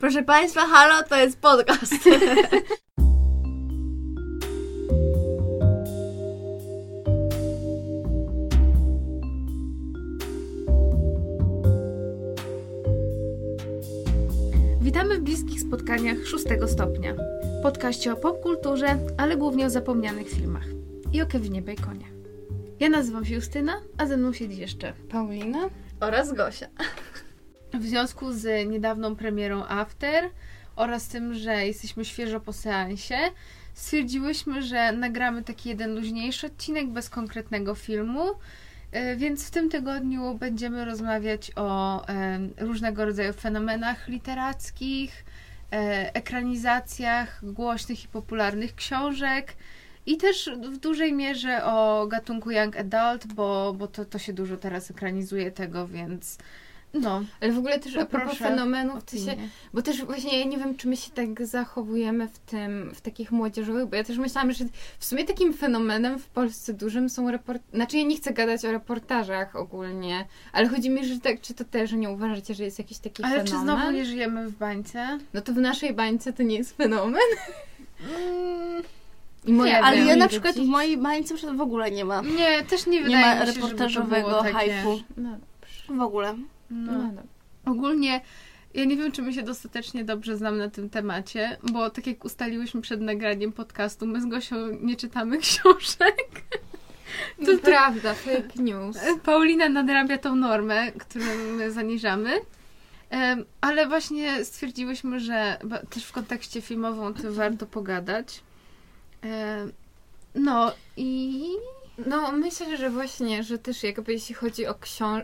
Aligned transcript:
Proszę 0.00 0.22
Państwa, 0.22 0.66
halo, 0.66 1.02
to 1.08 1.16
jest 1.16 1.40
podcast. 1.40 1.94
Witamy 14.80 15.18
w 15.18 15.20
bliskich 15.20 15.60
spotkaniach 15.60 16.26
szóstego 16.26 16.68
stopnia. 16.68 17.14
Podkaście 17.62 18.12
o 18.12 18.16
popkulturze, 18.16 18.98
ale 19.16 19.36
głównie 19.36 19.66
o 19.66 19.70
zapomnianych 19.70 20.28
filmach. 20.28 20.66
I 21.12 21.22
o 21.22 21.26
Kevinie 21.26 21.62
Baconie. 21.62 22.06
Ja 22.80 22.88
nazywam 22.88 23.24
się 23.24 23.34
Justyna, 23.34 23.80
a 23.98 24.06
ze 24.06 24.16
mną 24.16 24.32
siedzi 24.32 24.60
jeszcze 24.60 24.92
Paulina? 25.08 25.68
Oraz 26.00 26.32
Gosia. 26.32 26.66
W 27.74 27.84
związku 27.84 28.32
z 28.32 28.68
niedawną 28.68 29.16
premierą 29.16 29.64
After 29.64 30.30
oraz 30.76 31.08
tym, 31.08 31.34
że 31.34 31.66
jesteśmy 31.66 32.04
świeżo 32.04 32.40
po 32.40 32.52
seansie, 32.52 33.18
stwierdziłyśmy, 33.74 34.62
że 34.62 34.92
nagramy 34.92 35.44
taki 35.44 35.68
jeden 35.68 35.94
luźniejszy 35.94 36.46
odcinek 36.46 36.88
bez 36.88 37.10
konkretnego 37.10 37.74
filmu. 37.74 38.22
E, 38.92 39.16
Więc 39.16 39.46
w 39.46 39.50
tym 39.50 39.70
tygodniu 39.70 40.34
będziemy 40.34 40.84
rozmawiać 40.84 41.52
o 41.56 42.06
em, 42.06 42.54
różnego 42.58 43.04
rodzaju 43.04 43.32
fenomenach 43.32 44.08
literackich, 44.08 45.24
e, 45.72 46.14
ekranizacjach 46.14 47.52
głośnych 47.52 48.04
i 48.04 48.08
popularnych 48.08 48.74
książek 48.74 49.56
i 50.06 50.16
też 50.16 50.50
w 50.72 50.76
dużej 50.76 51.12
mierze 51.12 51.64
o 51.64 52.06
gatunku 52.06 52.50
young 52.50 52.76
adult, 52.76 53.26
bo, 53.26 53.74
bo 53.78 53.86
to, 53.86 54.04
to 54.04 54.18
się 54.18 54.32
dużo 54.32 54.56
teraz 54.56 54.90
ekranizuje 54.90 55.50
tego, 55.50 55.88
więc 55.88 56.38
no, 56.94 57.22
Ale 57.40 57.52
w 57.52 57.58
ogóle 57.58 57.78
też 57.78 57.96
a 57.96 58.06
propos 58.06 58.38
fenomenów, 58.38 59.04
ty 59.04 59.18
się, 59.18 59.36
bo 59.74 59.82
też 59.82 60.04
właśnie 60.04 60.38
ja 60.38 60.44
nie 60.44 60.58
wiem, 60.58 60.76
czy 60.76 60.88
my 60.88 60.96
się 60.96 61.10
tak 61.10 61.46
zachowujemy 61.46 62.28
w 62.28 62.38
tym, 62.38 62.92
w 62.94 63.00
takich 63.00 63.32
młodzieżowych, 63.32 63.86
bo 63.86 63.96
ja 63.96 64.04
też 64.04 64.18
myślałam, 64.18 64.52
że 64.52 64.64
w 64.98 65.04
sumie 65.04 65.24
takim 65.24 65.52
fenomenem 65.52 66.18
w 66.18 66.26
Polsce 66.26 66.74
dużym 66.74 67.08
są 67.10 67.30
report... 67.30 67.62
Znaczy 67.74 67.98
ja 67.98 68.04
nie 68.04 68.16
chcę 68.16 68.32
gadać 68.32 68.64
o 68.64 68.72
reportażach 68.72 69.56
ogólnie, 69.56 70.24
ale 70.52 70.68
chodzi 70.68 70.90
mi, 70.90 71.04
że 71.04 71.20
tak, 71.20 71.40
czy 71.40 71.54
to 71.54 71.64
też 71.64 71.92
nie 71.92 72.10
uważacie, 72.10 72.54
że 72.54 72.64
jest 72.64 72.78
jakiś 72.78 72.98
taki 72.98 73.24
Ale 73.24 73.44
czy 73.44 73.50
fenomen? 73.50 73.76
znowu 73.76 73.90
nie 73.90 74.04
żyjemy 74.04 74.48
w 74.48 74.58
bańce? 74.58 75.18
No 75.34 75.40
to 75.40 75.52
w 75.52 75.56
naszej 75.56 75.94
bańce 75.94 76.32
to 76.32 76.42
nie 76.42 76.56
jest 76.56 76.76
fenomen. 76.76 77.20
Mm, 78.00 78.82
I 79.46 79.52
moja 79.52 79.72
Nie, 79.72 79.84
Ale 79.84 79.98
ja 79.98 80.16
na 80.16 80.28
przykład 80.28 80.54
w 80.56 80.64
mojej 80.64 80.96
bańce 80.96 81.34
w 81.56 81.60
ogóle 81.60 81.90
nie 81.90 82.04
ma. 82.04 82.22
nie, 82.22 82.62
też 82.62 82.86
nie 82.86 82.98
Nie 82.98 83.04
wydaje 83.04 83.26
ma 83.26 83.40
mi 83.40 83.46
się, 83.46 83.52
reportażowego 83.60 84.42
hype'u. 84.42 85.02
No, 85.16 85.38
W 85.88 86.00
ogóle. 86.00 86.34
No. 86.70 86.92
no, 86.92 87.12
no. 87.12 87.22
Ogólnie 87.72 88.20
ja 88.74 88.84
nie 88.84 88.96
wiem, 88.96 89.12
czy 89.12 89.22
my 89.22 89.32
się 89.32 89.42
dostatecznie 89.42 90.04
dobrze 90.04 90.36
znam 90.36 90.58
na 90.58 90.70
tym 90.70 90.90
temacie, 90.90 91.56
bo 91.72 91.90
tak 91.90 92.06
jak 92.06 92.24
ustaliłyśmy 92.24 92.80
przed 92.80 93.00
nagraniem 93.00 93.52
podcastu, 93.52 94.06
my 94.06 94.20
z 94.20 94.26
Gosią 94.26 94.56
nie 94.80 94.96
czytamy 94.96 95.38
książek. 95.48 96.42
To, 97.46 97.52
To- 97.52 97.58
prawda, 97.58 98.14
fake 98.14 98.62
news. 98.62 98.98
Paulina 99.24 99.68
nadrabia 99.68 100.18
tą 100.18 100.36
normę, 100.36 100.92
którą 100.92 101.24
my 101.56 101.70
zaniżamy. 101.72 102.30
Ale 103.60 103.88
właśnie 103.88 104.44
stwierdziłyśmy, 104.44 105.20
że 105.20 105.58
też 105.90 106.04
w 106.04 106.12
kontekście 106.12 106.60
filmowym 106.60 107.04
o 107.04 107.12
tym 107.12 107.32
warto 107.32 107.66
pogadać. 107.66 108.42
No 110.34 110.72
i 110.96 111.44
No, 112.06 112.32
myślę, 112.32 112.76
że 112.76 112.90
właśnie, 112.90 113.42
że 113.42 113.58
też 113.58 113.82
jakby 113.82 114.12
jeśli 114.12 114.34
chodzi 114.34 114.66
o 114.66 114.74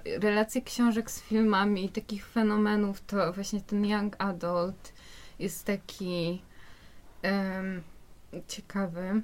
relacje 0.05 0.62
książek 0.62 1.10
z 1.10 1.22
filmami 1.22 1.84
i 1.84 1.88
takich 1.88 2.27
fenomenów, 2.27 3.00
to 3.00 3.32
właśnie 3.32 3.60
ten 3.60 3.84
young 3.86 4.16
adult 4.19 4.92
jest 5.38 5.64
taki 5.64 6.42
em, 7.22 7.82
ciekawy. 8.48 9.22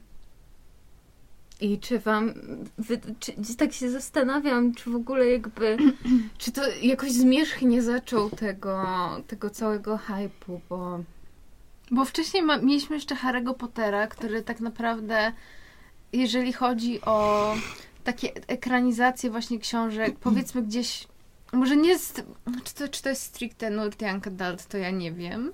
I 1.60 1.78
czy 1.78 1.98
wam, 1.98 2.34
wy, 2.78 3.00
czy, 3.20 3.56
tak 3.56 3.72
się 3.72 3.90
zastanawiam, 3.90 4.74
czy 4.74 4.90
w 4.90 4.94
ogóle 4.94 5.26
jakby, 5.26 5.76
czy 6.38 6.52
to 6.52 6.62
jakoś 6.82 7.12
zmierzchnie 7.12 7.82
zaczął 7.82 8.30
tego, 8.30 8.84
tego 9.26 9.50
całego 9.50 9.96
hype'u, 9.96 10.60
bo 10.68 11.00
Bo 11.90 12.04
wcześniej 12.04 12.42
ma, 12.42 12.58
mieliśmy 12.58 12.96
jeszcze 12.96 13.14
Harry'ego 13.14 13.54
Pottera, 13.54 14.06
który 14.06 14.42
tak 14.42 14.60
naprawdę, 14.60 15.32
jeżeli 16.12 16.52
chodzi 16.52 17.00
o 17.00 17.54
takie 18.04 18.34
ekranizacje 18.46 19.30
właśnie 19.30 19.58
książek, 19.58 20.18
powiedzmy 20.18 20.62
gdzieś, 20.62 21.08
może 21.52 21.76
nie 21.76 21.88
jest, 21.88 22.24
czy 22.64 22.74
to, 22.74 22.88
czy 22.88 23.02
to 23.02 23.08
jest 23.08 23.22
stricte 23.22 23.70
nurt 23.70 24.02
young 24.02 24.26
adult, 24.26 24.66
to 24.66 24.78
ja 24.78 24.90
nie 24.90 25.12
wiem, 25.12 25.52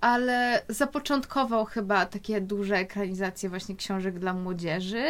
ale 0.00 0.62
zapoczątkował 0.68 1.64
chyba 1.64 2.06
takie 2.06 2.40
duże 2.40 2.76
ekranizacje 2.76 3.48
właśnie 3.48 3.76
książek 3.76 4.18
dla 4.18 4.34
młodzieży. 4.34 5.04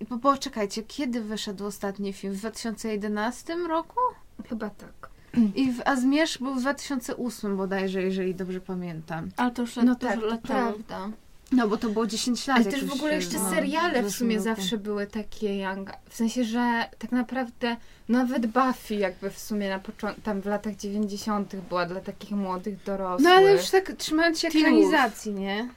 I 0.00 0.04
bo, 0.04 0.16
bo 0.16 0.38
czekajcie, 0.38 0.82
kiedy 0.82 1.20
wyszedł 1.20 1.66
ostatni 1.66 2.12
film? 2.12 2.32
W 2.34 2.36
2011 2.38 3.56
roku? 3.68 4.00
chyba 4.48 4.70
tak. 4.70 5.10
I 5.54 5.72
w, 5.72 5.80
a 5.84 5.96
Zmierzch 5.96 6.38
był 6.38 6.54
w 6.54 6.60
2008 6.60 7.56
bodajże, 7.56 8.02
jeżeli 8.02 8.34
dobrze 8.34 8.60
pamiętam. 8.60 9.28
Ale 9.36 9.50
to 9.50 9.62
już 9.62 9.76
No 9.76 9.94
tak, 9.94 10.20
to 10.20 10.28
temu. 10.28 10.38
prawda. 10.42 11.08
No, 11.52 11.68
bo 11.68 11.76
to 11.76 11.88
było 11.88 12.06
10 12.06 12.46
lat. 12.46 12.56
Ale 12.56 12.66
też 12.66 12.84
w 12.84 12.92
ogóle 12.92 13.14
jeszcze 13.14 13.38
no, 13.38 13.50
seriale 13.50 14.02
w 14.02 14.10
sumie 14.10 14.40
zawsze 14.40 14.78
były 14.78 15.06
takie 15.06 15.58
young. 15.58 15.90
W 16.10 16.16
sensie, 16.16 16.44
że 16.44 16.84
tak 16.98 17.12
naprawdę 17.12 17.76
nawet 18.08 18.46
Buffy 18.46 18.94
jakby 18.94 19.30
w 19.30 19.38
sumie 19.38 19.68
na 19.68 19.78
początku, 19.78 20.20
tam 20.20 20.40
w 20.40 20.46
latach 20.46 20.76
90. 20.76 21.56
była 21.56 21.86
dla 21.86 22.00
takich 22.00 22.30
młodych 22.30 22.82
dorosłych. 22.82 23.24
No 23.24 23.30
ale 23.30 23.52
już 23.52 23.70
tak 23.70 23.92
trzymając 23.92 24.40
się 24.40 24.48
ekranizacji, 24.48 25.32
nie? 25.32 25.68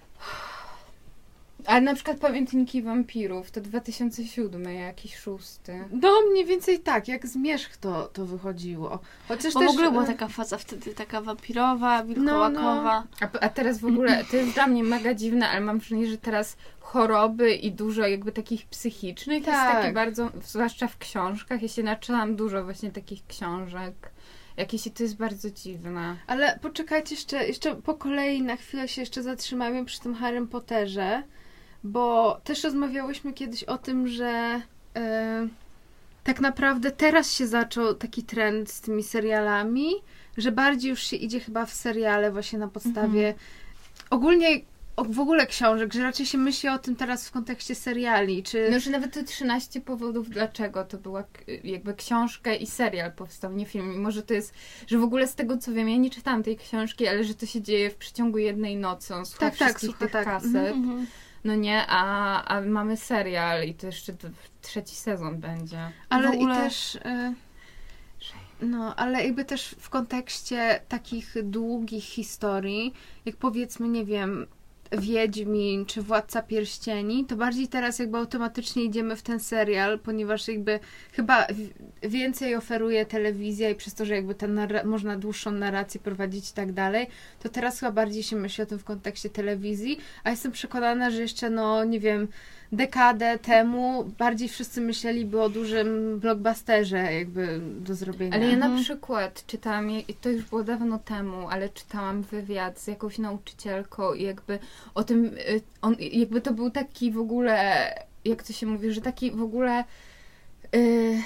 Ale 1.69 1.81
na 1.81 1.95
przykład 1.95 2.17
Pamiętniki 2.17 2.81
Wampirów 2.81 3.51
to 3.51 3.61
2007 3.61 4.63
jakiś 4.63 5.15
szósty. 5.15 5.85
No 5.91 6.21
mniej 6.31 6.45
więcej 6.45 6.79
tak, 6.79 7.07
jak 7.07 7.27
Zmierzch 7.27 7.77
to, 7.77 8.07
to 8.13 8.25
wychodziło. 8.25 8.99
Chociaż 9.27 9.53
Bo 9.53 9.59
też... 9.59 9.69
w 9.69 9.71
ogóle 9.71 9.91
była 9.91 10.03
e, 10.03 10.07
taka 10.07 10.27
faza 10.27 10.57
wtedy, 10.57 10.93
taka 10.93 11.21
wampirowa, 11.21 12.03
wilkołakowa. 12.03 13.03
A, 13.21 13.39
a 13.39 13.49
teraz 13.49 13.79
w 13.79 13.85
ogóle, 13.85 14.23
to 14.31 14.37
jest 14.37 14.53
dla 14.53 14.67
mnie 14.67 14.83
mega 14.83 15.13
dziwne, 15.13 15.49
ale 15.49 15.61
mam 15.61 15.79
wrażenie, 15.79 16.07
że 16.07 16.17
teraz 16.17 16.57
choroby 16.79 17.53
i 17.53 17.71
dużo 17.71 18.07
jakby 18.07 18.31
takich 18.31 18.65
psychicznych 18.65 19.37
jest 19.37 19.59
Tak. 19.59 19.75
takie 19.75 19.93
bardzo, 19.93 20.29
zwłaszcza 20.43 20.87
w 20.87 20.97
książkach. 20.97 21.61
Ja 21.61 21.67
się 21.67 21.83
naczyłam 21.83 22.35
dużo 22.35 22.63
właśnie 22.63 22.91
takich 22.91 23.27
książek. 23.27 24.11
Jakieś 24.57 24.87
i 24.87 24.91
to 24.91 25.03
jest 25.03 25.17
bardzo 25.17 25.51
dziwne. 25.51 26.15
Ale 26.27 26.59
poczekajcie 26.61 27.15
jeszcze, 27.15 27.47
jeszcze 27.47 27.75
po 27.75 27.93
kolei 27.93 28.41
na 28.41 28.55
chwilę 28.55 28.87
się 28.87 29.01
jeszcze 29.01 29.23
zatrzymajmy 29.23 29.85
przy 29.85 29.99
tym 29.99 30.15
Harrym 30.15 30.47
Potterze, 30.47 31.23
bo 31.83 32.39
też 32.43 32.63
rozmawiałyśmy 32.63 33.33
kiedyś 33.33 33.63
o 33.63 33.77
tym, 33.77 34.07
że 34.07 34.61
e, 34.95 35.47
tak 36.23 36.39
naprawdę 36.39 36.91
teraz 36.91 37.33
się 37.33 37.47
zaczął 37.47 37.93
taki 37.93 38.23
trend 38.23 38.71
z 38.71 38.81
tymi 38.81 39.03
serialami, 39.03 39.91
że 40.37 40.51
bardziej 40.51 40.89
już 40.89 40.99
się 40.99 41.15
idzie 41.15 41.39
chyba 41.39 41.65
w 41.65 41.73
seriale 41.73 42.31
właśnie 42.31 42.59
na 42.59 42.67
podstawie 42.67 43.33
ogólnie 44.09 44.61
o, 44.95 45.03
w 45.03 45.19
ogóle 45.19 45.47
książek, 45.47 45.93
że 45.93 46.03
raczej 46.03 46.25
się 46.25 46.37
myśli 46.37 46.69
o 46.69 46.79
tym 46.79 46.95
teraz 46.95 47.27
w 47.27 47.31
kontekście 47.31 47.75
seriali, 47.75 48.43
czy... 48.43 48.69
No, 48.71 48.79
że 48.79 48.91
nawet 48.91 49.13
te 49.13 49.23
13 49.23 49.81
powodów, 49.81 50.29
dlaczego 50.29 50.83
to 50.83 50.97
była 50.97 51.23
jakby 51.63 51.93
książka 51.93 52.53
i 52.53 52.67
serial 52.67 53.11
powstał, 53.11 53.53
nie 53.53 53.65
film. 53.65 53.91
Mimo, 53.91 54.11
że 54.11 54.23
to 54.23 54.33
jest, 54.33 54.53
że 54.87 54.97
w 54.97 55.03
ogóle 55.03 55.27
z 55.27 55.35
tego 55.35 55.57
co 55.57 55.73
wiem, 55.73 55.89
ja 55.89 55.97
nie 55.97 56.09
czytałam 56.09 56.43
tej 56.43 56.57
książki, 56.57 57.07
ale 57.07 57.23
że 57.23 57.35
to 57.35 57.45
się 57.45 57.61
dzieje 57.61 57.89
w 57.89 57.95
przeciągu 57.95 58.37
jednej 58.37 58.75
nocy. 58.75 59.15
On 59.15 59.25
słucha 59.25 59.49
Tak, 59.49 59.57
tak, 59.57 59.67
wszystkich 59.67 59.89
słucha, 59.89 60.05
tych 60.05 60.11
tak. 60.11 60.25
kaset. 60.25 60.75
Mhm. 60.75 61.05
No 61.43 61.55
nie, 61.55 61.85
a, 61.87 62.43
a 62.45 62.61
mamy 62.61 62.97
serial 62.97 63.63
i 63.67 63.73
to 63.73 63.85
jeszcze 63.87 64.13
trzeci 64.61 64.95
sezon 64.95 65.37
będzie. 65.39 65.91
Ale 66.09 66.29
ogóle- 66.29 66.55
i 66.55 66.57
też. 66.57 66.95
y, 66.95 67.33
No, 68.61 68.95
ale 68.95 69.23
jakby 69.25 69.45
też 69.45 69.75
w 69.79 69.89
kontekście 69.89 70.79
takich 70.87 71.33
długich 71.43 72.03
historii, 72.03 72.93
jak 73.25 73.35
powiedzmy, 73.35 73.87
nie 73.87 74.05
wiem, 74.05 74.47
Wiedźmin 74.91 75.85
czy 75.85 76.01
Władca 76.01 76.41
Pierścieni, 76.41 77.25
to 77.25 77.35
bardziej 77.35 77.67
teraz 77.67 77.99
jakby 77.99 78.17
automatycznie 78.17 78.83
idziemy 78.83 79.15
w 79.15 79.21
ten 79.21 79.39
serial, 79.39 79.99
ponieważ 79.99 80.47
jakby 80.47 80.79
chyba 81.11 81.47
więcej 82.01 82.55
oferuje 82.55 83.05
telewizja 83.05 83.69
i 83.69 83.75
przez 83.75 83.93
to, 83.93 84.05
że 84.05 84.15
jakby 84.15 84.35
ta 84.35 84.47
można 84.85 85.17
dłuższą 85.17 85.51
narrację 85.51 85.99
prowadzić 85.99 86.49
i 86.49 86.53
tak 86.53 86.71
dalej, 86.71 87.07
to 87.39 87.49
teraz 87.49 87.79
chyba 87.79 87.91
bardziej 87.91 88.23
się 88.23 88.35
myśli 88.35 88.63
o 88.63 88.67
tym 88.67 88.79
w 88.79 88.83
kontekście 88.83 89.29
telewizji, 89.29 89.99
a 90.23 90.29
jestem 90.29 90.51
przekonana, 90.51 91.09
że 91.09 91.21
jeszcze 91.21 91.49
no, 91.49 91.83
nie 91.83 91.99
wiem, 91.99 92.27
dekadę 92.71 93.39
temu 93.39 94.03
bardziej 94.17 94.49
wszyscy 94.49 94.81
myśleliby 94.81 95.41
o 95.41 95.49
dużym 95.49 96.19
blockbusterze 96.19 97.13
jakby 97.13 97.59
do 97.61 97.95
zrobienia. 97.95 98.35
Ale 98.35 98.45
ja 98.45 98.57
na 98.57 98.65
Mhm. 98.65 98.83
przykład 98.83 99.45
czytałam, 99.47 99.89
to 100.21 100.29
już 100.29 100.43
było 100.45 100.63
dawno 100.63 100.99
temu, 100.99 101.47
ale 101.49 101.69
czytałam 101.69 102.21
wywiad 102.21 102.79
z 102.79 102.87
jakąś 102.87 103.17
nauczycielką 103.17 104.13
i 104.13 104.23
jakby 104.23 104.59
o 104.95 105.03
tym, 105.03 105.25
y, 105.25 105.61
on, 105.81 105.95
jakby 105.99 106.41
to 106.41 106.53
był 106.53 106.69
taki 106.71 107.11
w 107.11 107.19
ogóle, 107.19 107.55
jak 108.25 108.43
to 108.43 108.53
się 108.53 108.65
mówi, 108.65 108.91
że 108.91 109.01
taki 109.01 109.31
w 109.31 109.41
ogóle 109.41 109.83
y, 110.75 111.17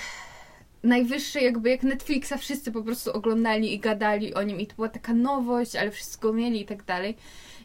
najwyższy 0.84 1.40
jakby 1.40 1.70
jak 1.70 1.84
Netflixa 1.84 2.34
wszyscy 2.38 2.72
po 2.72 2.82
prostu 2.84 3.12
oglądali 3.14 3.74
i 3.74 3.80
gadali 3.80 4.34
o 4.34 4.44
nim 4.44 4.60
i 4.60 4.68
to 4.68 4.76
była 4.76 4.90
taka 4.90 5.14
nowość, 5.14 5.76
ale 5.76 5.92
wszyscy 5.92 6.20
go 6.20 6.34
mieli 6.34 6.62
i 6.62 6.66
tak 6.66 6.84
dalej. 6.84 7.16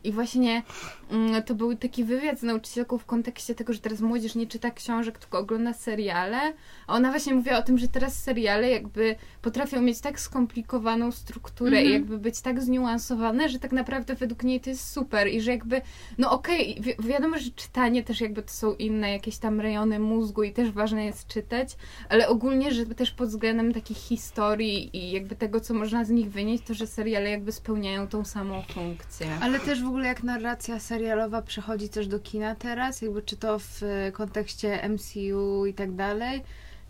I 0.05 0.13
właśnie 0.13 0.63
mm, 1.11 1.43
to 1.43 1.55
był 1.55 1.77
taki 1.77 2.05
wywiad 2.05 2.39
z 2.39 2.43
nauczycielką 2.43 2.99
w 2.99 3.05
kontekście 3.05 3.55
tego, 3.55 3.73
że 3.73 3.79
teraz 3.79 4.01
młodzież 4.01 4.35
nie 4.35 4.47
czyta 4.47 4.71
książek, 4.71 5.19
tylko 5.19 5.39
ogląda 5.39 5.73
seriale. 5.73 6.39
A 6.87 6.95
ona 6.95 7.11
właśnie 7.11 7.35
mówiła 7.35 7.59
o 7.59 7.63
tym, 7.63 7.79
że 7.79 7.89
teraz 7.89 8.23
seriale 8.23 8.71
jakby 8.71 9.17
potrafią 9.43 9.83
mieć 9.83 10.01
tak 10.01 10.21
skomplikowaną 10.21 11.13
strukturę 11.13 11.79
mm 11.79 11.85
-hmm. 11.85 11.87
i 11.87 11.95
mhm. 11.95 12.03
jakby 12.03 12.19
być 12.19 12.41
tak 12.41 12.63
zniuansowane, 12.63 13.49
że 13.49 13.59
tak 13.59 13.73
naprawdę 13.73 14.15
według 14.15 14.43
niej 14.43 14.61
to 14.61 14.71
jest 14.71 14.93
super 14.93 15.29
i 15.29 15.41
że 15.41 15.51
jakby, 15.51 15.81
no 16.19 16.31
okej, 16.31 16.81
okay, 16.81 16.83
wi 16.83 17.09
wiadomo, 17.09 17.39
że 17.39 17.51
czytanie 17.51 18.03
też 18.03 18.21
jakby 18.21 18.43
to 18.43 18.51
są 18.51 18.75
inne 18.75 19.13
jakieś 19.13 19.39
tam 19.39 19.61
rejony 19.61 19.99
mózgu 19.99 20.43
i 20.43 20.53
też 20.53 20.71
ważne 20.71 21.05
jest 21.05 21.27
czytać, 21.27 21.77
ale 22.09 22.29
ogólnie, 22.29 22.73
że 22.73 22.87
też 22.87 23.11
pod 23.11 23.29
względem 23.29 23.73
takich 23.73 23.97
historii 23.97 24.97
i 24.97 25.11
jakby 25.11 25.37
tego, 25.37 25.61
co 25.61 25.75
można 25.75 26.05
z 26.05 26.11
nich 26.11 26.31
wynieść, 26.31 26.65
to 26.65 26.75
że 26.75 26.87
seriale 26.87 27.31
jakby 27.31 27.53
spełniają 27.53 28.09
tą 28.09 28.25
samą 28.25 28.63
funkcję. 28.63 29.27
Ale 29.41 29.61
też 29.61 29.83
w 29.83 29.88
ogóle 29.89 30.07
jak 30.09 30.23
narracja 30.23 30.81
serialowa 30.81 31.43
przechodzi 31.43 31.89
też 31.89 32.07
do 32.07 32.21
kina 32.21 32.55
teraz, 32.55 33.03
jakby 33.03 33.23
czy 33.23 33.37
to 33.37 33.59
w 33.59 33.81
kontekście 34.13 34.89
MCU 34.89 35.67
i 35.67 35.75
tak 35.75 35.95
dalej, 35.95 36.43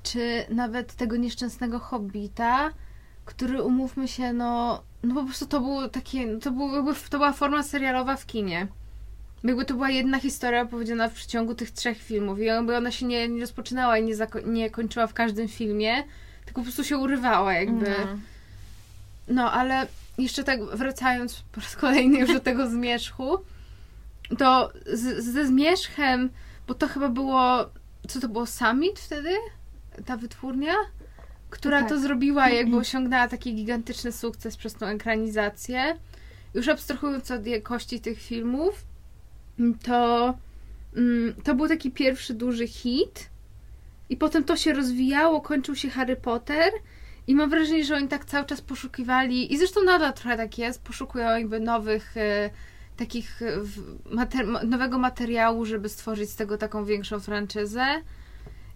czy 0.02 0.44
nawet 0.50 0.94
tego 0.94 1.16
nieszczęsnego 1.16 1.78
Hobbita, 1.78 2.70
który 3.24 3.62
umówmy 3.62 4.08
się, 4.08 4.32
no, 4.32 4.82
no 5.02 5.14
po 5.14 5.24
prostu 5.24 5.46
to 5.46 5.60
było 5.60 5.88
takie, 5.88 6.38
to, 6.38 6.50
był, 6.50 6.74
jakby, 6.74 6.94
to 7.10 7.18
była 7.18 7.32
forma 7.32 7.62
serialowa 7.62 8.16
w 8.16 8.26
kinie. 8.26 8.66
Jakby 9.44 9.64
to 9.64 9.74
była 9.74 9.90
jedna 9.90 10.18
historia 10.18 10.62
opowiedziana 10.62 11.08
w 11.08 11.14
przeciągu 11.14 11.54
tych 11.54 11.70
trzech 11.70 11.98
filmów 11.98 12.40
i 12.40 12.44
jakby 12.44 12.76
ona 12.76 12.90
się 12.90 13.06
nie, 13.06 13.28
nie 13.28 13.40
rozpoczynała 13.40 13.98
i 13.98 14.04
nie, 14.04 14.14
nie 14.46 14.70
kończyła 14.70 15.06
w 15.06 15.14
każdym 15.14 15.48
filmie, 15.48 16.04
tylko 16.44 16.60
po 16.60 16.62
prostu 16.62 16.84
się 16.84 16.98
urywała 16.98 17.54
jakby. 17.54 17.90
No, 17.90 18.18
no 19.28 19.52
ale 19.52 19.86
jeszcze 20.18 20.44
tak 20.44 20.64
wracając 20.64 21.42
po 21.52 21.60
raz 21.60 21.76
kolejny 21.76 22.18
już 22.18 22.32
do 22.32 22.40
tego 22.40 22.70
zmierzchu, 22.70 23.38
to 24.38 24.72
z, 24.92 25.24
ze 25.24 25.46
zmierzchem, 25.46 26.30
bo 26.66 26.74
to 26.74 26.88
chyba 26.88 27.08
było, 27.08 27.70
co 28.08 28.20
to 28.20 28.28
było, 28.28 28.46
Summit 28.46 28.98
wtedy? 28.98 29.30
Ta 30.06 30.16
wytwórnia? 30.16 30.74
Która 31.50 31.80
tak. 31.80 31.88
to 31.88 32.00
zrobiła, 32.00 32.48
jakby 32.48 32.76
osiągnęła 32.76 33.28
taki 33.28 33.54
gigantyczny 33.54 34.12
sukces 34.12 34.56
przez 34.56 34.74
tą 34.74 34.86
ekranizację. 34.86 35.96
Już 36.54 36.68
abstrahując 36.68 37.30
od 37.30 37.46
jakości 37.46 38.00
tych 38.00 38.22
filmów, 38.22 38.84
to 39.82 40.34
mm, 40.96 41.34
to 41.44 41.54
był 41.54 41.68
taki 41.68 41.90
pierwszy 41.90 42.34
duży 42.34 42.66
hit 42.66 43.30
i 44.08 44.16
potem 44.16 44.44
to 44.44 44.56
się 44.56 44.72
rozwijało, 44.72 45.40
kończył 45.40 45.74
się 45.74 45.90
Harry 45.90 46.16
Potter 46.16 46.72
i 47.28 47.34
mam 47.34 47.50
wrażenie, 47.50 47.84
że 47.84 47.96
oni 47.96 48.08
tak 48.08 48.24
cały 48.24 48.46
czas 48.46 48.60
poszukiwali, 48.60 49.52
i 49.52 49.58
zresztą 49.58 49.84
nadal 49.84 50.12
trochę 50.12 50.36
tak 50.36 50.58
jest, 50.58 50.82
poszukują 50.82 51.30
jakby 51.30 51.60
nowych, 51.60 52.16
e, 52.16 52.50
takich 52.96 53.42
e, 53.42 53.46
mater 54.04 54.46
nowego 54.64 54.98
materiału, 54.98 55.64
żeby 55.64 55.88
stworzyć 55.88 56.30
z 56.30 56.36
tego 56.36 56.58
taką 56.58 56.84
większą 56.84 57.20
franczyzę. 57.20 57.86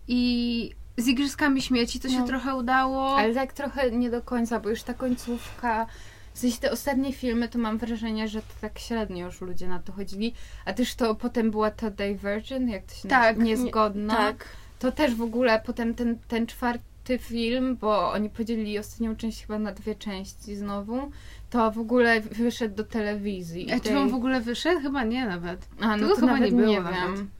I 0.08 0.70
z 0.96 1.08
Igrzyskami 1.08 1.62
Śmieci 1.62 2.00
to 2.00 2.08
się 2.08 2.18
no. 2.18 2.26
trochę 2.26 2.54
udało. 2.54 3.16
Ale 3.18 3.34
tak 3.34 3.52
trochę 3.52 3.90
nie 3.90 4.10
do 4.10 4.22
końca, 4.22 4.60
bo 4.60 4.68
już 4.68 4.82
ta 4.82 4.94
końcówka... 4.94 5.86
W 6.34 6.38
sensie 6.38 6.58
te 6.60 6.70
ostatnie 6.70 7.12
filmy, 7.12 7.48
to 7.48 7.58
mam 7.58 7.78
wrażenie, 7.78 8.28
że 8.28 8.40
to 8.40 8.54
tak 8.60 8.78
średnio 8.78 9.26
już 9.26 9.40
ludzie 9.40 9.68
na 9.68 9.78
to 9.78 9.92
chodzili. 9.92 10.34
A 10.64 10.72
też 10.72 10.94
to 10.94 11.14
potem 11.14 11.50
była 11.50 11.70
ta 11.70 11.90
Divergent, 11.90 12.70
jak 12.70 12.82
to 12.82 12.94
się 12.94 13.08
tak, 13.08 13.36
nazywa? 13.36 13.44
Niezgodna. 13.44 14.12
Nie, 14.12 14.18
tak. 14.18 14.48
To 14.78 14.92
też 14.92 15.14
w 15.14 15.22
ogóle 15.22 15.62
potem 15.66 15.94
ten, 15.94 16.18
ten 16.28 16.46
czwarty 16.46 16.91
ty 17.04 17.18
film, 17.18 17.76
bo 17.76 18.12
oni 18.12 18.30
podzielili 18.30 18.78
ostatnią 18.78 19.16
część 19.16 19.46
chyba 19.46 19.58
na 19.58 19.72
dwie 19.72 19.94
części 19.94 20.56
znowu, 20.56 21.10
to 21.50 21.70
w 21.70 21.78
ogóle 21.78 22.20
wyszedł 22.20 22.74
do 22.74 22.84
telewizji. 22.84 23.72
A 23.72 23.80
czy 23.80 23.98
on 23.98 24.08
w 24.08 24.14
ogóle 24.14 24.40
wyszedł? 24.40 24.80
Chyba 24.80 25.04
nie 25.04 25.26
nawet. 25.26 25.68
A, 25.80 25.96
no 25.96 26.08
to, 26.08 26.14
to 26.14 26.20
chyba 26.20 26.38
nie 26.38 26.52
było 26.52 26.68
nie 26.68 26.82
wiem. 26.82 27.30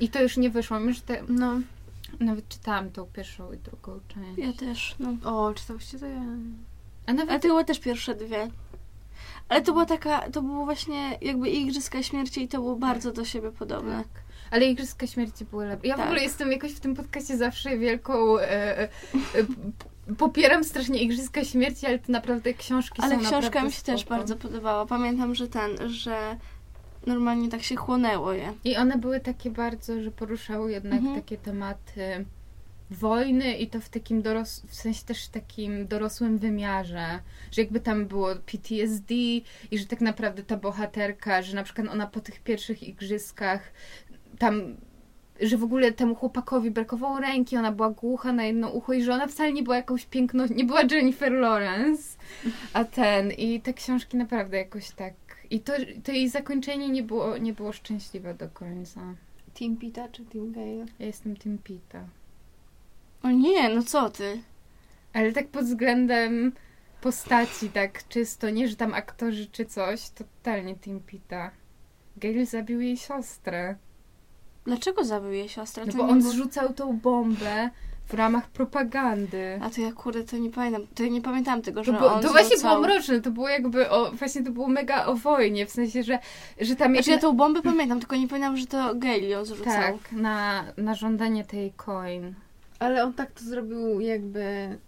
I 0.00 0.08
to 0.08 0.22
już 0.22 0.36
nie 0.36 0.50
wyszło. 0.50 0.78
Już 0.78 1.00
te... 1.00 1.22
No. 1.28 1.60
Nawet 2.20 2.48
czytałam 2.48 2.90
tą 2.90 3.06
pierwszą 3.06 3.52
i 3.52 3.58
drugą 3.58 4.00
część. 4.08 4.38
Ja 4.38 4.52
też, 4.52 4.96
no. 4.98 5.30
O, 5.30 5.54
czytałyście 5.54 5.98
to 5.98 6.06
ja? 6.06 6.22
A 7.06 7.12
nawet... 7.12 7.34
A 7.34 7.38
to 7.38 7.48
były 7.48 7.64
też 7.64 7.80
pierwsze 7.80 8.14
dwie. 8.14 8.50
Ale 9.48 9.62
to 9.62 9.72
była 9.72 9.86
taka, 9.86 10.30
to 10.30 10.42
było 10.42 10.64
właśnie 10.64 11.18
jakby 11.20 11.50
Igrzyska 11.50 12.02
Śmierci 12.02 12.42
i 12.42 12.48
to 12.48 12.58
było 12.58 12.76
bardzo 12.76 13.12
do 13.12 13.24
siebie 13.24 13.50
podobne. 13.50 13.96
Tak. 13.96 14.22
Ale 14.54 14.66
Igrzyska 14.66 15.06
Śmierci 15.06 15.44
były 15.44 15.66
lepsze. 15.66 15.88
Ja 15.88 15.96
tak. 15.96 16.04
w 16.04 16.08
ogóle 16.08 16.22
jestem 16.22 16.52
jakoś 16.52 16.72
w 16.72 16.80
tym 16.80 16.94
podcaście 16.94 17.36
zawsze 17.36 17.78
wielką... 17.78 18.38
E, 18.38 18.82
e, 18.82 18.88
popieram 20.18 20.64
strasznie 20.64 20.98
Igrzyska 21.02 21.44
Śmierci, 21.44 21.86
ale 21.86 21.98
to 21.98 22.12
naprawdę 22.12 22.54
książki 22.54 23.02
ale 23.02 23.10
są 23.10 23.18
Ale 23.18 23.28
książka 23.28 23.62
mi 23.62 23.72
się 23.72 23.78
spoko. 23.78 23.92
też 23.92 24.04
bardzo 24.04 24.36
podobała. 24.36 24.86
Pamiętam, 24.86 25.34
że 25.34 25.48
ten, 25.48 25.88
że 25.90 26.36
normalnie 27.06 27.48
tak 27.48 27.62
się 27.62 27.76
chłonęło 27.76 28.32
je. 28.32 28.52
I 28.64 28.76
one 28.76 28.98
były 28.98 29.20
takie 29.20 29.50
bardzo, 29.50 30.02
że 30.02 30.10
poruszały 30.10 30.72
jednak 30.72 30.98
mhm. 30.98 31.16
takie 31.16 31.36
tematy 31.36 32.24
wojny 32.90 33.56
i 33.56 33.66
to 33.66 33.80
w 33.80 33.88
takim 33.88 34.22
doros 34.22 34.62
w 34.66 34.74
sensie 34.74 35.04
też 35.04 35.28
takim 35.28 35.86
dorosłym 35.86 36.38
wymiarze, 36.38 37.18
że 37.50 37.62
jakby 37.62 37.80
tam 37.80 38.06
było 38.06 38.34
PTSD 38.46 39.14
i 39.70 39.78
że 39.78 39.86
tak 39.86 40.00
naprawdę 40.00 40.42
ta 40.42 40.56
bohaterka, 40.56 41.42
że 41.42 41.56
na 41.56 41.62
przykład 41.62 41.88
ona 41.88 42.06
po 42.06 42.20
tych 42.20 42.40
pierwszych 42.40 42.82
igrzyskach 42.82 43.72
tam 44.38 44.76
że 45.40 45.56
w 45.56 45.64
ogóle 45.64 45.92
temu 45.92 46.14
chłopakowi 46.14 46.70
brakowało 46.70 47.20
ręki, 47.20 47.56
ona 47.56 47.72
była 47.72 47.90
głucha 47.90 48.32
na 48.32 48.44
jedno 48.44 48.70
ucho 48.70 48.92
i 48.92 49.02
że 49.02 49.14
ona 49.14 49.26
wcale 49.26 49.52
nie 49.52 49.62
była 49.62 49.76
jakąś 49.76 50.06
piękną, 50.06 50.44
nie 50.54 50.64
była 50.64 50.82
Jennifer 50.90 51.32
Lawrence, 51.32 52.18
a 52.72 52.84
ten 52.84 53.30
i 53.30 53.60
te 53.60 53.74
książki 53.74 54.16
naprawdę 54.16 54.56
jakoś 54.56 54.90
tak 54.90 55.14
i 55.50 55.60
to, 55.60 55.72
to 56.04 56.12
jej 56.12 56.28
zakończenie 56.28 56.88
nie 56.88 57.02
było, 57.02 57.38
nie 57.38 57.52
było 57.52 57.72
szczęśliwe 57.72 58.34
do 58.34 58.48
końca. 58.48 59.00
Team 59.58 59.76
Pita 59.76 60.08
czy 60.08 60.24
Team 60.24 60.52
Gale? 60.52 60.86
Ja 60.98 61.06
jestem 61.06 61.36
Team 61.36 61.58
Pita. 61.58 62.04
O 63.22 63.30
nie, 63.30 63.68
no 63.68 63.82
co 63.82 64.10
ty? 64.10 64.40
Ale 65.12 65.32
tak 65.32 65.48
pod 65.48 65.64
względem 65.64 66.52
postaci, 67.00 67.70
tak 67.70 68.08
czysto, 68.08 68.50
nie, 68.50 68.68
że 68.68 68.76
tam 68.76 68.94
aktorzy 68.94 69.46
czy 69.46 69.64
coś, 69.64 70.10
totalnie 70.10 70.76
Team 70.76 71.00
Pita. 71.00 71.50
Gale 72.16 72.46
zabił 72.46 72.80
jej 72.80 72.96
siostrę. 72.96 73.76
Dlaczego 74.64 75.04
zabił 75.04 75.32
jej 75.32 75.48
siostrę? 75.48 75.84
No 75.86 75.92
bo 75.92 76.08
on 76.08 76.22
zrzucał 76.22 76.72
tą 76.72 76.98
bombę 76.98 77.70
w 78.06 78.14
ramach 78.14 78.48
propagandy. 78.48 79.58
A 79.62 79.70
to 79.70 79.80
ja 79.80 79.92
kurde, 79.92 80.24
to 80.24 80.36
nie 80.36 80.50
pamiętam, 80.50 80.82
to 80.94 81.02
nie 81.02 81.20
pamiętam 81.20 81.62
tego, 81.62 81.84
że 81.84 81.92
to, 81.92 82.00
bo, 82.00 82.14
on 82.14 82.22
To 82.22 82.28
właśnie 82.28 82.56
było 82.56 82.80
mroczne, 82.80 83.20
to 83.20 83.30
było 83.30 83.48
jakby, 83.48 83.90
o, 83.90 84.12
właśnie 84.12 84.42
to 84.42 84.50
było 84.50 84.68
mega 84.68 85.06
o 85.06 85.14
wojnie, 85.14 85.66
w 85.66 85.70
sensie, 85.70 86.02
że, 86.02 86.18
że 86.60 86.76
tam... 86.76 86.92
Znaczy 86.92 87.10
ja 87.10 87.18
tą 87.18 87.32
bombę 87.32 87.62
pamiętam, 87.62 88.00
tylko 88.00 88.16
nie 88.16 88.28
pamiętam, 88.28 88.56
że 88.56 88.66
to 88.66 88.94
Gail 88.94 89.28
ją 89.28 89.44
zrzucał. 89.44 89.74
Tak, 89.74 90.12
na, 90.12 90.64
na 90.76 90.94
żądanie 90.94 91.44
tej 91.44 91.72
coin. 91.72 92.34
Ale 92.78 93.04
on 93.04 93.12
tak 93.12 93.32
to 93.32 93.44
zrobił 93.44 94.00
jakby 94.00 94.78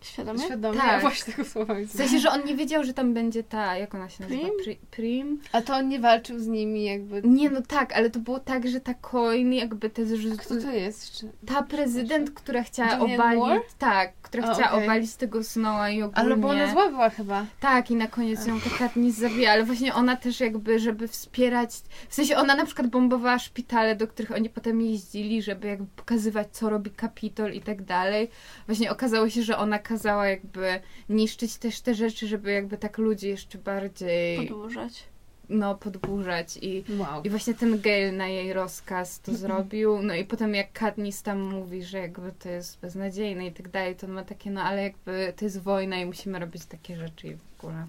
Świadomie? 0.00 0.44
Świadomie, 0.44 0.78
tak. 0.78 1.00
właśnie 1.00 1.32
tego 1.32 1.48
słowa 1.48 1.74
W 1.74 1.92
sensie, 1.92 2.18
że 2.18 2.30
on 2.30 2.44
nie 2.44 2.56
wiedział, 2.56 2.84
że 2.84 2.94
tam 2.94 3.14
będzie 3.14 3.44
ta, 3.44 3.76
jak 3.76 3.94
ona 3.94 4.08
się 4.08 4.24
nazywa? 4.24 4.48
Prim? 4.64 4.76
Prim? 4.90 5.40
A 5.52 5.62
to 5.62 5.76
on 5.76 5.88
nie 5.88 6.00
walczył 6.00 6.38
z 6.38 6.46
nimi 6.46 6.84
jakby... 6.84 7.22
Nie, 7.24 7.50
no 7.50 7.62
tak, 7.62 7.92
ale 7.92 8.10
to 8.10 8.18
było 8.18 8.40
tak, 8.40 8.68
że 8.68 8.80
ta 8.80 8.94
coin 8.94 9.52
jakby 9.52 9.90
te 9.90 10.06
zrzuty... 10.06 10.36
Kto 10.36 10.56
to 10.56 10.70
jest? 10.70 11.26
Ta 11.46 11.62
prezydent, 11.62 12.30
która 12.30 12.62
chciała 12.62 12.94
Julian 12.94 13.20
obalić... 13.20 13.40
Moore? 13.40 13.60
Tak, 13.78 14.12
która 14.22 14.42
chciała 14.42 14.70
okay. 14.70 14.84
obalić 14.84 15.14
tego 15.14 15.44
Snowa 15.44 15.90
i 15.90 16.02
ogólnie... 16.02 16.18
Ale 16.18 16.36
bo 16.36 16.48
ona 16.48 16.72
zła 16.72 16.88
była 16.88 17.10
chyba. 17.10 17.46
Tak, 17.60 17.90
i 17.90 17.96
na 17.96 18.06
koniec 18.06 18.46
ją 18.46 18.58
Katniss 18.78 19.16
zabija, 19.16 19.52
ale 19.52 19.64
właśnie 19.64 19.94
ona 19.94 20.16
też 20.16 20.40
jakby, 20.40 20.78
żeby 20.78 21.08
wspierać... 21.08 21.70
W 22.08 22.14
sensie 22.14 22.36
ona 22.36 22.54
na 22.54 22.66
przykład 22.66 22.86
bombowała 22.86 23.38
szpitale, 23.38 23.96
do 23.96 24.08
których 24.08 24.32
oni 24.32 24.50
potem 24.50 24.80
jeździli, 24.80 25.42
żeby 25.42 25.68
jakby 25.68 25.86
pokazywać, 25.96 26.48
co 26.52 26.70
robi 26.70 26.90
Kapitol 26.90 27.52
i 27.52 27.60
tak 27.60 27.82
dalej. 27.82 28.30
Właśnie 28.66 28.90
okazało 28.90 29.28
się, 29.28 29.42
że 29.42 29.58
ona 29.58 29.78
kazała 29.90 30.28
jakby 30.28 30.80
niszczyć 31.08 31.56
też 31.56 31.80
te 31.80 31.94
rzeczy, 31.94 32.26
żeby 32.26 32.52
jakby 32.52 32.78
tak 32.78 32.98
ludzi 32.98 33.28
jeszcze 33.28 33.58
bardziej... 33.58 34.48
Podburzać. 34.48 35.04
No, 35.48 35.74
podburzać 35.74 36.58
i, 36.62 36.84
wow. 36.98 37.22
i 37.22 37.30
właśnie 37.30 37.54
ten 37.54 37.80
Gale 37.80 38.12
na 38.12 38.28
jej 38.28 38.52
rozkaz 38.52 39.20
to 39.20 39.34
zrobił, 39.42 40.02
no 40.02 40.14
i 40.14 40.24
potem 40.24 40.54
jak 40.54 40.72
Katniss 40.72 41.22
tam 41.22 41.40
mówi, 41.40 41.82
że 41.82 41.98
jakby 41.98 42.32
to 42.32 42.48
jest 42.48 42.80
beznadziejne 42.80 43.46
i 43.46 43.52
tak 43.52 43.68
dalej, 43.68 43.96
to 43.96 44.08
ma 44.08 44.24
takie, 44.24 44.50
no 44.50 44.62
ale 44.62 44.82
jakby 44.82 45.32
to 45.36 45.44
jest 45.44 45.62
wojna 45.62 45.96
i 45.96 46.06
musimy 46.06 46.38
robić 46.38 46.64
takie 46.64 46.96
rzeczy 46.96 47.26
i 47.26 47.34
w 47.34 47.40
ogóle. 47.58 47.86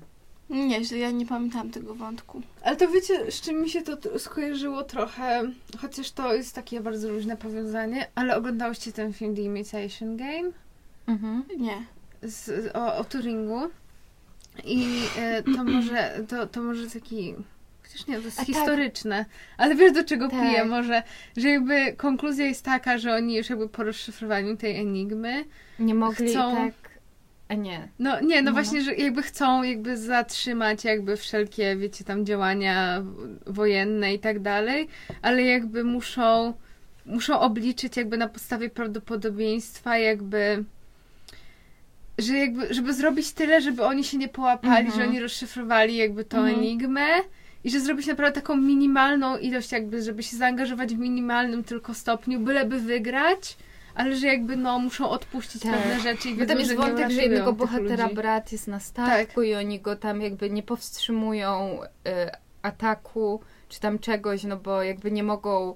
Nieźle, 0.50 0.98
ja 0.98 1.12
nie 1.12 1.26
pamiętam 1.26 1.72
tego 1.72 1.96
wątku. 1.96 2.42
Ale 2.64 2.76
to 2.76 2.88
wiecie, 2.88 3.32
z 3.32 3.42
czym 3.42 3.62
mi 3.62 3.70
się 3.70 3.82
to 3.82 4.20
skojarzyło 4.20 4.84
trochę, 4.84 5.52
chociaż 5.82 6.12
to 6.12 6.34
jest 6.34 6.56
takie 6.56 6.82
bardzo 6.82 7.10
luźne 7.10 7.38
powiązanie, 7.38 8.08
ale 8.16 8.38
oglądałyście 8.38 8.92
ten 8.92 9.14
film 9.14 9.36
The 9.36 9.42
Imitation 9.42 10.18
Game? 10.18 10.52
Mhm. 11.08 11.44
Nie. 11.58 11.86
Z, 12.22 12.72
o, 12.76 12.98
o 12.98 13.04
Turingu. 13.04 13.62
I 14.64 15.02
e, 15.18 15.44
to 15.44 15.64
może, 15.74 16.20
to, 16.28 16.48
to 16.48 16.62
może 16.62 16.88
taki 16.90 17.36
chociaż 17.84 18.08
nie, 18.08 18.16
to 18.18 18.22
jest 18.22 18.40
A 18.40 18.46
tak. 18.46 18.56
historyczne. 18.56 19.26
Ale 19.58 19.76
wiesz 19.76 19.92
do 19.94 20.04
czego 20.04 20.30
Tak. 20.30 20.40
piję 20.42 20.66
może? 20.66 21.04
Że 21.38 21.50
jakby 21.50 21.94
konkluzja 21.94 22.46
jest 22.46 22.66
taka, 22.66 22.98
że 22.98 23.16
oni 23.16 23.36
już 23.38 23.50
jakby 23.50 23.70
po 23.70 23.84
rozszyfrowaniu 23.84 24.58
tej 24.58 24.80
enigmy, 24.80 25.46
Nie 25.80 25.96
mogli 25.96 26.30
Chcą- 26.30 26.56
tak... 26.56 26.92
A 27.48 27.54
nie. 27.54 27.88
no 28.00 28.22
nie, 28.22 28.42
no, 28.42 28.52
No. 28.52 28.54
właśnie, 28.54 28.82
że 28.82 28.96
jakby 28.96 29.24
chcą 29.24 29.64
jakby 29.64 29.98
zatrzymać 29.98 30.84
jakby 30.84 31.18
wszelkie, 31.18 31.76
wiecie, 31.76 32.04
tam 32.04 32.26
działania 32.26 33.04
wojenne 33.46 34.14
i 34.14 34.20
tak 34.20 34.40
dalej, 34.40 34.88
ale 35.22 35.42
jakby 35.44 35.84
muszą 35.84 36.54
muszą 37.06 37.40
obliczyć 37.40 37.98
jakby 37.98 38.18
na 38.18 38.28
podstawie 38.28 38.70
prawdopodobieństwa 38.70 39.98
jakby 39.98 40.64
że 42.18 42.34
jakby, 42.38 42.74
żeby 42.74 42.94
zrobić 42.94 43.32
tyle, 43.32 43.62
żeby 43.62 43.84
oni 43.84 44.04
się 44.04 44.18
nie 44.18 44.28
połapali, 44.28 44.86
Mhm. 44.86 44.96
że 45.04 45.08
oni 45.10 45.20
rozszyfrowali 45.20 45.96
jakby 45.98 46.26
tą 46.26 46.38
Mhm. 46.38 46.56
enigmę 46.60 47.06
i 47.64 47.72
że 47.72 47.80
zrobić 47.80 48.08
naprawdę 48.08 48.42
taką 48.42 48.56
minimalną 48.56 49.38
ilość 49.38 49.72
jakby, 49.72 50.02
żeby 50.04 50.24
się 50.24 50.38
zaangażować 50.38 50.96
w 50.96 51.00
minimalnym 51.00 51.64
tylko 51.64 51.94
stopniu, 51.94 52.40
byleby 52.40 52.80
wygrać, 52.80 53.58
ale 53.96 54.16
że 54.16 54.28
jakby 54.28 54.56
no 54.58 54.80
muszą 54.80 55.10
odpuścić 55.10 55.62
Tak. 55.62 55.72
pewne 55.72 56.00
rzeczy 56.00 56.30
i 56.30 56.36
Bo 56.36 56.46
tam 56.46 56.60
jest 56.60 56.76
wątek, 56.76 57.12
że 57.12 57.22
jednego 57.22 57.54
bohatera 57.54 58.04
ludzi. 58.04 58.16
brat 58.16 58.52
jest 58.52 58.68
na 58.68 58.80
statku 58.80 59.42
i 59.42 59.56
oni 59.56 59.80
go 59.80 59.96
tam 59.96 60.22
jakby 60.22 60.50
nie 60.50 60.64
powstrzymują 60.64 61.80
y, 61.84 62.10
ataku 62.62 63.42
czy 63.70 63.80
tam 63.80 64.00
czegoś, 64.00 64.44
no 64.44 64.58
bo 64.58 64.84
jakby 64.84 65.12
nie 65.12 65.24
mogą 65.24 65.76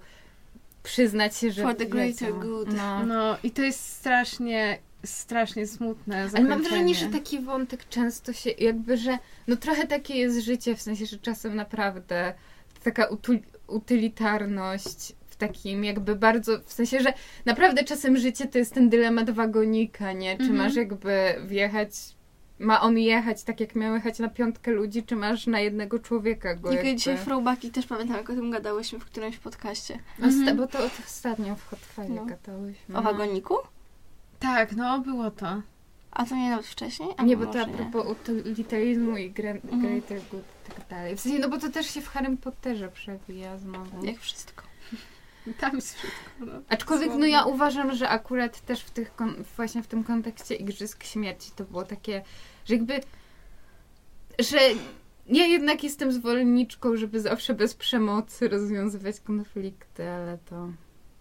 przyznać 0.84 1.38
się, 1.38 1.52
że 1.52 1.62
For 1.64 1.76
the 1.76 1.86
greater 1.86 2.34
good. 2.34 2.74
No. 2.74 3.06
No 3.06 3.38
i 3.44 3.52
to 3.52 3.62
jest 3.62 3.94
strasznie, 3.94 4.78
strasznie 5.06 5.68
smutne 5.68 6.30
Ale 6.36 6.44
mam 6.44 6.64
wrażenie, 6.64 6.96
że 6.96 7.06
taki 7.06 7.40
wątek 7.40 7.90
często 7.90 8.34
się 8.34 8.50
jakby, 8.50 8.98
że 8.98 9.18
no 9.48 9.56
trochę 9.56 9.88
takie 9.88 10.16
jest 10.16 10.40
życie, 10.40 10.76
w 10.76 10.82
sensie, 10.82 11.06
że 11.06 11.18
czasem 11.18 11.56
naprawdę 11.56 12.34
taka 12.84 13.08
utylitarność 13.68 15.14
w 15.28 15.36
takim 15.36 15.84
jakby 15.84 16.16
bardzo, 16.16 16.60
w 16.66 16.74
sensie, 16.74 17.00
że 17.00 17.14
naprawdę 17.46 17.84
czasem 17.84 18.18
życie 18.18 18.48
to 18.48 18.58
jest 18.58 18.74
ten 18.74 18.90
dylemat 18.90 19.30
wagonika, 19.30 20.12
nie? 20.14 20.38
Czy 20.38 20.44
Mhm. 20.44 20.58
masz 20.60 20.76
jakby 20.76 21.36
wjechać, 21.46 21.90
ma 22.60 22.82
on 22.82 22.98
jechać 22.98 23.44
tak 23.44 23.60
jak 23.60 23.76
miał 23.76 23.94
jechać 23.96 24.20
na 24.20 24.30
piątkę 24.30 24.72
ludzi, 24.72 25.04
czy 25.04 25.16
masz 25.16 25.48
na 25.48 25.60
jednego 25.60 26.00
człowieka 26.00 26.56
go 26.56 26.72
jakby... 26.72 26.96
dzisiaj 26.96 27.18
throwbacki 27.18 27.72
też 27.72 27.86
pamiętam, 27.86 28.18
jak 28.18 28.30
o 28.30 28.34
tym 28.34 28.52
gadałyśmy 28.52 29.00
w 29.00 29.06
którymś 29.06 29.38
podcaście. 29.38 30.00
Mhm. 30.20 30.58
Bo 30.58 30.68
to, 30.68 30.78
to 30.78 31.04
ostatnio 31.06 31.56
w 31.56 31.66
Hotfire 31.66 32.10
No. 32.10 32.26
gadałyśmy. 32.26 32.98
O 32.98 33.02
wagoniku? 33.02 33.56
Tak, 34.46 34.76
no 34.76 35.00
było 35.00 35.32
to. 35.32 35.62
A 36.12 36.26
to 36.26 36.36
nie 36.36 36.50
nawet 36.50 36.66
wcześniej? 36.66 37.10
A 37.18 37.24
Nie, 37.24 37.38
bo 37.38 37.46
to 37.46 37.62
a 37.62 37.66
propos 37.66 38.06
utilitarizmu 38.08 39.18
i 39.18 39.26
Mhm. 39.38 39.82
greater 39.82 40.22
good 40.32 40.44
i 40.68 40.72
tak 40.72 40.88
dalej. 40.88 41.16
W 41.18 41.22
sensie, 41.22 41.40
no 41.40 41.50
bo 41.50 41.58
to 41.58 41.70
też 41.70 41.90
się 41.94 42.02
w 42.02 42.08
Harry 42.08 42.38
Potterze 42.38 42.90
przewija 42.92 43.58
znowu. 43.58 44.06
Jak 44.06 44.20
wszystko. 44.20 44.64
Tam 45.60 45.76
jest 45.76 45.94
wszystko. 45.96 46.20
No. 46.40 46.52
Aczkolwiek 46.70 47.08
no 47.08 47.14
Słownie. 47.14 47.30
ja 47.32 47.44
uważam, 47.46 47.96
że 47.96 48.10
akurat 48.10 48.62
też 48.62 48.82
w 48.82 48.92
tych 48.92 49.16
kon- 49.16 49.44
właśnie 49.56 49.84
w 49.84 49.88
tym 49.88 50.04
kontekście 50.04 50.56
Igrzysk 50.56 51.04
Śmierci 51.04 51.52
to 51.56 51.64
było 51.64 51.84
takie, 51.84 52.24
że 52.66 52.74
jakby 52.76 53.00
że 54.40 54.58
ja 55.28 55.46
jednak 55.46 55.84
jestem 55.84 56.12
zwolenniczką, 56.12 56.98
żeby 56.98 57.20
zawsze 57.22 57.54
bez 57.54 57.74
przemocy 57.74 58.48
rozwiązywać 58.48 59.20
konflikty, 59.20 60.10
ale 60.10 60.38
to... 60.38 60.68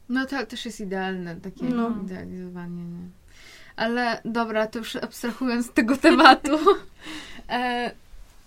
No 0.08 0.26
to 0.26 0.46
też 0.46 0.64
jest 0.64 0.80
idealne, 0.80 1.36
takie 1.36 1.64
No. 1.64 1.90
idealizowanie, 2.04 2.84
nie? 2.84 3.08
Ale 3.76 4.20
dobra, 4.24 4.66
to 4.66 4.78
już 4.78 4.96
abstrahując 4.96 5.66
z 5.66 5.72
tego 5.72 5.96
tematu. 5.96 6.58
e, 7.50 7.90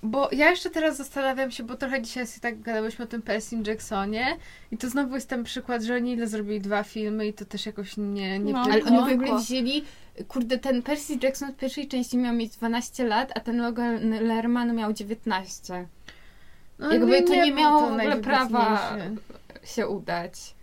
bo 0.03 0.29
ja 0.31 0.49
jeszcze 0.49 0.69
teraz 0.69 0.97
zastanawiam 0.97 1.51
się, 1.51 1.63
bo 1.63 1.75
trochę 1.75 2.01
dzisiaj 2.01 2.27
sobie 2.27 2.41
tak 2.41 2.61
gadałyśmy 2.61 3.05
o 3.05 3.07
tym 3.07 3.21
Percy 3.21 3.57
Jacksonie 3.67 4.37
i 4.71 4.77
to 4.77 4.89
znowu 4.89 5.15
jest 5.15 5.29
ten 5.29 5.43
przykład, 5.43 5.83
że 5.83 5.95
oni 5.95 6.11
ile 6.11 6.27
zrobili 6.27 6.61
dwa 6.61 6.83
filmy 6.83 7.27
i 7.27 7.33
to 7.33 7.45
też 7.45 7.65
jakoś 7.65 7.97
nie, 7.97 8.39
nie 8.39 8.53
No, 8.53 8.59
Ale 8.59 8.83
oni 8.83 8.97
w 8.97 9.21
ogóle 9.21 9.39
wzięli, 9.39 9.83
kurde, 10.27 10.57
ten 10.57 10.81
Percy 10.81 11.17
Jackson 11.23 11.51
w 11.51 11.55
pierwszej 11.55 11.87
części 11.87 12.17
miał 12.17 12.35
mieć 12.35 12.51
12 12.57 13.07
lat, 13.07 13.31
a 13.35 13.39
ten 13.39 13.61
Logan 13.61 14.09
Lerman 14.09 14.75
miał 14.75 14.93
19. 14.93 15.87
No, 16.79 16.91
jakby 16.91 17.23
to 17.23 17.35
nie 17.35 17.45
był 17.45 17.55
miało 17.55 17.81
to 17.81 17.89
w 17.89 17.91
ogóle 17.91 18.17
prawa 18.17 18.97
się 19.63 19.87
udać. 19.87 20.56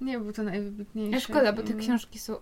Nie 0.00 0.18
był 0.18 0.32
to 0.32 0.42
najwybitniejszy. 0.42 1.20
Szkoda, 1.20 1.52
bo 1.52 1.62
te 1.62 1.68
film. 1.68 1.80
książki 1.80 2.18
są. 2.18 2.34
y, 2.34 2.38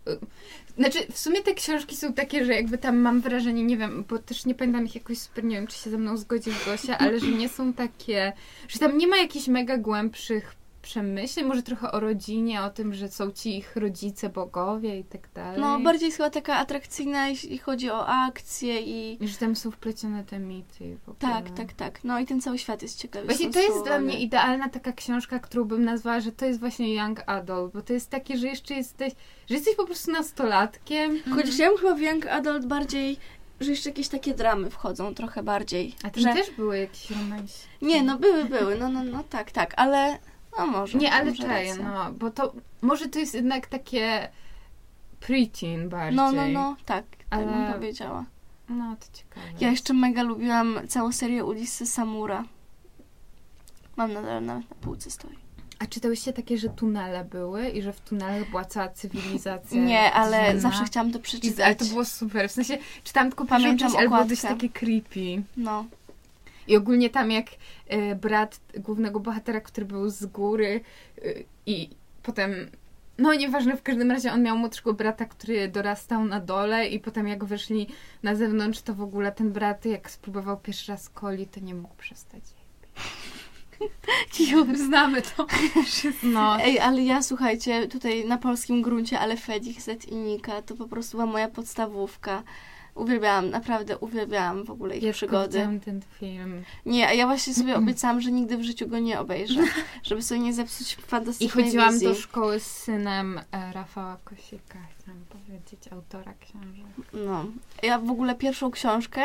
Znaczy, 0.78 0.98
w 1.12 1.18
sumie 1.18 1.42
te 1.42 1.54
książki 1.54 1.96
są 1.96 2.12
takie, 2.12 2.44
że 2.44 2.54
jakby 2.54 2.78
tam 2.78 2.98
mam 2.98 3.20
wrażenie, 3.20 3.64
nie 3.64 3.76
wiem, 3.76 4.04
bo 4.08 4.18
też 4.18 4.44
nie 4.46 4.54
pamiętam 4.54 4.84
ich 4.86 4.94
jakoś 4.94 5.18
super, 5.18 5.44
nie 5.44 5.56
wiem, 5.56 5.66
czy 5.66 5.78
się 5.78 5.90
ze 5.90 5.98
mną 5.98 6.16
zgodzisz, 6.16 6.64
Gosia, 6.66 6.98
ale 6.98 7.20
że 7.20 7.26
nie 7.26 7.48
są 7.48 7.72
takie, 7.72 8.32
że 8.68 8.78
tam 8.78 8.98
nie 8.98 9.06
ma 9.06 9.16
jakichś 9.16 9.48
mega 9.48 9.78
głębszych 9.78 10.54
przemyśleń, 10.82 11.46
może 11.46 11.62
trochę 11.62 11.92
o 11.92 12.00
rodzinie, 12.00 12.62
o 12.62 12.70
tym, 12.70 12.94
że 12.94 13.08
są 13.08 13.30
ci 13.30 13.58
ich 13.58 13.76
rodzice, 13.76 14.28
bogowie 14.28 14.98
i 14.98 15.04
tak 15.04 15.28
dalej. 15.34 15.60
No, 15.60 15.80
bardziej 15.80 16.06
jest 16.06 16.16
chyba 16.16 16.30
taka 16.30 16.56
atrakcyjna, 16.56 17.28
jeśli 17.28 17.58
chodzi 17.58 17.90
o 17.90 18.06
akcje 18.06 18.80
i... 18.80 19.24
I 19.24 19.28
że 19.28 19.36
tam 19.36 19.56
są 19.56 19.70
wplecione 19.70 20.24
te 20.24 20.38
mity 20.38 20.98
w 21.06 21.08
ogóle. 21.08 21.32
Tak, 21.32 21.50
tak, 21.50 21.72
tak. 21.72 22.04
No 22.04 22.20
i 22.20 22.26
ten 22.26 22.40
cały 22.40 22.58
świat 22.58 22.82
jest 22.82 22.98
ciekawy. 22.98 23.26
Właśnie 23.26 23.50
to 23.50 23.60
jest 23.60 23.84
dla 23.84 23.98
mnie 23.98 24.20
idealna 24.20 24.68
taka 24.68 24.92
książka, 24.92 25.38
którą 25.38 25.64
bym 25.64 25.84
nazwała, 25.84 26.20
że 26.20 26.32
to 26.32 26.46
jest 26.46 26.60
właśnie 26.60 26.94
young 26.94 27.22
adult, 27.26 27.72
bo 27.72 27.82
to 27.82 27.92
jest 27.92 28.10
takie, 28.10 28.36
że 28.38 28.46
jeszcze 28.46 28.74
jesteś, 28.74 29.12
że 29.48 29.54
jesteś 29.54 29.76
po 29.76 29.84
prostu 29.84 30.12
nastolatkiem. 30.12 31.18
Chociaż 31.34 31.58
ja 31.58 31.68
bym 31.68 31.78
chyba 31.78 31.94
w 31.94 32.00
Young 32.00 32.26
Adult 32.26 32.66
bardziej, 32.66 33.16
że 33.60 33.70
jeszcze 33.70 33.88
jakieś 33.88 34.08
takie 34.08 34.34
dramy 34.34 34.70
wchodzą 34.70 35.14
trochę 35.14 35.42
bardziej. 35.42 35.94
A 36.02 36.10
tam 36.10 36.22
że... 36.22 36.34
też 36.34 36.50
były 36.50 36.78
jakieś 36.78 37.10
romanse. 37.10 37.66
Nie, 37.82 38.02
no 38.02 38.18
były, 38.18 38.44
były, 38.44 38.78
no, 38.78 38.88
no, 38.88 39.04
no 39.04 39.24
tak, 39.30 39.50
tak, 39.50 39.74
ale 39.76 40.18
no 40.58 40.66
może. 40.66 40.98
Nie, 40.98 41.12
ale 41.12 41.32
czaję, 41.34 41.74
no, 41.76 42.12
bo 42.12 42.30
to 42.30 42.52
może 42.82 43.08
to 43.08 43.18
jest 43.18 43.34
jednak 43.34 43.66
takie 43.66 44.28
preteen 45.20 45.88
bardziej. 45.88 46.16
No, 46.16 46.32
no, 46.32 46.48
no, 46.48 46.76
tak, 46.86 47.04
tak 47.30 47.40
bym 47.40 47.54
Ale- 47.54 47.74
powiedziała. 47.74 48.24
No, 48.68 48.96
to 48.96 49.06
ciekawe. 49.18 49.46
Ja 49.60 49.70
jeszcze 49.70 49.94
mega 49.94 50.22
lubiłam 50.22 50.78
całą 50.88 51.12
serię 51.12 51.44
Ulisy 51.44 51.86
Samura. 51.86 52.44
Mam 53.96 54.12
nadal 54.12 54.44
nawet 54.44 54.68
na 54.70 54.76
półce 54.80 55.10
stoi. 55.10 55.42
A 55.78 55.86
czytałyście 55.86 56.32
takie, 56.32 56.58
że 56.58 56.68
tunele 56.68 57.24
były 57.24 57.68
i 57.68 57.82
że 57.82 57.92
w 57.92 58.00
tunelach 58.00 58.50
była 58.50 58.64
cała 58.64 58.88
cywilizacja? 58.88 59.82
Nie, 59.82 60.12
ale 60.12 60.60
zawsze 60.60 60.84
chciałam 60.84 61.12
to 61.12 61.18
I, 61.18 61.22
przeczytać. 61.22 61.60
ale 61.66 61.74
to 61.76 61.84
było 61.84 62.04
super, 62.04 62.48
w 62.48 62.52
sensie 62.52 62.78
czytałam 63.04 63.28
tylko 63.30 63.44
Pamiętam 63.44 63.96
ale 63.96 64.08
było 64.08 64.24
dość 64.24 64.44
okładkę. 64.44 64.68
takie 64.68 64.68
creepy. 64.68 65.42
No. 65.56 65.84
I 66.66 66.76
ogólnie 66.76 67.10
tam 67.10 67.30
jak 67.30 67.46
e, 67.88 68.14
brat 68.14 68.60
głównego 68.74 69.20
bohatera, 69.20 69.60
który 69.60 69.86
był 69.86 70.10
z 70.10 70.26
góry 70.26 70.80
e, 71.18 71.22
i 71.66 71.90
potem, 72.22 72.70
no 73.18 73.34
nieważne, 73.34 73.76
w 73.76 73.82
każdym 73.82 74.10
razie 74.10 74.32
on 74.32 74.42
miał 74.42 74.58
młodszego 74.58 74.94
brata, 74.94 75.24
który 75.24 75.68
dorastał 75.68 76.24
na 76.24 76.40
dole 76.40 76.88
i 76.88 77.00
potem 77.00 77.28
jak 77.28 77.44
wyszli 77.44 77.86
na 78.22 78.34
zewnątrz, 78.34 78.80
to 78.80 78.94
w 78.94 79.02
ogóle 79.02 79.32
ten 79.32 79.52
brat 79.52 79.84
jak 79.84 80.10
spróbował 80.10 80.60
pierwszy 80.60 80.92
raz 80.92 81.10
coli, 81.10 81.46
to 81.46 81.60
nie 81.60 81.74
mógł 81.74 81.94
przestać. 81.94 82.42
Znamy 84.86 85.22
to. 85.22 85.46
No, 86.22 86.60
Ej, 86.60 86.80
ale 86.80 87.02
ja 87.02 87.22
słuchajcie, 87.22 87.88
tutaj 87.88 88.24
na 88.24 88.38
polskim 88.38 88.82
gruncie, 88.82 89.20
ale 89.20 89.36
Fedzik, 89.36 89.80
Z 89.80 90.04
i 90.04 90.14
Nika 90.14 90.62
to 90.62 90.76
po 90.76 90.88
prostu 90.88 91.16
była 91.16 91.26
moja 91.26 91.48
podstawówka. 91.48 92.42
Uwielbiałam, 92.94 93.50
naprawdę 93.50 93.98
uwielbiałam 93.98 94.64
w 94.64 94.70
ogóle 94.70 94.96
ich 94.96 95.02
ja 95.02 95.12
przygody. 95.12 95.68
ten 95.84 96.00
film. 96.18 96.62
Nie, 96.86 97.08
a 97.08 97.12
ja 97.12 97.26
właśnie 97.26 97.54
sobie 97.54 97.76
obiecałam, 97.76 98.20
że 98.20 98.32
nigdy 98.32 98.56
w 98.56 98.62
życiu 98.62 98.88
go 98.88 98.98
nie 98.98 99.20
obejrzę, 99.20 99.60
żeby 100.02 100.22
sobie 100.22 100.40
nie 100.40 100.52
zepsuć 100.52 100.92
I 100.92 101.02
fantastycznej 101.02 101.64
chodziłam 101.64 101.92
wizji. 101.92 102.08
do 102.08 102.14
szkoły 102.14 102.60
z 102.60 102.66
synem 102.66 103.40
e, 103.52 103.72
Rafała 103.72 104.16
Kosika, 104.24 104.78
chciałam 104.98 105.20
powiedzieć, 105.28 105.92
autora 105.92 106.34
książek. 106.40 106.86
No. 107.26 107.44
Ja 107.82 107.98
w 107.98 108.10
ogóle 108.10 108.34
pierwszą 108.34 108.70
książkę 108.70 109.20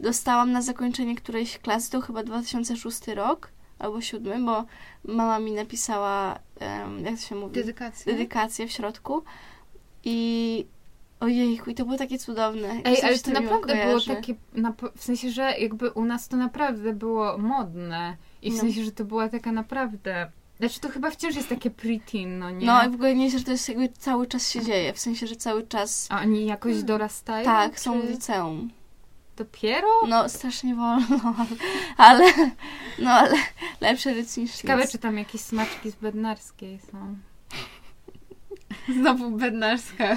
dostałam 0.00 0.52
na 0.52 0.62
zakończenie 0.62 1.16
którejś 1.16 1.58
klasy, 1.58 1.90
to 1.90 2.00
chyba 2.00 2.22
2006 2.22 3.08
rok 3.08 3.50
albo 3.78 4.00
7, 4.00 4.46
bo 4.46 4.64
mama 5.04 5.38
mi 5.38 5.52
napisała, 5.52 6.38
em, 6.60 7.04
jak 7.04 7.14
to 7.14 7.20
się 7.20 7.34
mówi, 7.34 7.54
Dedykacja. 7.54 8.12
dedykację 8.12 8.68
w 8.68 8.72
środku 8.72 9.22
i 10.04 10.66
ojejku, 11.22 11.70
i 11.70 11.74
to 11.74 11.84
było 11.84 11.98
takie 11.98 12.18
cudowne. 12.18 12.68
Ej, 12.84 13.02
ale 13.02 13.18
to 13.18 13.30
naprawdę 13.30 13.86
było 13.86 14.00
takie, 14.00 14.34
na, 14.54 14.72
w 14.96 15.02
sensie, 15.04 15.30
że 15.30 15.42
jakby 15.58 15.90
u 15.90 16.04
nas 16.04 16.28
to 16.28 16.36
naprawdę 16.36 16.92
było 16.92 17.38
modne. 17.38 18.16
I 18.42 18.50
w 18.50 18.54
No. 18.54 18.60
sensie, 18.60 18.84
że 18.84 18.92
to 18.92 19.04
była 19.04 19.28
taka 19.28 19.52
naprawdę... 19.52 20.30
Znaczy 20.58 20.80
to 20.80 20.88
chyba 20.88 21.10
wciąż 21.10 21.34
jest 21.34 21.48
takie 21.48 21.70
preteen, 21.70 22.38
no 22.38 22.50
nie? 22.50 22.66
No 22.66 22.84
i 22.86 22.90
w 22.90 22.94
ogóle 22.94 23.14
nie, 23.14 23.30
że 23.30 23.40
to 23.44 23.50
jest 23.50 23.68
jakby 23.68 23.88
cały 23.88 24.26
czas 24.26 24.50
się 24.50 24.62
dzieje, 24.62 24.92
w 24.92 24.98
sensie, 24.98 25.26
że 25.26 25.36
cały 25.36 25.66
czas 25.66 26.06
A 26.10 26.20
oni 26.20 26.46
jakoś 26.46 26.82
dorastają? 26.82 27.44
tak, 27.44 27.80
są 27.80 28.00
w 28.00 28.02
czy 28.04 28.10
liceum. 28.10 28.70
Dopiero? 29.36 29.88
No, 30.08 30.28
strasznie 30.28 30.74
wolno, 30.74 31.34
ale 31.96 32.24
no, 32.98 33.10
ale 33.10 33.34
lepsze 33.80 34.14
ryc 34.14 34.36
niż 34.36 34.52
Ciekawe, 34.56 34.82
nic. 34.82 34.92
czy 34.92 34.98
tam 34.98 35.18
jakieś 35.18 35.40
smaczki 35.40 35.90
z 35.90 35.94
Bednarskiej 35.94 36.78
są. 36.92 37.16
Znowu 38.98 39.30
bednarska 39.30 40.16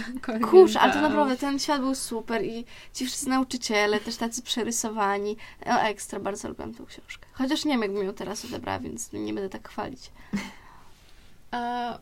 Kurczę, 0.49 0.79
ale 0.79 0.93
to 0.93 1.01
naprawdę 1.01 1.37
ten 1.37 1.59
świat 1.59 1.81
był 1.81 1.95
super 1.95 2.43
i 2.43 2.65
ci 2.93 3.05
wszyscy 3.05 3.29
nauczyciele 3.29 3.99
też 3.99 4.15
tacy 4.15 4.41
przerysowani. 4.41 5.37
Ekstra, 5.65 6.19
bardzo 6.19 6.47
lubiłam 6.47 6.73
tą 6.73 6.85
książkę. 6.85 7.25
Chociaż 7.33 7.65
nie 7.65 7.71
wiem, 7.71 7.81
jakbym 7.81 8.03
ją 8.05 8.13
teraz 8.13 8.45
odebrała, 8.45 8.79
więc 8.79 9.13
nie 9.13 9.33
będę 9.33 9.49
tak 9.49 9.69
chwalić. 9.69 10.11
A 11.51 11.93
y, 11.95 11.97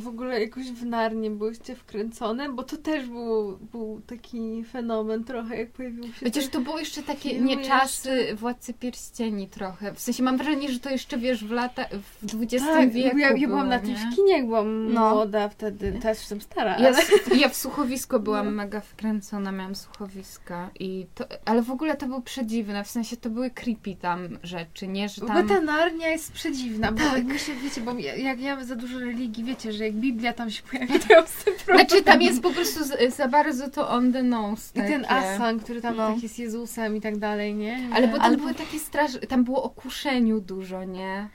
w 0.00 0.08
ogóle 0.08 0.40
jakoś 0.40 0.66
w 0.66 0.84
Narnie 0.86 1.30
byłyście 1.30 1.74
wkręcone? 1.76 2.52
Bo 2.52 2.62
to 2.62 2.76
też 2.76 3.06
był, 3.06 3.58
był 3.72 4.00
taki 4.06 4.64
fenomen 4.64 5.24
trochę, 5.24 5.56
jak 5.58 5.70
pojawił 5.70 6.04
się... 6.04 6.26
Chociaż 6.26 6.48
to 6.48 6.60
było 6.60 6.78
jeszcze 6.78 7.02
takie 7.02 7.30
filmy 7.30 7.46
nie 7.46 7.64
czasy 7.64 8.34
Władcy 8.34 8.74
Pierścieni 8.74 9.48
trochę. 9.48 9.94
W 9.94 10.00
sensie 10.00 10.22
mam 10.22 10.36
wrażenie, 10.36 10.68
że 10.72 10.78
to 10.80 10.90
jeszcze, 10.90 11.18
wiesz, 11.18 11.44
w 11.44 11.50
lata, 11.50 11.84
w 12.22 12.42
XX 12.42 12.64
tak, 12.66 12.90
wieku 12.90 13.18
ja, 13.18 13.28
ja 13.30 13.34
było, 13.36 13.46
byłam 13.48 13.68
na 13.68 13.78
tym 13.78 13.88
nie? 13.90 13.96
w 14.12 14.16
kinie, 14.16 14.32
jak 14.32 14.46
byłam 14.46 14.92
No. 14.92 15.10
młoda 15.14 15.48
wtedy. 15.48 15.98
Teraz 16.02 16.18
jestem 16.18 16.40
stara, 16.40 16.78
Ja, 16.78 16.88
ale... 16.88 16.98
ja 17.40 17.48
w 17.48 17.56
słuchowisko 17.56 18.18
byłam 18.28 18.46
No. 18.46 18.52
mega 18.52 18.80
wkręcona, 18.80 19.52
miałam 19.52 19.74
słuchowiska 19.74 20.70
i 20.80 21.06
to, 21.14 21.24
ale 21.44 21.62
w 21.62 21.70
ogóle 21.70 21.96
to 21.96 22.06
było 22.06 22.22
przedziwne, 22.22 22.84
w 22.84 22.90
sensie 22.90 23.16
to 23.16 23.30
były 23.30 23.50
creepy 23.50 23.96
tam 24.00 24.38
rzeczy, 24.42 24.88
nie, 24.88 25.08
że 25.08 25.20
Bo 25.20 25.26
tam... 25.26 25.48
ta 25.48 25.60
Narnia 25.60 26.08
jest 26.08 26.32
przedziwna, 26.32 26.92
bo 26.92 26.98
Tak. 26.98 27.24
myślę, 27.24 27.54
wiecie, 27.54 27.80
bo 27.80 27.92
ja- 27.98 28.16
jak 28.16 28.40
ja 28.40 28.64
za 28.64 28.76
dużo 28.76 28.97
religii, 28.98 29.44
wiecie, 29.44 29.72
że 29.72 29.84
jak 29.84 29.94
Biblia 29.94 30.32
tam 30.32 30.50
się 30.50 30.62
pojawia, 30.62 30.98
to 30.98 31.06
ja 31.10 31.16
mam 31.20 31.28
z 31.28 31.44
tym 31.44 31.54
problem. 31.54 31.86
Znaczy 31.86 32.04
tam 32.04 32.22
jest 32.22 32.42
po 32.42 32.50
prostu 32.50 32.84
z, 32.84 33.14
za 33.16 33.28
bardzo 33.28 33.70
to 33.70 33.88
on 33.88 34.12
the 34.12 34.22
nose 34.22 34.70
I 34.74 34.78
ten 34.78 35.02
takie. 35.02 35.34
Asan, 35.34 35.60
który 35.60 35.80
tam 35.80 35.96
No. 35.96 36.12
tak 36.14 36.22
jest 36.22 36.38
Jezusem 36.38 36.96
i 36.96 37.00
tak 37.00 37.18
dalej, 37.18 37.54
nie? 37.54 37.88
Ale 37.94 38.08
bo 38.08 38.16
tam 38.16 38.26
Ale- 38.26 38.36
były 38.36 38.54
takie 38.54 38.78
straż... 38.78 39.10
Tam 39.28 39.44
było 39.44 39.62
o 39.62 39.70
kuszeniu 39.70 40.40
dużo, 40.40 40.84
nie? 40.84 41.28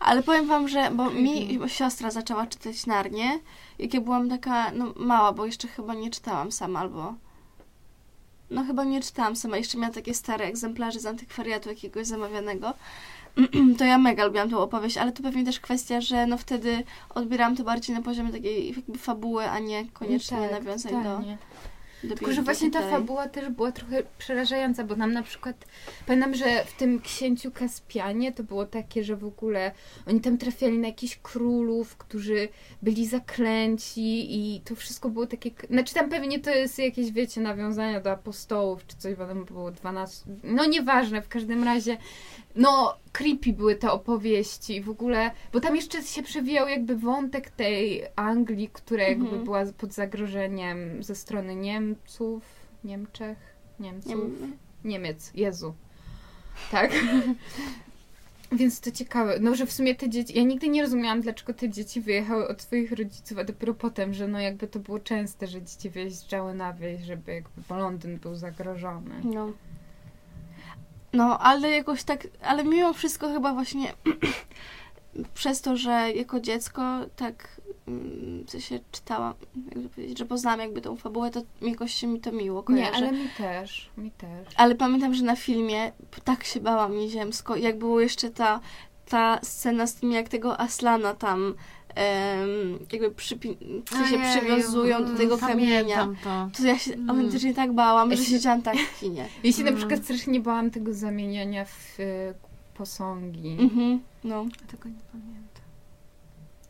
Ale 0.00 0.22
powiem 0.22 0.46
wam, 0.46 0.68
że 0.68 0.90
bo 0.90 1.10
mi 1.10 1.48
Creepy. 1.48 1.68
siostra 1.68 2.10
zaczęła 2.10 2.46
czytać 2.46 2.86
Narnię, 2.86 3.38
jak 3.78 3.94
ja 3.94 4.00
byłam 4.00 4.28
taka 4.30 4.72
no, 4.72 4.92
mała, 4.96 5.32
bo 5.32 5.46
jeszcze 5.46 5.68
chyba 5.68 5.94
nie 5.94 6.10
czytałam 6.10 6.52
sama, 6.52 6.80
albo... 6.80 7.14
No 8.50 8.64
chyba 8.64 8.84
nie 8.84 9.00
czytałam 9.00 9.36
sama, 9.36 9.56
jeszcze 9.56 9.78
miałam 9.78 9.94
takie 9.94 10.14
stare 10.14 10.44
egzemplarze 10.44 11.00
z 11.00 11.06
antykwariatu 11.06 11.68
jakiegoś 11.68 12.06
zamawianego. 12.06 12.74
To 13.78 13.84
ja 13.84 13.98
mega 13.98 14.24
lubiłam 14.24 14.50
tą 14.50 14.58
opowieść, 14.58 14.96
ale 14.96 15.12
to 15.12 15.22
pewnie 15.22 15.44
też 15.44 15.60
kwestia, 15.60 16.00
że 16.00 16.26
no 16.26 16.38
wtedy 16.38 16.82
odbierałam 17.14 17.56
to 17.56 17.64
bardziej 17.64 17.96
na 17.96 18.02
poziomie 18.02 18.32
takiej 18.32 18.68
jakby 18.76 18.98
fabuły, 18.98 19.48
a 19.48 19.58
nie 19.58 19.86
koniecznie 19.92 20.38
Tak, 20.38 20.50
nawiązań 20.50 20.92
do, 20.92 20.98
totalnie. 20.98 21.38
do 22.04 22.14
Tylko, 22.14 22.32
że 22.32 22.42
właśnie 22.42 22.70
ta 22.70 22.90
fabuła 22.90 23.28
też 23.28 23.48
była 23.48 23.72
trochę 23.72 24.02
przerażająca, 24.18 24.84
bo 24.84 24.96
nam 24.96 25.12
na 25.12 25.22
przykład, 25.22 25.64
pamiętam, 26.06 26.34
że 26.34 26.64
w 26.64 26.72
tym 26.72 27.00
Księciu 27.00 27.50
Kaspianie 27.50 28.32
to 28.32 28.44
było 28.44 28.66
takie, 28.66 29.04
że 29.04 29.16
w 29.16 29.24
ogóle 29.24 29.72
oni 30.06 30.20
tam 30.20 30.38
trafiali 30.38 30.78
na 30.78 30.86
jakichś 30.86 31.16
królów, 31.22 31.96
którzy 31.96 32.48
byli 32.82 33.06
zaklęci 33.06 34.36
i 34.36 34.60
to 34.60 34.74
wszystko 34.74 35.08
było 35.08 35.26
takie, 35.26 35.50
znaczy 35.70 35.94
tam 35.94 36.08
pewnie 36.10 36.38
to 36.38 36.50
jest 36.50 36.78
jakieś, 36.78 37.12
wiecie, 37.12 37.40
nawiązania 37.40 38.00
do 38.00 38.10
apostołów, 38.10 38.86
czy 38.86 38.96
coś, 38.96 39.14
bo 39.14 39.26
tam 39.26 39.44
było 39.44 39.70
12, 39.70 40.24
no 40.44 40.66
nieważne, 40.66 41.22
w 41.22 41.28
każdym 41.28 41.64
razie, 41.64 41.96
no 42.56 42.96
creepy 43.12 43.52
były 43.52 43.76
te 43.76 43.90
opowieści 43.90 44.76
i 44.76 44.80
w 44.80 44.90
ogóle, 44.90 45.30
bo 45.52 45.60
tam 45.60 45.76
jeszcze 45.76 46.02
się 46.02 46.22
przewijał 46.22 46.68
jakby 46.68 46.96
wątek 46.96 47.50
tej 47.50 48.02
Anglii, 48.16 48.70
która 48.72 49.02
jakby 49.04 49.24
Mhm. 49.24 49.44
była 49.44 49.64
pod 49.78 49.92
zagrożeniem 49.92 51.02
ze 51.02 51.14
strony 51.14 51.56
Niemców, 51.56 52.42
Niemczech, 52.84 53.38
Niemców, 53.80 54.14
Nie, 54.84 54.90
Niemiec, 54.90 55.30
Jezu. 55.34 55.74
Tak. 56.70 56.92
Więc 58.52 58.80
to 58.80 58.90
ciekawe, 58.90 59.38
no 59.40 59.54
że 59.54 59.66
w 59.66 59.72
sumie 59.72 59.94
te 59.94 60.08
dzieci, 60.08 60.38
ja 60.38 60.42
nigdy 60.44 60.68
nie 60.68 60.82
rozumiałam, 60.82 61.20
dlaczego 61.20 61.54
te 61.54 61.68
dzieci 61.68 62.00
wyjechały 62.00 62.48
od 62.48 62.62
swoich 62.62 62.92
rodziców, 62.92 63.38
a 63.38 63.44
dopiero 63.44 63.74
potem, 63.74 64.14
że 64.14 64.28
no 64.28 64.40
jakby 64.40 64.66
to 64.66 64.78
było 64.78 64.98
częste, 64.98 65.46
że 65.46 65.62
dzieci 65.62 65.90
wyjeżdżały 65.90 66.54
na 66.54 66.72
wieś, 66.72 67.02
żeby 67.02 67.34
jakby 67.34 67.74
Londyn 67.74 68.18
był 68.18 68.34
zagrożony. 68.34 69.14
No. 69.24 69.52
No, 71.12 71.38
ale 71.38 71.70
jakoś 71.70 72.02
tak, 72.02 72.26
ale 72.42 72.64
mimo 72.64 72.92
wszystko 72.92 73.28
chyba 73.28 73.52
właśnie 73.52 73.92
przez 75.34 75.60
to, 75.60 75.76
że 75.76 76.12
jako 76.12 76.40
dziecko 76.40 76.82
tak 77.16 77.60
mm, 77.88 78.44
w 78.46 78.50
sensie 78.50 78.80
czytałam, 78.92 79.34
jakby 79.74 79.88
powiedzieć, 79.88 80.18
że 80.18 80.24
poznałam 80.24 80.60
jakby 80.60 80.80
tą 80.80 80.96
fabułę, 80.96 81.30
to 81.30 81.42
jakoś 81.62 81.94
się 81.94 82.06
mi 82.06 82.20
to 82.20 82.32
miło 82.32 82.62
kojarzy. 82.62 82.90
Nie, 82.90 82.96
ale 82.96 83.12
mi 83.12 83.28
też, 83.38 83.90
mi 83.96 84.10
też. 84.10 84.54
Ale 84.56 84.74
pamiętam, 84.74 85.14
że 85.14 85.24
na 85.24 85.36
filmie 85.36 85.92
tak 86.24 86.44
się 86.44 86.60
bałam 86.60 86.96
nieziemsko, 86.96 87.56
jak 87.56 87.78
było 87.78 88.00
jeszcze 88.00 88.30
ta, 88.30 88.60
ta 89.08 89.40
scena 89.42 89.86
z 89.86 89.94
tym, 89.94 90.12
jak 90.12 90.28
tego 90.28 90.60
Aslana 90.60 91.14
tam 91.14 91.54
jakby 92.92 93.10
przypi- 93.10 93.56
w 93.86 93.90
sensie 93.90 94.16
Ojej, 94.16 94.30
przywiązują 94.30 95.04
do 95.04 95.14
tego 95.16 95.38
kamienia. 95.38 96.08
To. 96.24 96.48
To 96.56 96.66
ja 96.66 96.78
się 96.78 96.94
Mm. 96.94 97.10
autentycznie 97.10 97.54
tak 97.54 97.72
bałam, 97.72 98.10
Ja 98.10 98.16
że 98.16 98.24
się- 98.24 98.30
siedziałam 98.30 98.62
tak 98.62 98.76
w 98.76 99.00
kinie. 99.00 99.26
Ja 99.44 99.52
się 99.52 99.62
na 99.62 99.68
Mm. 99.68 99.78
przykład 99.80 100.04
strasznie 100.04 100.40
bałam 100.40 100.70
tego 100.70 100.94
zamieniania 100.94 101.64
w 101.64 102.00
y, 102.00 102.34
posągi. 102.74 103.56
Mhm, 103.60 104.00
no. 104.24 104.46
Tego 104.70 104.88
nie 104.88 104.94
pamiętam. 105.12 105.49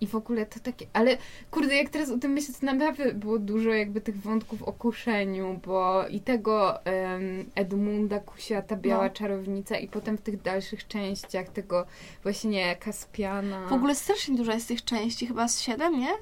I 0.03 0.07
w 0.07 0.15
ogóle 0.15 0.47
to 0.47 0.61
takie, 0.61 0.87
ale 0.93 1.17
kurde, 1.51 1.77
jak 1.77 1.89
teraz 1.89 2.11
o 2.11 2.19
tym 2.19 2.31
myślę, 2.33 2.55
to 2.61 2.67
naprawdę 2.67 3.15
było 3.15 3.39
dużo 3.39 3.71
jakby 3.71 4.01
tych 4.01 4.21
wątków 4.21 4.63
o 4.63 4.73
kuszeniu, 4.73 5.61
bo 5.67 6.09
i 6.09 6.21
tego 6.21 6.85
em, 6.85 7.51
Edmunda 7.55 8.21
kusiła 8.21 8.63
ta 8.63 8.77
biała 8.77 9.05
No. 9.05 9.11
czarownica 9.11 9.77
i 9.77 9.89
potem 9.89 10.19
w 10.19 10.21
tych 10.23 10.43
dalszych 10.43 10.87
częściach 10.89 11.49
tego 11.49 11.87
właśnie 12.23 12.77
Kaspiana. 12.77 13.67
W 13.69 13.73
ogóle 13.73 13.95
strasznie 13.95 14.37
dużo 14.37 14.53
jest 14.53 14.69
tych 14.69 14.85
części, 14.85 15.27
chyba 15.27 15.49
z 15.49 15.61
siedem, 15.61 16.01
nie? 16.01 16.13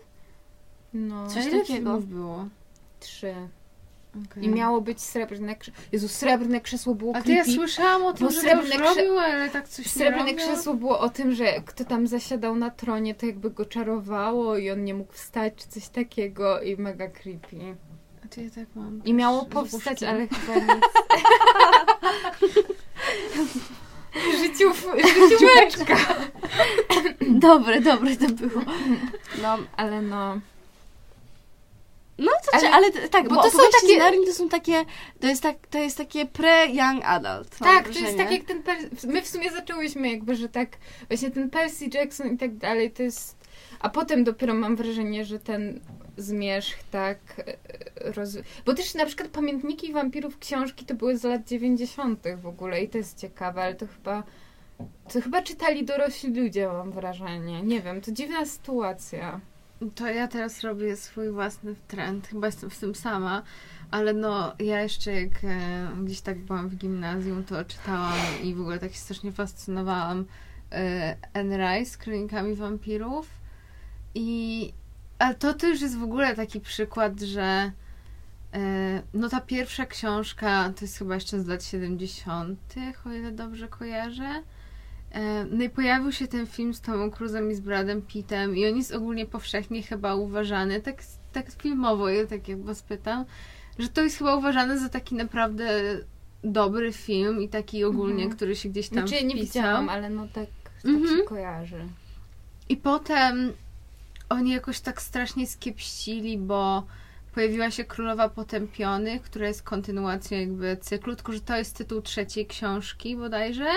no, 0.94 1.26
coś 1.28 1.46
ile 1.46 1.60
takiego. 1.60 1.98
było? 2.00 2.48
trzy. 3.00 3.34
Okay. 4.30 4.42
I 4.42 4.48
miało 4.48 4.80
być 4.80 5.00
srebrne 5.02 5.56
krzesło. 5.56 5.82
Jezu, 5.92 6.08
srebrne 6.08 6.60
krzesło 6.60 6.94
było 6.94 7.16
A 7.16 7.22
to 7.22 7.30
ja 7.30 7.42
creepy. 7.42 7.52
słyszałam 7.52 8.04
o 8.06 8.12
tym, 8.12 8.26
Bo 8.26 8.32
że 8.32 8.40
to 8.40 8.46
krze- 8.48 8.78
robił, 8.78 9.18
ale 9.18 9.50
tak 9.50 9.68
coś 9.68 9.86
Srebrne 9.86 10.34
krzesło 10.34 10.74
było 10.74 11.00
o 11.00 11.08
tym, 11.08 11.34
że 11.34 11.60
kto 11.66 11.84
tam 11.84 12.06
zasiadał 12.06 12.56
na 12.56 12.70
tronie, 12.70 13.14
to 13.14 13.26
jakby 13.26 13.50
go 13.50 13.64
czarowało 13.64 14.56
i 14.56 14.70
on 14.70 14.84
nie 14.84 14.94
mógł 14.94 15.12
wstać, 15.12 15.52
czy 15.56 15.68
coś 15.68 15.88
takiego 15.88 16.60
i 16.62 16.76
mega 16.76 17.08
creepy. 17.08 17.76
A 18.24 18.28
to 18.34 18.40
ja 18.40 18.50
tak 18.50 18.66
mam. 18.74 19.04
I 19.04 19.14
miało 19.14 19.44
powstać, 19.44 20.02
ale 20.02 20.26
chyba 20.28 20.74
nic. 20.74 20.84
Życiów, 24.40 24.86
życióweczka. 25.28 25.96
Dobre, 27.48 27.80
dobre 27.80 28.16
to 28.16 28.28
było. 28.28 28.62
No, 29.42 29.58
Ale 29.76 30.02
no. 30.02 30.40
No 32.18 32.32
to 32.44 32.58
Ale- 32.58 32.70
ale, 32.70 32.86
ale 32.86 33.08
tak, 33.08 33.28
bo 33.28 33.34
bo, 33.34 33.42
to 33.42 33.50
są 33.50 33.58
takie- 33.80 33.98
Narni 33.98 34.26
to 34.26 34.32
są 34.32 34.48
takie, 34.48 34.84
to 35.20 35.26
jest, 35.26 35.42
tak, 35.42 35.66
to 35.66 35.78
jest 35.78 35.98
takie 35.98 36.24
pre-young 36.26 37.00
adult. 37.04 37.60
mam 37.60 37.76
Tak, 37.76 37.88
to 37.94 37.98
jest 37.98 38.16
tak 38.16 38.32
jak 38.32 38.44
ten. 38.44 38.62
My 39.06 39.22
w 39.22 39.28
sumie 39.28 39.50
zaczęłyśmy 39.50 40.10
jakby, 40.10 40.36
że 40.36 40.48
tak. 40.48 40.68
Właśnie 41.08 41.30
ten 41.30 41.50
Percy 41.50 41.84
Jackson 41.94 42.34
i 42.34 42.38
tak 42.38 42.56
dalej 42.56 42.90
to 42.90 43.02
jest. 43.02 43.38
A 43.80 43.88
potem 43.88 44.24
dopiero 44.24 44.54
mam 44.54 44.76
wrażenie, 44.76 45.24
że 45.24 45.38
ten 45.38 45.80
zmierzch 46.16 46.82
tak 46.90 47.18
e, 47.38 48.12
roz... 48.12 48.36
Bo 48.66 48.74
też 48.74 48.94
na 48.94 49.06
przykład 49.06 49.28
pamiętniki 49.28 49.92
wampirów 49.92 50.38
książki 50.38 50.84
to 50.84 50.94
były 50.94 51.16
z 51.16 51.24
lat 51.24 51.46
90. 51.46 52.24
w 52.42 52.46
ogóle 52.46 52.82
i 52.82 52.88
to 52.88 52.98
jest 52.98 53.18
ciekawe, 53.18 53.62
ale 53.62 53.74
to 53.74 53.86
chyba. 53.86 54.22
To 55.12 55.20
chyba 55.20 55.42
czytali 55.42 55.84
dorośli 55.84 56.34
ludzie, 56.34 56.68
mam 56.68 56.92
wrażenie. 56.92 57.62
Nie 57.62 57.80
wiem, 57.80 58.00
to 58.00 58.12
dziwna 58.12 58.46
sytuacja. 58.46 59.40
To 59.94 60.06
ja 60.06 60.28
teraz 60.28 60.60
robię 60.60 60.96
swój 60.96 61.30
własny 61.30 61.74
trend. 61.88 62.28
Chyba 62.28 62.46
jestem 62.46 62.70
w 62.70 62.78
tym 62.78 62.94
sama. 62.94 63.42
Ale 63.90 64.12
no, 64.12 64.54
ja 64.58 64.82
jeszcze 64.82 65.12
jak 65.12 65.44
e, 65.44 65.88
gdzieś 66.04 66.20
tak 66.20 66.38
byłam 66.38 66.68
w 66.68 66.76
gimnazjum, 66.76 67.44
to 67.44 67.64
czytałam 67.64 68.18
i 68.42 68.54
w 68.54 68.60
ogóle 68.60 68.78
tak 68.78 68.92
się 68.92 68.98
strasznie 68.98 69.32
fascynowałam 69.32 70.24
Anne 71.34 71.78
Rice, 71.78 71.98
Kronikami 71.98 72.54
Wampirów. 72.54 73.28
I 74.14 74.72
ale 75.18 75.34
to 75.34 75.54
też 75.54 75.80
jest 75.80 75.98
w 75.98 76.02
ogóle 76.02 76.36
taki 76.36 76.60
przykład, 76.60 77.20
że 77.20 77.72
e, 78.54 79.02
no 79.14 79.28
ta 79.28 79.40
pierwsza 79.40 79.86
książka 79.86 80.72
to 80.76 80.84
jest 80.84 80.98
chyba 80.98 81.14
jeszcze 81.14 81.40
z 81.40 81.46
lat 81.46 81.64
70., 81.64 82.74
o 83.06 83.12
ile 83.12 83.32
dobrze 83.32 83.68
kojarzę. 83.68 84.42
E, 85.12 85.44
No 85.50 85.64
i 85.64 85.70
pojawił 85.70 86.12
się 86.12 86.28
ten 86.28 86.46
film 86.46 86.74
z 86.74 86.80
Tomem 86.80 87.10
Cruise'em 87.10 87.50
i 87.50 87.54
z 87.54 87.60
Bradem 87.60 88.02
Pittem 88.02 88.56
i 88.56 88.66
on 88.66 88.76
jest 88.76 88.92
ogólnie 88.94 89.26
powszechnie 89.26 89.82
chyba 89.82 90.14
uważany, 90.14 90.80
tak, 90.80 91.02
tak 91.32 91.46
filmowo, 91.62 92.08
ja 92.08 92.26
tak 92.26 92.48
jak 92.48 92.62
was 92.62 92.82
pytam, 92.82 93.24
że 93.78 93.88
to 93.88 94.02
jest 94.02 94.18
chyba 94.18 94.36
uważane 94.36 94.78
za 94.78 94.88
taki 94.88 95.14
naprawdę 95.14 95.68
dobry 96.44 96.92
film 96.92 97.42
i 97.42 97.48
taki 97.48 97.84
ogólnie, 97.84 98.22
Mhm. 98.22 98.36
który 98.36 98.56
się 98.56 98.68
gdzieś 98.68 98.88
tam 98.88 98.98
Znaczy 98.98 99.14
ja 99.14 99.20
nie 99.22 99.36
wpisał. 99.36 99.46
widziałam, 99.46 99.88
ale 99.88 100.10
no 100.10 100.26
tak, 100.34 100.46
tak 100.64 100.84
Mhm. 100.84 101.16
się 101.18 101.22
kojarzy. 101.24 101.84
I 102.68 102.76
potem 102.76 103.52
oni 104.28 104.50
jakoś 104.50 104.80
tak 104.80 105.02
strasznie 105.02 105.46
skiepścili, 105.46 106.38
bo 106.38 106.86
pojawiła 107.34 107.70
się 107.70 107.84
Królowa 107.84 108.28
Potępionych, 108.28 109.22
która 109.22 109.48
jest 109.48 109.62
kontynuacją 109.62 110.38
jakby 110.38 110.76
cyklu, 110.80 111.16
tylko 111.16 111.32
że 111.32 111.40
to 111.40 111.56
jest 111.56 111.76
tytuł 111.76 112.02
trzeciej 112.02 112.46
książki 112.46 113.16
bodajże, 113.16 113.68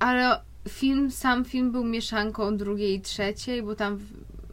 ale 0.00 0.40
film, 0.68 1.10
sam 1.10 1.44
film 1.44 1.72
był 1.72 1.84
mieszanką 1.84 2.56
drugiej 2.56 2.94
i 2.94 3.00
trzeciej, 3.00 3.62
bo 3.62 3.74
tam 3.74 3.98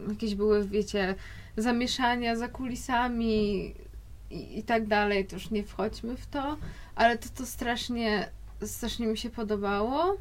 jakieś 0.09 0.35
były, 0.35 0.67
wiecie, 0.67 1.15
zamieszania 1.57 2.35
za 2.35 2.47
kulisami 2.47 3.65
i, 4.31 4.59
i 4.59 4.63
tak 4.63 4.87
dalej, 4.87 5.25
to 5.25 5.35
już 5.35 5.51
nie 5.51 5.63
wchodźmy 5.63 6.17
w 6.17 6.27
to, 6.27 6.57
ale 6.95 7.17
to 7.17 7.29
to 7.35 7.45
strasznie, 7.45 8.29
strasznie 8.65 9.07
mi 9.07 9.17
się 9.17 9.29
podobało. 9.29 10.17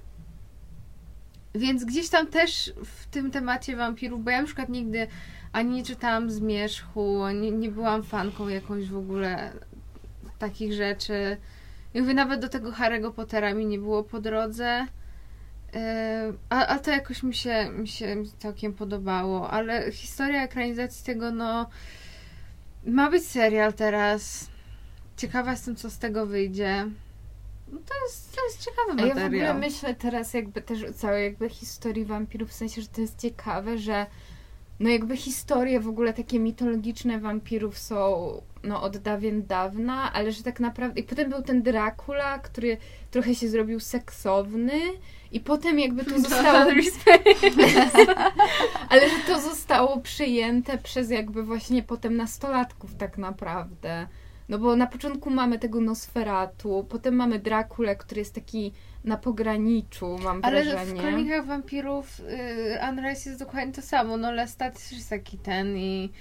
Więc 1.55 1.85
gdzieś 1.85 2.09
tam 2.09 2.27
też 2.27 2.73
w 2.85 3.07
tym 3.07 3.31
temacie 3.31 3.77
wampirów, 3.77 4.25
bo 4.25 4.31
ja 4.31 4.41
na 4.41 4.47
przykład 4.47 4.69
nigdy 4.69 5.07
ani 5.53 5.75
nie 5.75 5.85
czytałam 5.85 6.31
Zmierzchu, 6.31 7.23
ani 7.23 7.53
nie 7.53 7.71
byłam 7.71 8.03
fanką 8.03 8.49
jakąś 8.49 8.89
w 8.89 8.97
ogóle 8.97 9.53
takich 10.39 10.73
rzeczy. 10.73 11.37
Jakby 11.95 12.15
nawet 12.15 12.41
do 12.41 12.49
tego 12.49 12.71
Harry'ego 12.71 13.13
Pottera 13.13 13.55
mi 13.55 13.67
nie 13.67 13.79
było 13.79 14.03
po 14.03 14.21
drodze. 14.21 14.87
E, 15.77 16.33
A, 16.51 16.67
a 16.67 16.79
to 16.79 16.91
jakoś 16.91 17.23
mi 17.23 17.35
się, 17.35 17.71
mi 17.71 17.89
się 17.89 18.17
całkiem 18.39 18.73
podobało, 18.73 19.51
ale 19.51 19.93
historia 19.93 20.43
ekranizacji 20.43 21.05
tego, 21.05 21.31
no 21.31 21.67
ma 22.87 23.11
być 23.11 23.25
serial 23.27 23.73
teraz. 23.73 24.47
Ciekawa 25.17 25.51
jestem, 25.51 25.77
co 25.77 25.91
z 25.91 25.99
tego 25.99 26.27
wyjdzie. 26.27 26.87
No 27.73 27.79
to 27.79 27.95
jest, 28.07 28.37
to 28.37 28.45
jest 28.47 28.65
ciekawy 28.65 29.03
A 29.03 29.07
ja 29.07 29.15
w 29.15 29.17
materiał. 29.17 29.51
ogóle 29.51 29.55
myślę 29.69 29.95
teraz 29.95 30.35
jakby 30.35 30.63
też 30.63 30.83
o 30.83 30.93
całej 30.93 31.25
jakby 31.25 31.49
historii 31.49 32.05
wampirów, 32.05 32.51
w 32.51 32.53
sensie, 32.53 32.83
że 32.83 32.89
to 32.89 33.01
jest 33.01 33.19
ciekawe, 33.19 33.79
że 33.79 34.07
no 34.81 34.91
jakby 34.91 35.17
historie 35.17 35.81
w 35.81 35.89
ogóle 35.89 36.13
takie 36.13 36.39
mitologiczne 36.39 37.21
wampirów 37.21 37.79
są 37.79 38.27
no 38.63 38.83
od 38.83 38.97
dawien 38.97 39.47
dawna, 39.47 40.13
ale 40.13 40.33
że 40.33 40.43
tak 40.43 40.61
naprawdę... 40.61 41.01
I 41.01 41.05
potem 41.05 41.31
był 41.31 41.43
ten 41.43 41.63
Dracula, 41.63 42.39
który 42.39 42.77
trochę 43.11 43.35
się 43.35 43.49
zrobił 43.49 43.81
seksowny 43.81 44.81
i 45.33 45.41
potem 45.41 45.79
jakby 45.79 46.05
to 46.05 46.21
zostało... 46.29 46.59
ale 48.91 49.01
że 49.11 49.17
to 49.27 49.41
zostało 49.41 50.01
przyjęte 50.01 50.79
przez 50.79 51.11
jakby 51.11 51.43
właśnie 51.43 51.83
potem 51.83 52.17
nastolatków 52.17 52.95
tak 52.95 53.19
naprawdę. 53.19 54.07
No 54.49 54.59
bo 54.59 54.77
na 54.77 54.87
początku 54.87 55.31
mamy 55.31 55.59
tego 55.59 55.81
Nosferatu, 55.81 56.87
potem 56.89 57.15
mamy 57.15 57.39
Drakulę, 57.39 57.97
który 57.97 58.19
jest 58.19 58.35
taki 58.35 58.73
na 59.07 59.17
pograniczu, 59.17 60.19
mam 60.25 60.41
Ale 60.43 60.65
wrażenie. 60.65 61.01
w 61.01 61.03
Kronikach 61.03 61.47
Wampirów 61.47 62.21
y, 62.21 62.81
Anne 62.83 63.03
Rice 63.03 63.31
jest 63.31 63.43
dokładnie 63.43 63.73
to 63.73 63.83
samo. 63.83 64.17
No 64.17 64.33
Lestat 64.33 64.75
też 64.75 64.93
jest 64.93 65.11
taki 65.11 65.39
ten 65.39 65.77
i 65.77 66.13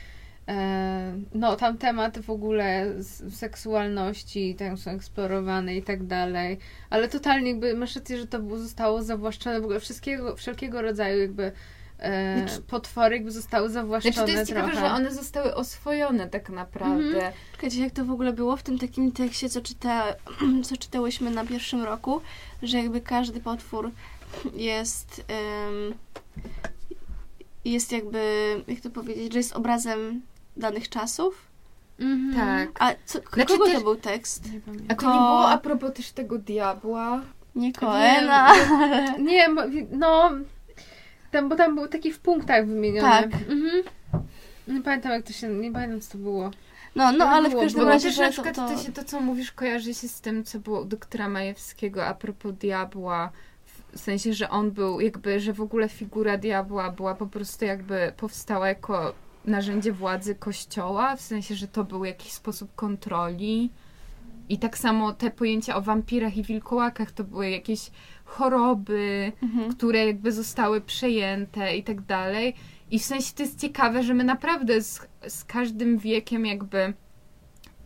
e, 0.47 1.17
no 1.33 1.55
tam 1.55 1.77
tematy 1.77 2.21
w 2.21 2.29
ogóle 2.29 2.93
seksualności 3.29 4.55
tam 4.55 4.77
są 4.77 4.91
eksplorowane 4.91 5.75
i 5.75 5.83
tak 5.83 6.03
dalej. 6.03 6.57
Ale 6.89 7.07
totalnie 7.07 7.51
jakby 7.51 7.73
masz 7.73 7.95
rację, 7.95 8.17
że 8.17 8.27
to 8.27 8.39
było, 8.39 8.59
zostało 8.59 9.03
zawłaszczone 9.03 9.61
w 9.61 9.63
ogóle 9.63 9.79
wszystkiego, 9.79 10.35
wszelkiego 10.35 10.81
rodzaju 10.81 11.21
jakby 11.21 11.51
e, 11.99 12.45
potwory 12.67 13.15
jakby 13.15 13.31
zostały 13.31 13.69
zawłaszczone 13.69 14.13
Znaczy 14.13 14.31
to 14.31 14.37
jest 14.37 14.49
ciekawe, 14.49 14.71
trochę. 14.71 14.87
że 14.87 14.93
one 14.93 15.11
zostały 15.13 15.55
oswojone 15.55 16.27
tak 16.27 16.49
naprawdę. 16.49 17.03
Mhm. 17.15 17.33
Czekajcie, 17.51 17.81
jak 17.81 17.93
to 17.93 18.05
w 18.05 18.11
ogóle 18.11 18.33
było 18.33 18.57
w 18.57 18.63
tym 18.63 18.79
takim 18.79 19.11
tekście, 19.11 19.49
co, 19.49 19.61
czyta, 19.61 20.03
co 20.69 20.77
czytałyśmy 20.77 21.31
na 21.31 21.45
pierwszym 21.45 21.83
roku, 21.83 22.21
że 22.63 22.77
jakby 22.77 23.01
każdy 23.01 23.39
potwór 23.39 23.91
jest 24.53 25.25
jest 27.65 27.91
jakby, 27.91 28.21
jak 28.67 28.79
to 28.79 28.89
powiedzieć, 28.89 29.33
że 29.33 29.39
jest 29.39 29.53
obrazem 29.55 30.21
danych 30.57 30.89
czasów. 30.89 31.41
Mhm. 31.99 32.33
Tak. 32.67 32.83
A 32.83 32.95
co, 33.05 33.19
Znaczy 33.33 33.53
kogo 33.53 33.65
też- 33.65 33.73
to 33.75 33.81
był 33.81 33.95
tekst? 33.95 34.53
Nie 34.53 34.59
pamiętam. 34.59 34.87
A 34.97 35.01
to 35.01 35.05
nie 35.07 35.19
było 35.19 35.49
a 35.49 35.57
propos 35.57 35.93
też 35.93 36.11
tego 36.11 36.37
diabła? 36.37 37.21
Nie 37.55 37.73
Coena. 37.73 38.51
Nie, 39.19 39.49
mo- 39.49 39.61
no. 39.91 40.31
Tam, 41.35 41.49
bo 41.49 41.55
tam 41.55 41.75
był 41.75 41.87
taki 41.87 42.11
w 42.13 42.19
punktach 42.19 42.67
wymieniony. 42.67 43.09
Tak. 43.09 43.25
Mhm. 43.33 43.83
Nie 44.67 44.81
pamiętam 44.81 45.11
jak 45.11 45.25
to 45.25 45.33
się. 45.33 45.49
Nie 45.49 45.71
pamiętam 45.71 46.01
co 46.01 46.11
to 46.11 46.17
było. 46.17 46.51
No, 46.95 47.11
no, 47.11 47.17
To 47.17 47.29
ale 47.29 47.49
w 47.49 47.51
było, 47.51 47.63
każdym 47.63 47.79
było. 47.79 47.89
Bo 47.89 47.93
razie, 47.93 48.07
też 48.07 48.15
że 48.15 48.21
na 48.21 48.27
to, 48.27 48.33
przykład 48.33 48.55
to... 48.55 48.67
to... 48.67 48.77
się, 48.83 48.91
to, 48.91 49.03
co 49.03 49.21
mówisz, 49.21 49.51
kojarzy 49.51 49.93
się 49.93 50.07
z 50.07 50.21
tym, 50.21 50.43
co 50.43 50.59
było 50.59 50.81
u 50.81 50.85
doktora 50.85 51.29
Majewskiego 51.29 52.05
a 52.05 52.13
propos 52.13 52.53
diabła. 52.53 53.31
W 53.91 53.99
sensie, 53.99 54.33
że 54.33 54.49
on 54.49 54.71
był 54.71 54.99
jakby, 54.99 55.39
że 55.39 55.53
w 55.53 55.61
ogóle 55.61 55.89
figura 55.89 56.37
diabła 56.37 56.91
była 56.91 57.15
po 57.15 57.27
prostu 57.27 57.65
jakby 57.65 58.13
powstała 58.17 58.67
jako 58.67 59.13
narzędzie 59.45 59.91
władzy 59.91 60.35
kościoła, 60.35 61.15
w 61.15 61.21
sensie, 61.21 61.55
że 61.55 61.67
to 61.67 61.83
był 61.83 62.05
jakiś 62.05 62.31
sposób 62.31 62.75
kontroli. 62.75 63.69
I 64.49 64.59
tak 64.59 64.77
samo 64.77 65.13
te 65.13 65.31
pojęcia 65.31 65.75
o 65.75 65.81
wampirach 65.81 66.37
i 66.37 66.43
wilkołakach 66.43 67.11
to 67.11 67.23
były 67.23 67.49
jakieś 67.49 67.91
choroby, 68.25 69.31
Mhm. 69.43 69.71
które 69.75 70.05
jakby 70.05 70.31
zostały 70.31 70.81
przejęte 70.81 71.75
i 71.77 71.83
tak 71.83 72.01
dalej. 72.01 72.55
I 72.91 72.99
w 72.99 73.05
sensie 73.05 73.33
to 73.35 73.43
jest 73.43 73.59
ciekawe, 73.61 74.03
że 74.03 74.13
my 74.13 74.23
naprawdę 74.23 74.81
z, 74.81 75.07
z 75.27 75.43
każdym 75.43 75.97
wiekiem 75.97 76.45
jakby 76.45 76.93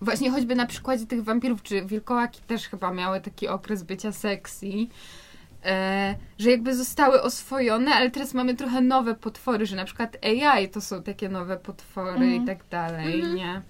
właśnie 0.01 0.31
choćby 0.31 0.55
na 0.55 0.65
przykładzie 0.65 1.05
tych 1.05 1.23
wampirów, 1.23 1.63
czy 1.63 1.81
wilkołaki 1.85 2.41
też 2.47 2.67
chyba 2.67 2.93
miały 2.93 3.21
taki 3.21 3.47
okres 3.47 3.83
bycia 3.83 4.11
sexy, 4.11 4.67
e, 5.65 6.15
że 6.39 6.51
jakby 6.51 6.75
zostały 6.75 7.21
oswojone, 7.21 7.91
ale 7.95 8.11
teraz 8.11 8.33
mamy 8.33 8.55
trochę 8.55 8.81
nowe 8.81 9.15
potwory, 9.15 9.65
że 9.65 9.75
na 9.75 9.85
przykład 9.85 10.17
AI 10.25 10.69
to 10.69 10.81
są 10.81 11.03
takie 11.03 11.29
nowe 11.29 11.57
potwory 11.57 12.09
Mhm. 12.11 12.43
i 12.43 12.45
tak 12.45 12.59
dalej, 12.69 13.15
Mhm. 13.15 13.35
nie? 13.35 13.61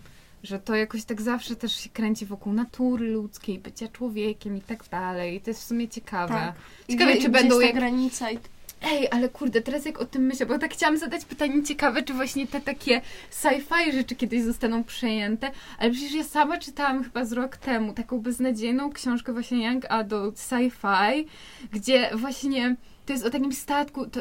Że 0.44 0.60
to 0.60 0.76
jakoś 0.76 1.04
tak 1.04 1.22
zawsze 1.22 1.56
też 1.56 1.76
się 1.76 1.90
kręci 1.90 2.26
wokół 2.26 2.54
natury 2.54 3.12
ludzkiej, 3.12 3.60
bycia 3.60 3.88
człowiekiem 3.88 4.58
i 4.58 4.62
tak 4.62 4.90
dalej. 4.92 5.36
I 5.36 5.42
to 5.42 5.50
jest 5.50 5.62
w 5.62 5.66
sumie 5.66 5.88
ciekawe. 5.88 6.34
Tak. 6.34 6.56
I 6.88 6.92
Ciekawe, 6.92 7.12
gdzie, 7.12 7.22
czy 7.22 7.30
będą 7.30 7.60
jak... 7.60 7.76
granica 7.76 8.32
i 8.32 8.40
Ej, 8.82 9.08
ale 9.12 9.30
kurde, 9.30 9.62
teraz 9.62 9.86
jak 9.86 10.02
o 10.02 10.06
tym 10.06 10.22
myślę, 10.22 10.46
bo 10.46 10.60
tak 10.60 10.74
chciałam 10.74 10.98
zadać 10.98 11.26
pytanie 11.26 11.64
ciekawe, 11.64 12.04
czy 12.04 12.14
właśnie 12.14 12.48
te 12.48 12.62
takie 12.62 13.02
sci-fi 13.32 13.92
rzeczy 13.92 14.16
kiedyś 14.16 14.44
zostaną 14.44 14.84
przejęte, 14.84 15.52
ale 15.80 15.92
przecież 15.92 16.14
ja 16.14 16.24
sama 16.24 16.58
czytałam 16.58 17.04
chyba 17.04 17.26
z 17.26 17.32
rok 17.32 17.58
temu 17.58 17.94
taką 17.94 18.20
beznadziejną 18.20 18.92
książkę 18.92 19.34
właśnie 19.34 19.68
Young 19.68 19.86
Adult 19.90 20.36
Sci-Fi, 20.36 21.26
gdzie 21.72 22.10
właśnie 22.14 22.76
to 23.06 23.14
jest 23.14 23.26
o 23.26 23.30
takim 23.30 23.54
statku, 23.54 24.06
to 24.06 24.20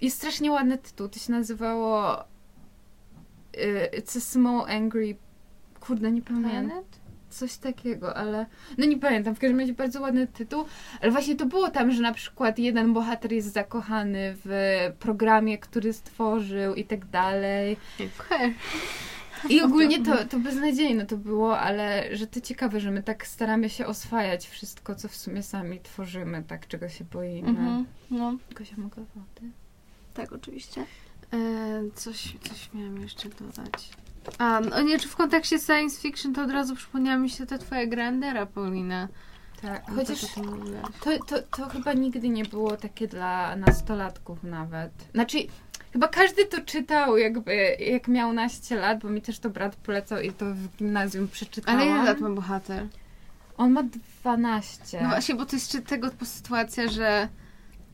jest 0.00 0.16
strasznie 0.16 0.52
ładny 0.52 0.78
tytuł, 0.78 1.08
to 1.08 1.18
się 1.18 1.32
nazywało 1.32 2.20
y, 2.20 4.00
It's 4.00 4.18
a 4.18 4.20
Small 4.20 4.70
Angry 4.70 5.16
Kurde, 5.86 6.12
nie 6.12 6.22
pamiętam. 6.22 6.82
Coś 7.30 7.56
takiego, 7.56 8.16
ale 8.16 8.46
no 8.78 8.86
nie 8.86 8.98
pamiętam, 8.98 9.34
w 9.34 9.38
każdym 9.38 9.60
razie 9.60 9.72
bardzo 9.72 10.00
ładny 10.00 10.26
tytuł, 10.26 10.64
ale 11.00 11.10
właśnie 11.10 11.36
to 11.36 11.46
było 11.46 11.70
tam, 11.70 11.92
że 11.92 12.02
na 12.02 12.12
przykład 12.12 12.58
jeden 12.58 12.92
bohater 12.92 13.32
jest 13.32 13.52
zakochany 13.52 14.36
w 14.44 14.50
programie, 14.98 15.58
który 15.58 15.92
stworzył 15.92 16.74
i 16.74 16.84
tak 16.84 17.06
dalej. 17.06 17.76
Okej. 18.20 18.54
I 19.48 19.60
ogólnie 19.60 20.02
to, 20.02 20.24
to 20.24 20.38
beznadziejne 20.38 21.06
to 21.06 21.16
było, 21.16 21.58
ale 21.58 22.16
że 22.16 22.26
to 22.26 22.40
ciekawe, 22.40 22.80
że 22.80 22.90
my 22.90 23.02
tak 23.02 23.26
staramy 23.26 23.70
się 23.70 23.86
oswajać 23.86 24.48
wszystko, 24.48 24.94
co 24.94 25.08
w 25.08 25.16
sumie 25.16 25.42
sami 25.42 25.80
tworzymy, 25.80 26.42
tak, 26.48 26.68
czego 26.68 26.88
się 26.88 27.04
boimy. 27.04 27.48
Mhm. 27.48 27.86
No, 28.10 28.36
Gosia, 28.54 28.74
mogę 28.76 29.04
wody? 29.14 29.50
tak, 30.14 30.32
oczywiście. 30.32 30.84
E, 31.32 31.36
coś, 31.94 32.36
coś 32.48 32.72
miałam 32.74 33.00
jeszcze 33.00 33.28
dodać. 33.28 33.90
A, 34.38 34.60
no 34.60 34.82
nie, 34.82 34.98
czy 34.98 35.08
w 35.08 35.16
kontekście 35.16 35.58
science 35.58 36.00
fiction 36.00 36.34
to 36.34 36.42
od 36.42 36.50
razu 36.50 36.76
przypomniała 36.76 37.18
mi 37.18 37.30
się 37.30 37.46
ta 37.46 37.58
twoja 37.58 37.86
Grandera, 37.86 38.46
Paulina. 38.46 39.08
Tak, 39.62 39.88
No, 39.88 39.94
chociaż 39.94 40.20
też 40.20 40.30
o 40.30 40.34
tym 40.34 40.58
mówiłaś. 40.58 40.82
to, 41.00 41.10
to, 41.24 41.42
to 41.56 41.68
chyba 41.68 41.92
nigdy 41.92 42.28
nie 42.28 42.44
było 42.44 42.76
takie 42.76 43.08
dla 43.08 43.56
nastolatków 43.56 44.42
nawet. 44.44 44.90
Znaczy, 45.14 45.38
chyba 45.92 46.08
każdy 46.08 46.44
to 46.46 46.60
czytał 46.60 47.16
jakby, 47.18 47.54
jak 47.80 48.08
miał 48.08 48.32
naście 48.32 48.76
lat, 48.76 49.00
bo 49.02 49.08
mi 49.08 49.22
też 49.22 49.38
to 49.38 49.50
brat 49.50 49.76
polecał 49.76 50.20
i 50.20 50.32
to 50.32 50.44
w 50.54 50.76
gimnazjum 50.76 51.28
przeczytałam. 51.28 51.80
Ale 51.80 51.90
ile 51.90 52.04
lat 52.04 52.20
ma 52.20 52.30
bohater? 52.30 52.86
On 53.56 53.72
ma 53.72 53.82
12. 54.22 55.00
No 55.02 55.08
właśnie, 55.08 55.34
bo 55.34 55.46
to 55.46 55.56
jest 55.56 55.78
tego 55.86 56.10
sytuacja, 56.24 56.88
że 56.88 57.28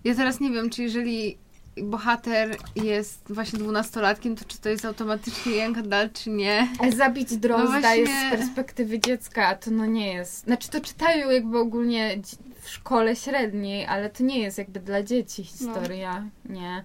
ja 0.05 0.15
teraz 0.15 0.41
nie 0.41 0.51
wiem, 0.51 0.71
czy 0.71 0.83
jeżeli 0.83 1.39
bohater 1.77 2.57
jest 2.77 3.23
właśnie 3.29 3.59
dwunastolatkiem, 3.59 4.37
to 4.37 4.45
czy 4.45 4.59
to 4.59 4.69
jest 4.69 4.85
automatycznie 4.85 5.53
adult, 5.57 6.13
czy 6.13 6.31
nie. 6.31 6.69
Ale 6.79 6.93
zabić 6.93 7.37
drozda 7.37 7.65
No 7.65 7.81
właśnie- 7.81 7.97
jest 7.97 8.13
z 8.13 8.31
perspektywy 8.31 9.01
dziecka, 9.01 9.47
a 9.47 9.55
to 9.55 9.71
no 9.71 9.87
nie 9.87 10.13
jest. 10.13 10.45
Znaczy 10.45 10.69
to 10.69 10.81
czytają 10.81 11.31
jakby 11.31 11.59
ogólnie 11.59 12.19
w 12.63 12.69
szkole 12.69 13.17
średniej, 13.17 13.87
ale 13.87 14.11
to 14.11 14.23
nie 14.25 14.39
jest 14.39 14.59
jakby 14.59 14.81
dla 14.81 15.03
dzieci 15.03 15.45
historia, 15.45 16.29
nie. 16.49 16.85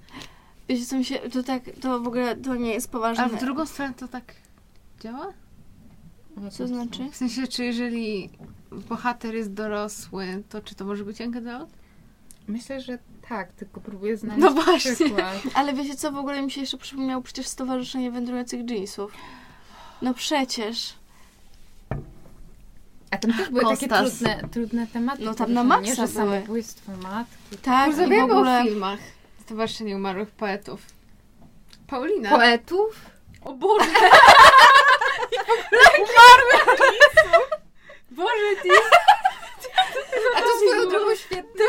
Wiecie 0.70 0.86
co 0.86 0.98
mi 0.98 1.06
się, 1.06 1.16
to 1.16 1.44
tak, 1.44 1.64
to 1.82 2.00
w 2.00 2.08
ogóle, 2.08 2.36
to 2.36 2.56
nie 2.56 2.74
jest 2.74 2.92
poważne. 2.92 3.24
A 3.24 3.28
w 3.30 3.40
drugą 3.40 3.66
stronę 3.66 3.94
to 3.94 4.08
tak 4.08 4.24
działa? 5.00 5.34
Co 6.52 6.68
znaczy? 6.68 7.10
W 7.12 7.16
sensie, 7.16 7.48
czy 7.48 7.66
jeżeli 7.66 8.30
bohater 8.90 9.36
jest 9.36 9.54
dorosły, 9.54 10.44
to 10.50 10.62
czy 10.62 10.76
to 10.76 10.86
może 10.86 11.06
być 11.06 11.22
adult? 11.22 11.70
Myślę, 12.48 12.82
że 12.82 12.98
tak, 13.30 13.52
tylko 13.52 13.82
próbuję 13.82 14.18
znaleźć 14.18 14.42
No 14.44 14.52
właśnie. 14.52 14.96
przykład. 14.96 15.36
Ale 15.54 15.74
wiecie 15.74 15.96
co, 15.96 16.12
w 16.12 16.18
ogóle 16.18 16.42
mi 16.42 16.52
się 16.52 16.62
jeszcze 16.62 16.78
przypomniało 16.78 17.22
przecież 17.22 17.48
Stowarzyszenie 17.48 18.12
Wędrujących 18.12 18.70
Jeansów. 18.70 19.12
No 20.02 20.14
przecież. 20.14 20.94
A 23.12 23.18
tam 23.18 23.34
też 23.34 23.50
były 23.50 23.62
takie 23.62 23.88
Kostas. 23.88 24.18
trudne, 24.18 24.50
trudne 24.52 24.88
tematy. 24.88 25.24
No 25.24 25.34
tam 25.34 25.54
na 25.54 25.64
maksa? 25.64 25.96
Że 25.96 25.96
były. 25.96 26.08
samobójstwo 26.36 26.92
matki. 27.04 27.58
Tak, 27.62 27.90
i 27.90 27.94
w 27.94 28.24
ogóle... 28.24 28.62
o 28.62 28.64
filmach. 28.64 29.00
Stowarzyszenie 29.42 29.96
Umarłych 29.96 30.30
Poetów. 30.32 30.82
Paulina. 31.88 32.30
Poetów? 32.30 33.02
O 33.42 33.54
Boże! 33.54 33.86
Umarłem! 36.00 36.78
Boże, 38.12 38.62
ty... 38.64 38.70
A 40.36 40.42
to 40.42 40.48
swoją 40.48 40.90
drogą 40.90 41.16
świetna. 41.16 41.64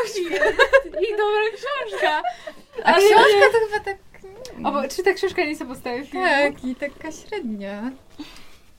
I 1.01 1.11
dobra 1.17 1.41
książka. 1.55 2.21
A 2.83 2.93
Ale 2.93 3.05
książka 3.05 3.29
nie. 3.39 3.51
to 3.51 3.59
chyba 3.69 3.83
tak... 3.83 3.97
O, 4.63 4.87
czy 4.95 5.03
ta 5.03 5.13
książka 5.13 5.43
nie 5.45 5.55
podstawy 5.65 6.05
filmu? 6.05 6.25
Tak, 6.25 6.63
i 6.65 6.75
taka 6.75 7.11
średnia. 7.11 7.91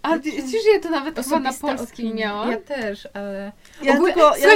A 0.02 0.18
ty, 0.18 0.30
czyż 0.30 0.66
ja 0.74 0.80
to 0.82 0.90
nawet 0.90 1.18
chyba 1.24 1.40
na 1.40 1.50
Osobista 1.50 1.76
polski 1.76 2.06
opinia. 2.06 2.26
miałam? 2.26 2.50
Ja 2.50 2.56
też, 2.56 3.08
ale... 3.14 3.52
Ja 3.82 3.94
Ogólnie- 3.94 4.14
tylko, 4.14 4.36
ja. 4.36 4.48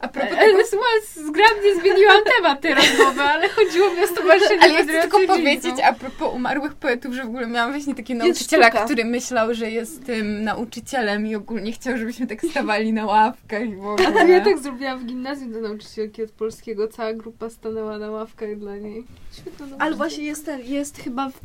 A 0.00 0.08
propos 0.08 0.38
Ale 0.38 0.52
tego... 0.52 0.66
słuchaj, 0.66 1.00
zgrabnie 1.14 1.80
zmieniłam 1.80 2.20
temat 2.36 2.60
tej 2.60 2.74
rozmowy, 2.74 3.22
ale 3.22 3.48
chodziło 3.48 3.94
mi 3.94 4.04
o 4.04 4.06
stowarzyszenie 4.06 4.62
Ale 4.62 4.72
ja 4.72 4.82
chcę 4.82 5.00
tylko 5.00 5.18
powiedzieć 5.26 5.74
a 5.84 5.92
propos 5.92 6.34
umarłych 6.34 6.74
poetów, 6.74 7.14
że 7.14 7.24
w 7.24 7.26
ogóle 7.26 7.46
miałam 7.46 7.70
właśnie 7.72 7.94
takiego 7.94 8.24
Jest 8.24 8.40
nauczyciela, 8.40 8.70
który 8.84 9.04
myślał, 9.04 9.54
że 9.54 9.70
jest 9.70 10.06
tym 10.06 10.44
nauczycielem 10.44 11.26
i 11.26 11.34
ogólnie 11.34 11.72
chciał, 11.72 11.98
żebyśmy 11.98 12.26
tak 12.26 12.42
stawali 12.50 12.92
na 12.92 13.06
ławkach 13.06 13.68
i 13.68 13.76
w 13.76 13.86
ogóle. 13.86 14.08
A 14.20 14.24
ja 14.24 14.40
tak 14.44 14.58
zrobiłam 14.58 14.98
w 14.98 15.04
gimnazjum 15.04 15.52
do 15.52 15.60
nauczycielki 15.60 16.22
od 16.22 16.30
polskiego. 16.30 16.88
Cała 16.88 17.12
grupa 17.12 17.50
stanęła 17.50 17.98
na 17.98 18.10
ławkach 18.10 18.56
dla 18.58 18.76
niej. 18.76 19.04
Świetna. 19.32 19.66
Ale 19.78 19.96
właśnie 19.96 20.24
jest, 20.24 20.46
ten, 20.46 20.60
jest 20.64 20.98
chyba 20.98 21.30
w, 21.30 21.40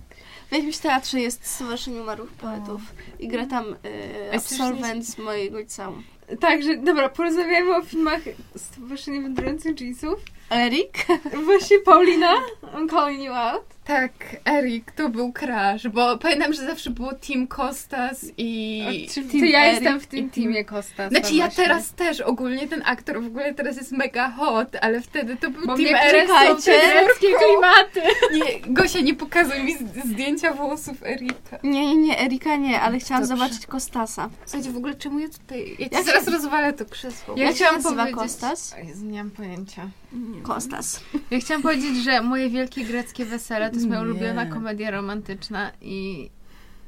w 0.51 0.53
jakimś 0.53 0.77
teatrze 0.77 1.19
jest 1.19 1.45
Stowarzyszenie 1.45 2.01
Umarłych 2.01 2.31
Poetów 2.31 2.81
i 3.19 3.27
gra 3.27 3.45
tam 3.45 3.65
y, 3.73 4.35
absolwent 4.35 5.05
z 5.07 5.17
mojego 5.17 5.59
liceum. 5.59 6.03
Także, 6.39 6.77
dobra, 6.77 7.09
porozmawiajmy 7.09 7.75
o 7.75 7.81
filmach 7.81 8.21
Stowarzyszenia 8.55 9.21
Wędrujących 9.21 9.81
Jeansów. 9.81 10.19
Erik? 10.51 11.05
Właśnie 11.45 11.77
Paulina, 11.85 12.33
I'm 12.75 12.89
calling 12.89 13.23
you 13.23 13.33
out. 13.33 13.63
Tak, 13.85 14.11
Erik, 14.45 14.91
to 14.91 15.09
był 15.09 15.33
crash, 15.33 15.87
bo 15.87 16.17
pamiętam, 16.17 16.53
że 16.53 16.65
zawsze 16.65 16.89
było 16.89 17.13
Team 17.13 17.47
Kostas 17.47 18.25
i... 18.37 19.07
Czy, 19.13 19.21
Team 19.21 19.39
to 19.39 19.45
ja 19.45 19.59
Eric 19.65 19.73
jestem 19.81 19.99
w 19.99 20.03
i 20.03 20.07
tym 20.07 20.29
Team- 20.29 20.43
teamie 20.43 20.65
Costa. 20.65 21.09
Znaczy 21.09 21.35
ja 21.35 21.49
teraz 21.49 21.93
też, 21.93 22.21
ogólnie 22.21 22.67
ten 22.67 22.81
aktor 22.85 23.21
w 23.23 23.25
ogóle 23.27 23.53
teraz 23.53 23.77
jest 23.77 23.91
mega 23.91 24.29
hot, 24.31 24.67
ale 24.81 25.01
wtedy 25.01 25.35
to 25.37 25.49
był 25.49 25.67
Bo 25.67 25.75
Team 25.77 25.95
Erik. 25.95 26.27
czekajcie. 26.27 26.71
Greckie 26.93 27.27
klimaty. 27.37 28.01
Nie, 28.33 28.73
Gosia, 28.73 28.99
nie 28.99 29.13
pokazuj 29.13 29.63
mi 29.63 29.75
zdjęcia 30.05 30.53
włosów 30.53 31.03
Erika. 31.03 31.59
Nie, 31.63 31.87
nie, 31.87 31.95
nie, 31.95 32.19
Erika 32.19 32.55
nie, 32.55 32.81
ale 32.81 32.99
chciałam 32.99 33.23
Dobrze. 33.23 33.37
zobaczyć 33.37 33.65
Kostasa. 33.65 34.29
Słuchajcie, 34.45 34.71
w 34.71 34.77
ogóle 34.77 34.95
czemu 34.95 35.19
ja 35.19 35.29
tutaj... 35.29 35.75
Ja 35.79 35.87
Jak 35.91 36.05
zaraz 36.05 36.25
się- 36.25 36.31
rozwalę 36.31 36.73
to 36.73 36.85
krzesło. 36.85 37.35
Ja 37.37 37.51
chciałam 37.53 37.83
powiedzieć- 37.83 38.15
Kostas? 38.15 38.73
O 38.81 38.87
Jezu, 38.87 39.05
nie 39.05 39.17
mam 39.23 39.31
pojęcia. 39.31 39.89
Nie. 40.13 40.40
Kostas. 40.41 41.03
Ja 41.31 41.39
chciałam 41.39 41.61
powiedzieć, 41.61 42.03
że 42.03 42.21
moje 42.21 42.49
wielkie 42.49 42.85
greckie 42.85 43.25
wesele 43.25 43.69
to 43.69 43.75
jest 43.75 43.87
moja 43.87 43.99
Nie. 43.99 44.05
ulubiona 44.05 44.45
komedia 44.45 44.91
romantyczna 44.91 45.71
i 45.81 46.29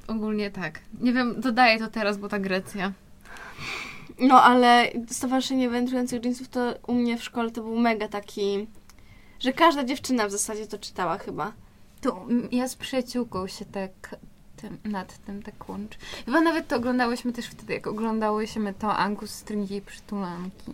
ogólnie 0.07 0.51
tak. 0.51 0.79
Nie 1.01 1.13
wiem, 1.13 1.41
dodaję 1.41 1.79
to 1.79 1.87
teraz, 1.87 2.17
bo 2.17 2.29
ta 2.29 2.39
Grecja. 2.39 2.91
No, 4.19 4.43
ale 4.43 4.87
Stowarzyszenie 5.07 5.69
Wędrujących 5.69 6.23
Jeansów 6.23 6.47
to 6.47 6.73
u 6.87 6.93
mnie 6.93 7.17
w 7.17 7.23
szkole 7.23 7.51
to 7.51 7.61
był 7.61 7.79
mega 7.79 8.07
taki, 8.07 8.67
że 9.39 9.53
każda 9.53 9.83
dziewczyna 9.83 10.27
w 10.27 10.31
zasadzie 10.31 10.67
to 10.67 10.77
czytała 10.77 11.17
chyba. 11.17 11.51
To 12.01 12.25
mm, 12.29 12.47
ja 12.51 12.67
z 12.67 12.75
przyjaciółką 12.75 13.47
się 13.47 13.65
tak 13.65 14.15
tym, 14.55 14.77
nad 14.91 15.17
tym 15.17 15.43
tak 15.43 15.69
łączę. 15.69 15.97
Chyba 16.25 16.41
nawet 16.41 16.67
to 16.67 16.75
oglądałyśmy 16.75 17.33
też 17.33 17.45
wtedy, 17.45 17.73
jak 17.73 17.87
oglądałyśmy 17.87 18.73
to 18.73 18.95
Angus 18.95 19.31
Stringi 19.31 19.81
Przytulanki. 19.81 20.71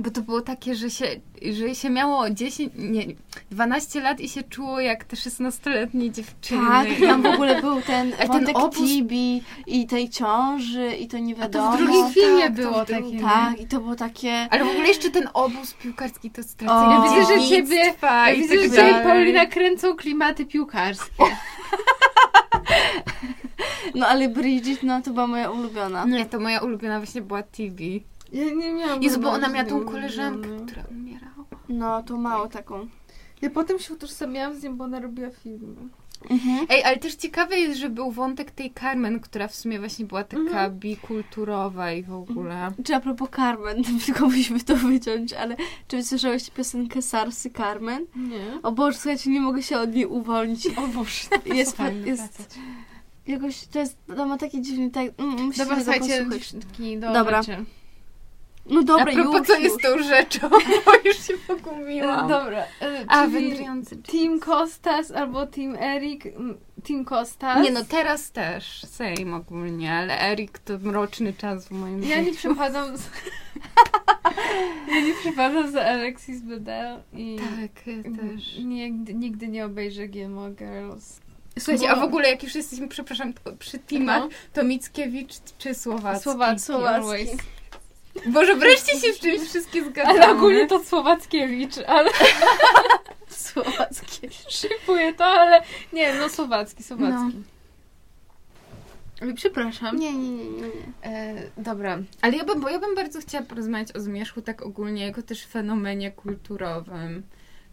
Bo 0.00 0.10
to 0.10 0.22
było 0.22 0.40
takie, 0.40 0.74
że 0.74 0.90
się, 0.90 1.06
że 1.52 1.74
się 1.74 1.90
miało 1.90 2.30
10, 2.30 2.72
nie, 2.76 3.02
12 3.50 4.00
lat 4.00 4.20
i 4.20 4.28
się 4.28 4.42
czuło 4.42 4.80
jak 4.80 5.04
te 5.04 5.16
16-letnie 5.16 6.10
dziewczyny. 6.10 6.68
Tak, 6.68 6.88
tam 7.00 7.22
w 7.22 7.26
ogóle 7.26 7.60
był 7.62 7.82
ten 7.86 8.12
ten 8.12 8.28
wątek 8.28 8.56
obóz- 8.56 8.86
Tibi 8.86 9.42
i 9.66 9.86
tej 9.86 10.08
ciąży 10.10 10.96
i 10.96 11.08
to 11.08 11.18
nie 11.18 11.32
A 11.34 11.36
to 11.36 11.42
wiadomo. 11.42 11.72
w 11.72 11.76
drugim 11.76 12.00
No, 12.00 12.10
filmie 12.10 12.42
tak, 12.42 12.52
było 12.52 12.84
takie. 12.84 13.20
Tak, 13.20 13.60
i 13.60 13.66
to 13.66 13.80
było 13.80 13.94
takie... 13.96 14.46
Ale 14.50 14.64
w 14.64 14.68
ogóle 14.68 14.88
jeszcze 14.88 15.10
ten 15.10 15.28
obóz 15.34 15.74
piłkarski 15.74 16.30
to 16.30 16.40
O. 16.40 16.44
stracenie 16.44 16.94
Ja 16.94 17.02
widzę, 17.20 17.34
że 17.42 17.48
dziewictwa 17.48 18.30
Ja 18.30 18.36
widzę, 18.36 18.48
tak 18.54 18.58
że 18.64 18.70
ciebie 18.70 18.76
dalej. 18.92 19.06
Paulina 19.06 19.46
kręcą 19.46 19.96
klimaty 19.96 20.46
piłkarskie. 20.46 21.24
No 23.94 24.06
ale 24.06 24.28
Bridget, 24.28 24.82
no 24.82 25.02
to 25.02 25.10
była 25.10 25.26
moja 25.26 25.50
ulubiona. 25.50 26.04
Nie, 26.04 26.26
to 26.26 26.40
moja 26.40 26.60
ulubiona 26.60 26.98
właśnie 26.98 27.22
była 27.22 27.42
TV. 27.42 27.76
Ja 28.32 28.44
nie 28.44 28.72
miałam. 28.72 29.02
Jezu, 29.02 29.20
bo 29.20 29.30
ona 29.30 29.48
miała 29.48 29.68
tą 29.68 29.84
koleżankę, 29.84 30.48
która 30.66 30.82
umierała. 30.90 31.44
No, 31.68 32.02
to 32.02 32.16
mało 32.16 32.48
taką. 32.48 32.88
Ja 33.42 33.50
potem 33.50 33.78
się 33.78 33.94
utożsamiałam 33.94 34.54
z 34.60 34.62
nią, 34.62 34.76
bo 34.76 34.84
ona 34.84 35.00
robiła 35.00 35.30
filmy. 35.30 35.76
Mhm. 36.30 36.66
Ej, 36.68 36.84
ale 36.84 36.96
też 36.96 37.14
ciekawe 37.14 37.58
jest, 37.58 37.78
że 37.80 37.90
był 37.90 38.10
wątek 38.10 38.50
tej 38.50 38.72
Carmen, 38.80 39.20
która 39.20 39.48
w 39.48 39.54
sumie 39.54 39.78
właśnie 39.78 40.04
była 40.04 40.24
taka 40.24 40.40
Mhm. 40.42 40.78
bikulturowa 40.78 41.92
i 41.92 42.02
w 42.02 42.12
ogóle. 42.12 42.70
Czy 42.84 42.94
a 42.94 43.00
propos 43.00 43.28
Carmen, 43.36 43.84
tylko 44.06 44.26
musimy 44.26 44.60
to 44.60 44.76
wyciąć, 44.76 45.32
ale 45.32 45.56
czy 45.88 45.96
wy 45.96 46.02
słyszałyście 46.04 46.52
piosenkę 46.52 47.02
Sarsy 47.02 47.50
Carmen? 47.50 48.06
Nie. 48.16 48.62
O 48.62 48.72
Boże, 48.72 48.98
słuchajcie, 48.98 49.30
nie 49.30 49.40
mogę 49.40 49.62
się 49.62 49.78
od 49.78 49.94
niej 49.94 50.06
uwolnić. 50.06 50.66
O 50.66 50.86
Boże. 50.88 51.28
Jest, 51.46 51.76
Fajne 51.76 52.06
jest 52.06 52.58
jakoś, 53.26 53.66
to 53.66 53.78
jest, 53.78 53.96
to 54.16 54.26
ma 54.26 54.38
taki 54.38 54.62
dziwny 54.62 54.90
tak, 54.90 55.06
mm, 55.18 55.42
musicie 55.44 55.64
Dobra, 55.64 55.84
słuchajcie, 55.84 56.26
do 57.00 57.12
Dobra. 57.12 57.42
No 58.70 58.82
dobra, 58.82 59.12
A 59.12 59.14
propos, 59.14 59.38
już, 59.38 59.46
co 59.46 59.54
już. 59.54 59.62
jest 59.64 59.80
tą 59.82 60.02
rzeczą, 60.02 60.48
bo 60.86 60.92
już 61.04 61.16
się 61.26 61.34
pogubiłam. 61.46 62.28
Dobra. 62.28 62.58
e, 62.82 63.04
A, 63.08 63.26
wędrujący 63.26 63.96
Team 63.96 64.40
Kostas 64.40 65.10
albo 65.10 65.46
Team 65.46 65.76
Erik. 65.76 66.24
Team 66.88 67.04
Kostas. 67.04 67.62
Nie 67.64 67.70
no, 67.70 67.80
teraz 67.84 68.30
też, 68.32 68.82
same 68.82 69.36
ogólnie, 69.36 69.92
ale 69.92 70.20
Erik 70.20 70.58
to 70.58 70.78
mroczny 70.78 71.32
czas 71.32 71.68
w 71.68 71.70
moim 71.70 72.02
Ja 72.02 72.16
nie 72.18 72.24
życiu. 72.24 72.36
przepadam 72.36 72.96
z... 72.96 73.02
ja 74.94 75.00
nie 75.00 75.14
przepadam 75.20 75.70
za 75.70 75.84
Alexis 75.84 76.40
Bledel 76.42 77.02
i 77.12 77.36
Tak, 77.36 77.86
ja 77.86 78.02
też. 78.02 78.58
nigdy, 78.58 79.14
nigdy 79.14 79.48
nie 79.48 79.64
obejrzę 79.64 80.08
GMO 80.08 80.50
Girls. 80.50 81.20
Słuchajcie, 81.58 81.86
Bo- 81.88 81.92
a 81.92 82.00
w 82.00 82.04
ogóle 82.04 82.30
jak 82.30 82.42
już 82.42 82.54
jesteśmy, 82.54 82.88
przepraszam, 82.88 83.32
przy 83.58 83.78
teamach, 83.78 84.22
No. 84.22 84.28
to 84.52 84.64
Mickiewicz 84.64 85.34
czy 85.58 85.74
Słowacki? 85.74 86.22
Słowacki, 86.22 86.62
Słowacki. 86.66 87.26
Boże, 88.26 88.54
wreszcie 88.56 89.00
się 89.00 89.12
w 89.12 89.20
czymś 89.20 89.48
wszystkie 89.48 89.84
zgadzamy. 89.84 90.22
Ale 90.22 90.32
ogólnie 90.32 90.66
to 90.66 90.84
Słowackiewicz, 90.84 91.74
ale 91.86 92.10
Słowackie. 93.28 94.28
szypuję 94.48 95.14
to, 95.14 95.24
ale 95.24 95.62
nie, 95.92 96.14
no 96.14 96.28
Słowacki, 96.28 96.82
Słowacki. 96.82 97.42
Oj, 99.22 99.34
Przepraszam. 99.34 99.96
Nie, 99.98 100.12
nie, 100.12 100.28
nie, 100.30 100.44
nie. 100.44 100.60
nie. 100.60 100.70
E, 101.04 101.34
dobra. 101.56 101.98
Ale 102.22 102.36
ja 102.36 102.44
bym, 102.44 102.60
bo 102.60 102.68
ja 102.68 102.78
bym 102.78 102.94
bardzo 102.94 103.20
chciała 103.20 103.44
porozmawiać 103.44 103.92
o 103.96 104.00
zmierzchu 104.00 104.42
tak 104.42 104.62
ogólnie, 104.62 105.06
jako 105.06 105.22
też 105.22 105.46
fenomenie 105.46 106.10
kulturowym. 106.12 107.22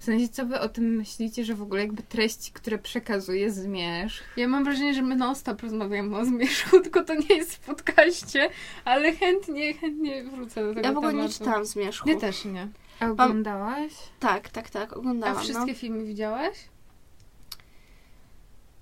W 0.06 0.08
sensie, 0.08 0.30
co 0.30 0.46
wy 0.46 0.60
o 0.60 0.70
tym 0.70 0.96
myślicie, 0.96 1.46
że 1.46 1.56
w 1.56 1.62
ogóle 1.62 1.82
jakby 1.82 2.04
treści, 2.04 2.52
które 2.52 2.78
przekazuje 2.78 3.52
zmierzch, 3.52 4.24
Ja 4.38 4.48
mam 4.48 4.64
wrażenie, 4.64 4.94
że 4.94 5.02
my 5.02 5.16
non-stop 5.16 5.62
rozmawiamy 5.62 6.18
o 6.18 6.26
zmierzchu, 6.26 6.80
tylko 6.84 7.04
to 7.04 7.16
nie 7.16 7.36
jest 7.36 7.56
w 7.56 7.60
podcaście, 7.60 8.50
ale 8.86 9.14
chętnie, 9.16 9.74
chętnie 9.74 10.24
wrócę 10.24 10.64
do 10.64 10.74
tego 10.74 10.88
Ja 10.88 10.94
w 10.94 10.98
ogóle 10.98 11.14
nie 11.14 11.20
tematu. 11.20 11.38
czytałam 11.40 11.66
Zmierzchu. 11.66 12.10
Ja 12.10 12.20
też 12.20 12.46
nie. 12.46 12.68
a 13.00 13.10
oglądałaś? 13.10 13.92
Tak, 14.20 14.50
tak, 14.50 14.70
tak, 14.70 14.94
A 14.94 14.96
oglądałam. 14.96 15.44
wszystkie 15.44 15.74
filmy 15.74 16.06
widziałaś? 16.06 16.58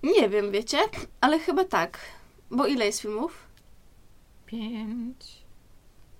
No. 0.03 0.11
Nie 0.11 0.29
wiem, 0.29 0.51
wiecie, 0.51 0.77
ale 1.21 1.39
chyba 1.39 1.63
tak. 1.65 1.99
Bo 2.51 2.67
ile 2.67 2.85
jest 2.85 3.01
filmów? 3.01 3.47
Pięć. 4.45 5.43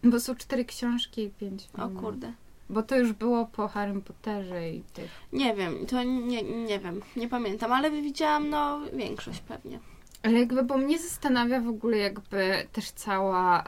Bo 0.03 0.19
są 0.19 0.35
cztery 0.35 0.65
książki 0.65 1.23
i 1.23 1.29
pięć 1.29 1.69
O 1.73 1.77
filmów. 1.77 2.03
kurde. 2.03 2.33
Bo 2.69 2.83
to 2.83 2.97
już 2.97 3.13
było 3.13 3.45
po 3.45 3.67
Harrym 3.67 4.01
Potterze 4.01 4.69
i 4.69 4.81
tych. 4.81 5.11
Nie 5.33 5.55
wiem, 5.55 5.85
to 5.85 6.03
nie, 6.03 6.43
nie 6.43 6.79
wiem, 6.79 7.01
nie 7.15 7.29
pamiętam, 7.29 7.73
ale 7.73 7.91
widziałam 7.91 8.49
no 8.49 8.79
większość 8.93 9.39
pewnie. 9.39 9.79
Ale 10.23 10.39
jakby, 10.39 10.63
bo 10.63 10.77
mnie 10.77 10.99
zastanawia 10.99 11.61
w 11.61 11.67
ogóle 11.67 11.97
jakby 11.97 12.67
też 12.71 12.91
cała 12.91 13.63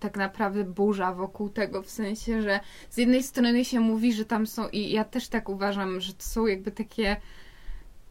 tak 0.00 0.16
naprawdę 0.16 0.64
burza 0.64 1.12
wokół 1.14 1.48
tego, 1.48 1.82
w 1.82 1.90
sensie, 1.90 2.42
że 2.42 2.60
z 2.90 2.96
jednej 2.96 3.22
strony 3.22 3.64
się 3.64 3.80
mówi, 3.80 4.12
że 4.12 4.24
tam 4.24 4.46
są, 4.46 4.68
i 4.68 4.90
ja 4.90 5.04
też 5.04 5.28
tak 5.28 5.48
uważam, 5.48 6.00
że 6.00 6.14
to 6.14 6.22
są 6.22 6.46
jakby 6.46 6.70
takie 6.70 7.16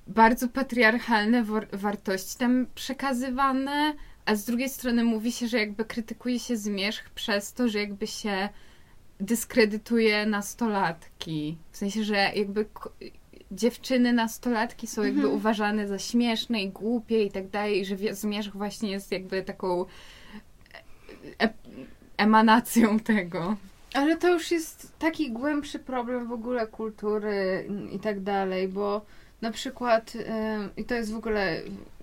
bardzo 0.08 0.48
patriarchalne 0.48 1.44
wartości 1.74 2.38
tam 2.38 2.66
przekazywane, 2.76 3.94
a 4.26 4.36
z 4.36 4.46
drugiej 4.46 4.70
strony 4.70 5.04
mówi 5.04 5.32
się, 5.32 5.48
że 5.48 5.58
jakby 5.60 5.86
krytykuje 5.86 6.40
się 6.40 6.58
zmierzch 6.58 7.10
przez 7.10 7.54
to, 7.54 7.70
że 7.70 7.80
jakby 7.80 8.08
się 8.08 8.50
dyskredytuje 9.22 10.26
nastolatki. 10.26 11.58
W 11.72 11.78
sensie, 11.78 12.04
że 12.04 12.16
jakby 12.36 12.66
dziewczyny 13.52 14.14
nastolatki 14.14 14.88
są 14.88 15.04
jakby 15.04 15.20
Mhm. 15.22 15.36
uważane 15.36 15.88
za 15.88 16.00
śmieszne 16.00 16.64
i 16.64 16.70
głupie 16.70 17.24
i 17.24 17.32
tak 17.32 17.50
dalej, 17.50 17.80
i 17.82 17.86
że 17.86 17.96
zmierzch 18.12 18.54
właśnie 18.54 18.92
jest 18.92 19.12
jakby 19.12 19.44
taką 19.44 19.86
e- 21.42 21.54
emanacją 22.18 23.00
tego. 23.00 23.56
Ale 23.94 24.18
to 24.18 24.30
już 24.34 24.52
jest 24.52 25.00
taki 25.00 25.32
głębszy 25.32 25.80
problem 25.80 26.28
w 26.28 26.32
ogóle 26.32 26.68
kultury 26.68 27.68
i 27.92 28.00
tak 28.00 28.20
dalej, 28.20 28.68
bo 28.68 29.02
Na 29.42 29.52
przykład, 29.52 30.14
i 30.78 30.84
to 30.86 30.96
jest 30.96 31.12
w 31.14 31.16
ogóle 31.18 31.62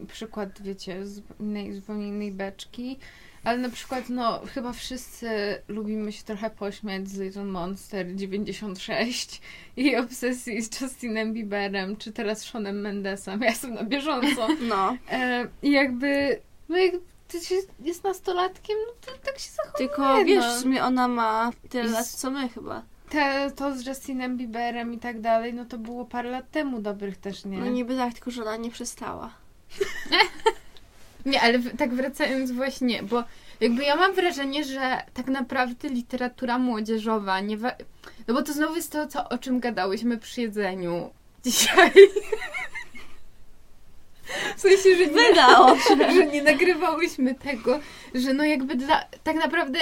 przykład, 0.09 0.63
wiecie, 0.63 1.07
z 1.07 1.23
innej, 1.41 1.73
zupełnie 1.75 2.09
innej 2.09 2.33
beczki, 2.33 2.99
ale 3.45 3.59
na 3.59 3.69
przykład, 3.69 4.09
no, 4.09 4.41
chyba 4.55 4.73
wszyscy 4.73 5.29
lubimy 5.69 6.13
się 6.13 6.23
trochę 6.25 6.51
pośmiać 6.51 7.09
z 7.09 7.19
Little 7.21 7.45
Monster 7.45 8.15
96 8.17 9.41
i 9.77 9.97
obsesji 9.97 10.63
z 10.63 10.81
Justinem 10.81 11.33
Bieberem, 11.33 11.97
czy 11.97 12.13
teraz 12.13 12.43
Seanem 12.43 12.81
Mendesem. 12.81 13.41
Ja 13.43 13.49
jestem 13.51 13.75
na 13.75 13.85
bieżąco. 13.85 14.49
No. 14.69 14.97
E, 15.11 15.47
I 15.63 15.71
jakby, 15.71 16.41
no 16.69 16.77
jak 16.77 16.95
ty 17.29 17.41
się 17.41 17.55
jest 17.81 18.05
nastolatkiem, 18.05 18.77
no 18.87 18.93
to 19.01 19.19
tak 19.27 19.39
się 19.39 19.51
zachowuje. 19.51 19.89
Tylko 19.89 20.25
wiesz, 20.25 20.45
no. 20.45 20.57
w 20.57 20.61
sumie 20.61 20.85
ona 20.85 21.09
ma 21.09 21.51
tyle 21.69 21.89
I 21.89 21.93
lat 21.93 22.07
z- 22.07 22.17
co 22.17 22.31
my 22.31 22.49
chyba. 22.49 22.83
Te, 23.11 23.51
to 23.57 23.77
z 23.79 23.87
Justinem 23.87 24.37
Bieberem 24.37 24.95
i 24.95 24.99
tak 24.99 25.21
dalej, 25.21 25.55
no 25.55 25.65
to 25.65 25.79
było 25.79 26.05
parę 26.05 26.31
lat 26.31 26.51
temu 26.51 26.81
dobrych 26.81 27.17
też, 27.17 27.45
nie? 27.45 27.59
No 27.59 27.67
niby 27.67 27.97
tak, 27.97 28.15
tylko 28.15 28.31
że 28.31 28.43
ona 28.43 28.57
nie 28.57 28.71
przestała. 28.71 29.31
Nie, 31.29 31.41
ale 31.41 31.59
tak 31.59 31.95
wracając 31.95 32.51
właśnie, 32.53 33.03
bo 33.03 33.25
jakby 33.61 33.83
ja 33.83 33.97
mam 33.97 34.15
wrażenie, 34.15 34.65
że 34.65 35.03
tak 35.15 35.27
naprawdę 35.27 35.89
literatura 35.89 36.59
młodzieżowa 36.59 37.41
nie 37.41 37.57
wa- 37.57 37.75
No 38.29 38.35
bo 38.35 38.43
to 38.43 38.53
znowu 38.53 38.77
jest 38.77 38.93
to, 38.93 39.07
co, 39.07 39.29
o 39.29 39.39
czym 39.39 39.61
gadałyśmy 39.61 40.19
przy 40.19 40.41
jedzeniu 40.41 41.11
dzisiaj. 41.45 41.93
W 44.57 44.61
sensie, 44.61 44.97
że 44.97 45.07
nie, 45.07 45.29
Wydało 45.29 45.77
się. 45.79 45.97
że 46.15 46.27
nie 46.27 46.43
nagrywałyśmy 46.43 47.35
tego, 47.35 47.79
że 48.15 48.35
no 48.35 48.45
jakby 48.45 48.75
dla, 48.75 49.05
tak 49.25 49.37
naprawdę 49.37 49.79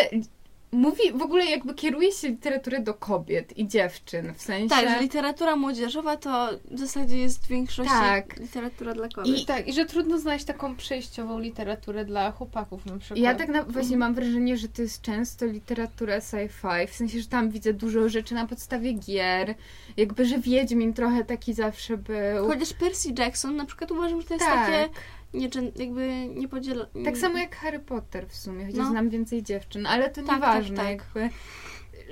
mówi, 0.73 1.13
w 1.15 1.23
ogóle 1.23 1.47
jakby 1.47 1.75
kieruje 1.75 2.13
się 2.13 2.29
literaturę 2.29 2.81
do 2.81 2.95
kobiet 2.95 3.59
i 3.59 3.69
dziewczyn, 3.69 4.35
w 4.35 4.43
sensie... 4.43 4.69
Tak, 4.69 4.89
że 4.89 5.01
literatura 5.01 5.57
młodzieżowa 5.57 6.17
to 6.17 6.49
w 6.71 6.79
zasadzie 6.79 7.19
jest 7.19 7.45
w 7.45 7.49
większości 7.49 7.93
Tak. 7.93 8.41
literatura 8.41 8.95
dla 8.95 9.09
kobiet. 9.09 9.39
I 9.39 9.47
tak, 9.47 9.69
i 9.69 9.73
że 9.73 9.87
trudno 9.87 10.19
znaleźć 10.19 10.45
taką 10.45 10.77
przejściową 10.77 11.39
literaturę 11.39 12.05
dla 12.05 12.31
chłopaków 12.31 12.87
na 12.87 12.99
przykład. 12.99 13.19
Ja 13.19 13.35
tak 13.35 13.49
na, 13.49 13.63
właśnie 13.63 13.97
mam 13.97 14.15
wrażenie, 14.15 14.57
że 14.57 14.69
to 14.69 14.83
jest 14.83 15.03
często 15.03 15.47
literatura 15.47 16.19
sci-fi, 16.19 16.87
w 16.87 16.95
sensie, 16.95 17.21
że 17.21 17.27
tam 17.27 17.51
widzę 17.51 17.73
dużo 17.73 18.09
rzeczy 18.09 18.35
na 18.35 18.47
podstawie 18.47 18.93
gier, 18.93 19.55
jakby, 19.97 20.27
że 20.27 20.39
Wiedźmin 20.39 20.93
trochę 20.93 21.25
taki 21.25 21.55
zawsze 21.55 21.97
był. 21.97 22.47
Chociaż 22.47 22.73
Percy 22.73 23.09
Jackson 23.19 23.57
na 23.57 23.65
przykład 23.65 23.91
uważam, 23.91 24.21
że 24.21 24.27
to 24.27 24.35
jest 24.35 24.47
tak, 24.47 24.67
takie 24.67 24.89
nie, 25.37 25.49
jakby 25.77 26.27
nie 26.35 26.49
podziela... 26.49 26.87
tak 27.05 27.19
samo 27.19 27.39
jak 27.39 27.57
Harry 27.57 27.79
Potter 27.79 28.29
w 28.29 28.37
sumie, 28.37 28.65
chociaż 28.67 28.79
No. 28.79 28.91
znam 28.91 29.11
więcej 29.11 29.43
dziewczyn, 29.43 29.87
ale 29.87 30.11
to 30.11 30.23
Tak, 30.23 30.35
nieważne 30.35 30.77
tak, 30.77 30.87
tak. 30.87 31.23
jakby. 31.23 31.37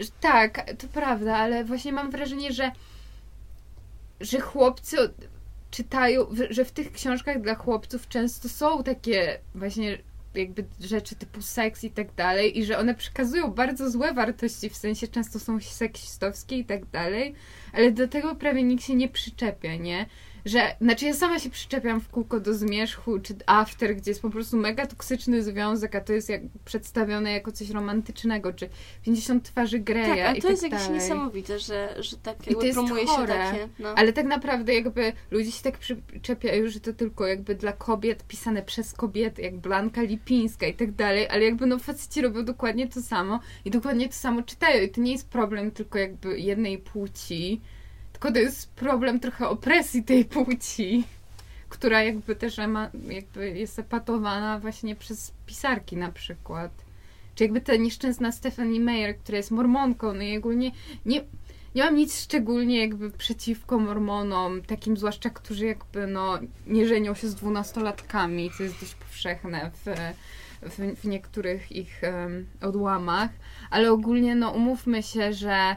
Że- 0.04 0.10
Tak, 0.20 0.70
to 0.78 0.88
prawda, 0.88 1.36
ale 1.36 1.64
właśnie 1.64 1.92
mam 1.92 2.10
wrażenie, 2.10 2.52
że 2.52 2.72
że 4.20 4.40
chłopcy 4.40 4.96
czytają, 5.70 6.26
że 6.50 6.64
w 6.64 6.72
tych 6.72 6.92
książkach 6.92 7.40
dla 7.40 7.54
chłopców 7.54 8.08
często 8.08 8.48
są 8.48 8.82
takie 8.82 9.38
właśnie 9.54 9.98
jakby 10.34 10.64
rzeczy 10.80 11.14
typu 11.16 11.42
seks 11.42 11.84
i 11.84 11.90
tak 11.90 12.14
dalej 12.14 12.58
i 12.58 12.64
że 12.64 12.78
one 12.78 12.94
przekazują 12.94 13.50
bardzo 13.50 13.90
złe 13.90 14.12
wartości, 14.14 14.70
w 14.70 14.76
sensie 14.76 15.08
często 15.08 15.40
są 15.40 15.60
seksistowskie 15.60 16.58
i 16.58 16.64
tak 16.64 16.86
dalej, 16.86 17.34
ale 17.72 17.92
do 17.92 18.08
tego 18.08 18.34
prawie 18.34 18.62
nikt 18.62 18.84
się 18.84 18.94
nie 18.94 19.08
przyczepia, 19.08 19.76
nie? 19.76 20.06
Że, 20.44 20.76
znaczy 20.80 21.04
ja 21.04 21.14
sama 21.14 21.38
się 21.38 21.50
przyczepiam 21.50 22.00
w 22.00 22.08
kółko 22.08 22.40
do 22.40 22.54
zmierzchu, 22.54 23.20
czy 23.20 23.34
after, 23.46 23.96
gdzie 23.96 24.10
jest 24.10 24.22
po 24.22 24.30
prostu 24.30 24.56
mega 24.56 24.86
toksyczny 24.86 25.42
związek, 25.42 25.94
a 25.94 26.00
to 26.00 26.12
jest 26.12 26.28
jak 26.28 26.42
przedstawione 26.64 27.32
jako 27.32 27.52
coś 27.52 27.70
romantycznego, 27.70 28.52
czy 28.52 28.68
50 29.02 29.44
twarzy 29.44 29.78
Greya 29.78 30.06
Tak, 30.06 30.18
ale 30.18 30.38
i 30.38 30.42
to 30.42 30.50
jest 30.50 30.62
tak 30.62 30.72
jakieś 30.72 30.88
niesamowite, 30.88 31.58
że, 31.58 31.94
że 31.98 32.16
tak 32.16 32.36
to 32.36 32.50
jakby 32.50 32.66
jest 32.66 32.78
promuje 32.78 33.06
chore. 33.06 33.26
się 33.26 33.38
takie... 33.38 33.68
No. 33.78 33.88
Ale 33.88 34.12
tak 34.12 34.26
naprawdę 34.26 34.74
jakby 34.74 35.12
ludzie 35.30 35.52
się 35.52 35.62
tak 35.62 35.78
przyczepiają, 35.78 36.68
że 36.68 36.80
to 36.80 36.92
tylko 36.92 37.26
jakby 37.26 37.54
dla 37.54 37.72
kobiet, 37.72 38.24
pisane 38.28 38.62
przez 38.62 38.92
kobiety, 38.92 39.42
jak 39.42 39.56
Blanka 39.56 40.02
Lipińska 40.02 40.66
i 40.66 40.74
tak 40.74 40.92
dalej, 40.92 41.28
ale 41.28 41.44
jakby 41.44 41.66
no 41.66 41.78
faceci 41.78 42.22
robią 42.22 42.44
dokładnie 42.44 42.88
to 42.88 43.02
samo 43.02 43.40
i 43.64 43.70
dokładnie 43.70 44.08
to 44.08 44.14
samo 44.14 44.42
czytają 44.42 44.82
i 44.82 44.88
to 44.88 45.00
nie 45.00 45.12
jest 45.12 45.28
problem 45.28 45.70
tylko 45.70 45.98
jakby 45.98 46.40
jednej 46.40 46.78
płci, 46.78 47.60
tylko 48.24 48.34
to 48.34 48.40
jest 48.40 48.72
problem 48.72 49.20
trochę 49.20 49.48
opresji 49.48 50.04
tej 50.04 50.24
płci, 50.24 51.04
która 51.68 52.02
jakby 52.02 52.36
też 52.36 52.58
ma, 52.68 52.90
jakby 53.08 53.50
jest 53.50 53.78
epatowana 53.78 54.58
właśnie 54.58 54.96
przez 54.96 55.32
pisarki 55.46 55.96
na 55.96 56.12
przykład. 56.12 56.70
Czy 57.34 57.44
jakby 57.44 57.60
ta 57.60 57.76
nieszczęsna 57.76 58.32
Stephanie 58.32 58.80
Meyer, 58.80 59.18
która 59.18 59.38
jest 59.38 59.50
mormonką, 59.50 60.14
no 60.14 60.22
i 60.22 60.38
ogólnie 60.38 60.70
nie, 61.06 61.24
nie 61.74 61.84
mam 61.84 61.96
nic 61.96 62.20
szczególnie 62.20 62.80
jakby 62.80 63.10
przeciwko 63.10 63.78
mormonom, 63.78 64.62
takim 64.62 64.96
zwłaszcza, 64.96 65.30
którzy 65.30 65.66
jakby 65.66 66.06
no 66.06 66.38
nie 66.66 66.88
żenią 66.88 67.14
się 67.14 67.28
z 67.28 67.34
dwunastolatkami, 67.34 68.50
co 68.58 68.62
jest 68.62 68.80
dość 68.80 68.94
powszechne 68.94 69.70
w, 69.74 69.84
w, 70.62 71.00
w 71.00 71.04
niektórych 71.04 71.72
ich 71.72 72.04
em, 72.04 72.46
odłamach, 72.60 73.30
ale 73.70 73.92
ogólnie 73.92 74.34
no 74.34 74.50
umówmy 74.50 75.02
się, 75.02 75.32
że 75.32 75.76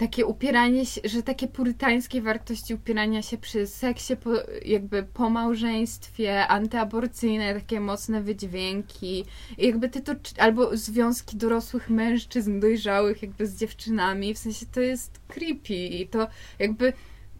takie 0.00 0.26
upieranie 0.26 0.86
się, 0.86 1.00
że 1.04 1.22
takie 1.22 1.48
purytańskie 1.48 2.22
wartości 2.22 2.74
upierania 2.74 3.22
się 3.22 3.38
przy 3.38 3.66
seksie, 3.66 4.16
po, 4.16 4.30
jakby 4.64 5.02
po 5.02 5.30
małżeństwie, 5.30 6.46
antyaborcyjne, 6.46 7.54
takie 7.54 7.80
mocne 7.80 8.22
wydźwięki, 8.22 9.24
jakby 9.58 9.88
ty 9.88 10.00
to, 10.00 10.12
albo 10.38 10.76
związki 10.76 11.36
dorosłych 11.36 11.90
mężczyzn, 11.90 12.60
dojrzałych 12.60 13.22
jakby 13.22 13.46
z 13.46 13.56
dziewczynami, 13.56 14.34
w 14.34 14.38
sensie 14.38 14.66
to 14.72 14.80
jest 14.80 15.20
creepy 15.28 15.74
i 15.74 16.08
to 16.08 16.28
jakby 16.58 16.92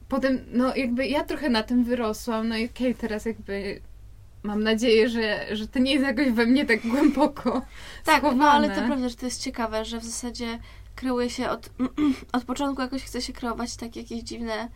potem, 0.09 0.39
no 0.53 0.77
jakby 0.77 1.07
ja 1.07 1.25
trochę 1.25 1.49
na 1.49 1.63
tym 1.63 1.85
wyrosłam, 1.85 2.49
no 2.49 2.57
i 2.57 2.67
okej, 2.67 2.95
teraz 2.95 3.25
jakby 3.25 3.81
mam 4.43 4.63
nadzieję, 4.63 5.09
że, 5.09 5.47
że 5.57 5.69
to 5.69 5.79
nie 5.79 5.93
jest 5.93 6.05
jakoś 6.05 6.31
we 6.31 6.47
mnie 6.47 6.67
tak 6.67 6.81
głęboko 6.87 7.63
Tak, 8.05 8.23
no 8.23 8.31
schowane. 8.31 8.51
ale 8.51 8.71
to 8.71 8.87
prawda, 8.87 9.09
że 9.09 9.17
to 9.17 9.27
jest 9.27 9.43
ciekawe, 9.43 9.85
że 9.85 10.01
w 10.01 10.05
zasadzie 10.05 10.59
kreuje 11.01 11.31
się 11.31 11.51
od, 11.51 11.71
od 12.33 12.45
początku 12.45 12.83
jakoś 12.83 13.03
chce 13.03 13.23
się 13.23 13.33
kreować 13.33 13.77
takie 13.77 14.01
jakieś 14.01 14.23
dziwne 14.23 14.69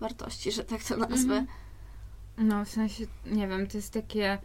wartości, 0.00 0.52
że 0.52 0.64
tak 0.64 0.84
to 0.84 0.96
nazwę. 0.96 1.34
Mhm. 1.36 1.46
No, 2.38 2.64
w 2.64 2.68
sensie, 2.68 3.06
nie 3.26 3.48
wiem, 3.48 3.66
to 3.66 3.78
jest 3.78 3.92
takie... 3.92 4.38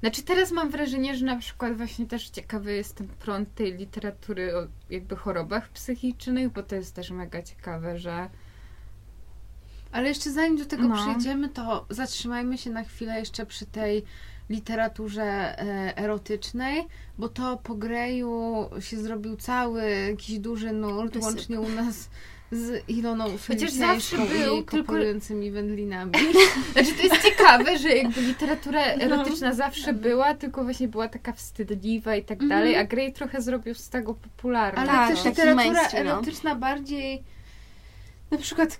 Znaczy 0.00 0.22
teraz 0.22 0.52
mam 0.52 0.70
wrażenie, 0.70 1.16
że 1.16 1.26
na 1.26 1.36
przykład 1.36 1.76
właśnie 1.76 2.06
też 2.06 2.30
ciekawy 2.30 2.74
jest 2.74 2.94
ten 2.94 3.08
prąd 3.08 3.54
tej 3.54 3.74
literatury 3.74 4.56
o 4.56 4.66
jakby 4.90 5.16
chorobach 5.16 5.68
psychicznych, 5.68 6.52
bo 6.52 6.62
to 6.62 6.74
jest 6.74 6.94
też 6.94 7.10
mega 7.10 7.42
ciekawe, 7.42 7.98
że... 7.98 8.30
Ale 9.92 10.08
jeszcze 10.08 10.30
zanim 10.30 10.56
do 10.56 10.64
tego 10.66 10.88
No. 10.88 10.96
przejdziemy, 10.96 11.48
to 11.48 11.86
zatrzymajmy 11.90 12.58
się 12.58 12.70
na 12.70 12.84
chwilę 12.84 13.18
jeszcze 13.18 13.46
przy 13.46 13.66
tej 13.66 14.02
literaturze 14.50 15.22
e, 15.22 15.96
erotycznej, 15.98 16.86
bo 17.18 17.28
to 17.28 17.56
po 17.56 17.74
Greju 17.74 18.68
się 18.80 18.96
zrobił 18.96 19.36
cały 19.36 19.90
jakiś 20.10 20.38
duży 20.38 20.72
nurt, 20.72 21.14
Wysyp. 21.14 21.22
łącznie 21.22 21.60
u 21.60 21.68
nas 21.68 22.08
z 22.52 22.88
Iloną 22.88 23.24
Chociaż 23.48 23.70
zawsze 23.72 24.16
był, 24.16 24.54
i 24.56 24.64
tylko- 24.64 24.76
kopującymi 24.76 25.50
wędlinami. 25.50 26.12
Znaczy 26.72 26.92
to 26.92 27.02
jest 27.02 27.22
ciekawe, 27.22 27.78
że 27.78 27.88
jakby 27.88 28.20
literatura 28.20 28.80
No. 28.96 29.02
erotyczna 29.04 29.52
zawsze 29.54 29.92
była, 29.92 30.34
tylko 30.34 30.64
właśnie 30.64 30.88
była 30.88 31.08
taka 31.08 31.32
wstydliwa 31.32 32.16
i 32.16 32.22
tak 32.24 32.42
Mhm. 32.42 32.48
dalej, 32.48 32.76
a 32.76 32.84
Grey 32.84 33.12
trochę 33.12 33.42
zrobił 33.42 33.74
z 33.74 33.88
tego 33.88 34.14
popularne. 34.14 34.78
Ale 34.80 34.88
Tak, 34.90 35.08
też 35.16 35.24
literatura 35.24 35.64
no. 35.92 35.98
erotyczna 36.00 36.54
bardziej 36.54 37.22
na 38.30 38.38
przykład 38.38 38.78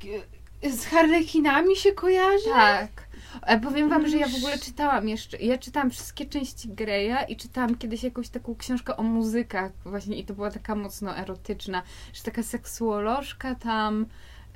z 0.62 0.84
harlekinami 0.84 1.76
się 1.76 1.92
kojarzy. 1.92 2.50
Tak. 2.54 3.08
Ale 3.42 3.60
powiem 3.60 3.88
wam, 3.88 4.08
że 4.08 4.16
ja 4.16 4.28
w 4.28 4.34
ogóle 4.34 4.58
czytałam 4.58 5.08
jeszcze, 5.08 5.38
ja 5.38 5.58
czytałam 5.58 5.90
wszystkie 5.90 6.26
części 6.26 6.68
Greya 6.68 7.16
i 7.28 7.36
czytałam 7.36 7.74
kiedyś 7.74 8.02
jakąś 8.02 8.28
taką 8.28 8.56
książkę 8.56 8.96
o 8.96 9.02
muzykach 9.02 9.72
właśnie 9.84 10.18
i 10.18 10.24
to 10.24 10.34
była 10.34 10.50
taka 10.50 10.74
mocno 10.74 11.16
erotyczna, 11.18 11.82
że 12.12 12.22
taka 12.22 12.42
seksuolożka 12.42 13.54
tam 13.54 14.06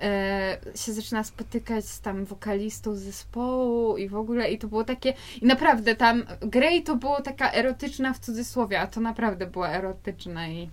e, 0.03 0.59
się 0.77 0.93
zaczyna 0.93 1.25
spotykać 1.25 1.85
z 1.85 2.01
tam 2.01 2.25
wokalistą 2.25 2.95
zespołu 2.95 3.97
i 3.97 4.09
w 4.09 4.17
ogóle 4.17 4.51
i 4.51 4.59
to 4.59 4.69
było 4.69 4.85
takie 4.85 5.15
i 5.43 5.47
naprawdę 5.47 5.97
tam 5.97 6.25
Grey 6.41 6.83
to 6.83 6.97
było 6.97 7.23
taka 7.23 7.53
erotyczna 7.53 8.13
w 8.13 8.19
cudzysłowie, 8.19 8.81
a 8.81 8.87
to 8.87 9.01
naprawdę 9.01 9.47
była 9.47 9.69
erotyczna 9.69 10.49
i 10.49 10.71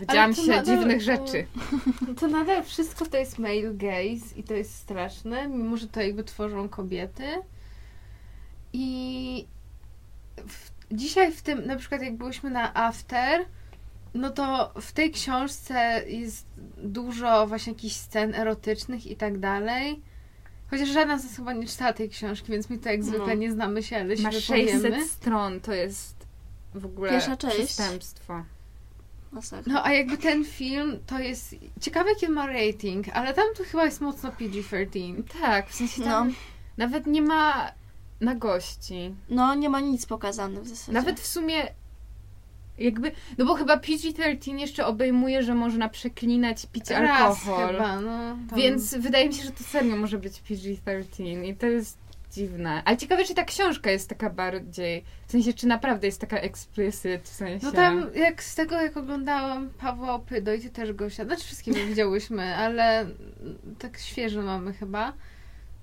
Wiedziałam 0.00 0.34
to 0.34 0.42
się 0.42 0.48
nadal- 0.50 0.64
dziwnych 0.64 1.00
rzeczy. 1.02 1.46
To 2.20 2.28
nadal 2.28 2.64
wszystko 2.64 3.06
to 3.06 3.16
jest 3.16 3.38
male 3.38 3.74
gaze 3.74 4.34
i 4.36 4.42
to 4.42 4.54
jest 4.54 4.74
straszne, 4.74 5.48
mimo 5.48 5.76
że 5.76 5.86
to 5.88 6.00
jakby 6.00 6.24
tworzą 6.24 6.68
kobiety. 6.68 7.24
I 8.72 9.46
w, 10.48 10.70
dzisiaj 10.92 11.32
w 11.32 11.42
tym, 11.42 11.66
na 11.66 11.76
przykład 11.76 12.02
jak 12.02 12.16
byliśmy 12.16 12.50
na 12.50 12.74
After, 12.74 13.44
no 14.14 14.30
to 14.30 14.72
w 14.80 14.92
tej 14.92 15.10
książce 15.10 16.02
jest 16.06 16.46
dużo 16.78 17.46
właśnie 17.46 17.72
jakichś 17.72 17.94
scen 17.96 18.34
erotycznych 18.34 19.06
i 19.06 19.16
tak 19.16 19.38
dalej. 19.38 20.00
Chociaż 20.70 20.88
żadna 20.88 21.18
z 21.18 21.24
nas 21.24 21.36
chyba 21.36 21.52
nie 21.52 21.66
czytała 21.66 21.92
tej 21.92 22.08
książki, 22.10 22.52
więc 22.52 22.70
my 22.70 22.78
to 22.78 22.88
jak 22.90 23.04
zwykle 23.04 23.26
No. 23.26 23.34
nie 23.34 23.52
znamy 23.52 23.82
się, 23.82 23.96
ale 23.96 24.16
się 24.16 24.22
Ma 24.22 24.30
wypowiemy. 24.30 24.72
600 24.90 25.10
stron, 25.10 25.60
to 25.60 25.72
jest 25.72 26.26
w 26.74 26.86
ogóle 26.86 27.10
Pierwsza 27.10 27.36
część. 27.36 27.56
przestępstwo. 27.56 28.44
Masakra. 29.36 29.72
No 29.72 29.84
a 29.84 29.92
jakby 29.92 30.18
ten 30.18 30.44
film 30.44 30.98
to 31.06 31.18
jest. 31.18 31.54
Ciekawe 31.80 32.10
jaki 32.10 32.28
ma 32.28 32.46
rating, 32.46 33.08
ale 33.12 33.34
tam 33.34 33.44
to 33.56 33.64
chyba 33.64 33.84
jest 33.84 34.00
mocno 34.00 34.30
PG-13. 34.32 35.22
Tak, 35.40 35.68
w 35.68 35.74
sensie 35.74 36.02
tam 36.02 36.28
No. 36.28 36.34
nawet 36.76 37.06
nie 37.06 37.22
ma 37.22 37.72
na 38.20 38.34
gości. 38.34 39.14
No, 39.28 39.54
nie 39.54 39.68
ma 39.70 39.80
nic 39.80 40.06
pokazane 40.06 40.60
w 40.60 40.68
zasadzie. 40.68 40.92
Nawet 40.92 41.20
w 41.20 41.26
sumie 41.26 41.68
jakby, 42.78 43.12
no 43.38 43.44
bo 43.46 43.54
chyba 43.54 43.76
PG-13 43.76 44.58
jeszcze 44.58 44.86
obejmuje, 44.86 45.42
że 45.42 45.54
można 45.54 45.88
przeklinać, 45.88 46.66
pić 46.72 46.90
Raz 46.90 47.20
alkohol. 47.48 47.72
chyba, 47.72 48.00
no. 48.00 48.36
Więc 48.56 48.94
wydaje 48.94 49.28
mi 49.28 49.34
się, 49.34 49.42
że 49.42 49.50
to 49.50 49.64
serio 49.64 49.96
może 49.96 50.18
być 50.18 50.42
PG-13 50.42 51.44
i 51.44 51.56
to 51.56 51.66
jest 51.66 51.98
dziwne. 52.36 52.82
Ale 52.84 52.96
ciekawe, 52.96 53.24
czy 53.24 53.34
ta 53.34 53.44
książka 53.44 53.90
jest 53.90 54.08
taka 54.08 54.30
bardziej, 54.30 55.04
w 55.26 55.32
sensie, 55.32 55.52
czy 55.52 55.66
naprawdę 55.66 56.06
jest 56.06 56.20
taka 56.20 56.38
explicit, 56.38 57.22
w 57.22 57.28
sensie... 57.28 57.66
No 57.66 57.72
tam, 57.72 58.06
jak 58.14 58.42
z 58.42 58.54
tego, 58.54 58.82
jak 58.82 58.96
oglądałam 58.96 59.70
Pawła 59.70 60.14
Opydo 60.14 60.54
i 60.54 60.60
ty 60.60 60.70
też 60.70 60.92
go 60.92 61.10
znaczy 61.10 61.44
wszystkie 61.44 61.72
widziałyśmy, 61.88 62.56
ale 62.56 63.06
tak 63.78 63.98
świeżo 63.98 64.42
mamy 64.42 64.72
chyba, 64.72 65.12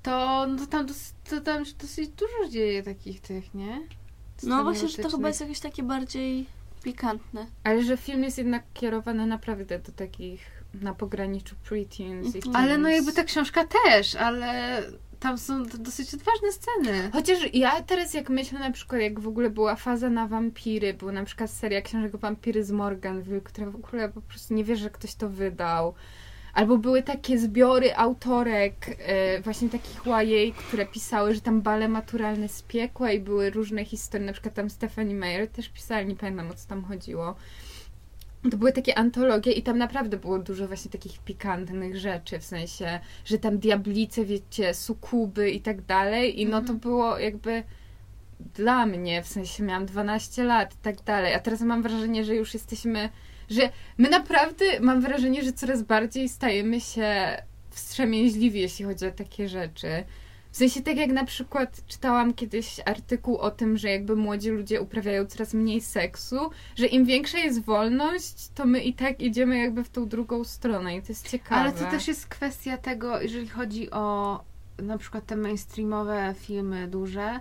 to, 0.03 0.47
no 0.47 0.57
to, 0.57 0.67
tam, 0.67 0.87
to 1.29 1.41
tam 1.41 1.65
się 1.65 1.73
dosyć 1.73 2.09
dużo 2.09 2.49
dzieje 2.49 2.83
takich 2.83 3.21
tych, 3.21 3.53
nie? 3.53 3.81
No 4.43 4.63
właśnie, 4.63 4.87
że 4.87 5.03
to 5.03 5.09
chyba 5.09 5.27
jest 5.27 5.41
jakieś 5.41 5.59
takie 5.59 5.83
bardziej 5.83 6.45
pikantne. 6.83 7.45
Ale 7.63 7.83
że 7.83 7.97
film 7.97 8.23
jest 8.23 8.37
jednak 8.37 8.63
kierowany 8.73 9.25
naprawdę 9.25 9.79
do 9.79 9.91
takich 9.91 10.63
na 10.73 10.93
pograniczu 10.93 11.55
preteens 11.69 12.35
i 12.35 12.37
Mhm. 12.37 12.55
Ale 12.55 12.77
no 12.77 12.89
jakby 12.89 13.13
ta 13.13 13.23
książka 13.23 13.63
też, 13.85 14.15
ale 14.15 14.81
tam 15.23 15.37
są 15.37 15.63
dosyć 15.65 16.13
odważne 16.13 16.51
sceny. 16.51 17.09
Chociaż 17.13 17.39
ja 17.53 17.81
teraz 17.81 18.13
jak 18.13 18.29
myślę 18.29 18.59
na 18.59 18.71
przykład, 18.71 19.01
jak 19.01 19.19
w 19.19 19.27
ogóle 19.27 19.49
była 19.49 19.75
faza 19.75 20.09
na 20.09 20.27
wampiry, 20.27 20.93
była 20.93 21.11
na 21.11 21.23
przykład 21.23 21.51
seria 21.51 21.81
książek 21.81 22.17
wampiry 22.17 22.63
z 22.63 22.71
Morganville, 22.71 23.41
która 23.41 23.69
w 23.69 23.75
ogóle 23.75 24.09
po 24.09 24.21
prostu 24.21 24.53
nie 24.53 24.63
wiesz, 24.63 24.79
że 24.79 24.89
ktoś 24.89 25.15
to 25.15 25.29
wydał. 25.29 25.93
Albo 26.53 26.77
były 26.77 27.03
takie 27.03 27.39
zbiory 27.39 27.95
autorek, 27.95 28.73
e, 28.99 29.41
właśnie 29.41 29.69
takich 29.69 30.01
YA, 30.05 30.53
które 30.67 30.85
pisały, 30.85 31.35
że 31.35 31.41
tam 31.41 31.61
bale 31.61 31.87
maturalne 31.87 32.49
z 32.49 32.61
piekła 32.61 33.11
i 33.11 33.19
były 33.19 33.49
różne 33.49 33.85
historie, 33.85 34.27
na 34.27 34.33
przykład 34.33 34.53
tam 34.53 34.69
Stephanie 34.69 35.15
Meyer 35.15 35.47
też 35.47 35.69
pisała, 35.69 36.01
nie 36.01 36.15
pamiętam 36.15 36.51
o 36.51 36.53
co 36.53 36.67
tam 36.67 36.83
chodziło. 36.83 37.35
To 38.51 38.57
były 38.57 38.71
takie 38.71 38.97
antologie 38.97 39.51
i 39.51 39.63
tam 39.63 39.77
naprawdę 39.77 40.17
było 40.17 40.39
dużo 40.39 40.67
właśnie 40.67 40.91
takich 40.91 41.19
pikantnych 41.19 41.97
rzeczy, 41.97 42.39
w 42.39 42.43
sensie, 42.43 42.99
że 43.25 43.37
tam 43.37 43.57
diablice, 43.57 44.25
wiecie, 44.25 44.73
sukuby 44.73 45.51
i 45.51 45.61
tak 45.61 45.81
dalej. 45.81 46.41
I 46.41 46.45
no 46.45 46.61
to 46.61 46.73
było 46.73 47.19
jakby 47.19 47.63
dla 48.55 48.85
mnie, 48.85 49.23
w 49.23 49.27
sensie 49.27 49.63
miałam 49.63 49.85
12 49.85 50.43
lat 50.43 50.73
i 50.73 50.77
tak 50.77 51.01
dalej, 51.01 51.33
a 51.33 51.39
teraz 51.39 51.61
mam 51.61 51.81
wrażenie, 51.81 52.25
że 52.25 52.35
już 52.35 52.53
jesteśmy, 52.53 53.09
że 53.49 53.69
my 53.97 54.09
naprawdę, 54.09 54.65
mam 54.79 55.01
wrażenie, 55.01 55.43
że 55.43 55.53
coraz 55.53 55.83
bardziej 55.83 56.29
stajemy 56.29 56.81
się 56.81 57.37
wstrzemięźliwi, 57.69 58.59
jeśli 58.59 58.85
chodzi 58.85 59.05
o 59.05 59.11
takie 59.11 59.49
rzeczy. 59.49 60.03
W 60.53 60.57
sensie 60.57 60.81
tak 60.81 60.97
jak 60.97 61.11
na 61.11 61.25
przykład 61.25 61.81
czytałam 61.87 62.33
kiedyś 62.33 62.79
artykuł 62.85 63.37
o 63.37 63.51
tym, 63.51 63.77
że 63.77 63.89
jakby 63.89 64.15
młodzi 64.15 64.49
ludzie 64.49 64.81
uprawiają 64.81 65.25
coraz 65.25 65.53
mniej 65.53 65.81
seksu, 65.81 66.37
że 66.75 66.85
im 66.85 67.05
większa 67.05 67.37
jest 67.37 67.63
wolność, 67.63 68.49
to 68.55 68.65
my 68.65 68.83
i 68.83 68.93
tak 68.93 69.21
idziemy 69.21 69.57
jakby 69.57 69.83
w 69.83 69.89
tą 69.89 70.07
drugą 70.07 70.43
stronę 70.43 70.97
i 70.97 71.01
to 71.01 71.07
jest 71.09 71.29
ciekawe. 71.29 71.61
Ale 71.61 71.71
to 71.71 71.85
też 71.85 72.07
jest 72.07 72.27
kwestia 72.27 72.77
tego, 72.77 73.21
jeżeli 73.21 73.47
chodzi 73.47 73.91
o 73.91 74.39
na 74.77 74.97
przykład 74.97 75.25
te 75.25 75.35
mainstreamowe 75.35 76.35
filmy 76.39 76.87
duże, 76.87 77.39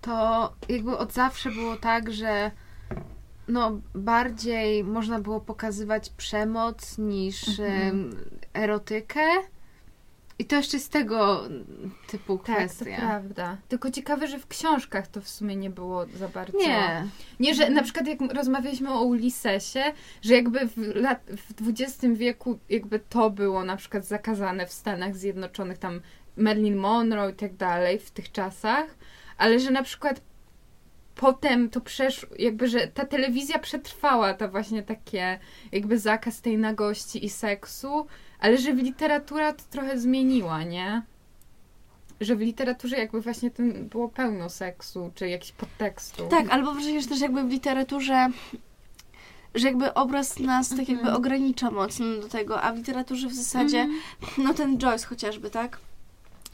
to 0.00 0.52
jakby 0.68 0.98
od 0.98 1.12
zawsze 1.12 1.50
było 1.50 1.76
tak, 1.76 2.12
że 2.12 2.50
no 3.48 3.80
bardziej 3.94 4.84
można 4.84 5.20
było 5.20 5.40
pokazywać 5.40 6.10
przemoc 6.10 6.98
niż 6.98 7.58
Mhm. 7.58 8.16
erotykę. 8.54 9.20
I 10.42 10.44
to 10.44 10.56
jeszcze 10.56 10.78
z 10.78 10.88
tego 10.88 11.42
typu 12.06 12.38
Tak, 12.38 12.46
to 12.46 12.52
kwestia. 12.52 12.96
prawda. 12.96 13.56
Tylko 13.68 13.90
ciekawe, 13.90 14.28
że 14.28 14.38
w 14.38 14.46
książkach 14.46 15.06
to 15.06 15.20
w 15.20 15.28
sumie 15.28 15.56
nie 15.56 15.70
było 15.70 16.06
za 16.06 16.28
bardzo. 16.28 16.58
Nie. 16.58 17.06
Nie, 17.40 17.54
że 17.54 17.70
na 17.70 17.82
przykład 17.82 18.06
jak 18.06 18.20
rozmawialiśmy 18.34 18.90
o 18.94 19.02
Ulisesie, 19.02 19.82
że 20.22 20.34
jakby 20.34 20.68
w, 20.68 20.76
lat, 20.94 21.20
w 21.60 21.68
XX 21.68 22.04
wieku 22.14 22.58
jakby 22.68 22.98
to 22.98 23.30
było 23.30 23.64
na 23.64 23.76
przykład 23.76 24.06
zakazane 24.06 24.66
w 24.66 24.72
Stanach 24.72 25.16
Zjednoczonych, 25.16 25.78
tam 25.78 26.00
Marilyn 26.36 26.76
Monroe 26.76 27.30
i 27.30 27.34
tak 27.34 27.54
dalej 27.56 27.98
w 27.98 28.10
tych 28.10 28.32
czasach, 28.32 28.86
ale 29.38 29.60
że 29.60 29.70
na 29.70 29.82
przykład 29.82 30.20
potem 31.14 31.70
to 31.70 31.80
przeszło, 31.80 32.28
jakby, 32.38 32.68
że 32.68 32.86
ta 32.86 33.06
telewizja 33.06 33.58
przetrwała 33.58 34.34
to 34.34 34.48
właśnie 34.48 34.82
takie 34.82 35.38
jakby 35.72 35.98
zakaz 35.98 36.40
tej 36.40 36.58
nagości 36.58 37.24
i 37.24 37.30
seksu, 37.30 38.06
ale 38.42 38.58
że 38.58 38.72
w 38.74 38.78
literatura 38.78 39.52
to 39.52 39.62
trochę 39.70 39.98
zmieniła, 39.98 40.62
nie? 40.64 41.02
Że 42.20 42.36
w 42.36 42.40
literaturze 42.40 42.96
jakby 42.98 43.20
właśnie 43.20 43.50
ten 43.50 43.88
było 43.88 44.08
pełno 44.08 44.48
seksu, 44.50 45.10
czy 45.14 45.28
jakichś 45.28 45.52
podtekstów. 45.52 46.28
Tak, 46.28 46.50
albo 46.50 46.74
przecież 46.74 47.06
też 47.06 47.20
jakby 47.20 47.42
w 47.44 47.50
literaturze, 47.50 48.28
że 49.54 49.66
jakby 49.66 49.94
obraz 49.94 50.38
nas 50.38 50.68
tak 50.68 50.78
jakby 50.78 50.94
Mhm. 50.94 51.16
ogranicza 51.16 51.70
mocno 51.70 52.06
do 52.06 52.28
tego, 52.28 52.62
a 52.62 52.72
w 52.72 52.76
literaturze 52.76 53.28
w 53.28 53.34
zasadzie, 53.34 53.80
Mhm. 53.80 54.00
no 54.38 54.54
ten 54.54 54.78
Joyce 54.78 55.06
chociażby, 55.06 55.50
tak? 55.50 55.78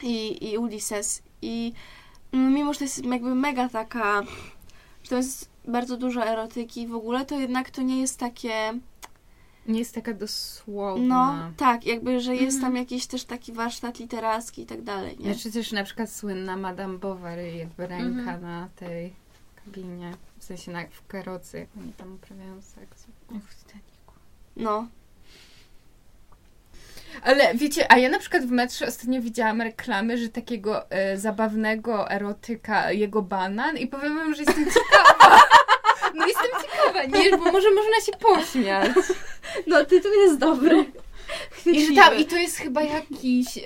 I, 0.03 0.49
i 0.51 0.57
Ulysses. 0.57 1.21
I 1.41 1.73
mm, 2.33 2.53
mimo, 2.53 2.73
że 2.73 2.79
to 2.79 2.85
jest 2.85 3.05
jakby 3.05 3.35
mega 3.35 3.69
taka, 3.69 4.21
że 5.03 5.09
to 5.09 5.15
jest 5.15 5.49
bardzo 5.67 5.97
dużo 5.97 6.25
erotyki 6.27 6.87
w 6.87 6.95
ogóle, 6.95 7.25
to 7.25 7.39
jednak 7.39 7.69
to 7.69 7.81
nie 7.81 8.01
jest 8.01 8.19
takie, 8.19 8.73
Nie 9.69 9.79
jest 9.79 9.95
taka 9.95 10.13
dosłowna. 10.13 11.35
no 11.47 11.51
tak, 11.57 11.85
jakby, 11.85 12.19
że 12.19 12.35
jest 12.35 12.55
Mhm. 12.57 12.61
tam 12.73 12.75
jakiś 12.81 13.07
też 13.07 13.23
taki 13.23 13.53
warsztat 13.53 13.99
literacki 13.99 14.61
i 14.61 14.65
tak 14.65 14.81
dalej, 14.81 15.15
nie? 15.19 15.33
Znaczy 15.33 15.51
też 15.51 15.71
na 15.71 15.83
przykład 15.83 16.11
słynna 16.11 16.57
Madame 16.57 16.97
Bovary, 16.97 17.51
jakby 17.55 17.87
ręka 17.87 18.07
Mhm. 18.19 18.41
na 18.41 18.69
tej 18.75 19.13
kabinie, 19.65 20.11
w 20.39 20.43
sensie 20.43 20.71
na, 20.71 20.83
w 20.91 21.07
karocy, 21.07 21.59
jak 21.59 21.67
oni 21.81 21.93
tam 21.93 22.13
uprawiają 22.15 22.61
seks. 22.61 23.05
No. 24.57 24.87
Ale 27.23 27.55
wiecie, 27.55 27.91
a 27.91 27.97
ja 27.97 28.09
na 28.09 28.19
przykład 28.19 28.43
w 28.45 28.51
metrze 28.51 28.87
ostatnio 28.87 29.21
widziałam 29.21 29.61
reklamy, 29.61 30.17
że 30.17 30.29
takiego 30.29 30.91
e, 30.91 31.17
zabawnego 31.17 32.11
erotyka, 32.11 32.91
jego 32.91 33.21
banan 33.21 33.77
i 33.77 33.87
powiem 33.87 34.15
wam, 34.17 34.35
że 34.35 34.43
jestem 34.43 34.65
ciekawa. 34.75 35.39
No 36.15 36.27
jestem 36.27 36.47
ciekawa, 36.61 37.03
nie, 37.03 37.37
bo 37.37 37.51
może 37.51 37.71
można 37.71 38.01
się 38.05 38.11
pośmiać. 38.11 38.91
No, 39.67 39.85
tytuł 39.85 40.11
jest 40.13 40.37
dobry. 40.37 40.85
I 41.65 41.85
że 41.85 41.93
tam, 41.93 42.17
i 42.17 42.25
to 42.25 42.37
jest 42.37 42.57
chyba 42.57 42.81
jakiś 42.81 43.57
e, 43.57 43.61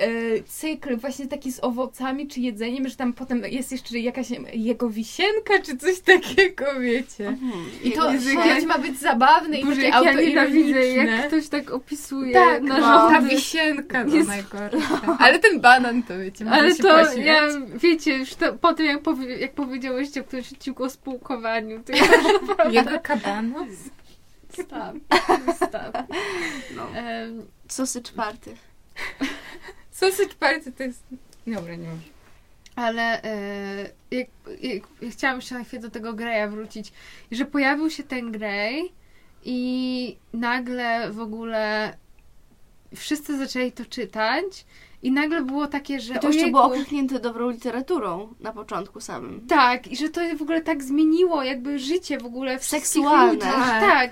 cykl 0.47 0.97
właśnie 0.97 1.27
taki 1.27 1.51
z 1.51 1.63
owocami 1.63 2.27
czy 2.27 2.39
jedzeniem, 2.39 2.87
że 2.89 2.95
tam 2.95 3.13
potem 3.13 3.43
jest 3.49 3.71
jeszcze 3.71 3.99
jakaś 3.99 4.29
nie 4.29 4.39
jego 4.53 4.89
wisienka 4.89 5.53
czy 5.65 5.77
coś 5.77 5.99
takiego, 5.99 6.65
wiecie. 6.79 7.37
I 7.83 7.91
to 7.91 8.11
Jezu, 8.11 8.67
ma 8.67 8.77
być 8.77 8.99
zabawne 8.99 9.59
i 9.59 9.65
Boże, 9.65 9.75
takie 9.75 9.87
jak 9.87 10.03
ja 10.03 10.09
autoironiczne. 10.09 10.85
jak 10.85 11.27
ktoś 11.27 11.47
tak 11.47 11.71
opisuje 11.71 12.33
Tak, 12.33 12.61
na 12.63 12.77
no, 12.77 12.85
ta 12.85 13.13
rządy. 13.13 13.35
wisienka 13.35 14.03
no 14.03 14.15
Jest- 14.15 14.27
najgorsza. 14.29 15.17
Ale 15.19 15.39
ten 15.39 15.59
banan 15.61 16.03
to 16.03 16.19
wiecie, 16.19 16.45
Ale 16.51 16.75
się 16.75 16.83
to, 16.83 17.13
ja, 17.19 17.41
wiecie, 17.75 18.17
już 18.17 18.35
to, 18.35 18.53
po 18.53 18.73
tym 18.73 18.85
jak, 18.85 19.01
powie, 19.01 19.37
jak 19.37 19.53
powiedziałyście 19.53 20.21
o 20.21 20.23
którymś 20.23 20.51
odcinku 20.53 20.83
o 20.83 20.89
spółkowaniu, 20.89 21.83
to 21.83 21.91
ja 21.91 22.03
Jego 22.81 22.99
kabanos? 22.99 23.67
Stop, 24.53 24.95
stop. 25.55 26.07
No. 26.75 26.87
Em, 26.95 27.47
Sosy 27.67 28.01
czwarty. 28.01 28.55
Sausage 29.91 30.35
party 30.39 30.71
to 30.71 30.83
jest... 30.83 31.03
Dobra, 31.47 31.75
nie 31.75 31.87
może. 31.87 32.01
ale 32.75 33.23
e, 33.23 33.89
jak, 34.11 34.27
jak, 34.61 34.83
ja 35.01 35.09
chciałam 35.11 35.35
jeszcze 35.37 35.55
na 35.55 35.63
chwilę 35.63 35.81
do 35.81 35.89
tego 35.89 36.13
Greya 36.13 36.49
wrócić, 36.49 36.93
że 37.31 37.45
pojawił 37.45 37.89
się 37.89 38.03
ten 38.03 38.31
Grey 38.31 38.91
i 39.43 40.17
nagle 40.33 41.11
w 41.11 41.19
ogóle 41.19 41.93
wszyscy 42.95 43.37
zaczęli 43.37 43.71
to 43.71 43.85
czytać 43.85 44.65
i 45.03 45.11
nagle 45.11 45.41
było 45.41 45.67
takie, 45.67 45.99
że 45.99 46.13
I 46.15 46.19
to 46.19 46.27
jeszcze 46.27 46.41
ojejku, 46.41 46.51
było 46.51 46.63
okrzyknięte 46.63 47.19
dobrą 47.19 47.49
literaturą 47.49 48.33
na 48.39 48.53
początku 48.53 49.01
samym. 49.01 49.47
Tak, 49.47 49.87
i 49.87 49.95
że 49.97 50.09
to 50.09 50.21
w 50.37 50.41
ogóle 50.41 50.61
tak 50.61 50.83
zmieniło 50.83 51.43
jakby 51.43 51.79
życie 51.79 52.17
w 52.17 52.25
ogóle 52.25 52.59
wszystkich 52.59 52.83
Seksualne. 52.87 53.33
ludzi. 53.33 53.41
Tak. 53.47 53.81
Tak. 53.81 54.11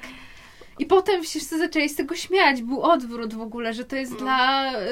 I 0.82 0.86
potem 0.86 1.24
wszyscy 1.24 1.58
zaczęli 1.58 1.90
z 1.90 1.96
tego 1.96 2.16
śmiać. 2.16 2.62
Był 2.62 2.82
odwrót 2.82 3.34
w 3.34 3.42
ogóle, 3.42 3.74
że 3.74 3.86
to 3.86 3.96
jest 3.96 4.12
No. 4.12 4.18
dla 4.18 4.38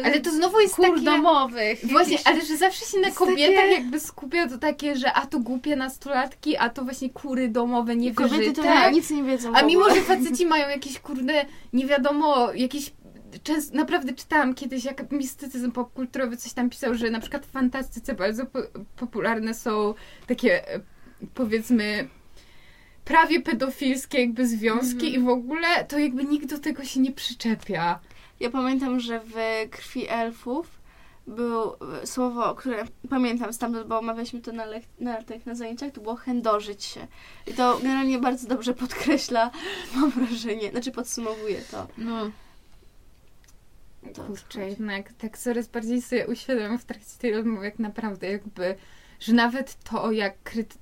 Ale 0.04 0.20
to 0.22 0.32
znowu 0.32 0.60
jest 0.60 0.76
kur 0.76 0.86
takie... 0.90 1.02
domowych. 1.02 1.80
Właśnie, 1.88 2.12
Jakieś- 2.14 2.28
ale 2.28 2.46
że 2.46 2.58
zawsze 2.58 2.86
się 2.86 3.00
na 3.00 3.12
kobietach 3.12 3.56
takie- 3.56 3.74
jakby 3.74 4.00
skupia 4.00 4.48
to 4.50 4.58
takie, 4.58 4.96
że 4.96 5.14
a 5.14 5.26
to 5.26 5.40
głupie 5.40 5.76
nastolatki, 5.76 6.58
a 6.58 6.70
to 6.70 6.84
właśnie 6.84 7.10
kury 7.10 7.48
domowe, 7.50 7.96
nie 7.96 8.14
Kobiety 8.14 8.54
to 8.54 8.64
tak? 8.64 8.94
nic 8.94 9.10
nie 9.10 9.24
wiedzą. 9.24 9.54
A 9.56 9.62
mimo, 9.62 9.90
że 9.96 10.02
faceci 10.02 10.46
mają 10.46 10.70
jakieś 10.70 11.00
kurde, 11.00 11.46
nie 11.74 11.86
wiadomo, 11.86 12.54
jakieś. 12.54 12.92
Często, 13.44 13.78
naprawdę 13.78 14.14
czytałam 14.14 14.54
kiedyś, 14.56 14.86
jak 14.86 15.12
mistycyzm 15.12 15.72
popkulturowy 15.72 16.38
coś 16.38 16.54
tam 16.54 16.70
pisał, 16.70 16.96
że 16.96 17.10
na 17.10 17.20
przykład 17.20 17.46
w 17.46 17.52
fantastyce 17.52 18.14
bardzo 18.14 18.46
po, 18.46 18.60
popularne 18.98 19.54
są 19.54 19.94
takie, 20.28 20.74
e, 20.74 20.80
powiedzmy, 21.34 22.08
prawie 23.10 23.42
pedofilskie 23.42 24.22
jakby 24.22 24.48
związki 24.48 25.06
Mhm. 25.08 25.14
i 25.14 25.20
w 25.26 25.30
ogóle 25.30 25.86
to 25.86 26.00
jakby 26.00 26.24
nikt 26.24 26.50
do 26.50 26.60
tego 26.60 26.84
się 26.84 27.00
nie 27.00 27.12
przyczepia. 27.12 28.00
Ja 28.40 28.50
pamiętam, 28.50 29.00
że 29.00 29.20
w 29.20 29.34
Krwi 29.72 30.08
Elfów 30.10 30.80
był 31.28 31.62
e, 32.04 32.08
słowo, 32.08 32.56
które 32.56 32.86
pamiętam 33.10 33.54
stamtąd, 33.54 33.88
bo 33.88 34.00
omawialiśmy 34.00 34.42
to 34.42 34.52
na, 34.52 34.66
lek- 34.68 34.84
na, 35.00 35.24
tych, 35.24 35.46
na 35.46 35.56
zajęciach, 35.56 35.92
to 35.92 36.02
było 36.02 36.16
chędożyć 36.16 36.84
się. 36.84 37.08
I 37.48 37.54
to 37.54 37.78
generalnie 37.82 38.20
bardzo 38.20 38.48
dobrze 38.48 38.74
podkreśla, 38.74 39.52
mam 39.96 40.10
wrażenie, 40.10 40.72
znaczy 40.72 40.92
podsumowuje 40.92 41.62
to. 41.72 41.88
No. 41.98 42.32
to 44.14 44.24
Kurczę, 44.24 44.70
jednak 44.70 45.14
tak 45.14 45.38
coraz 45.38 45.68
bardziej 45.68 46.02
sobie 46.02 46.28
uświadamiam 46.28 46.80
w 46.80 46.86
trakcie 46.86 47.18
tej 47.20 47.34
rozmowy, 47.34 47.66
jak 47.66 47.80
naprawdę 47.80 48.32
jakby, 48.32 48.76
że 49.20 49.34
nawet 49.34 49.78
to, 49.84 50.12
jak 50.12 50.34
kryty- 50.44 50.78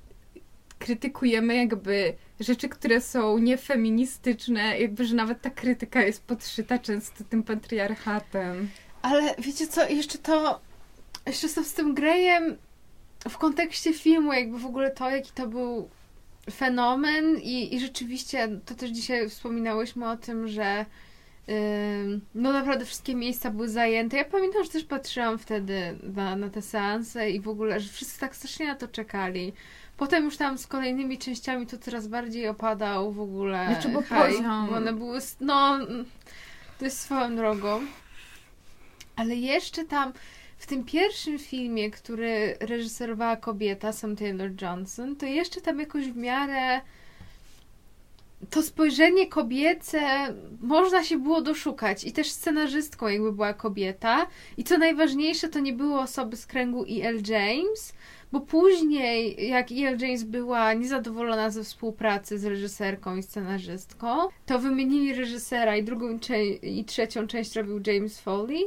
krytykujemy 0.80 1.56
jakby 1.56 2.14
rzeczy, 2.40 2.70
które 2.70 3.02
są 3.02 3.38
niefeministyczne, 3.38 4.80
jakby, 4.80 5.06
że 5.06 5.16
nawet 5.16 5.42
ta 5.42 5.50
krytyka 5.50 6.02
jest 6.02 6.24
podszyta 6.24 6.80
często 6.80 7.24
tym 7.24 7.44
patriarchatem. 7.44 8.70
Ale 9.02 9.36
wiecie 9.40 9.68
co, 9.68 9.90
jeszcze 9.90 10.18
to, 10.18 10.62
jeszcze 11.26 11.50
to 11.50 11.64
z 11.64 11.74
tym 11.74 11.94
Greyem 11.94 12.58
w 13.30 13.38
kontekście 13.38 13.94
filmu, 13.94 14.34
jakby 14.34 14.60
w 14.60 14.66
ogóle 14.66 14.92
to, 14.92 15.10
jaki 15.10 15.32
to 15.32 15.48
był 15.48 15.90
fenomen 16.52 17.38
i, 17.38 17.76
i 17.76 17.80
rzeczywiście, 17.80 18.50
to 18.66 18.76
też 18.76 18.90
dzisiaj 18.90 19.30
wspominałyśmy 19.30 20.10
o 20.10 20.18
tym, 20.18 20.48
że 20.48 20.86
ym, 21.50 22.22
no 22.36 22.54
naprawdę 22.54 22.86
wszystkie 22.86 23.16
miejsca 23.16 23.52
były 23.52 23.70
zajęte. 23.70 24.18
Ja 24.18 24.26
pamiętam, 24.26 24.64
że 24.64 24.70
też 24.70 24.84
patrzyłam 24.84 25.38
wtedy 25.38 25.98
na, 26.04 26.36
na 26.36 26.50
te 26.50 26.62
seanse 26.62 27.32
i 27.32 27.40
w 27.40 27.48
ogóle, 27.48 27.80
że 27.80 27.90
wszyscy 27.90 28.20
tak 28.20 28.36
strasznie 28.36 28.68
na 28.68 28.76
to 28.76 28.88
czekali. 28.88 29.54
Potem 29.98 30.24
już 30.24 30.38
tam 30.38 30.58
z 30.58 30.68
kolejnymi 30.68 31.18
częściami 31.18 31.68
to 31.68 31.78
coraz 31.78 32.08
bardziej 32.08 32.48
opadał 32.48 33.12
w 33.12 33.20
ogóle 33.20 33.68
Znaczy, 33.72 33.90
bo 33.90 34.02
hype, 34.02 34.16
poziom- 34.16 34.70
bo 34.70 34.76
one 34.76 34.94
były, 34.94 35.20
no, 35.40 35.78
to 36.80 36.86
jest 36.86 37.00
swoją 37.00 37.36
drogą. 37.36 37.82
Ale 39.16 39.36
jeszcze 39.36 39.86
tam, 39.86 40.14
w 40.58 40.68
tym 40.68 40.84
pierwszym 40.84 41.40
filmie, 41.40 41.92
który 41.92 42.58
reżyserowała 42.60 43.36
kobieta, 43.36 43.94
Sam 43.94 44.16
Taylor 44.16 44.52
Johnson, 44.62 45.16
to 45.16 45.26
jeszcze 45.26 45.62
tam 45.62 45.80
jakoś 45.80 46.06
w 46.06 46.18
miarę 46.18 46.82
to 48.50 48.64
spojrzenie 48.64 49.28
kobiece 49.28 50.00
można 50.62 51.04
się 51.04 51.18
było 51.18 51.42
doszukać 51.42 52.04
i 52.04 52.12
też 52.12 52.32
scenarzystką 52.32 53.08
jakby 53.08 53.32
była 53.32 53.54
kobieta 53.54 54.28
i 54.58 54.64
co 54.64 54.78
najważniejsze 54.78 55.50
to 55.50 55.60
nie 55.60 55.74
były 55.74 56.00
osoby 56.00 56.38
z 56.38 56.46
kręgu 56.48 56.86
E.L. 56.90 57.22
James, 57.28 57.94
bo 58.32 58.40
później 58.40 59.48
jak 59.50 59.72
E.L. 59.72 59.98
James 60.00 60.24
była 60.24 60.74
niezadowolona 60.74 61.50
ze 61.50 61.64
współpracy 61.64 62.40
z 62.40 62.46
reżyserką 62.46 63.16
i 63.16 63.24
scenarzystką, 63.24 64.28
to 64.46 64.60
wymienili 64.60 65.14
reżysera 65.14 65.76
i 65.76 65.84
drugą 65.84 66.20
i 66.62 66.86
trzecią 66.86 67.28
część 67.28 67.56
robił 67.56 67.82
James 67.88 68.20
Foley, 68.20 68.64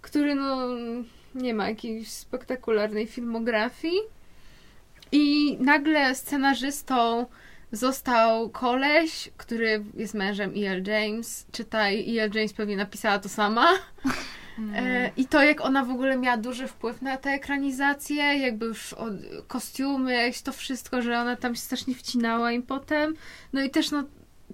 który 0.00 0.34
no 0.34 0.68
nie 1.34 1.54
ma 1.54 1.68
jakiejś 1.68 2.08
spektakularnej 2.08 3.06
filmografii 3.06 4.00
i 5.12 5.56
nagle 5.60 6.14
scenarzystą 6.14 7.26
został 7.72 8.50
koleś, 8.50 9.30
który 9.36 9.84
jest 9.94 10.14
mężem 10.14 10.52
E.L. 10.56 10.82
James. 10.86 11.46
Czytaj, 11.52 12.16
E.L. 12.16 12.30
James 12.34 12.52
pewnie 12.52 12.76
napisała 12.76 13.18
to 13.18 13.28
sama. 13.28 13.68
E, 14.74 15.10
I 15.16 15.26
to, 15.26 15.42
jak 15.42 15.60
ona 15.60 15.84
w 15.84 15.90
ogóle 15.90 16.18
miała 16.18 16.36
duży 16.36 16.68
wpływ 16.68 17.02
na 17.02 17.16
tę 17.16 17.30
ekranizację, 17.30 18.16
jakby 18.16 18.66
już 18.66 18.92
od, 18.92 19.12
kostiumy, 19.46 20.14
jakieś 20.14 20.42
to 20.42 20.52
wszystko, 20.52 21.02
że 21.02 21.20
ona 21.20 21.36
tam 21.36 21.54
się 21.54 21.60
strasznie 21.60 21.94
wcinała 21.94 22.52
im 22.52 22.62
potem. 22.62 23.14
No 23.52 23.62
i 23.62 23.70
też, 23.70 23.90
no, 23.90 24.04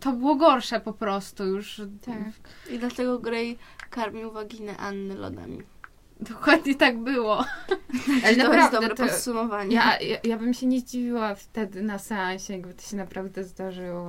to 0.00 0.12
było 0.12 0.34
gorsze 0.34 0.80
po 0.80 0.92
prostu 0.92 1.44
już. 1.44 1.82
Tak. 2.06 2.50
I 2.70 2.78
dlatego 2.78 3.18
Grey 3.18 3.58
karmił 3.90 4.30
waginę 4.32 4.76
Anny 4.76 5.14
lodami. 5.14 5.62
Dokładnie 6.20 6.74
tak 6.74 6.98
było. 6.98 7.36
Ale 8.08 8.20
to 8.20 8.28
jest 8.28 8.38
naprawdę, 8.38 8.80
dobre 8.80 8.94
to, 8.94 9.02
podsumowanie. 9.02 9.76
ja, 9.76 9.98
ja, 10.00 10.18
ja 10.24 10.38
bym 10.38 10.54
się 10.54 10.66
nie 10.66 10.80
zdziwiła 10.80 11.34
wtedy 11.34 11.82
na 11.82 11.98
seansie, 11.98 12.52
jakby 12.52 12.74
to 12.74 12.82
się 12.82 12.96
naprawdę 12.96 13.44
zdarzyło. 13.44 14.08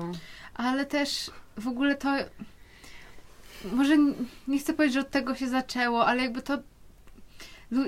Ale 0.54 0.86
też 0.86 1.32
w 1.58 1.68
ogóle 1.68 1.96
to. 1.96 2.10
Może 3.74 3.98
nie 4.48 4.60
chcę 4.60 4.74
powiedzieć, 4.74 4.94
że 4.94 5.00
od 5.00 5.10
tego 5.12 5.36
się 5.36 5.48
zaczęło, 5.48 6.06
ale 6.06 6.22
jakby 6.22 6.42
to. 6.42 6.58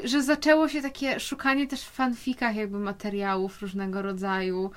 Że 0.04 0.24
zaczęło 0.24 0.68
się 0.70 0.82
takie 0.82 1.20
szukanie 1.20 1.68
też 1.68 1.82
w 1.82 1.92
fanfikach, 1.92 2.56
jakby 2.56 2.80
materiałów 2.80 3.62
różnego 3.62 4.02
rodzaju. 4.02 4.72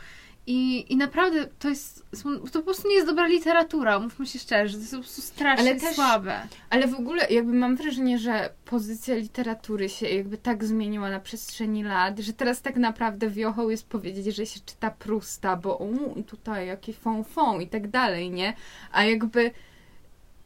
I, 0.47 0.93
I 0.93 0.97
naprawdę 0.97 1.47
to 1.59 1.69
jest. 1.69 2.07
To 2.53 2.59
po 2.59 2.63
prostu 2.65 2.89
nie 2.89 2.95
jest 2.95 3.07
dobra 3.07 3.27
literatura, 3.27 3.99
mówmy 3.99 4.27
się 4.27 4.39
szczerze. 4.39 4.75
To 4.75 4.81
jest 4.81 4.93
po 4.93 4.99
prostu 4.99 5.23
strasznie 5.23 5.71
Ale 5.71 5.81
też- 5.81 5.95
słabe. 5.95 6.41
Ale 6.71 6.87
w 6.87 6.95
ogóle 6.95 7.27
jakby 7.31 7.53
mam 7.53 7.77
wrażenie, 7.77 8.19
że 8.19 8.51
pozycja 8.65 9.15
literatury 9.15 9.89
się 9.89 10.09
jakby 10.09 10.39
tak 10.39 10.65
zmieniła 10.65 11.11
na 11.11 11.21
przestrzeni 11.21 11.83
lat, 11.85 12.19
że 12.19 12.33
teraz 12.33 12.63
tak 12.63 12.77
naprawdę 12.77 13.31
wiochą 13.31 13.69
jest 13.69 13.89
powiedzieć, 13.89 14.37
że 14.37 14.47
się 14.47 14.61
czyta 14.67 14.91
Prusta, 14.91 15.57
bo 15.57 15.77
u, 15.77 16.19
i 16.19 16.25
tutaj 16.25 16.67
jakie 16.67 16.93
fą 16.93 17.25
fą 17.25 17.61
i 17.61 17.67
tak 17.67 17.89
dalej, 17.89 18.31
nie? 18.31 18.55
A 18.93 19.05
jakby 19.05 19.51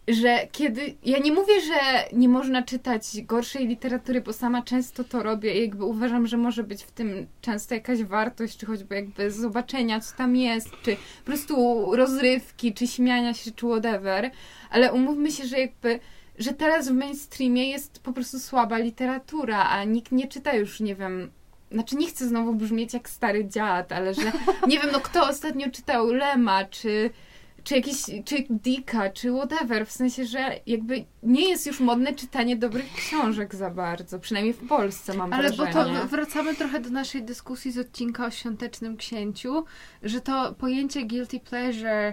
że 0.08 0.48
kiedy. 0.52 0.94
Ja 1.04 1.18
nie 1.18 1.32
mówię, 1.32 1.60
że 1.60 2.04
nie 2.12 2.28
można 2.28 2.62
czytać 2.62 3.22
gorszej 3.22 3.66
literatury, 3.66 4.20
bo 4.20 4.32
sama 4.32 4.62
często 4.62 5.04
to 5.04 5.22
robię 5.22 5.54
i 5.54 5.60
jakby 5.60 5.84
uważam, 5.84 6.26
że 6.26 6.36
może 6.36 6.62
być 6.62 6.82
w 6.82 6.90
tym 6.90 7.26
często 7.40 7.74
jakaś 7.74 8.02
wartość, 8.02 8.56
czy 8.56 8.66
choćby 8.66 8.94
jakby 8.94 9.30
zobaczenia, 9.30 10.00
co 10.00 10.16
tam 10.16 10.36
jest, 10.36 10.70
czy 10.82 10.96
po 10.96 11.24
prostu 11.24 11.86
rozrywki, 11.96 12.74
czy 12.74 12.86
śmiania 12.86 13.34
się, 13.34 13.50
czy 13.50 13.66
whatever. 13.66 14.30
Ale 14.70 14.92
umówmy 14.92 15.32
się, 15.32 15.46
że 15.46 15.58
jakby. 15.58 16.00
Że 16.38 16.52
teraz 16.52 16.88
w 16.88 16.92
mainstreamie 16.92 17.70
jest 17.70 18.02
po 18.02 18.12
prostu 18.12 18.38
słaba 18.38 18.78
literatura, 18.78 19.68
a 19.68 19.84
nikt 19.84 20.12
nie 20.12 20.28
czyta 20.28 20.54
już, 20.54 20.80
nie 20.80 20.94
wiem, 20.94 21.30
znaczy 21.74 21.96
nie 21.96 22.06
chcę 22.06 22.28
znowu 22.28 22.54
brzmieć 22.54 22.94
jak 22.94 23.08
stary 23.08 23.48
dziad, 23.48 23.92
ale 23.92 24.14
że 24.14 24.32
nie 24.68 24.78
wiem, 24.78 24.90
no 24.92 25.00
kto 25.00 25.28
ostatnio 25.28 25.70
czytał 25.70 26.06
Lema, 26.06 26.64
czy, 26.64 27.10
czy 27.64 27.74
jakiś, 27.74 27.96
czy 28.24 28.44
Dicka, 28.50 29.10
czy 29.10 29.32
whatever, 29.32 29.86
w 29.86 29.92
sensie, 29.92 30.26
że 30.26 30.60
jakby 30.66 31.04
nie 31.22 31.48
jest 31.48 31.66
już 31.66 31.80
modne 31.80 32.12
czytanie 32.14 32.56
dobrych 32.56 32.92
książek 32.92 33.54
za 33.54 33.70
bardzo, 33.70 34.18
przynajmniej 34.18 34.54
w 34.54 34.68
Polsce 34.68 35.14
mam 35.14 35.32
Ale 35.32 35.50
bo 35.50 35.56
wrażenie. 35.64 35.98
to 35.98 36.06
wracamy 36.06 36.54
trochę 36.54 36.80
do 36.80 36.90
naszej 36.90 37.22
dyskusji 37.22 37.72
z 37.72 37.78
odcinka 37.78 38.26
o 38.26 38.30
świątecznym 38.30 38.96
księciu, 38.96 39.64
że 40.02 40.20
to 40.20 40.54
pojęcie 40.58 41.04
guilty 41.04 41.40
pleasure 41.40 42.12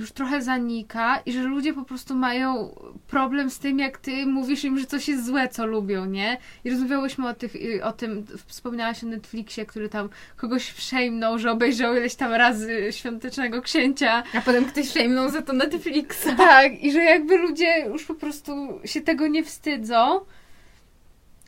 już 0.00 0.12
trochę 0.12 0.42
zanika 0.42 1.20
i 1.26 1.32
że 1.32 1.42
ludzie 1.42 1.74
po 1.74 1.84
prostu 1.84 2.14
mają 2.14 2.74
problem 3.06 3.50
z 3.50 3.58
tym, 3.58 3.78
jak 3.78 3.98
ty 3.98 4.26
mówisz 4.26 4.64
im, 4.64 4.78
że 4.78 4.86
coś 4.86 5.08
jest 5.08 5.26
złe, 5.26 5.48
co 5.48 5.66
lubią, 5.66 6.04
nie? 6.04 6.38
I 6.64 6.70
rozmawiałyśmy 6.70 7.28
o, 7.28 7.34
tych, 7.34 7.56
y, 7.56 7.84
o 7.84 7.92
tym, 7.92 8.26
wspominałaś 8.46 9.04
o 9.04 9.06
Netflixie, 9.06 9.66
który 9.66 9.88
tam 9.88 10.08
kogoś 10.36 10.70
wszejmnął, 10.70 11.38
że 11.38 11.50
obejrzał 11.50 11.96
ileś 11.96 12.14
tam 12.14 12.32
razy 12.32 12.88
świątecznego 12.90 13.62
księcia. 13.62 14.22
A 14.34 14.40
potem 14.40 14.64
ktoś 14.64 14.90
szejmnął 14.90 15.30
za 15.30 15.42
to 15.42 15.52
Netflixa. 15.52 16.28
Tak, 16.50 16.82
i 16.82 16.92
że 16.92 16.98
jakby 16.98 17.36
ludzie 17.36 17.86
już 17.88 18.04
po 18.04 18.14
prostu 18.14 18.80
się 18.84 19.00
tego 19.00 19.26
nie 19.26 19.44
wstydzą. 19.44 20.20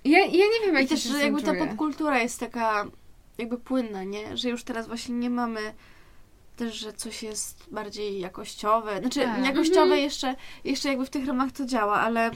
Ja, 0.04 0.18
ja 0.18 0.26
nie 0.26 0.66
wiem, 0.66 0.74
jak 0.74 0.84
I 0.84 0.88
też, 0.88 1.02
się 1.02 1.08
że 1.08 1.18
jakby 1.18 1.42
ta 1.42 1.54
popkultura 1.54 2.18
jest 2.18 2.40
taka 2.40 2.86
jakby 3.38 3.58
płynna, 3.58 4.04
nie? 4.04 4.36
Że 4.36 4.48
już 4.48 4.64
teraz 4.64 4.86
właśnie 4.86 5.14
nie 5.14 5.30
mamy 5.30 5.60
też, 6.56 6.74
że 6.74 6.92
coś 6.92 7.22
jest 7.22 7.64
bardziej 7.70 8.20
jakościowe. 8.20 8.98
Znaczy, 9.00 9.20
Tak. 9.20 9.44
jakościowe 9.44 9.82
Mhm. 9.82 10.00
jeszcze, 10.00 10.34
jeszcze 10.64 10.88
jakby 10.88 11.06
w 11.06 11.10
tych 11.10 11.26
ramach 11.26 11.52
to 11.52 11.64
działa, 11.66 12.00
ale 12.00 12.30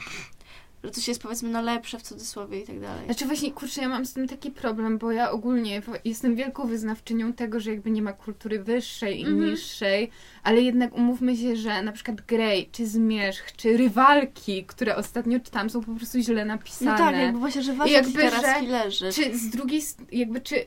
że 0.83 0.91
coś 0.91 1.07
jest 1.07 1.21
powiedzmy 1.21 1.49
no 1.49 1.61
lepsze 1.61 1.99
w 1.99 2.01
cudzysłowie 2.01 2.59
i 2.59 2.67
tak 2.67 2.79
dalej. 2.79 3.05
Znaczy 3.05 3.25
właśnie, 3.25 3.51
kurczę, 3.51 3.81
ja 3.81 3.89
mam 3.89 4.05
z 4.05 4.13
tym 4.13 4.27
taki 4.27 4.51
problem, 4.51 4.97
bo 4.97 5.11
ja 5.11 5.31
ogólnie 5.31 5.81
jestem 6.05 6.35
wielką 6.35 6.67
wyznawczynią 6.67 7.33
tego, 7.33 7.59
że 7.59 7.71
jakby 7.71 7.91
nie 7.91 8.01
ma 8.01 8.13
kultury 8.13 8.63
wyższej 8.63 9.19
i 9.19 9.25
Mhm. 9.25 9.49
niższej, 9.51 10.09
ale 10.43 10.61
jednak 10.61 10.93
umówmy 10.95 11.37
się, 11.37 11.55
że 11.55 11.81
na 11.83 11.91
przykład 11.91 12.21
Grey, 12.21 12.69
czy 12.71 12.87
Zmierzch, 12.87 13.55
czy 13.55 13.77
Rywalki, 13.77 14.65
które 14.65 14.95
ostatnio 14.95 15.39
czytam, 15.39 15.69
są 15.69 15.83
po 15.83 15.91
prostu 15.95 16.19
źle 16.19 16.45
napisane. 16.45 16.91
No 16.91 16.97
tak, 16.97 17.15
jakby 17.15 17.39
właśnie, 17.39 17.61
że 17.63 17.73
ważne 17.73 17.93
Jakby, 17.93 18.13
teraz 18.21 18.41
że- 18.41 18.61
leży. 18.67 19.11
Czy 19.13 19.37
z 19.37 19.49
drugiej, 19.49 19.81
jakby 20.11 20.41
czy, 20.41 20.65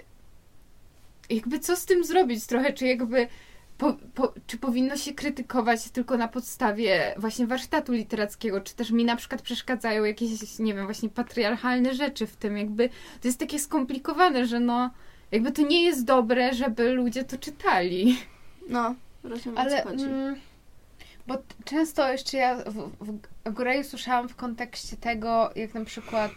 jakby 1.30 1.58
co 1.58 1.76
z 1.76 1.84
tym 1.86 2.04
zrobić 2.04 2.46
trochę, 2.46 2.72
czy 2.72 2.86
jakby 2.86 3.28
po, 3.78 3.96
po, 4.14 4.34
czy 4.46 4.58
powinno 4.58 4.96
się 4.96 5.14
krytykować 5.14 5.90
tylko 5.90 6.16
na 6.16 6.28
podstawie 6.28 7.14
właśnie 7.18 7.46
warsztatu 7.46 7.92
literackiego, 7.92 8.60
czy 8.60 8.74
też 8.74 8.90
mi 8.90 9.04
na 9.04 9.16
przykład 9.16 9.42
przeszkadzają 9.42 10.04
jakieś, 10.04 10.58
nie 10.58 10.74
wiem, 10.74 10.84
właśnie 10.84 11.08
patriarchalne 11.08 11.94
rzeczy 11.94 12.26
w 12.26 12.36
tym, 12.36 12.56
jakby 12.56 12.88
to 13.20 13.28
jest 13.28 13.38
takie 13.38 13.58
skomplikowane, 13.58 14.46
że 14.46 14.60
no, 14.60 14.90
jakby 15.32 15.52
to 15.52 15.62
nie 15.62 15.82
jest 15.84 16.04
dobre, 16.04 16.54
żeby 16.54 16.92
ludzie 16.92 17.24
to 17.24 17.38
czytali. 17.38 18.16
No, 18.68 18.94
rozumiem 19.22 19.58
o 19.58 19.60
Ale 19.60 19.82
co 19.82 19.88
chodzi. 19.88 20.04
mm, 20.04 20.36
bo 21.26 21.38
często 21.64 22.12
jeszcze 22.12 22.36
ja 22.36 22.56
w, 22.56 22.90
w, 23.00 23.18
w 23.44 23.52
Greju 23.52 23.84
słyszałam 23.84 24.28
w 24.28 24.36
kontekście 24.36 24.96
tego, 24.96 25.50
jak 25.56 25.74
na 25.74 25.84
przykład 25.84 26.30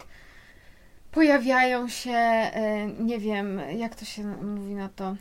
pojawiają 1.14 1.88
się, 1.88 2.12
e, 2.12 2.86
nie 2.86 3.18
wiem, 3.18 3.60
jak 3.76 3.94
to 3.94 4.04
się 4.04 4.22
mówi 4.24 4.74
na 4.74 4.88
to, 4.88 5.16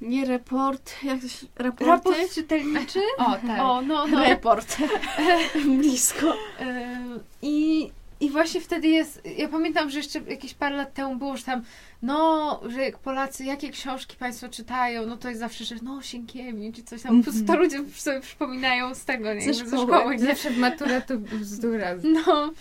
Nie 0.00 0.24
report, 0.24 0.92
jak 1.02 1.20
to 1.20 1.28
się... 1.28 1.46
Raporty? 1.56 2.10
Raport 2.10 2.34
czytelniczy? 2.34 3.00
O, 3.18 3.36
tak. 3.46 3.60
O, 3.60 3.82
no, 3.82 4.06
no. 4.06 4.24
Report. 4.24 4.76
Blisko. 5.78 6.34
Ym, 6.60 7.20
I, 7.42 7.90
I 8.20 8.30
właśnie 8.30 8.60
wtedy 8.60 8.88
jest, 8.88 9.22
ja 9.38 9.48
pamiętam, 9.48 9.90
że 9.90 9.98
jeszcze 9.98 10.20
jakieś 10.20 10.54
parę 10.54 10.76
lat 10.76 10.94
temu 10.94 11.16
było, 11.16 11.36
że 11.36 11.42
tam, 11.42 11.62
no, 12.02 12.60
że 12.68 12.82
jak 12.82 12.98
Polacy, 12.98 13.44
jakie 13.44 13.70
książki 13.70 14.16
Państwo 14.16 14.48
czytają, 14.48 15.06
no 15.06 15.16
to 15.16 15.28
jest 15.28 15.40
zawsze, 15.40 15.64
że 15.64 15.74
no, 15.82 16.02
Sienkiewicz 16.02 16.76
czy 16.76 16.82
coś 16.82 17.02
tam, 17.02 17.18
po 17.18 17.24
prostu 17.24 17.44
to 17.44 17.56
ludzie 17.56 17.78
sobie 17.94 18.20
przypominają 18.20 18.94
z 18.94 19.04
tego, 19.04 19.34
nie? 19.34 19.54
Ze 19.54 19.64
szkoły. 19.64 20.16
nie? 20.16 20.26
Zawsze 20.26 20.50
w 20.50 20.58
maturę 20.58 21.02
to 21.02 21.18
bzdura. 21.18 21.94
No, 22.02 22.52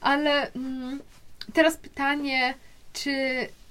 ale 0.00 0.52
mm, 0.52 1.00
teraz 1.54 1.76
pytanie, 1.76 2.54
czy 2.92 3.12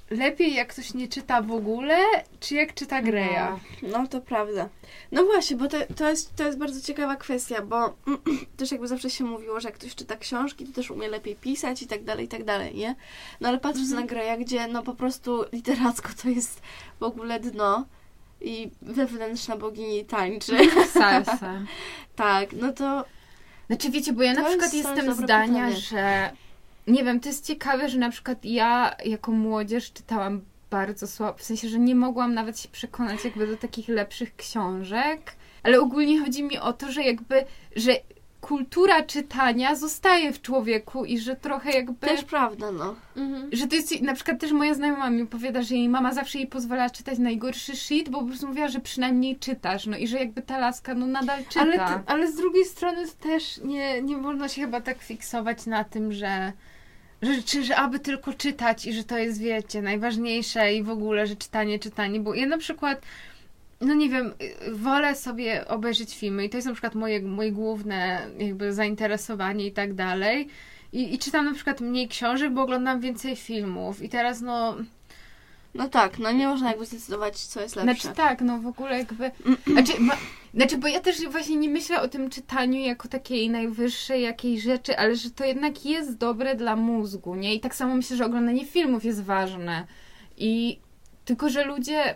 lepiej 0.09 0.53
jak 0.53 0.67
ktoś 0.67 0.93
nie 0.93 1.07
czyta 1.07 1.41
w 1.41 1.51
ogóle, 1.51 1.97
czy 2.39 2.55
jak 2.55 2.73
czyta 2.73 3.01
Greya? 3.01 3.59
No 3.81 4.07
to 4.07 4.21
prawda. 4.21 4.69
No 5.11 5.25
właśnie, 5.25 5.57
bo 5.57 5.67
to, 5.67 5.77
to, 5.95 6.09
jest, 6.09 6.35
to 6.35 6.43
jest 6.45 6.57
bardzo 6.57 6.81
ciekawa 6.81 7.15
kwestia, 7.15 7.61
bo 7.61 7.93
też 8.57 8.71
jakby 8.71 8.87
zawsze 8.87 9.09
się 9.09 9.23
mówiło, 9.23 9.59
że 9.59 9.67
jak 9.67 9.77
ktoś 9.77 9.95
czyta 9.95 10.15
książki, 10.17 10.65
to 10.65 10.73
też 10.73 10.91
umie 10.91 11.07
lepiej 11.07 11.35
pisać 11.35 11.81
i 11.81 11.87
tak 11.87 12.03
dalej, 12.03 12.25
i 12.25 12.27
tak 12.27 12.43
dalej, 12.43 12.75
nie? 12.75 12.95
No 13.41 13.49
ale 13.49 13.57
patrząc 13.57 13.89
Mhm. 13.91 14.05
na 14.05 14.09
Greya, 14.13 14.45
gdzie 14.45 14.67
no 14.67 14.83
po 14.83 14.93
prostu 14.95 15.45
literacko 15.53 16.09
to 16.23 16.29
jest 16.29 16.61
w 16.99 17.03
ogóle 17.03 17.39
dno 17.39 17.85
i 18.41 18.69
wewnętrzna 18.81 19.57
bogini 19.57 20.05
tańczy, 20.05 20.57
Salsa. 20.93 21.53
tak, 22.15 22.53
no 22.53 22.73
to 22.73 23.05
Znaczy 23.67 23.89
wiecie, 23.89 24.13
bo 24.13 24.23
ja 24.23 24.33
na 24.33 24.43
przykład 24.43 24.73
jestem 24.73 25.13
zdania, 25.13 25.65
pytanie. 25.67 25.75
że 25.75 26.31
nie 26.89 27.03
wiem, 27.03 27.19
to 27.19 27.29
jest 27.29 27.45
ciekawe, 27.45 27.89
że 27.89 27.97
na 27.97 28.09
przykład 28.09 28.45
ja 28.45 28.95
jako 29.05 29.31
młodzież 29.31 29.93
czytałam 29.93 30.41
bardzo 30.69 31.07
słabo, 31.07 31.37
w 31.37 31.43
sensie, 31.43 31.69
że 31.69 31.79
nie 31.79 31.95
mogłam 31.95 32.33
nawet 32.33 32.59
się 32.59 32.69
przekonać 32.69 33.25
jakby 33.25 33.47
do 33.47 33.57
takich 33.57 33.87
lepszych 33.87 34.35
książek, 34.35 35.35
ale 35.63 35.79
ogólnie 35.79 36.19
chodzi 36.19 36.43
mi 36.43 36.57
o 36.57 36.73
to, 36.73 36.91
że 36.91 37.03
jakby, 37.03 37.45
że 37.75 37.95
kultura 38.41 39.03
czytania 39.03 39.75
zostaje 39.75 40.33
w 40.33 40.41
człowieku 40.41 41.05
i 41.05 41.19
że 41.19 41.35
trochę 41.35 41.71
jakby... 41.71 42.07
też 42.07 42.23
prawda, 42.23 42.71
no. 42.71 42.95
Mhm. 43.15 43.49
Że 43.51 43.67
to 43.67 43.75
jest, 43.75 44.01
na 44.01 44.13
przykład 44.13 44.39
też 44.39 44.51
moja 44.51 44.73
znajoma 44.73 45.09
mi 45.09 45.21
opowiada, 45.21 45.61
że 45.61 45.75
jej 45.75 45.89
mama 45.89 46.13
zawsze 46.13 46.37
jej 46.37 46.47
pozwala 46.47 46.89
czytać 46.89 47.19
najgorszy 47.19 47.75
shit, 47.75 48.09
bo 48.09 48.19
po 48.19 48.25
prostu 48.25 48.47
mówiła, 48.47 48.67
że 48.67 48.79
przynajmniej 48.79 49.39
czytasz, 49.39 49.85
no 49.85 49.97
i 49.97 50.07
że 50.07 50.17
jakby 50.17 50.41
ta 50.41 50.57
laska 50.57 50.93
no 50.93 51.05
nadal 51.05 51.45
czyta. 51.45 51.61
Ale, 51.61 52.03
ale 52.05 52.31
z 52.31 52.35
drugiej 52.35 52.65
strony 52.65 53.03
też 53.19 53.57
nie, 53.63 54.01
nie 54.01 54.17
można 54.17 54.49
się 54.49 54.61
chyba 54.61 54.81
tak 54.81 55.01
fiksować 55.01 55.65
na 55.65 55.83
tym, 55.83 56.13
że, 56.13 56.53
że, 57.21 57.63
że 57.63 57.75
aby 57.75 57.99
tylko 57.99 58.33
czytać 58.33 58.85
i 58.85 58.93
że 58.93 59.03
to 59.03 59.17
jest, 59.17 59.39
wiecie, 59.39 59.81
najważniejsze 59.81 60.73
i 60.73 60.83
w 60.83 60.89
ogóle, 60.89 61.27
że 61.27 61.35
czytanie, 61.35 61.79
czytanie, 61.79 62.19
bo 62.19 62.33
ja 62.33 62.45
na 62.45 62.57
przykład 62.57 63.01
no 63.81 63.93
nie 63.93 64.09
wiem, 64.09 64.33
wolę 64.71 65.15
sobie 65.15 65.67
obejrzeć 65.67 66.17
filmy 66.17 66.45
i 66.45 66.49
to 66.49 66.57
jest 66.57 66.67
na 66.67 66.73
przykład 66.73 66.95
moje, 66.95 67.21
moje 67.21 67.51
główne 67.51 68.27
jakby 68.37 68.73
zainteresowanie 68.73 69.65
i 69.65 69.71
tak 69.71 69.93
dalej. 69.93 70.47
I, 70.93 71.13
I 71.13 71.19
czytam 71.19 71.45
na 71.45 71.53
przykład 71.53 71.81
mniej 71.81 72.07
książek, 72.07 72.53
bo 72.53 72.61
oglądam 72.61 72.99
więcej 72.99 73.35
filmów. 73.35 74.01
I 74.01 74.09
teraz 74.09 74.41
no, 74.41 74.77
No 75.73 75.89
tak, 75.89 76.19
no 76.19 76.31
nie 76.31 76.47
można 76.47 76.69
jakby 76.69 76.85
zdecydować, 76.85 77.37
co 77.37 77.61
jest 77.61 77.75
lepsze. 77.75 78.01
Znaczy 78.01 78.17
tak, 78.17 78.41
no 78.41 78.59
w 78.59 78.67
ogóle 78.67 78.97
jakby... 78.97 79.31
Znaczy, 79.73 79.99
ma, 79.99 80.17
znaczy, 80.53 80.77
bo 80.77 80.87
ja 80.87 80.99
też 80.99 81.27
właśnie 81.27 81.55
nie 81.55 81.69
myślę 81.69 82.01
o 82.01 82.07
tym 82.07 82.29
czytaniu 82.29 82.79
jako 82.79 83.07
takiej 83.07 83.49
najwyższej 83.49 84.21
jakiejś 84.21 84.63
rzeczy, 84.63 84.97
ale 84.97 85.15
że 85.15 85.31
to 85.31 85.45
jednak 85.45 85.85
jest 85.85 86.17
dobre 86.17 86.55
dla 86.55 86.75
mózgu, 86.75 87.35
nie? 87.35 87.55
I 87.55 87.59
tak 87.59 87.75
samo 87.75 87.95
myślę, 87.95 88.17
że 88.17 88.25
oglądanie 88.25 88.65
filmów 88.65 89.05
jest 89.05 89.23
ważne. 89.23 89.87
I 90.37 90.79
tylko, 91.25 91.49
że 91.49 91.63
ludzie 91.63 92.15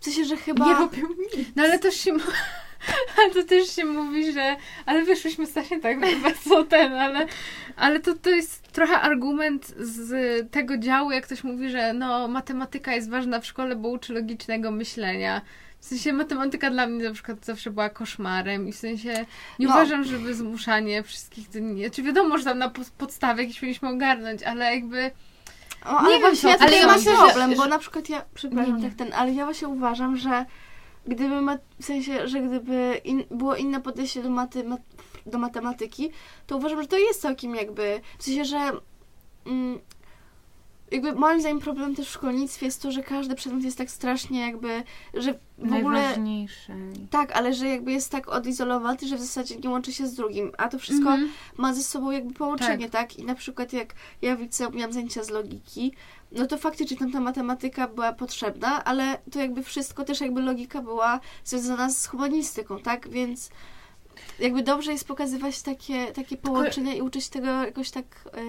W 0.00 0.04
sensie, 0.04 0.24
że 0.24 0.36
chyba... 0.36 0.66
nie 0.66 0.74
robią 0.74 1.08
nic. 1.18 1.46
No 1.56 1.62
ale 1.62 1.78
też 1.78 1.94
się. 1.94 2.12
Ale 3.18 3.30
to 3.30 3.42
też 3.42 3.68
się 3.76 3.84
mówi, 3.84 4.32
że. 4.32 4.56
Ale 4.86 5.02
wyszłyśmy 5.04 5.46
strasznie 5.46 5.80
tak 5.80 6.00
bardzo 6.22 6.64
ten, 6.64 6.92
ale. 6.94 7.26
Ale 7.76 8.00
to, 8.00 8.14
to 8.14 8.30
jest 8.30 8.72
trochę 8.72 9.00
argument 9.00 9.74
z 9.78 10.12
tego 10.50 10.78
działu, 10.78 11.10
jak 11.10 11.24
ktoś 11.24 11.44
mówi, 11.44 11.70
że 11.70 11.92
no, 11.92 12.28
matematyka 12.28 12.94
jest 12.94 13.10
ważna 13.10 13.40
w 13.40 13.46
szkole, 13.46 13.76
bo 13.76 13.88
uczy 13.88 14.12
logicznego 14.12 14.70
myślenia. 14.70 15.40
W 15.80 15.84
sensie 15.86 16.12
matematyka 16.12 16.70
dla 16.70 16.86
mnie 16.86 17.04
na 17.08 17.14
przykład 17.14 17.44
zawsze 17.44 17.70
była 17.70 17.88
koszmarem 17.88 18.68
i 18.68 18.72
w 18.72 18.76
sensie 18.76 19.26
nie 19.58 19.66
No. 19.66 19.74
uważam, 19.74 20.04
żeby 20.04 20.34
zmuszanie 20.34 21.02
wszystkich 21.02 21.46
nie. 21.54 21.90
Czy 21.90 22.02
wiadomo, 22.02 22.38
że 22.38 22.44
tam 22.44 22.58
na 22.58 22.68
po- 22.70 22.82
podstawie 22.98 23.42
jakieś 23.42 23.60
powinniśmy 23.60 23.88
ogarnąć, 23.88 24.42
ale 24.42 24.74
jakby. 24.74 25.10
O, 25.84 25.88
ale 25.98 26.08
wiem, 26.10 26.20
właśnie 26.20 26.50
ja 26.50 26.56
ale 26.60 26.76
ja 26.76 26.86
mam 26.86 26.96
myślę, 26.96 27.12
że- 27.12 27.22
problem, 27.22 27.54
bo 27.56 27.66
na 27.66 27.78
przykład 27.78 28.08
ja, 28.08 28.24
przepraszam, 28.34 28.76
Nie, 28.76 28.82
nie. 28.82 28.88
tak 28.88 28.98
ten, 28.98 29.12
ale 29.12 29.32
ja 29.32 29.44
właśnie 29.44 29.68
uważam, 29.68 30.16
że 30.16 30.44
gdyby, 31.06 31.40
ma, 31.40 31.58
w 31.80 31.84
sensie, 31.84 32.28
że 32.28 32.40
gdyby 32.40 33.00
in, 33.04 33.24
było 33.30 33.56
inne 33.56 33.80
podejście 33.80 34.22
do, 34.22 34.30
maty, 34.30 34.64
mat, 34.64 34.80
do 35.26 35.38
matematyki, 35.38 36.10
to 36.46 36.56
uważam, 36.56 36.82
że 36.82 36.88
to 36.88 36.98
jest 36.98 37.20
całkiem 37.20 37.54
jakby, 37.54 38.00
w 38.18 38.22
sensie, 38.22 38.44
że 38.44 38.70
mm, 39.46 39.80
jakby 40.92 41.12
moim 41.12 41.40
zdaniem 41.40 41.60
problem 41.60 41.94
też 41.94 42.08
w 42.08 42.12
szkolnictwie 42.12 42.66
jest 42.66 42.82
to, 42.82 42.92
że 42.92 43.02
każdy 43.02 43.34
przedmiot 43.34 43.64
jest 43.64 43.78
tak 43.78 43.90
strasznie 43.90 44.40
jakby, 44.40 44.82
że 45.14 45.34
w 45.58 45.72
ogóle... 45.72 46.02
Najważniejsze. 46.02 46.74
Tak, 47.10 47.32
ale 47.32 47.54
że 47.54 47.68
jakby 47.68 47.92
jest 47.92 48.10
tak 48.10 48.28
odizolowany, 48.28 48.98
że 49.08 49.16
w 49.16 49.20
zasadzie 49.20 49.56
nie 49.56 49.70
łączy 49.70 49.92
się 49.92 50.06
z 50.06 50.14
drugim, 50.14 50.52
a 50.58 50.68
to 50.68 50.78
wszystko 50.78 51.10
Mhm. 51.10 51.30
ma 51.56 51.74
ze 51.74 51.82
sobą 51.82 52.10
jakby 52.10 52.34
połączenie, 52.34 52.90
tak. 52.90 53.18
I 53.18 53.24
na 53.24 53.34
przykład 53.34 53.72
jak 53.72 53.94
ja 54.22 54.36
w 54.36 54.40
liceum 54.40 54.74
miałam 54.74 54.92
zajęcia 54.92 55.24
z 55.24 55.30
logiki, 55.30 55.92
no 56.32 56.46
to 56.46 56.58
faktycznie 56.58 56.96
tam 56.96 57.12
ta 57.12 57.20
matematyka 57.20 57.88
była 57.88 58.12
potrzebna, 58.12 58.84
ale 58.84 59.18
to 59.32 59.38
jakby 59.38 59.62
wszystko 59.62 60.04
też 60.04 60.20
jakby 60.20 60.42
logika 60.42 60.82
była 60.82 61.20
związana 61.44 61.90
z 61.90 62.06
humanistyką, 62.06 62.78
tak? 62.78 63.08
Więc 63.08 63.50
jakby 64.38 64.62
dobrze 64.62 64.92
jest 64.92 65.08
pokazywać 65.08 65.62
takie, 65.62 66.06
takie 66.06 66.36
połączenia 66.36 66.94
i 66.94 67.02
uczyć 67.02 67.28
tego 67.28 67.48
jakoś 67.48 67.90
tak, 67.90 68.04
yy, 68.36 68.42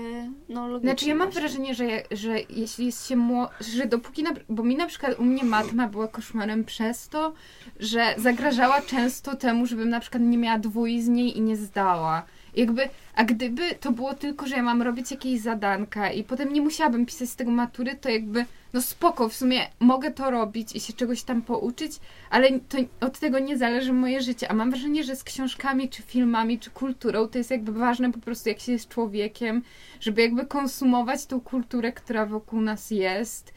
no 0.50 0.68
logicznie. 0.68 0.90
Znaczy 0.90 1.06
ja 1.06 1.16
mam 1.16 1.28
właśnie. 1.28 1.42
wrażenie, 1.42 1.76
że, 1.76 1.86
że 2.12 2.40
jeśli 2.50 2.86
jest 2.86 3.08
się 3.08 3.16
mło... 3.16 3.50
że 3.60 3.86
dopóki, 3.86 4.24
na... 4.24 4.32
bo 4.50 4.64
mi 4.64 4.76
na 4.76 4.88
przykład 4.88 5.20
u 5.20 5.24
mnie 5.24 5.44
matma 5.44 5.88
była 5.88 6.08
koszmarem 6.08 6.64
przez 6.64 7.10
to, 7.10 7.34
że 7.80 8.16
zagrażała 8.18 8.82
często 8.82 9.36
temu, 9.36 9.66
żebym 9.66 9.90
na 9.90 10.00
przykład 10.00 10.24
nie 10.24 10.38
miała 10.38 10.60
dwój 10.60 11.02
z 11.02 11.08
niej 11.08 11.38
i 11.38 11.42
nie 11.42 11.56
zdała. 11.58 12.24
Jakby, 12.56 12.90
a 13.16 13.24
gdyby 13.24 13.76
to 13.76 13.92
było 13.92 14.14
tylko, 14.14 14.48
że 14.48 14.56
ja 14.56 14.64
mam 14.64 14.82
robić 14.82 15.12
jakieś 15.12 15.42
zadanka 15.42 16.12
i 16.12 16.24
potem 16.24 16.54
nie 16.54 16.62
musiałabym 16.62 17.06
pisać 17.06 17.30
z 17.30 17.36
tego 17.36 17.52
matury, 17.52 17.96
to 17.96 18.10
jakby, 18.10 18.46
no 18.74 18.82
spoko, 18.82 19.30
w 19.30 19.36
sumie 19.36 19.68
mogę 19.80 20.12
to 20.12 20.32
robić 20.32 20.76
i 20.76 20.80
się 20.80 20.94
czegoś 20.94 21.24
tam 21.24 21.42
pouczyć, 21.42 21.92
ale 22.30 22.60
to, 22.60 22.78
od 23.02 23.20
tego 23.20 23.40
nie 23.40 23.58
zależy 23.58 23.94
moje 23.94 24.22
życie. 24.22 24.52
A 24.52 24.54
mam 24.54 24.70
wrażenie, 24.70 25.04
że 25.04 25.16
z 25.16 25.24
książkami, 25.24 25.90
czy 25.90 26.02
filmami, 26.02 26.60
czy 26.60 26.70
kulturą 26.70 27.28
to 27.28 27.38
jest 27.38 27.52
jakby 27.52 27.72
ważne 27.72 28.12
po 28.12 28.20
prostu, 28.20 28.50
jak 28.50 28.60
się 28.60 28.72
jest 28.72 28.90
człowiekiem, 28.90 29.62
żeby 30.00 30.22
jakby 30.22 30.46
konsumować 30.46 31.26
tą 31.26 31.42
kulturę, 31.42 31.92
która 31.92 32.26
wokół 32.26 32.62
nas 32.62 32.92
jest. 32.92 33.54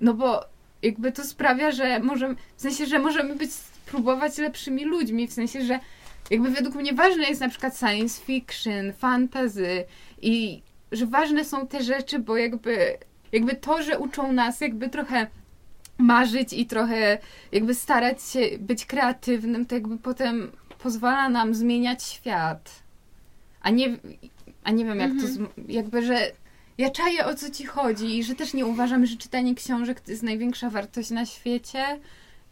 No 0.00 0.14
bo 0.14 0.44
jakby 0.82 1.12
to 1.12 1.24
sprawia, 1.24 1.70
że 1.70 2.00
możemy, 2.00 2.34
w 2.56 2.62
sensie, 2.62 2.86
że 2.86 2.98
możemy 2.98 3.36
być, 3.36 3.52
spróbować 3.52 4.38
lepszymi 4.38 4.84
ludźmi, 4.84 5.28
w 5.28 5.32
sensie, 5.32 5.64
że 5.64 5.80
jakby 6.30 6.50
według 6.50 6.74
mnie 6.74 6.92
ważne 6.92 7.24
jest 7.24 7.40
na 7.40 7.48
przykład 7.48 7.78
science 7.78 8.22
fiction, 8.22 8.92
fantasy 8.98 9.84
i 10.22 10.62
że 10.92 11.06
ważne 11.06 11.44
są 11.44 11.66
te 11.66 11.82
rzeczy, 11.82 12.18
bo 12.18 12.36
jakby, 12.36 12.98
jakby 13.32 13.56
to, 13.56 13.82
że 13.82 13.98
uczą 13.98 14.32
nas 14.32 14.60
jakby 14.60 14.88
trochę 14.88 15.26
marzyć 15.98 16.52
i 16.52 16.66
trochę 16.66 17.18
jakby 17.52 17.74
starać 17.74 18.22
się 18.22 18.40
być 18.58 18.86
kreatywnym, 18.86 19.66
to 19.66 19.74
jakby 19.74 19.98
potem 19.98 20.52
pozwala 20.78 21.28
nam 21.28 21.54
zmieniać 21.54 22.02
świat. 22.02 22.82
A 23.62 23.70
nie, 23.70 23.96
a 24.64 24.70
nie 24.70 24.84
wiem 24.84 24.98
jak 24.98 25.08
to, 25.10 25.14
Mhm. 25.26 25.32
zm- 25.34 25.48
jakby, 25.68 26.02
że 26.02 26.32
ja 26.78 26.90
czaję 26.90 27.24
o 27.26 27.34
co 27.34 27.50
ci 27.50 27.64
chodzi 27.66 28.18
i 28.18 28.24
że 28.24 28.34
też 28.34 28.54
nie 28.54 28.66
uważam, 28.66 29.06
że 29.06 29.16
czytanie 29.16 29.54
książek 29.54 30.00
to 30.00 30.10
jest 30.10 30.22
największa 30.22 30.70
wartość 30.70 31.10
na 31.10 31.26
świecie, 31.26 31.84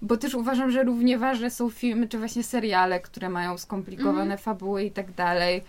bo 0.03 0.17
też 0.17 0.35
uważam, 0.35 0.71
że 0.71 0.83
równie 0.83 1.19
ważne 1.19 1.51
są 1.51 1.71
filmy 1.71 2.09
czy 2.09 2.19
właśnie 2.19 2.43
seriale, 2.43 3.01
które 3.01 3.29
mają 3.29 3.59
skomplikowane 3.59 4.21
Mhm. 4.21 4.39
fabuły 4.39 4.85
i 4.85 4.91
tak 4.91 5.13
dalej. 5.13 5.63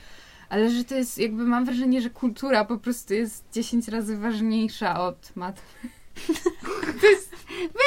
Ale 0.49 0.71
że 0.71 0.83
to 0.83 0.95
jest, 0.95 1.17
jakby 1.17 1.43
mam 1.43 1.65
wrażenie, 1.65 2.01
że 2.01 2.09
kultura 2.09 2.65
po 2.65 2.77
prostu 2.77 3.13
jest 3.13 3.45
10 3.53 3.87
razy 3.87 4.17
ważniejsza 4.17 5.01
od 5.01 5.35
mat. 5.35 5.61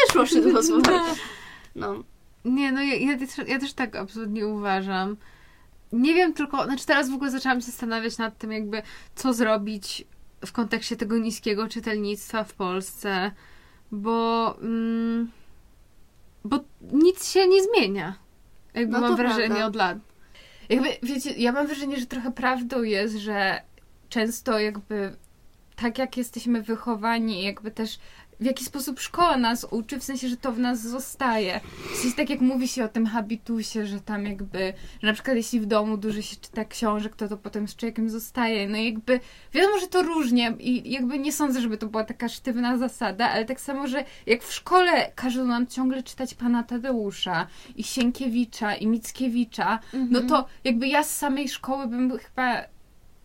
Wyszło 0.07 0.27
szydło 0.27 0.63
z 0.63 0.71
wody. 0.71 0.91
No. 1.75 2.05
Nie, 2.45 2.73
no 2.73 2.83
ja, 2.83 2.95
ja, 2.95 3.19
też, 3.19 3.49
ja 3.49 3.59
też 3.59 3.73
tak 3.73 3.97
absolutnie 3.97 4.47
uważam. 4.47 5.17
Nie 5.93 6.15
wiem 6.15 6.33
tylko, 6.33 6.65
znaczy 6.65 6.87
teraz 6.87 7.11
w 7.11 7.15
ogóle 7.15 7.31
zaczęłam 7.31 7.61
się 7.61 7.67
zastanawiać 7.67 8.19
nad 8.19 8.39
tym, 8.39 8.53
jakby 8.53 8.83
co 9.15 9.33
zrobić 9.33 10.05
w 10.47 10.53
kontekście 10.53 10.97
tego 10.97 11.19
niskiego 11.19 11.69
czytelnictwa 11.69 12.45
w 12.45 12.53
Polsce, 12.53 13.31
bo, 13.93 14.57
mm, 14.61 15.31
bo 16.45 16.59
nic 16.93 17.29
się 17.31 17.49
nie 17.49 17.63
zmienia. 17.63 18.19
Jakby 18.75 18.93
No 18.93 19.01
mam 19.01 19.17
wrażenie 19.17 19.47
prawda. 19.47 19.67
od 19.67 19.77
lat. 19.77 19.99
Jakby, 20.69 20.89
wiecie, 21.03 21.31
ja 21.31 21.53
mam 21.53 21.67
wrażenie, 21.67 21.97
że 22.01 22.07
trochę 22.07 22.33
prawdą 22.33 22.83
jest, 22.83 23.17
że 23.17 23.63
często 24.09 24.59
jakby 24.59 25.17
tak 25.77 25.99
jak 25.99 26.17
jesteśmy 26.17 26.63
wychowani, 26.63 27.43
jakby 27.43 27.71
też 27.71 27.99
w 28.41 28.45
jaki 28.45 28.65
sposób 28.65 29.01
szkoła 29.01 29.37
nas 29.37 29.67
uczy, 29.71 29.99
w 29.99 30.05
sensie, 30.05 30.29
że 30.29 30.37
to 30.37 30.53
w 30.53 30.59
nas 30.59 30.81
zostaje. 30.81 31.61
W 31.93 31.97
sensie, 31.97 32.17
tak 32.17 32.31
jak 32.31 32.41
mówi 32.41 32.69
się 32.69 32.85
o 32.85 32.89
tym 32.89 33.07
habitusie, 33.07 33.87
że 33.87 34.01
tam 34.01 34.27
jakby, 34.27 34.73
że 35.03 35.07
na 35.07 35.13
przykład 35.13 35.37
jeśli 35.37 35.61
w 35.61 35.67
domu 35.67 35.97
dużo 35.97 36.23
się 36.23 36.37
czyta 36.37 36.65
książek, 36.65 37.17
to 37.17 37.29
to 37.29 37.37
potem 37.37 37.69
z 37.69 37.77
człowiekiem 37.77 38.11
zostaje. 38.11 38.69
No 38.69 38.77
jakby, 38.77 39.21
wiadomo, 39.53 39.79
że 39.79 39.87
to 39.87 40.03
różnie 40.03 40.55
i 40.59 40.91
jakby 40.91 41.19
nie 41.19 41.33
sądzę, 41.33 41.61
żeby 41.61 41.79
to 41.79 41.87
była 41.87 42.05
taka 42.05 42.29
sztywna 42.29 42.79
zasada, 42.79 43.31
ale 43.31 43.45
tak 43.45 43.61
samo, 43.61 43.89
że 43.89 44.05
jak 44.27 44.43
w 44.43 44.53
szkole 44.53 45.13
każą 45.15 45.45
nam 45.45 45.67
ciągle 45.67 46.03
czytać 46.03 46.35
pana 46.35 46.63
Tadeusza 46.63 47.47
i 47.77 47.85
Sienkiewicza 47.85 48.75
i 48.75 48.87
Mickiewicza, 48.87 49.79
no 50.11 50.21
to 50.21 50.47
jakby 50.65 50.89
ja 50.89 51.03
z 51.03 51.19
samej 51.19 51.49
szkoły 51.49 51.87
bym 51.87 52.19
chyba 52.19 52.75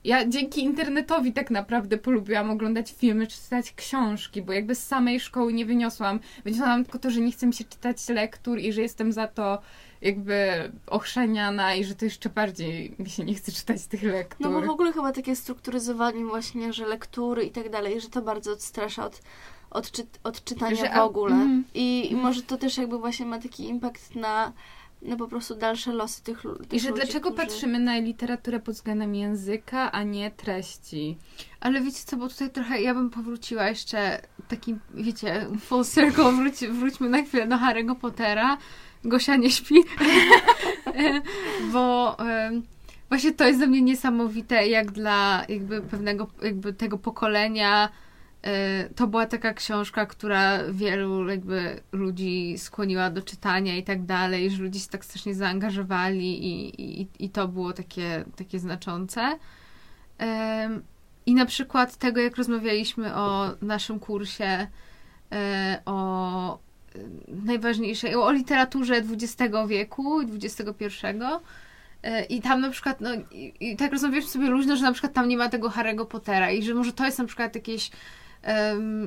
ja 0.03 0.27
dzięki 0.27 0.63
internetowi 0.63 1.33
tak 1.33 1.51
naprawdę 1.51 1.97
polubiłam 1.97 2.49
oglądać 2.51 2.93
filmy, 2.97 3.27
czytać 3.27 3.73
książki, 3.73 4.41
bo 4.41 4.53
jakby 4.53 4.75
z 4.75 4.87
samej 4.87 5.19
szkoły 5.19 5.53
nie 5.53 5.65
wyniosłam. 5.65 6.19
Wyniosłam 6.43 6.83
tylko 6.83 6.99
to, 6.99 7.11
że 7.11 7.21
nie 7.21 7.31
chce 7.31 7.47
mi 7.47 7.53
się 7.53 7.63
czytać 7.63 8.09
lektur 8.09 8.59
i 8.59 8.73
że 8.73 8.81
jestem 8.81 9.11
za 9.11 9.27
to 9.27 9.61
jakby 10.01 10.71
ochrzeniana 10.87 11.75
i 11.75 11.83
że 11.83 11.95
to 11.95 12.05
jeszcze 12.05 12.29
bardziej 12.29 12.95
mi 12.99 13.09
się 13.09 13.23
nie 13.23 13.33
chce 13.35 13.51
czytać 13.51 13.85
tych 13.85 14.03
lektur. 14.03 14.51
No 14.51 14.61
bo 14.61 14.67
w 14.67 14.69
ogóle 14.69 14.93
chyba 14.93 15.11
takie 15.11 15.35
strukturyzowanie 15.35 16.25
właśnie, 16.25 16.73
że 16.73 16.85
lektury 16.87 17.43
i 17.43 17.51
tak 17.51 17.69
dalej, 17.69 18.01
że 18.01 18.09
to 18.09 18.21
bardzo 18.21 18.51
odstrasza 18.51 19.05
od, 19.05 19.21
od, 19.71 19.91
czy, 19.91 20.03
od 20.23 20.43
czytania 20.43 20.75
Że 20.75 20.89
w 20.89 20.93
a- 20.93 21.03
ogóle. 21.03 21.33
Mhm. 21.35 21.63
I, 21.73 22.11
I 22.11 22.15
może 22.15 22.41
to 22.41 22.57
też 22.57 22.77
jakby 22.77 22.97
właśnie 22.99 23.25
ma 23.25 23.39
taki 23.39 23.67
impact 23.67 24.15
na, 24.15 24.53
na 25.01 25.15
po 25.15 25.27
prostu 25.27 25.55
dalsze 25.55 25.93
losy 25.93 26.23
tych, 26.23 26.41
tych 26.41 26.73
I 26.73 26.79
że 26.79 26.89
ludzi, 26.89 27.01
dlaczego 27.01 27.31
którzy... 27.31 27.47
patrzymy 27.47 27.79
na 27.79 27.97
literaturę 27.97 28.59
pod 28.59 28.75
względem 28.75 29.15
języka, 29.15 29.91
a 29.91 30.03
nie 30.03 30.31
treści? 30.31 31.17
Ale 31.59 31.81
wiecie 31.81 31.99
co, 32.05 32.17
bo 32.17 32.29
tutaj 32.29 32.49
trochę 32.49 32.81
ja 32.81 32.93
bym 32.93 33.09
powróciła 33.09 33.69
jeszcze 33.69 34.21
takim, 34.47 34.79
wiecie, 34.93 35.47
full 35.59 35.85
circle, 35.85 36.31
wróć, 36.31 36.55
wróćmy 36.71 37.09
na 37.09 37.23
chwilę 37.23 37.47
do 37.47 37.55
Harry'ego 37.55 37.95
Pottera. 37.95 38.57
Gosia 39.03 39.35
nie 39.35 39.51
śpi. 39.51 39.75
bo 41.73 42.15
em, 42.19 42.63
właśnie 43.09 43.31
to 43.31 43.47
jest 43.47 43.59
dla 43.59 43.67
mnie 43.67 43.81
niesamowite, 43.81 44.67
jak 44.67 44.91
dla 44.91 45.45
jakby 45.49 45.81
pewnego, 45.81 46.27
jakby 46.41 46.73
tego 46.73 46.97
pokolenia 46.97 47.89
to 48.95 49.07
była 49.07 49.25
taka 49.25 49.53
książka, 49.53 50.05
która 50.05 50.59
wielu 50.71 51.29
jakby 51.29 51.81
ludzi 51.91 52.57
skłoniła 52.57 53.09
do 53.09 53.21
czytania 53.21 53.77
i 53.77 53.83
tak 53.83 54.05
dalej, 54.05 54.51
że 54.51 54.63
ludzie 54.63 54.79
się 54.79 54.87
tak 54.87 55.05
strasznie 55.05 55.35
zaangażowali 55.35 56.45
i, 56.45 56.81
i, 57.01 57.07
i 57.19 57.29
to 57.29 57.47
było 57.47 57.73
takie, 57.73 58.25
takie 58.35 58.59
znaczące. 58.59 59.37
I 61.29 61.33
na 61.33 61.45
przykład 61.45 61.95
tego, 61.95 62.21
jak 62.21 62.37
rozmawialiśmy 62.37 63.15
o 63.15 63.51
naszym 63.61 63.99
kursie, 63.99 64.67
e, 65.31 65.81
o 65.85 66.53
e, 66.55 66.59
najważniejszej, 67.27 68.15
o 68.15 68.31
literaturze 68.31 68.95
XX 68.95 69.53
wieku 69.67 70.21
i 70.21 70.25
XXI. 70.43 70.95
E, 72.03 72.23
I 72.25 72.41
tam 72.41 72.61
na 72.61 72.69
przykład, 72.69 73.01
no 73.01 73.09
i, 73.31 73.53
i 73.59 73.75
tak 73.75 73.91
rozmawialiśmy 73.91 74.31
sobie 74.31 74.49
luźno, 74.49 74.75
że 74.75 74.83
na 74.83 74.91
przykład 74.91 75.13
tam 75.13 75.27
nie 75.27 75.37
ma 75.37 75.49
tego 75.49 75.69
Harry'ego 75.69 76.05
Pottera 76.05 76.51
i 76.51 76.63
że 76.63 76.73
może 76.73 76.93
to 76.93 77.05
jest 77.05 77.19
na 77.19 77.25
przykład 77.25 77.55
jakieś, 77.55 77.91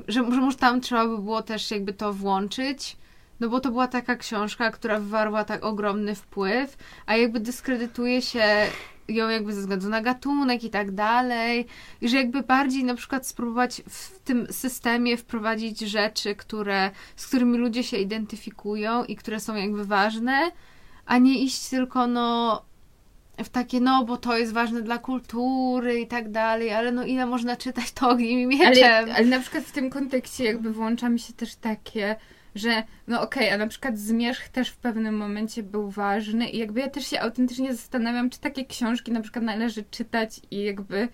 że, 0.08 0.24
że 0.24 0.40
może 0.40 0.56
tam 0.56 0.80
trzeba 0.80 1.06
by 1.06 1.18
było 1.18 1.42
też 1.42 1.70
jakby 1.70 1.92
to 1.92 2.12
włączyć, 2.12 2.96
no 3.40 3.48
bo 3.48 3.60
to 3.60 3.70
była 3.70 3.88
taka 3.88 4.16
książka, 4.16 4.70
która 4.70 5.00
wywarła 5.00 5.44
tak 5.44 5.64
ogromny 5.64 6.14
wpływ, 6.14 6.76
a 7.06 7.16
jakby 7.16 7.40
dyskredytuje 7.40 8.22
się 8.22 8.66
ją 9.08 9.28
jakby 9.28 9.54
ze 9.54 9.60
względu 9.60 9.88
na 9.88 10.00
gatunek 10.00 10.64
i 10.64 10.70
tak 10.70 10.90
dalej. 10.90 11.66
I 12.00 12.08
że 12.08 12.16
jakby 12.16 12.42
bardziej 12.42 12.84
na 12.84 12.94
przykład 12.94 13.26
spróbować 13.26 13.82
w 13.88 14.20
tym 14.20 14.46
systemie 14.50 15.16
wprowadzić 15.16 15.80
rzeczy, 15.80 16.34
które, 16.34 16.90
z 17.16 17.26
którymi 17.26 17.58
ludzie 17.58 17.84
się 17.84 17.96
identyfikują 17.96 19.04
i 19.04 19.16
które 19.16 19.40
są 19.40 19.54
jakby 19.54 19.84
ważne, 19.84 20.50
a 21.06 21.18
nie 21.18 21.42
iść 21.42 21.68
tylko 21.68 22.06
no 22.06 22.62
w 23.38 23.48
takie, 23.48 23.80
no 23.80 24.04
bo 24.04 24.16
to 24.16 24.38
jest 24.38 24.52
ważne 24.52 24.82
dla 24.82 24.98
kultury 24.98 26.00
i 26.00 26.06
tak 26.06 26.30
dalej, 26.30 26.72
ale 26.72 26.92
no 26.92 27.04
ile 27.04 27.26
można 27.26 27.56
czytać 27.56 27.92
to 27.92 28.10
ogniem 28.10 28.40
i 28.40 28.46
mieczem. 28.46 28.94
Ale, 28.94 29.14
ale 29.14 29.24
na 29.24 29.40
przykład 29.40 29.64
w 29.64 29.72
tym 29.72 29.90
kontekście 29.90 30.44
jakby 30.44 30.72
włącza 30.72 31.08
mi 31.08 31.18
się 31.18 31.32
też 31.32 31.54
takie, 31.54 32.16
że 32.54 32.82
no 33.08 33.20
okej, 33.22 33.50
a 33.50 33.58
na 33.58 33.66
przykład 33.66 33.98
Zmierzch 33.98 34.48
też 34.48 34.68
w 34.68 34.76
pewnym 34.76 35.16
momencie 35.16 35.62
był 35.62 35.90
ważny 35.90 36.50
i 36.50 36.58
jakby 36.58 36.80
ja 36.80 36.90
też 36.90 37.06
się 37.06 37.20
autentycznie 37.20 37.74
zastanawiam, 37.74 38.30
czy 38.30 38.40
takie 38.40 38.64
książki 38.64 39.12
na 39.12 39.20
przykład 39.20 39.44
należy 39.44 39.84
czytać 39.90 40.40
i 40.50 40.62
jakby 40.62 41.08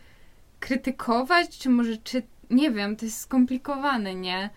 krytykować, 0.60 1.58
czy 1.58 1.70
może 1.70 1.96
czy... 1.96 2.22
Nie 2.50 2.70
wiem, 2.70 2.96
to 2.96 3.04
jest 3.04 3.20
skomplikowane, 3.20 4.14
nie? 4.14 4.50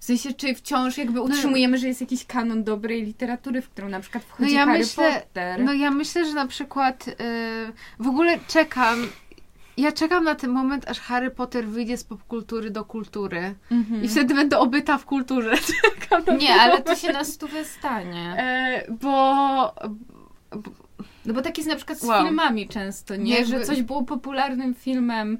W 0.00 0.04
sensie, 0.04 0.34
czy 0.34 0.54
wciąż 0.54 0.98
jakby 0.98 1.20
utrzymujemy, 1.20 1.78
że 1.78 1.88
jest 1.88 2.00
jakiś 2.00 2.26
kanon 2.26 2.64
dobrej 2.64 3.02
literatury, 3.04 3.62
w 3.62 3.68
którą 3.68 3.88
na 3.88 4.00
przykład 4.00 4.24
wchodzi 4.24 4.50
No 4.52 4.58
ja 4.58 4.66
Harry 4.66 4.78
myślę- 4.78 5.12
Potter. 5.22 5.60
No 5.64 5.72
ja 5.72 5.90
myślę, 5.90 6.24
że 6.24 6.32
na 6.34 6.46
przykład 6.46 7.06
yy, 7.06 7.14
w 7.98 8.06
ogóle 8.08 8.38
czekam. 8.48 9.08
Ja 9.76 9.92
czekam 9.92 10.24
na 10.24 10.34
ten 10.34 10.50
moment, 10.50 10.88
aż 10.88 11.00
Harry 11.00 11.30
Potter 11.30 11.66
wyjdzie 11.68 11.96
z 11.96 12.04
popkultury 12.04 12.70
do 12.70 12.84
kultury. 12.84 13.54
Mhm. 13.70 14.04
I 14.04 14.08
wtedy 14.08 14.34
będę 14.34 14.58
obyta 14.58 14.98
w 14.98 15.04
kulturze. 15.04 15.52
Czekam 16.00 16.24
na 16.26 16.32
Nie, 16.36 16.54
ale 16.54 16.68
moment. 16.70 16.86
to 16.86 16.96
się 16.96 17.12
na 17.12 17.24
stówę 17.24 17.64
stanie. 17.64 18.34
E, 18.38 18.84
bo. 19.00 19.74
No 21.26 21.34
bo 21.34 21.42
tak 21.42 21.58
jest 21.58 21.70
na 21.70 21.76
przykład 21.76 21.98
z 21.98 22.04
Wow. 22.04 22.24
filmami 22.26 22.68
często, 22.68 23.16
nie? 23.16 23.32
Jakby- 23.34 23.46
Że 23.58 23.64
coś 23.64 23.82
było 23.82 24.02
popularnym 24.04 24.74
filmem, 24.74 25.38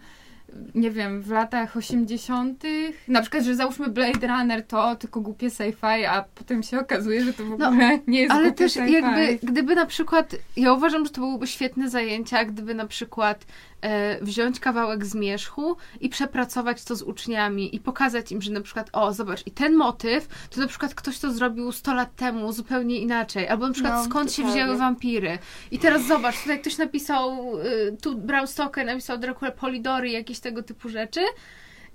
nie 0.75 0.91
wiem, 0.91 1.23
w 1.23 1.31
latach 1.31 1.77
80. 1.77 2.63
Na 3.09 3.21
przykład, 3.21 3.45
że 3.45 3.55
załóżmy 3.55 3.89
Blade 3.89 4.27
Runner 4.27 4.67
to 4.67 4.97
tylko 4.97 5.21
głupie 5.21 5.49
sci-fi, 5.49 6.05
a 6.05 6.25
potem 6.35 6.63
się 6.63 6.79
okazuje, 6.79 7.25
że 7.25 7.33
to 7.33 7.45
w 7.45 7.59
No, 7.59 7.69
ogóle 7.69 7.99
nie 8.07 8.21
jest 8.21 8.33
Ale 8.33 8.53
też 8.53 8.77
jakby, 8.77 9.39
gdyby 9.43 9.75
na 9.75 9.87
przykład, 9.87 10.37
ja 10.57 10.73
uważam, 10.73 11.05
że 11.05 11.11
to 11.11 11.21
byłyby 11.21 11.47
świetne 11.47 11.91
zajęcia, 11.91 12.45
gdyby 12.45 12.75
na 12.75 12.87
przykład 12.87 13.45
e, 13.83 14.25
wziąć 14.25 14.61
kawałek 14.61 15.05
zmierzchu 15.07 15.77
i 16.01 16.09
przepracować 16.09 16.85
to 16.85 16.97
z 16.97 17.03
uczniami 17.03 17.77
i 17.77 17.81
pokazać 17.81 18.33
im, 18.33 18.43
że 18.43 18.53
na 18.53 18.61
przykład, 18.61 18.91
o 18.93 19.13
zobacz, 19.13 19.47
i 19.47 19.51
ten 19.51 19.75
motyw, 19.77 20.29
to 20.51 20.61
na 20.61 20.67
przykład 20.67 20.95
ktoś 20.95 21.19
to 21.19 21.33
zrobił 21.33 21.73
100 21.73 21.95
lat 21.95 22.17
temu 22.17 22.53
zupełnie 22.53 22.99
inaczej, 22.99 23.49
albo 23.49 23.67
na 23.67 23.73
przykład 23.73 23.95
No, 23.95 24.05
skąd 24.05 24.33
się 24.33 24.45
wzięły 24.45 24.77
wampiry. 24.77 25.39
I 25.71 25.79
teraz 25.79 26.07
zobacz, 26.07 26.41
tutaj 26.43 26.61
ktoś 26.61 26.79
napisał, 26.79 27.59
y, 27.59 27.97
tu 28.03 28.19
Bram 28.19 28.47
Stoker 28.47 28.87
napisał 28.87 29.19
Dracula 29.19 29.51
Polidory, 29.51 30.11
jakieś 30.11 30.40
tego 30.41 30.63
typu 30.63 30.89
rzeczy. 30.89 31.21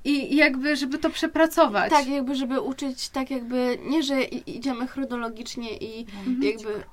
I 0.03 0.35
jakby, 0.35 0.75
żeby 0.75 0.97
to 0.97 1.09
przepracować. 1.09 1.89
Tak, 1.89 2.07
jakby, 2.07 2.35
żeby 2.35 2.61
uczyć 2.61 3.09
tak 3.09 3.31
jakby, 3.31 3.77
nie, 3.83 4.03
że 4.03 4.23
idziemy 4.23 4.87
chronologicznie 4.87 5.77
i 5.77 5.99
Mhm. 6.01 6.43
jakby... 6.43 6.83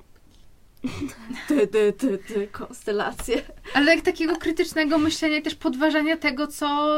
Ty, 1.47 1.67
ty, 1.67 1.93
ty, 1.93 2.17
ty, 2.17 2.47
konstelacje. 2.47 3.41
Ale 3.73 3.95
jak 3.95 4.03
takiego 4.05 4.35
krytycznego 4.35 4.97
myślenia 4.97 5.37
i 5.37 5.41
też 5.41 5.55
podważania 5.55 6.17
tego, 6.17 6.47
co 6.47 6.89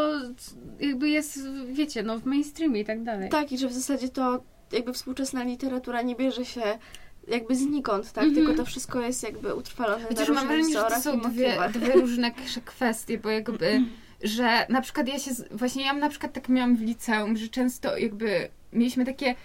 jakby 0.79 1.09
jest, 1.09 1.39
wiecie, 1.71 2.03
no 2.03 2.19
w 2.19 2.25
mainstreamie 2.25 2.81
i 2.81 2.85
tak 2.85 3.03
dalej. 3.03 3.29
Tak, 3.29 3.51
i 3.51 3.57
że 3.57 3.67
w 3.67 3.73
zasadzie 3.73 4.09
to 4.09 4.43
jakby 4.71 4.93
współczesna 4.93 5.43
literatura 5.43 6.01
nie 6.01 6.15
bierze 6.15 6.45
się 6.45 6.61
jakby 7.27 7.55
znikąd, 7.55 8.11
tak? 8.11 8.23
Mhm. 8.23 8.35
Tylko 8.45 8.63
to 8.63 8.65
wszystko 8.65 9.01
jest 9.01 9.23
jakby 9.23 9.55
utrwalone 9.55 10.05
Chociaż 10.07 10.27
na 10.27 10.33
mam 10.33 10.47
różnych 10.47 10.67
wrażenie, 10.67 10.73
że 10.73 10.95
to 10.95 10.99
wzorach 10.99 11.23
są 11.23 11.31
dwie, 11.31 11.79
dwie 11.79 11.93
różne 11.93 12.31
kwestie, 12.65 13.17
bo 13.17 13.29
jakby, 13.29 13.81
że 14.25 14.65
na 14.69 14.81
przykład 14.81 15.07
ja 15.07 15.19
się, 15.19 15.31
właśnie 15.51 15.85
ja 15.85 15.93
na 15.93 16.09
przykład 16.09 16.33
tak 16.33 16.49
miałam 16.49 16.75
w 16.75 16.81
liceum, 16.81 17.37
że 17.37 17.47
często 17.47 17.97
jakby 17.97 18.49
mieliśmy 18.73 19.05
takie 19.05 19.35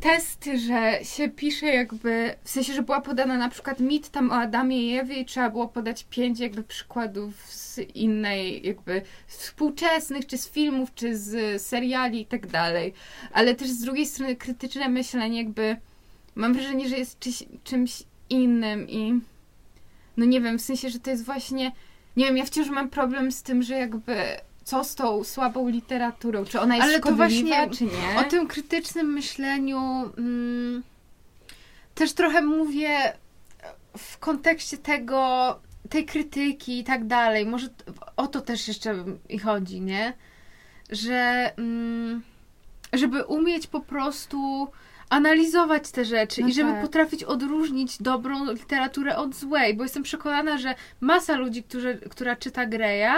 testy, 0.00 0.58
że 0.58 0.98
się 1.02 1.28
pisze 1.28 1.66
jakby, 1.66 2.34
w 2.44 2.50
sensie, 2.50 2.72
że 2.72 2.82
była 2.82 3.00
podana 3.00 3.36
na 3.36 3.48
przykład 3.48 3.80
mit 3.80 4.08
tam 4.08 4.30
o 4.30 4.34
Adamie 4.34 4.82
i 4.82 4.98
Ewie 4.98 5.16
i 5.16 5.24
trzeba 5.24 5.50
było 5.50 5.68
podać 5.68 6.06
pięć 6.10 6.40
jakby 6.40 6.62
przykładów 6.62 7.34
z 7.46 7.78
innej 7.78 8.66
jakby 8.66 9.02
współczesnych, 9.26 10.26
czy 10.26 10.38
z 10.38 10.50
filmów, 10.50 10.94
czy 10.94 11.16
z 11.16 11.62
seriali 11.62 12.20
i 12.20 12.26
tak 12.26 12.46
dalej. 12.46 12.94
Ale 13.32 13.54
też 13.54 13.68
z 13.68 13.80
drugiej 13.80 14.06
strony 14.06 14.36
krytyczne 14.36 14.88
myślenie 14.88 15.38
jakby 15.38 15.76
mam 16.34 16.54
wrażenie, 16.54 16.88
że 16.88 16.98
jest 16.98 17.18
czyś, 17.18 17.44
czymś 17.64 18.02
innym 18.30 18.88
i 18.88 19.20
no 20.16 20.24
nie 20.24 20.40
wiem, 20.40 20.58
w 20.58 20.62
sensie, 20.62 20.90
że 20.90 20.98
to 20.98 21.10
jest 21.10 21.24
właśnie 21.24 21.72
nie 22.16 22.24
wiem, 22.24 22.36
ja 22.36 22.44
wciąż 22.44 22.68
mam 22.68 22.88
problem 22.90 23.32
z 23.32 23.42
tym, 23.42 23.62
że 23.62 23.74
jakby 23.74 24.16
co 24.64 24.84
z 24.84 24.94
tą 24.94 25.24
słabą 25.24 25.68
literaturą, 25.68 26.44
czy 26.44 26.60
ona 26.60 26.76
jest 26.76 26.88
Ale 26.88 27.00
to 27.00 27.12
właśnie 27.12 27.70
czy 27.70 27.84
nie? 27.84 28.20
O 28.20 28.24
tym 28.24 28.46
krytycznym 28.46 29.12
myśleniu 29.12 30.12
mm, 30.18 30.82
też 31.94 32.12
trochę 32.12 32.42
mówię 32.42 33.12
w 33.98 34.18
kontekście 34.18 34.78
tego, 34.78 35.60
tej 35.88 36.04
krytyki 36.06 36.78
i 36.78 36.84
tak 36.84 37.06
dalej. 37.06 37.46
Może 37.46 37.68
o 38.16 38.26
to 38.26 38.40
też 38.40 38.68
jeszcze 38.68 39.04
i 39.28 39.38
chodzi, 39.38 39.80
nie? 39.80 40.12
Że 40.90 41.52
mm, 41.56 42.22
żeby 42.92 43.24
umieć 43.24 43.66
po 43.66 43.80
prostu 43.80 44.68
analizować 45.12 45.90
te 45.90 46.04
rzeczy 46.04 46.40
No 46.42 46.48
i 46.48 46.52
żeby 46.52 46.70
tak. 46.72 46.82
potrafić 46.82 47.24
odróżnić 47.24 48.02
dobrą 48.02 48.52
literaturę 48.52 49.16
od 49.16 49.34
złej, 49.34 49.74
bo 49.74 49.82
jestem 49.82 50.02
przekonana, 50.02 50.58
że 50.58 50.74
masa 51.00 51.36
ludzi, 51.36 51.62
którzy, 51.62 51.98
która 52.10 52.36
czyta 52.36 52.66
Greya, 52.66 53.12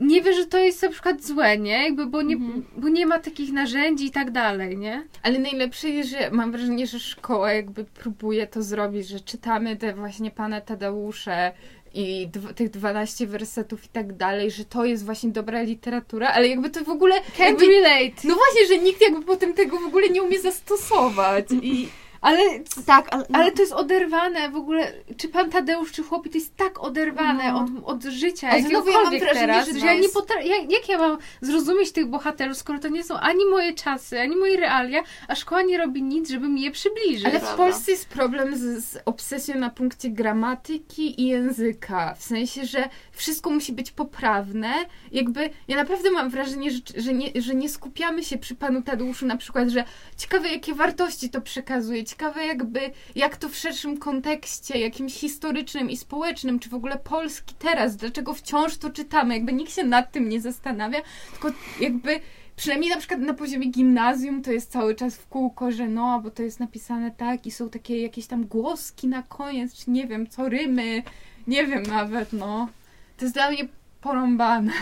nie 0.00 0.22
wie, 0.22 0.34
że 0.34 0.46
to 0.46 0.58
jest 0.58 0.82
na 0.82 0.88
przykład 0.88 1.24
złe, 1.24 1.58
nie? 1.58 1.84
Jakby, 1.84 2.06
bo, 2.06 2.22
nie 2.22 2.34
Mhm. 2.34 2.64
bo 2.76 2.88
nie 2.88 3.06
ma 3.06 3.18
takich 3.18 3.52
narzędzi 3.52 4.06
i 4.06 4.10
tak 4.10 4.30
dalej, 4.30 4.76
nie? 4.76 5.04
Ale 5.22 5.38
najlepsze 5.38 5.88
jest, 5.88 6.10
że 6.10 6.30
mam 6.30 6.52
wrażenie, 6.52 6.86
że 6.86 6.98
szkoła 7.00 7.52
jakby 7.52 7.84
próbuje 7.84 8.46
to 8.46 8.62
zrobić, 8.62 9.08
że 9.08 9.20
czytamy 9.20 9.76
te 9.76 9.94
właśnie 9.94 10.30
pana 10.30 10.60
Tadeusze 10.60 11.52
i 11.94 12.28
tych 12.56 12.70
12 12.70 13.26
wersetów 13.26 13.84
i 13.84 13.88
tak 13.88 14.16
dalej, 14.16 14.50
że 14.50 14.64
to 14.64 14.84
jest 14.84 15.04
właśnie 15.04 15.30
dobra 15.30 15.62
literatura, 15.62 16.28
ale 16.28 16.48
jakby 16.48 16.70
to 16.70 16.84
w 16.84 16.88
ogóle... 16.88 17.14
Can't 17.20 17.40
Jakby, 17.40 17.66
relate. 17.66 18.12
no 18.24 18.34
właśnie, 18.34 18.66
że 18.68 18.78
nikt 18.78 19.00
jakby 19.00 19.22
potem 19.22 19.54
tego 19.54 19.78
w 19.80 19.86
ogóle 19.86 20.08
nie 20.08 20.22
umie 20.22 20.40
zastosować 20.40 21.46
i... 21.62 21.88
Ale, 22.20 22.42
Tak, 22.86 23.06
ale, 23.10 23.24
ale 23.32 23.52
to 23.52 23.62
jest 23.62 23.72
oderwane 23.72 24.50
w 24.50 24.56
ogóle, 24.56 24.92
czy 25.16 25.28
pan 25.28 25.50
Tadeusz, 25.50 25.92
czy 25.92 26.02
chłopi, 26.02 26.30
to 26.30 26.38
jest 26.38 26.56
tak 26.56 26.82
oderwane 26.82 27.52
No. 27.52 27.66
od, 27.84 27.94
od 27.94 28.04
życia 28.12 28.48
A 28.50 28.60
znowu 28.60 28.90
ja 28.90 29.02
mam 29.02 29.18
wrażenie, 29.18 29.30
teraz, 29.40 29.68
że 29.68 29.80
że, 29.80 29.86
ja 29.86 29.94
nie 29.94 30.00
jest- 30.00 30.14
potra- 30.16 30.44
jak, 30.44 30.72
jak 30.72 30.88
ja 30.88 30.98
mam 30.98 31.18
zrozumieć 31.40 31.92
tych 31.92 32.06
bohaterów, 32.06 32.56
skoro 32.56 32.78
to 32.78 32.88
nie 32.88 33.04
są 33.04 33.18
ani 33.18 33.44
moje 33.46 33.72
czasy, 33.74 34.20
ani 34.20 34.36
moje 34.36 34.56
realia, 34.56 35.02
a 35.28 35.34
szkoła 35.34 35.62
nie 35.62 35.78
robi 35.78 36.02
nic, 36.02 36.30
żeby 36.30 36.48
mi 36.48 36.62
je 36.62 36.70
przybliżyć. 36.70 37.24
Ale 37.24 37.40
w. 37.40 37.54
Polsce 37.54 37.90
jest 37.90 38.08
problem 38.08 38.56
z, 38.56 38.84
z 38.84 38.98
obsesją 39.04 39.54
na 39.58 39.70
punkcie 39.70 40.10
gramatyki 40.10 41.20
i 41.22 41.26
języka. 41.26 42.14
W 42.18 42.22
sensie, 42.22 42.64
że 42.66 42.88
wszystko 43.12 43.50
musi 43.50 43.72
być 43.72 43.90
poprawne. 43.90 44.72
Jakby 45.12 45.50
ja 45.68 45.76
naprawdę 45.76 46.10
mam 46.10 46.30
wrażenie, 46.30 46.70
że, 46.70 46.78
że, 46.96 47.12
nie, 47.14 47.42
że 47.42 47.54
nie 47.54 47.68
skupiamy 47.68 48.24
się 48.24 48.38
przy 48.38 48.54
panu 48.54 48.82
Tadeuszu 48.82 49.26
na 49.26 49.36
przykład, 49.36 49.68
że 49.68 49.84
ciekawe 50.16 50.48
jakie 50.48 50.74
wartości 50.74 51.30
to 51.30 51.40
przekazuje, 51.40 52.04
ciekawe 52.08 52.46
jakby 52.46 52.80
jak 53.14 53.36
to 53.36 53.48
w 53.48 53.56
szerszym 53.56 53.98
kontekście, 53.98 54.78
jakimś 54.78 55.14
historycznym 55.14 55.90
i 55.90 55.96
społecznym, 55.96 56.58
czy 56.58 56.68
w 56.68 56.74
ogóle 56.74 56.98
Polski 56.98 57.54
teraz, 57.58 57.96
dlaczego 57.96 58.34
wciąż 58.34 58.76
to 58.76 58.90
czytamy. 58.90 59.34
Jakby 59.34 59.52
nikt 59.52 59.72
się 59.72 59.84
nad 59.84 60.12
tym 60.12 60.28
nie 60.28 60.40
zastanawia, 60.40 61.00
tylko 61.32 61.58
jakby 61.80 62.20
Przynajmniej 62.58 62.90
na 62.90 62.96
przykład 62.96 63.20
na 63.20 63.34
poziomie 63.34 63.70
gimnazjum 63.70 64.42
to 64.42 64.52
jest 64.52 64.72
cały 64.72 64.94
czas 64.94 65.16
w 65.16 65.28
kółko, 65.28 65.72
że 65.72 65.88
no, 65.88 66.20
bo 66.20 66.30
to 66.30 66.42
jest 66.42 66.60
napisane 66.60 67.10
tak 67.10 67.46
i 67.46 67.50
są 67.50 67.70
takie 67.70 68.02
jakieś 68.02 68.26
tam 68.26 68.46
głoski 68.46 69.08
na 69.08 69.22
koniec, 69.22 69.74
czy 69.74 69.90
nie 69.90 70.06
wiem, 70.06 70.26
co 70.26 70.48
rymy, 70.48 71.02
nie 71.46 71.66
wiem 71.66 71.82
nawet, 71.82 72.32
no. 72.32 72.68
To 73.16 73.24
jest 73.24 73.34
dla 73.34 73.50
mnie 73.50 73.68
porąbane. 74.00 74.72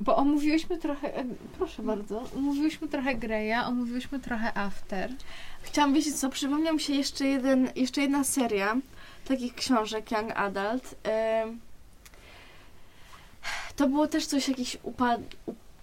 Bo 0.00 0.16
omówiłyśmy 0.16 0.78
trochę, 0.78 1.24
proszę 1.58 1.82
bardzo, 1.82 2.24
omówiłyśmy 2.36 2.88
trochę 2.88 3.14
Greya, 3.14 3.66
omówiłyśmy 3.66 4.20
trochę 4.20 4.58
After. 4.58 5.10
Chciałam 5.62 5.94
wiedzieć 5.94 6.14
co, 6.14 6.28
przypomniał 6.28 6.74
mi 6.74 6.80
się 6.80 6.94
jeszcze, 6.94 7.26
jeden, 7.26 7.68
jeszcze 7.76 8.00
jedna 8.00 8.24
seria 8.24 8.76
takich 9.28 9.54
książek 9.54 10.10
Young 10.10 10.32
Adult. 10.34 10.94
To 13.76 13.88
było 13.88 14.06
też 14.06 14.26
coś 14.26 14.48
jakiś 14.48 14.78
upad... 14.82 15.20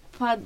upad 0.09 0.39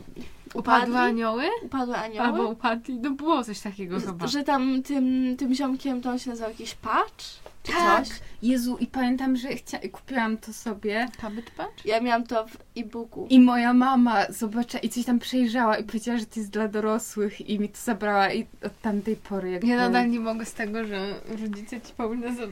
upadli? 0.54 0.96
anioły? 0.96 1.44
Upadłe 1.64 1.98
anioły? 1.98 2.28
Albo 2.28 2.50
upadli, 2.50 3.00
no 3.00 3.12
było 3.12 3.44
coś 3.44 3.60
takiego 3.60 4.00
chyba. 4.00 4.28
Że 4.28 4.44
tam 4.44 4.84
tym, 4.84 5.36
tym 5.38 5.56
ziomkiem 5.56 6.02
to 6.02 6.10
on 6.10 6.20
się 6.20 6.30
nazywał 6.30 6.52
jakiś 6.52 6.74
Patch? 6.74 7.26
Tak. 7.74 8.06
coś? 8.08 8.20
Jezu, 8.42 8.78
i 8.80 8.88
pamiętam, 8.88 9.36
że 9.36 9.50
chcia- 9.50 9.90
kupiłam 9.92 10.38
to 10.38 10.54
sobie 10.54 11.08
Cabbage 11.22 11.52
Patch? 11.58 11.86
Ja 11.86 12.02
miałam 12.02 12.24
to 12.28 12.48
w 12.48 12.58
e-booku. 12.78 13.28
i 13.30 13.40
moja 13.40 13.74
mama 13.74 14.26
zobaczyła 14.30 14.82
i 14.82 14.90
coś 14.90 15.06
tam 15.06 15.20
przejrzała 15.20 15.78
i 15.78 15.84
powiedziała, 15.84 16.18
że 16.18 16.26
to 16.26 16.40
jest 16.40 16.52
dla 16.52 16.68
dorosłych 16.68 17.50
i 17.50 17.60
mi 17.60 17.70
to 17.70 17.78
zabrała 17.84 18.34
i 18.34 18.48
od 18.66 18.82
tamtej 18.82 19.16
pory 19.16 19.52
jakby... 19.52 19.68
Ja 19.68 19.78
nadal 19.78 20.10
nie 20.10 20.20
mogę 20.20 20.46
z 20.46 20.54
tego, 20.54 20.86
że 20.86 21.14
rodzice 21.42 21.82
ci 21.82 21.94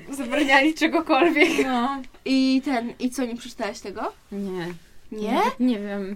za- 0.10 0.16
zabraniali 0.16 0.74
czegokolwiek. 0.74 1.50
No, 1.64 2.02
I 2.26 2.62
ten, 2.66 2.94
i 3.00 3.10
co, 3.10 3.26
nie 3.26 3.36
przeczytałaś 3.36 3.80
tego? 3.80 4.14
nie. 4.32 4.74
Nie? 5.12 5.32
Nawet 5.34 5.60
Nie 5.60 5.80
wiem. 5.80 6.16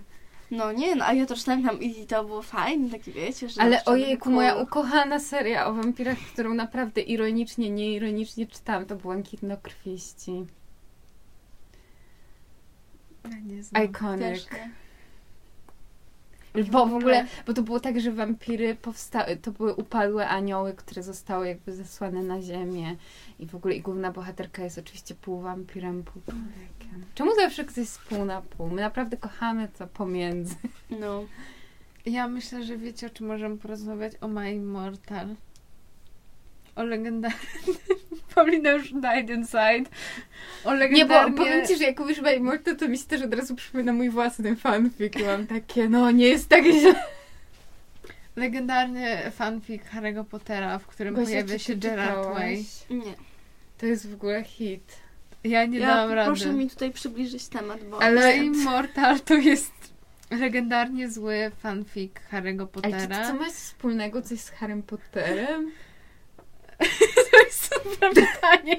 No 0.52 0.72
nie, 0.72 0.96
no 0.96 1.06
a 1.06 1.14
ja 1.14 1.26
to 1.26 1.36
czytałam 1.36 1.64
tam 1.64 1.82
i 1.82 2.06
to 2.06 2.24
było 2.24 2.42
fajne, 2.42 2.90
takie 2.90 3.12
wiecie, 3.12 3.50
że... 3.50 3.62
Ale 3.62 3.86
ojejku, 3.86 4.32
moja 4.32 4.56
ukochana 4.56 5.20
seria 5.20 5.68
o 5.68 5.74
wampirach, 5.74 6.18
którą 6.34 6.54
naprawdę 6.54 7.02
ironicznie, 7.02 7.70
nieironicznie 7.70 8.48
czytałam, 8.48 8.86
to 8.86 8.96
Błękitnokrwiści. 8.96 10.46
Ja 13.32 13.40
nie 13.40 13.64
znam. 13.64 13.84
Iconic. 13.84 14.20
Też 14.22 14.52
nie. 14.52 14.89
Bo 16.72 16.86
w 16.86 16.94
ogóle, 16.94 17.26
bo 17.48 17.54
to 17.54 17.64
było 17.64 17.80
tak, 17.80 18.02
że 18.02 18.12
wampiry 18.12 18.76
powstały, 18.76 19.38
to 19.38 19.52
były 19.52 19.74
upadłe 19.74 20.28
anioły, 20.28 20.74
które 20.74 21.04
zostały 21.04 21.48
jakby 21.48 21.74
zesłane 21.74 22.24
na 22.24 22.42
ziemię 22.42 22.96
i 23.40 23.46
w 23.46 23.56
ogóle 23.56 23.76
i 23.76 23.82
główna 23.82 24.12
bohaterka 24.12 24.64
jest 24.64 24.78
oczywiście 24.78 25.16
pół 25.16 25.42
wampirem, 25.42 26.04
pół 26.04 26.22
człowiekiem. 26.22 27.06
Czemu 27.16 27.36
zawsze 27.36 27.64
ktoś 27.64 27.78
jest 27.78 28.02
pół 28.02 28.26
na 28.26 28.42
pół? 28.42 28.70
My 28.70 28.82
naprawdę 28.82 29.18
kochamy 29.18 29.68
to 29.78 29.88
pomiędzy. 29.88 30.56
No. 31.00 31.24
Ja 32.06 32.28
myślę, 32.28 32.64
że 32.64 32.78
wiecie, 32.78 33.08
o 33.08 33.10
czym 33.10 33.28
możemy 33.28 33.58
porozmawiać? 33.58 34.14
O 34.22 34.28
My 34.28 34.54
Immortal. 34.54 35.36
O 36.80 36.84
legendarnym... 36.84 37.42
Paulina 38.36 38.72
już 38.72 38.94
died 38.94 39.30
inside. 39.30 39.86
O 40.64 40.74
Nie, 40.74 40.80
legendarnie... 40.80 41.32
bo 41.32 41.38
powiem 41.38 41.68
Ci, 41.68 41.78
że 41.78 41.84
jak 41.84 42.00
mówisz 42.00 42.22
By 42.22 42.40
Mortal, 42.40 42.76
to 42.76 42.88
mi 42.88 42.98
się 42.98 43.06
też 43.06 43.22
od 43.22 43.34
razu 43.34 43.56
przypomina 43.56 43.94
mój 43.94 44.10
własny 44.10 44.56
fanfic 44.56 45.16
i 45.16 45.24
mam 45.24 45.48
takie, 45.48 45.90
no 45.90 46.12
nie 46.12 46.28
jest 46.28 46.50
tak 46.50 46.64
źle. 46.64 46.96
Legendarny 48.36 49.32
fanfic 49.32 49.84
Harry'ego 49.84 50.26
Pottera, 50.26 50.80
w 50.80 50.88
którym 50.88 51.16
Gosia, 51.16 51.26
pojawia 51.26 51.60
się 51.60 51.76
Gerard? 51.76 52.26
Way. 52.34 52.66
Nie. 52.90 53.14
To 53.78 53.86
jest 53.86 54.10
w 54.10 54.14
ogóle 54.14 54.44
hit. 54.44 54.96
Ja 55.44 55.66
nie 55.66 55.80
ja 55.80 55.88
dałam 55.88 56.12
rady. 56.12 56.28
proszę 56.28 56.54
mi 56.54 56.70
tutaj 56.70 56.92
przybliżyć 56.92 57.48
temat, 57.48 57.84
bo... 57.84 58.02
Ale 58.02 58.38
Immortal 58.38 59.20
to 59.20 59.34
jest 59.34 59.72
legendarnie 60.32 61.10
zły 61.12 61.52
fanfic 61.60 62.12
Harry'ego 62.32 62.68
Ale 62.84 63.02
czy 63.02 63.08
Pottera. 63.08 63.22
to 63.22 63.28
co 63.28 63.34
ma 63.34 63.50
wspólnego 63.50 64.22
coś 64.22 64.40
z 64.40 64.50
Harrym 64.50 64.84
Potterem? 64.84 65.72
To 67.32 67.38
jest 67.46 67.64
super 67.64 68.10
pytanie. 68.10 68.78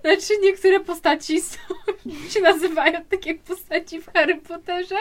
Znaczy 0.00 0.40
niektóre 0.42 0.80
postaci 0.80 1.40
są, 1.40 1.58
się 2.30 2.40
nazywają 2.40 3.04
tak 3.10 3.26
jak 3.26 3.38
postaci 3.38 4.00
w 4.00 4.12
Harry 4.12 4.36
Potterze. 4.36 4.98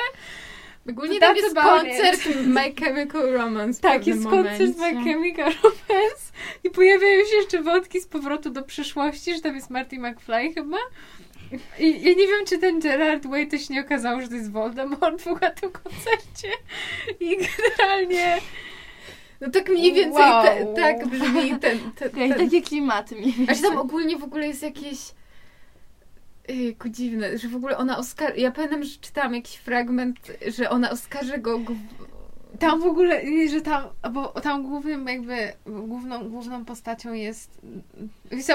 Ogólnie 0.90 1.20
tam 1.20 1.36
jest 1.36 1.56
koncert 1.56 2.22
My 2.46 2.74
Chemical 2.80 3.32
Romance 3.32 3.82
Tak, 3.82 4.08
jest 4.08 4.24
koncert 4.24 4.60
momencie. 4.60 5.04
My 5.04 5.04
Chemical 5.04 5.54
Romance 5.64 6.32
i 6.64 6.70
pojawiają 6.70 7.26
się 7.26 7.36
jeszcze 7.36 7.62
wątki 7.62 8.02
z 8.02 8.08
powrotu 8.08 8.50
do 8.50 8.64
przyszłości, 8.64 9.36
że 9.36 9.42
tam 9.42 9.56
jest 9.56 9.70
Marty 9.70 10.00
McFly 10.00 10.54
chyba. 10.54 10.78
I 11.80 12.02
ja 12.02 12.14
nie 12.14 12.28
wiem, 12.28 12.46
czy 12.48 12.58
ten 12.58 12.80
Gerard 12.80 13.26
Way 13.28 13.48
to 13.48 13.58
się 13.58 13.74
nie 13.74 13.82
okazało, 13.82 14.22
że 14.22 14.28
to 14.28 14.36
jest 14.36 14.52
Voldemort 14.52 15.22
w 15.22 15.60
tym 15.62 15.72
koncercie. 15.72 16.48
I 17.20 17.38
generalnie... 17.38 18.38
No 19.42 19.50
tak 19.50 19.70
mniej 19.70 19.94
więcej 19.94 20.24
Wow. 20.24 20.44
te, 20.44 20.66
tak 20.76 21.08
brzmi 21.08 21.60
ten... 21.60 21.80
ten, 21.96 22.10
ten. 22.30 22.34
takie 22.34 22.62
klimaty 22.62 23.16
mniej 23.16 23.32
więcej. 23.32 23.62
tam 23.62 23.78
ogólnie 23.78 24.18
w 24.18 24.24
ogóle 24.24 24.48
jest 24.48 24.64
jakieś... 24.64 24.98
Jejku, 26.48 26.90
dziwne, 26.90 27.38
że 27.38 27.48
w 27.48 27.56
ogóle 27.56 27.78
ona 27.78 27.98
oskar... 27.98 28.38
Ja 28.38 28.52
pamiętam, 28.52 28.84
że 28.84 29.00
czytałam 29.00 29.36
jakiś 29.36 29.56
fragment, 29.56 30.32
że 30.48 30.70
ona 30.70 30.92
oskarży 30.92 31.38
go... 31.38 31.60
Tam 32.60 32.82
w 32.82 32.86
ogóle, 32.86 33.22
że 33.50 33.62
tam, 33.62 33.84
bo 34.12 34.28
tam 34.28 34.64
głównym 34.64 35.08
jakby, 35.08 35.54
główną, 35.66 36.30
główną 36.30 36.66
postacią 36.66 37.14
jest, 37.14 37.62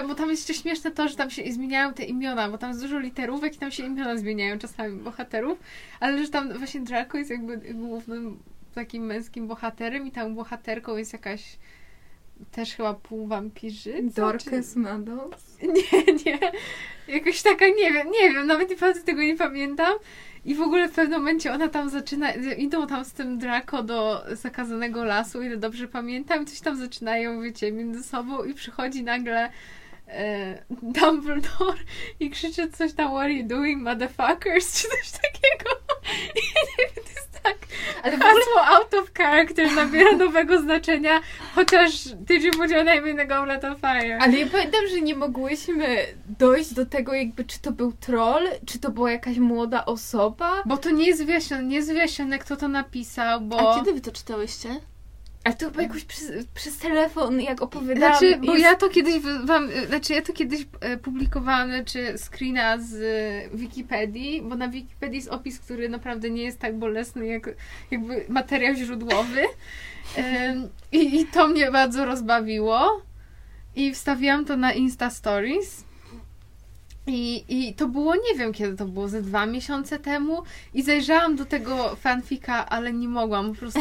bo 0.09 0.15
tam 0.15 0.31
jest 0.31 0.49
jeszcze 0.49 0.63
śmieszne 0.63 0.91
to, 0.91 1.09
że 1.09 1.17
tam 1.17 1.31
się 1.31 1.53
zmieniają 1.53 1.95
te 1.95 2.05
imiona, 2.05 2.49
bo 2.51 2.59
tam 2.59 2.71
jest 2.71 2.83
dużo 2.83 2.99
literówek 2.99 3.57
i 3.57 3.59
tam 3.59 3.71
się 3.71 3.87
imiona 3.87 4.17
zmieniają 4.17 4.59
czasami 4.59 4.97
bohaterów, 4.97 5.59
ale 6.01 6.25
że 6.25 6.31
tam 6.31 6.53
właśnie 6.59 6.81
Draco 6.81 7.19
jest 7.19 7.31
jakby 7.31 7.59
głównym 7.59 8.39
takim 8.77 9.07
męskim 9.07 9.49
bohaterem 9.49 10.07
i 10.07 10.11
tam 10.11 10.35
bohaterką 10.35 10.97
jest 10.97 11.13
jakaś 11.13 11.59
też 12.53 12.75
chyba 12.75 12.95
półwampirzyca. 12.95 14.23
Dorcas 14.23 14.77
Meadows? 14.77 15.57
Czy... 15.61 15.67
Nie, 15.93 16.15
nie. 16.27 16.39
Jakoś 17.09 17.43
taka, 17.43 17.69
nie 17.69 17.93
wiem, 17.93 18.11
nie 18.11 18.31
wiem, 18.31 18.47
nawet 18.47 18.71
naprawdę 18.71 19.03
tego 19.03 19.23
nie 19.23 19.37
pamiętam. 19.37 19.95
I 20.45 20.55
w 20.55 20.61
ogóle 20.61 20.89
w 20.89 20.93
pewnym 20.93 21.19
momencie 21.19 21.53
ona 21.53 21.69
tam 21.69 21.91
zaczyna, 21.91 22.33
idą 22.33 22.87
tam 22.87 23.05
z 23.05 23.13
tym 23.13 23.39
Draco 23.39 23.83
do 23.83 24.25
zakazanego 24.33 25.05
lasu, 25.05 25.43
ile 25.43 25.57
dobrze 25.57 25.89
pamiętam, 25.89 26.43
i 26.43 26.47
coś 26.47 26.61
tam 26.61 26.77
zaczynają, 26.77 27.43
wiecie, 27.43 27.73
między 27.73 28.03
sobą 28.03 28.45
i 28.45 28.55
przychodzi 28.55 29.03
nagle 29.03 29.51
e, 30.09 30.63
Dumbledore 30.83 31.79
i 32.21 32.31
krzyczy 32.31 32.71
coś 32.71 32.93
tam, 32.93 33.09
what 33.09 33.23
are 33.23 33.33
you 33.33 33.47
doing, 33.47 33.83
motherfuckers, 33.83 34.73
czy 34.83 34.89
coś 34.89 35.11
takiego. 35.11 35.71
I 36.41 36.43
nie 36.55 36.87
wiem, 36.95 37.05
tak 37.47 37.69
Ale 38.03 38.17
w 38.17 38.21
ogóle 38.21 38.35
hasło 38.35 38.77
out 38.77 38.95
of 38.95 39.13
character 39.13 39.73
nabiera 39.73 40.17
nowego 40.27 40.61
znaczenia, 40.61 41.21
chociaż 41.55 42.05
name 42.85 43.11
in 43.11 43.17
the 43.17 43.27
goblet 43.27 43.65
of 43.65 43.79
fire? 43.81 44.19
Ale 44.21 44.39
ja 44.39 44.47
pamiętam, 44.47 44.81
że 44.91 45.01
nie 45.01 45.15
mogłyśmy 45.15 46.07
dojść 46.39 46.75
do 46.75 46.87
tego 46.87 47.15
jakby, 47.15 47.45
czy 47.45 47.61
to 47.61 47.73
był 47.73 47.93
troll, 47.93 48.49
czy 48.67 48.79
to 48.79 48.91
była 48.91 49.13
jakaś 49.13 49.39
młoda 49.39 49.85
osoba. 49.85 50.63
Bo 50.67 50.77
to 50.77 50.91
nie 50.91 51.07
jest 51.07 51.25
wyjaśnione, 51.25 51.63
nie 51.63 51.77
jest 51.77 51.93
wyjaśnione, 51.93 52.39
kto 52.39 52.57
to 52.57 52.69
napisał, 52.69 53.41
bo... 53.41 53.73
A 53.73 53.79
kiedy 53.79 53.93
wy 53.93 54.01
to 54.01 54.13
czytałyście? 54.13 54.81
Ale 55.47 55.55
to 55.55 55.67
chyba 55.67 55.83
jakoś 55.83 56.05
przez, 56.05 56.47
przez 56.55 56.79
telefon, 56.79 57.41
jak 57.41 57.63
opowiadałam. 57.63 58.19
Znaczy, 58.19 58.39
bo 58.47 58.53
jest- 58.53 58.65
ja 58.65 58.75
to 58.75 58.89
kiedyś 58.89 59.15
wam, 59.45 59.69
znaczy 59.89 60.13
ja 60.13 60.23
to 60.23 60.33
kiedyś 60.33 60.67
e, 60.81 60.97
publikowałam, 60.97 61.71
czy 61.85 62.19
screena 62.19 62.79
z 62.79 62.95
e, 62.95 63.57
Wikipedii, 63.57 64.43
bo 64.43 64.55
na 64.57 64.69
Wikipedii 64.69 65.17
jest 65.17 65.29
opis, 65.29 65.59
który 65.61 65.89
naprawdę 65.89 66.31
nie 66.31 66.43
jest 66.43 66.59
tak 66.59 66.79
bolesny 66.79 67.27
jak 67.27 67.51
jakby 67.91 68.25
materiał 68.29 68.75
źródłowy. 68.75 69.43
I, 70.93 71.21
I 71.21 71.27
to 71.27 71.49
mnie 71.49 71.71
bardzo 71.71 72.05
rozbawiło. 72.05 73.03
I 73.77 73.95
wstawiłam 73.95 74.45
to 74.45 74.57
na 74.57 74.73
Insta 74.73 75.11
Stories. 75.11 75.85
I, 77.07 77.45
I 77.49 77.75
to 77.75 77.89
było, 77.89 78.15
nie 78.15 78.39
wiem 78.39 78.53
kiedy 78.53 78.77
to 78.77 78.85
było, 78.85 79.09
ze 79.09 79.23
dwa 79.23 79.47
miesiące 79.47 79.99
temu. 79.99 80.43
I 80.75 80.83
zajrzałam 80.83 81.37
do 81.37 81.45
tego 81.45 81.97
fanfika, 81.97 82.69
ale 82.69 82.93
nie 82.93 83.09
mogłam, 83.09 83.53
po 83.53 83.59
prostu. 83.59 83.81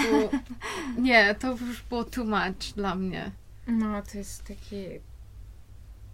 Nie, 0.97 1.35
to 1.39 1.51
już 1.51 1.81
było 1.89 2.03
too 2.03 2.25
much 2.25 2.73
dla 2.75 2.95
mnie. 2.95 3.31
No, 3.67 4.01
to 4.11 4.17
jest 4.17 4.43
takie... 4.43 4.99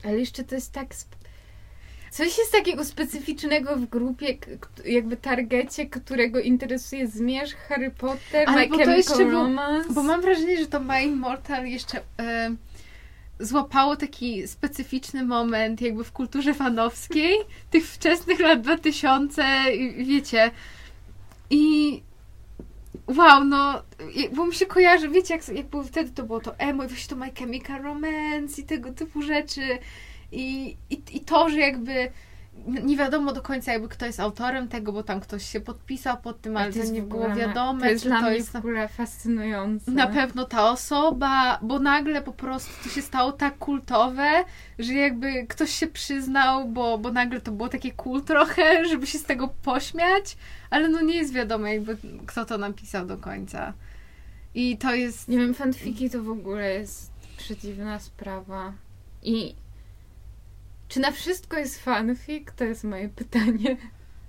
Ale 0.03 0.19
jeszcze 0.19 0.43
to 0.43 0.55
jest 0.55 0.71
tak... 0.71 0.91
Sp... 1.01 1.11
Coś 2.11 2.37
jest 2.37 2.51
takiego 2.51 2.85
specyficznego 2.85 3.75
w 3.75 3.85
grupie, 3.85 4.37
jakby 4.85 5.17
targecie, 5.17 5.85
którego 5.85 6.39
interesuje 6.39 7.07
Zmierzch, 7.07 7.57
Harry 7.57 7.91
Potter, 7.91 8.49
Ale 8.49 8.61
My 8.61 8.67
bo 8.77 8.77
to 8.83 8.91
jeszcze 8.95 9.17
był- 9.17 9.31
Romance. 9.31 9.93
Bo 9.93 10.03
mam 10.03 10.21
wrażenie, 10.21 10.57
że 10.57 10.65
to 10.67 10.79
My 10.79 11.03
Immortal 11.03 11.65
jeszcze 11.65 12.01
e, 12.19 12.51
złapało 13.41 13.95
taki 13.95 14.47
specyficzny 14.47 15.25
moment 15.25 15.81
jakby 15.81 16.03
w 16.03 16.11
kulturze 16.11 16.53
fanowskiej 16.53 17.35
tych 17.69 17.87
wczesnych 17.87 18.39
lat 18.39 18.61
2000, 18.61 19.43
i 19.73 20.05
wiecie. 20.05 20.51
I 21.49 22.03
wow, 23.07 23.43
no, 23.43 23.83
bo 24.35 24.45
mi 24.45 24.55
się 24.55 24.65
kojarzy, 24.65 25.09
wiecie, 25.09 25.33
jak, 25.33 25.47
jak 25.47 25.67
było 25.67 25.83
wtedy, 25.83 26.11
to 26.11 26.23
było 26.23 26.39
to 26.39 26.57
emo, 26.57 26.83
i 26.83 26.87
właśnie 26.87 27.09
to 27.09 27.15
My 27.15 27.31
Chemical 27.39 27.81
Romance 27.81 28.61
i 28.61 28.63
tego 28.63 28.93
typu 28.93 29.21
rzeczy. 29.21 29.61
I, 30.31 30.77
i, 30.89 31.01
i 31.11 31.19
to, 31.19 31.49
że 31.49 31.59
jakby 31.59 32.11
nie 32.67 32.97
wiadomo 32.97 33.33
do 33.33 33.41
końca 33.41 33.73
jakby 33.73 33.87
kto 33.89 34.05
jest 34.05 34.19
autorem 34.19 34.67
tego, 34.67 34.91
bo 34.93 35.03
tam 35.03 35.19
ktoś 35.19 35.45
się 35.45 35.61
podpisał 35.61 36.17
pod 36.17 36.41
tym, 36.41 36.57
ale 36.57 36.73
to, 36.73 36.83
nie 36.83 37.01
było 37.01 37.29
wiadome, 37.35 37.79
To 37.81 37.89
jest 37.89 38.03
czy 38.03 38.09
dla 38.09 38.19
to 38.19 38.25
mnie 38.25 38.35
jest 38.35 38.51
w 38.51 38.55
ogóle 38.55 38.87
fascynujące. 38.87 39.91
na 39.91 40.07
pewno 40.07 40.45
ta 40.45 40.69
osoba, 40.71 41.59
bo 41.61 41.79
nagle 41.79 42.21
po 42.21 42.33
prostu 42.33 42.83
to 42.83 42.89
się 42.89 43.01
stało 43.01 43.31
tak 43.31 43.57
kultowe, 43.57 44.29
że 44.79 44.93
jakby 44.93 45.47
ktoś 45.47 45.69
się 45.71 45.87
przyznał, 45.87 46.67
bo, 46.67 46.97
bo 46.97 47.11
nagle 47.11 47.41
to 47.41 47.51
było 47.51 47.69
takie 47.69 47.91
cool 47.91 48.21
trochę, 48.21 48.63
żeby 48.89 49.07
się 49.07 49.19
z 49.19 49.23
tego 49.23 49.47
pośmiać, 49.47 50.37
ale 50.69 50.89
no 50.89 51.01
nie 51.01 51.15
jest 51.15 51.33
wiadomo 51.33 51.67
jakby 51.67 51.97
kto 52.25 52.45
to 52.45 52.57
napisał 52.57 53.05
do 53.05 53.17
końca. 53.17 53.73
I 54.55 54.77
to 54.77 54.95
jest... 54.95 55.27
Nie 55.27 55.37
wiem, 55.37 55.53
fanfiki 55.53 56.09
to 56.09 56.23
w 56.23 56.29
ogóle 56.29 56.73
jest 56.73 57.11
przedziwna 57.37 57.99
sprawa. 57.99 58.73
I 59.23 59.55
czy 60.91 60.99
na 60.99 61.11
wszystko 61.11 61.57
jest 61.57 61.79
fanfic? 61.79 62.47
To 62.55 62.63
jest 62.63 62.83
moje 62.83 63.09
pytanie. 63.09 63.77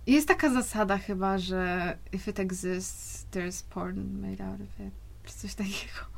Jest 0.06 0.28
taka 0.28 0.50
zasada 0.50 0.98
chyba, 0.98 1.38
że 1.38 1.98
if 2.12 2.30
it 2.30 2.40
exists, 2.40 3.26
there's 3.32 3.64
porn 3.70 4.20
made 4.20 4.44
out 4.44 4.60
of 4.60 4.86
it. 4.86 4.94
Czy 5.24 5.34
coś 5.34 5.54
takiego. 5.54 5.98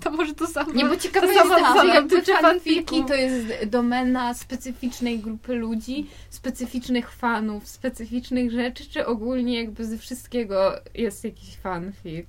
To 0.00 0.10
może 0.10 0.34
to 0.34 0.46
samo. 0.46 0.72
Nie, 0.72 0.84
bo 0.84 0.96
ciekawe 0.96 1.26
to 1.26 1.32
jest, 1.32 1.48
to, 1.48 1.86
że 1.86 1.94
jakby 1.94 2.22
fanfiki 2.22 3.04
to 3.04 3.14
jest 3.14 3.46
domena 3.66 4.34
specyficznej 4.34 5.18
grupy 5.18 5.54
ludzi, 5.54 6.06
specyficznych 6.30 7.12
fanów, 7.12 7.68
specyficznych 7.68 8.50
rzeczy, 8.50 8.90
czy 8.90 9.06
ogólnie 9.06 9.60
jakby 9.60 9.84
ze 9.84 9.98
wszystkiego 9.98 10.72
jest 10.94 11.24
jakiś 11.24 11.56
fanfic? 11.56 12.26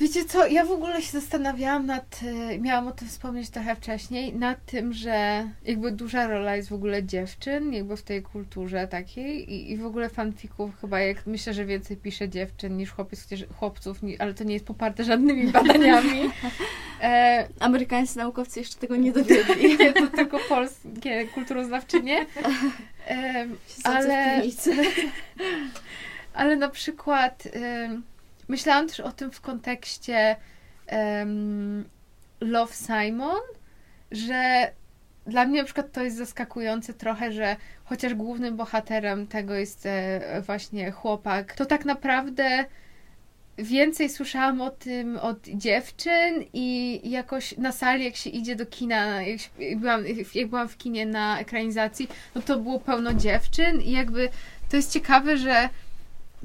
Wiecie 0.00 0.24
co, 0.24 0.46
ja 0.46 0.64
w 0.64 0.70
ogóle 0.70 1.02
się 1.02 1.20
zastanawiałam 1.20 1.86
nad, 1.86 2.20
e, 2.52 2.58
miałam 2.58 2.88
o 2.88 2.92
tym 2.92 3.08
wspomnieć 3.08 3.50
trochę 3.50 3.76
wcześniej, 3.76 4.34
nad 4.34 4.64
tym, 4.66 4.92
że 4.92 5.48
jakby 5.64 5.92
duża 5.92 6.26
rola 6.26 6.56
jest 6.56 6.68
w 6.68 6.72
ogóle 6.72 7.04
dziewczyn, 7.04 7.72
jakby 7.72 7.96
w 7.96 8.02
tej 8.02 8.22
kulturze 8.22 8.88
takiej 8.88 9.52
i, 9.52 9.72
i 9.72 9.76
w 9.76 9.86
ogóle 9.86 10.08
fanfików 10.08 10.70
chyba 10.80 11.00
jak 11.00 11.26
myślę, 11.26 11.54
że 11.54 11.64
więcej 11.64 11.96
pisze 11.96 12.28
dziewczyn 12.28 12.76
niż 12.76 12.90
chłopiec, 12.90 13.22
chociaż- 13.22 13.46
chłopców, 13.58 13.98
ale 14.18 14.34
to 14.34 14.44
nie 14.44 14.54
jest 14.54 14.66
poparte 14.66 15.04
żadnymi 15.04 15.46
badaniami. 15.52 16.30
E, 17.02 17.48
Amerykańscy 17.60 18.18
naukowcy 18.18 18.60
jeszcze 18.60 18.76
tego 18.76 18.96
nie 18.96 19.12
dowiedli. 19.12 19.76
nie, 19.78 19.92
to 19.92 20.06
tylko 20.06 20.38
polskie 20.48 21.26
kulturoznawczynie. 21.34 22.26
E, 23.08 23.46
ale-. 23.84 24.42
Ale 26.34 26.56
na 26.56 26.68
przykład 26.68 27.48
ym, 27.86 28.02
myślałam 28.48 28.88
też 28.88 29.00
o 29.00 29.12
tym 29.12 29.30
w 29.30 29.40
kontekście 29.40 30.36
ym, 31.22 31.88
Love 32.40 32.72
Simon, 32.74 33.40
że 34.10 34.70
dla 35.26 35.44
mnie 35.44 35.58
na 35.58 35.64
przykład 35.64 35.92
to 35.92 36.04
jest 36.04 36.16
zaskakujące 36.16 36.94
trochę, 36.94 37.32
że 37.32 37.56
chociaż 37.84 38.14
głównym 38.14 38.56
bohaterem 38.56 39.26
tego 39.26 39.54
jest 39.54 39.86
e, 39.86 40.42
właśnie 40.46 40.90
chłopak, 40.90 41.54
to 41.54 41.66
tak 41.66 41.84
naprawdę 41.84 42.64
więcej 43.58 44.08
słyszałam 44.08 44.60
o 44.60 44.70
tym 44.70 45.16
od 45.16 45.48
dziewczyn 45.48 46.44
i 46.52 47.00
jakoś 47.10 47.56
na 47.58 47.72
sali, 47.72 48.04
jak 48.04 48.16
się 48.16 48.30
idzie 48.30 48.56
do 48.56 48.66
kina, 48.66 49.22
jak, 49.22 49.40
się- 49.40 49.50
jak, 49.58 49.78
byłam, 49.78 50.04
jak 50.34 50.48
byłam 50.48 50.68
w 50.68 50.76
kinie 50.76 51.06
na 51.06 51.40
ekranizacji, 51.40 52.08
no 52.34 52.42
to 52.42 52.58
było 52.58 52.80
pełno 52.80 53.14
dziewczyn 53.14 53.80
i 53.82 53.90
jakby 53.90 54.28
to 54.68 54.76
jest 54.76 54.92
ciekawe, 54.92 55.36
że 55.36 55.68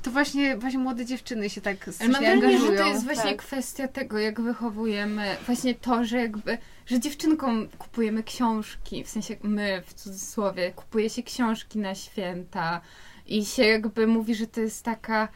to 0.02 0.12
właśnie, 0.12 0.58
właśnie 0.58 0.80
młode 0.80 1.06
dziewczyny 1.06 1.50
się 1.50 1.62
tak 1.62 1.90
Ale 2.00 2.10
mam 2.10 2.24
strasznie 2.24 2.42
wrażenie, 2.42 2.78
że 2.78 2.84
to 2.84 2.88
jest 2.88 3.04
właśnie 3.06 3.30
tak. 3.30 3.38
kwestia 3.38 3.88
tego, 3.88 4.20
jak 4.20 4.42
wychowujemy, 4.42 5.38
właśnie 5.46 5.76
to, 5.76 6.06
że 6.06 6.18
jakby, 6.18 6.58
że 6.86 7.00
dziewczynkom 7.00 7.68
kupujemy 7.78 8.24
książki, 8.24 9.04
w 9.04 9.10
sensie 9.10 9.36
my 9.44 9.84
w 9.86 9.94
cudzysłowie, 9.94 10.72
kupuje 10.72 11.10
się 11.10 11.24
książki 11.24 11.80
na 11.80 11.96
święta 11.96 12.82
i 13.28 13.46
się 13.46 13.64
jakby 13.64 14.08
mówi, 14.08 14.36
że 14.36 14.48
to 14.48 14.62
jest 14.62 14.86
taka, 14.86 15.28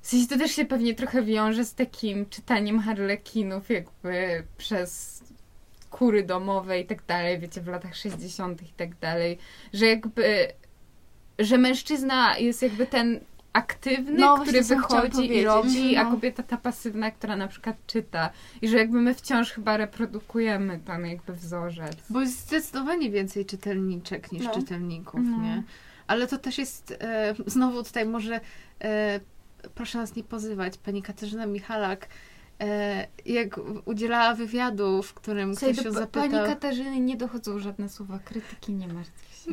w 0.00 0.08
sensie 0.08 0.28
to 0.28 0.38
też 0.38 0.52
się 0.52 0.64
pewnie 0.64 0.94
trochę 0.94 1.22
wiąże 1.22 1.64
z 1.64 1.74
takim 1.74 2.26
czytaniem 2.26 2.80
harlekinów 2.80 3.70
jakby 3.70 4.42
przez 4.58 5.20
kury 5.90 6.22
domowe 6.22 6.80
i 6.80 6.86
tak 6.86 7.06
dalej, 7.06 7.38
wiecie, 7.38 7.60
w 7.60 7.66
latach 7.66 7.96
60. 7.96 8.62
i 8.62 8.72
tak 8.76 8.98
dalej, 8.98 9.38
że 9.72 9.86
jakby, 9.86 10.48
że 11.38 11.58
mężczyzna 11.58 12.38
jest 12.38 12.62
jakby 12.62 12.86
ten 12.86 13.20
aktywny, 13.52 14.12
No, 14.20 14.38
który 14.38 14.62
wychodzi 14.62 15.36
i 15.36 15.44
robi, 15.44 15.96
a 15.96 16.04
no. 16.04 16.10
kobieta 16.10 16.42
ta 16.42 16.56
pasywna, 16.56 17.10
która 17.10 17.36
na 17.36 17.48
przykład 17.48 17.76
czyta. 17.86 18.30
I 18.62 18.68
że 18.68 18.76
jakby 18.76 19.00
my 19.00 19.14
wciąż 19.14 19.50
chyba 19.52 19.76
reprodukujemy 19.76 20.78
ten 20.78 21.06
jakby 21.06 21.32
wzorzec. 21.32 21.96
Bo 22.10 22.20
jest 22.20 22.38
zdecydowanie 22.46 23.10
więcej 23.10 23.46
czytelniczek 23.46 24.32
niż 24.32 24.44
No. 24.44 24.54
czytelników, 24.54 25.20
No. 25.24 25.42
nie? 25.42 25.62
Ale 26.06 26.26
to 26.26 26.38
też 26.38 26.58
jest, 26.58 26.96
e, 27.00 27.34
znowu 27.46 27.82
tutaj 27.82 28.06
może, 28.06 28.40
e, 28.82 29.20
proszę 29.74 29.98
nas 29.98 30.16
nie 30.16 30.24
pozywać, 30.24 30.78
pani 30.78 31.02
Katarzyna 31.02 31.46
Michalak, 31.46 32.08
e, 32.60 33.06
jak 33.26 33.60
udzielała 33.84 34.34
wywiadu, 34.34 35.02
w 35.02 35.14
którym 35.14 35.54
Słuchaj, 35.56 35.74
ktoś 35.74 35.84
ją 35.86 35.92
pa- 35.92 36.06
pani 36.06 36.30
zapytał... 36.30 36.46
Katarzyny 36.54 37.00
nie 37.00 37.16
dochodzą 37.16 37.58
żadne 37.58 37.88
słowa 37.88 38.18
krytyki, 38.18 38.72
nie 38.72 38.88
martw 38.88 39.44
się. 39.44 39.50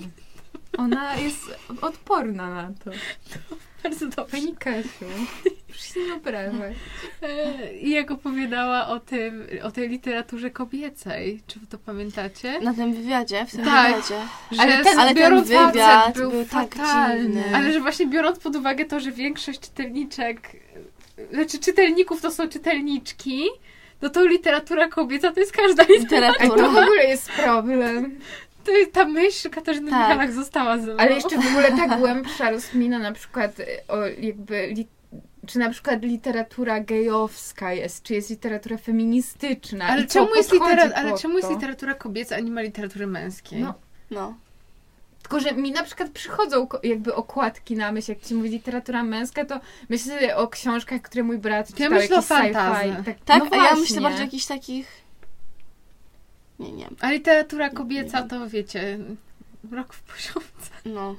Ona 0.78 1.16
jest 1.16 1.56
odporna 1.82 2.50
na 2.50 2.70
to. 2.84 2.92
Bardzo 3.84 4.06
dobrze. 4.06 4.38
Pani 4.38 4.56
Kasiu, 4.56 5.06
proszę 5.68 5.94
się 5.94 6.00
nie 6.00 6.14
obrażać. 6.14 6.74
E, 7.22 7.74
I 7.78 7.90
jak 7.92 8.12
opowiadała 8.12 8.88
o 8.88 9.00
tym, 9.00 9.48
o 9.64 9.72
tej 9.72 9.90
literaturze 9.90 10.50
kobiecej, 10.52 11.42
czy 11.48 11.60
wy 11.60 11.68
to 11.68 11.78
pamiętacie? 11.78 12.60
Na 12.60 12.74
tym 12.74 12.94
wywiadzie, 12.94 13.46
w 13.46 13.52
tym 13.52 13.66
Tak. 13.66 13.88
wywiadzie. 13.96 14.16
Że 14.52 14.62
Ale 14.62 14.84
ten- 14.84 15.00
Ale 15.00 15.14
ten 15.14 15.24
biorąc 15.24 15.48
wywiad 15.48 16.16
był, 16.18 16.32
był 16.32 16.46
tak 16.46 16.76
fatalny. 16.76 17.44
Ale 17.56 17.74
że 17.74 17.80
właśnie 17.80 18.08
biorąc 18.08 18.40
pod 18.40 18.56
uwagę 18.56 18.86
to, 18.86 19.00
że 19.00 19.12
większość 19.12 19.60
czytelniczek, 19.60 20.52
znaczy 21.34 21.60
czytelników 21.60 22.22
to 22.22 22.32
są 22.32 22.50
czytelniczki, 22.50 23.44
no 24.02 24.10
to 24.10 24.26
literatura 24.26 24.88
kobieca 24.88 25.32
to 25.32 25.40
jest 25.40 25.52
każda 25.52 25.84
literatura. 25.84 26.28
Ale 26.28 26.50
to 26.50 26.56
w 26.56 26.58
Literatura. 26.58 26.84
ogóle 26.84 27.04
jest 27.04 27.30
problem. 27.32 28.20
To 28.68 28.72
jest 28.78 28.92
ta 28.92 29.06
myśl 29.06 29.50
Katarzyny 29.50 29.92
Tak. 29.92 30.00
Michalak 30.10 30.32
została 30.34 30.78
ze 30.78 30.84
mną. 30.94 30.98
Ale 30.98 31.12
jeszcze 31.14 31.38
w 31.42 31.48
ogóle 31.48 31.72
ta 31.72 31.98
głębsza 31.98 32.50
rozkmina 32.52 33.00
na 33.00 33.12
przykład 33.12 33.52
o 33.88 33.98
jakby 34.06 34.74
czy 35.48 35.60
na 35.60 35.70
przykład 35.70 36.04
literatura 36.04 36.80
gejowska 36.80 37.74
jest, 37.74 38.04
czy 38.04 38.14
jest 38.14 38.30
literatura 38.30 38.78
feministyczna. 38.78 39.86
Ale 39.86 40.02
i 40.04 40.08
czemu, 40.08 40.36
jest 40.36 40.52
litera- 40.54 40.92
ale 40.96 41.18
czemu 41.18 41.38
jest 41.38 41.50
literatura 41.50 41.94
kobieca, 41.94 42.36
a 42.36 42.40
nie 42.40 42.52
ma 42.52 42.62
literatury 42.62 43.08
męskiej? 43.08 43.60
No, 43.60 43.74
No. 44.12 44.34
Tylko, 45.22 45.40
że 45.40 45.52
mi 45.52 45.72
na 45.72 45.84
przykład 45.84 46.10
przychodzą 46.10 46.68
jakby 46.84 47.16
okładki 47.16 47.76
na 47.76 47.92
myśl, 47.92 48.12
jak 48.12 48.22
ci 48.22 48.36
mówi 48.36 48.50
literatura 48.50 49.04
męska, 49.04 49.46
to 49.46 49.60
myślę 49.90 50.14
sobie 50.14 50.36
o 50.38 50.48
książkach, 50.48 51.02
które 51.02 51.24
mój 51.24 51.38
brat 51.38 51.68
czytał, 51.68 51.90
myślę 51.90 52.18
o 52.18 52.22
jakieś 52.22 52.56
sci-fi. 52.56 53.04
Tak, 53.06 53.16
Tak, 53.26 53.44
no 53.52 53.62
a 53.62 53.66
ja 53.66 53.76
myślę 53.76 54.02
bardziej 54.02 54.22
o 54.22 54.26
jakichś 54.26 54.46
takich... 54.46 55.07
Nie, 56.60 56.72
nie. 56.72 56.90
A 57.00 57.12
literatura 57.12 57.70
kobieca 57.70 58.22
to 58.24 58.50
wiecie, 58.50 59.00
rok 59.72 59.94
w 59.94 60.02
poziomce. 60.04 60.72
No. 60.86 61.16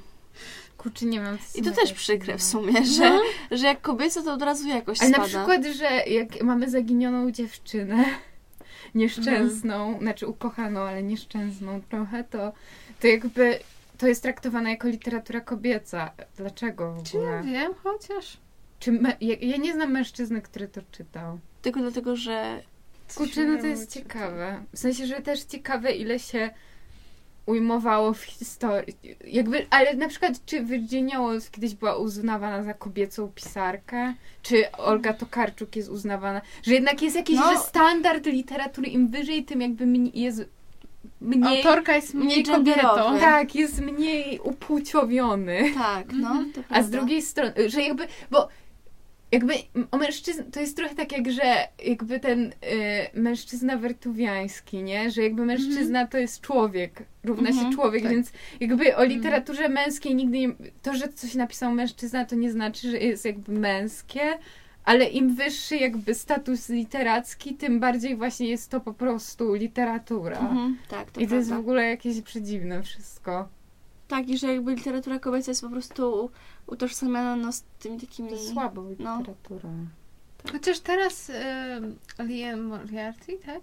Kurczę, 0.77 1.05
nie 1.05 1.19
wiem. 1.21 1.37
I 1.55 1.61
to 1.61 1.71
też 1.71 1.93
przykre 1.93 2.37
w 2.37 2.43
sumie, 2.43 2.85
że, 2.85 3.09
No. 3.09 3.21
że 3.51 3.65
jak 3.67 3.81
kobieco 3.81 4.21
to 4.23 4.33
od 4.33 4.41
razu 4.41 4.67
jakoś 4.67 5.01
Ale 5.01 5.09
spada. 5.09 5.23
na 5.23 5.27
przykład, 5.29 5.65
że 5.75 5.85
jak 5.85 6.43
mamy 6.43 6.69
zaginioną 6.69 7.31
dziewczynę, 7.31 8.05
nieszczęsną, 8.95 9.75
Mhm. 9.85 9.99
znaczy 9.99 10.27
ukochaną, 10.27 10.79
ale 10.79 11.03
nieszczęsną 11.03 11.81
trochę, 11.81 12.23
to, 12.23 12.51
to 12.99 13.07
jakby 13.07 13.59
to 13.97 14.07
jest 14.07 14.23
traktowane 14.23 14.69
jako 14.69 14.87
literatura 14.87 15.41
kobieca. 15.41 16.11
Dlaczego 16.37 16.93
w 16.93 17.03
Czy 17.03 17.17
ja 17.17 17.43
wiem, 17.43 17.73
chociaż. 17.83 18.37
Czy 18.79 18.91
me, 18.91 19.17
ja, 19.21 19.35
ja 19.41 19.57
nie 19.57 19.73
znam 19.73 19.91
mężczyzny, 19.91 20.41
który 20.41 20.67
to 20.67 20.81
czytał. 20.91 21.39
Tylko 21.61 21.79
dlatego, 21.79 22.15
że 22.15 22.63
Kurczę, 23.15 23.45
no 23.45 23.61
to 23.61 23.67
jest 23.67 23.93
ciekawe. 23.93 24.63
W 24.73 24.79
sensie, 24.79 25.05
że 25.05 25.21
też 25.21 25.43
ciekawe, 25.43 25.91
ile 25.91 26.19
się 26.19 26.49
ujmowało 27.45 28.13
w 28.13 28.21
historii. 28.23 28.95
Jakby, 29.27 29.65
ale 29.69 29.93
na 29.93 30.07
przykład, 30.07 30.45
czy 30.45 30.63
Virginia 30.63 31.19
Woolf 31.19 31.51
kiedyś 31.51 31.73
była 31.75 31.97
uznawana 31.97 32.63
za 32.63 32.73
kobiecą 32.73 33.31
pisarkę? 33.35 34.13
Czy 34.41 34.71
Olga 34.71 35.13
Tokarczuk 35.13 35.75
jest 35.75 35.89
uznawana? 35.89 36.41
Że 36.63 36.73
jednak 36.73 37.01
jest 37.01 37.15
jakiś 37.15 37.35
No. 37.35 37.59
standard 37.59 38.25
literatury, 38.25 38.87
im 38.87 39.07
wyżej, 39.07 39.43
tym 39.43 39.61
jakby 39.61 39.85
jest 40.13 40.45
mniej... 41.21 41.57
Autorka 41.57 41.95
jest 41.95 42.13
mniej, 42.13 42.43
kobietą. 42.43 43.19
Tak, 43.19 43.55
jest 43.55 43.81
mniej 43.81 44.39
upłciowiony. 44.39 45.71
tak, 45.73 46.07
no, 46.13 46.43
to 46.55 46.61
A 46.69 46.83
z 46.83 46.89
drugiej 46.89 47.21
strony, 47.21 47.53
że 47.69 47.81
jakby, 47.81 48.07
bo 48.31 48.47
jakby 49.31 49.53
o 49.91 49.97
mężczyzn, 49.97 50.43
to 50.51 50.59
jest 50.59 50.75
trochę 50.77 50.95
tak 50.95 51.11
jak, 51.11 51.31
że 51.31 51.67
jakby 51.85 52.19
ten 52.19 52.43
y, 52.43 52.53
mężczyzna 53.13 53.77
wertuwiański, 53.77 54.83
nie? 54.83 55.11
Że 55.11 55.21
jakby 55.23 55.45
mężczyzna 55.45 56.07
to 56.07 56.17
jest 56.17 56.41
człowiek, 56.41 57.03
równa 57.23 57.49
Mhm, 57.49 57.71
się 57.71 57.75
człowiek, 57.75 58.03
tak. 58.03 58.11
więc 58.11 58.31
jakby 58.59 58.95
o 58.95 59.03
literaturze 59.03 59.69
męskiej 59.69 60.15
nigdy 60.15 60.37
nie, 60.37 60.49
to, 60.81 60.93
że 60.93 61.07
coś 61.07 61.35
napisał 61.35 61.71
mężczyzna, 61.71 62.25
to 62.25 62.35
nie 62.35 62.51
znaczy, 62.51 62.91
że 62.91 62.97
jest 62.97 63.25
jakby 63.25 63.51
męskie, 63.51 64.21
ale 64.85 65.05
im 65.05 65.35
wyższy 65.35 65.75
jakby 65.77 66.15
status 66.15 66.69
literacki, 66.69 67.55
tym 67.55 67.79
bardziej 67.79 68.15
właśnie 68.15 68.49
jest 68.49 68.71
to 68.71 68.79
po 68.79 68.93
prostu 68.93 69.53
literatura. 69.53 70.39
Mhm, 70.39 70.77
tak, 70.89 71.11
to 71.11 71.21
I 71.21 71.27
to 71.27 71.35
jest 71.35 71.49
w 71.49 71.59
ogóle 71.59 71.89
jakieś 71.89 72.21
przedziwne 72.21 72.83
wszystko. 72.83 73.47
Tak, 74.07 74.29
i 74.29 74.37
że 74.37 74.53
jakby 74.53 74.75
literatura 74.75 75.19
kobieca 75.19 75.51
jest 75.51 75.61
po 75.61 75.69
prostu 75.69 76.31
utożsamiana 76.69 77.35
no, 77.35 77.51
z 77.51 77.63
tymi 77.79 77.99
takimi... 77.99 78.29
To 78.29 78.37
słabą 78.37 78.95
No. 78.99 79.17
literaturą. 79.17 79.87
Chociaż 80.51 80.79
teraz 80.79 81.29
y, 81.29 81.33
Liam 82.23 82.61
Moriarty, 82.61 83.37
tak? 83.45 83.59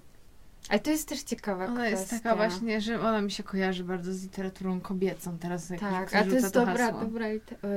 Ale 0.69 0.81
to 0.81 0.91
jest 0.91 1.09
też 1.09 1.23
ciekawa 1.23 1.65
Ona 1.67 1.75
kwestia. 1.75 1.99
jest 2.01 2.11
taka 2.11 2.37
właśnie, 2.37 2.81
że 2.81 3.01
ona 3.01 3.21
mi 3.23 3.31
się 3.31 3.43
kojarzy 3.43 3.85
bardzo 3.85 4.13
z 4.15 4.23
literaturą 4.23 4.81
kobiecą. 4.81 5.39
Teraz 5.39 5.71
jak 5.71 5.81
Tak, 5.81 6.15
a 6.15 6.25
to 6.25 6.31
jest 6.31 6.55
dobra, 6.55 6.77
hasło. 6.87 7.01
dobra 7.01 7.29
literatura. 7.29 7.73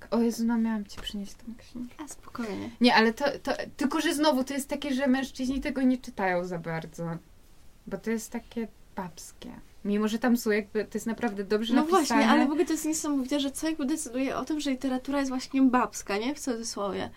Tak. 0.00 0.14
O 0.14 0.20
Jezu, 0.22 0.44
no 0.44 0.58
miałam 0.58 0.84
ci 0.84 1.00
przynieść 1.00 1.34
tą 1.34 1.44
książkę. 1.58 2.04
A, 2.04 2.08
spokojnie. 2.08 2.70
Nie, 2.80 2.94
ale 2.94 3.12
to, 3.12 3.24
to, 3.42 3.52
tylko 3.76 4.00
że 4.00 4.14
znowu 4.14 4.44
to 4.44 4.54
jest 4.54 4.68
takie, 4.68 4.94
że 4.94 5.06
mężczyźni 5.06 5.60
tego 5.60 5.82
nie 5.82 5.98
czytają 5.98 6.44
za 6.44 6.58
bardzo. 6.58 7.04
Bo 7.86 7.98
to 7.98 8.10
jest 8.10 8.32
takie 8.32 8.68
babskie. 8.96 9.50
Mimo, 9.86 10.08
że 10.08 10.18
tam 10.18 10.36
są 10.36 10.50
jakby, 10.50 10.84
to 10.84 10.90
jest 10.94 11.06
naprawdę 11.06 11.44
dobrze 11.44 11.74
No 11.74 11.80
napisane. 11.80 12.04
właśnie, 12.06 12.28
ale 12.28 12.42
w 12.46 12.50
ogóle 12.50 12.64
to 12.64 12.72
jest 12.72 12.84
niesamowite, 12.84 13.40
że 13.40 13.50
co 13.50 13.68
jakby 13.68 13.86
decyduje 13.86 14.36
o 14.36 14.44
tym, 14.44 14.60
że 14.60 14.70
literatura 14.70 15.18
jest 15.18 15.30
właśnie 15.30 15.62
babska, 15.62 16.18
nie? 16.18 16.34
W 16.34 16.38
cudzysłowie. 16.40 17.10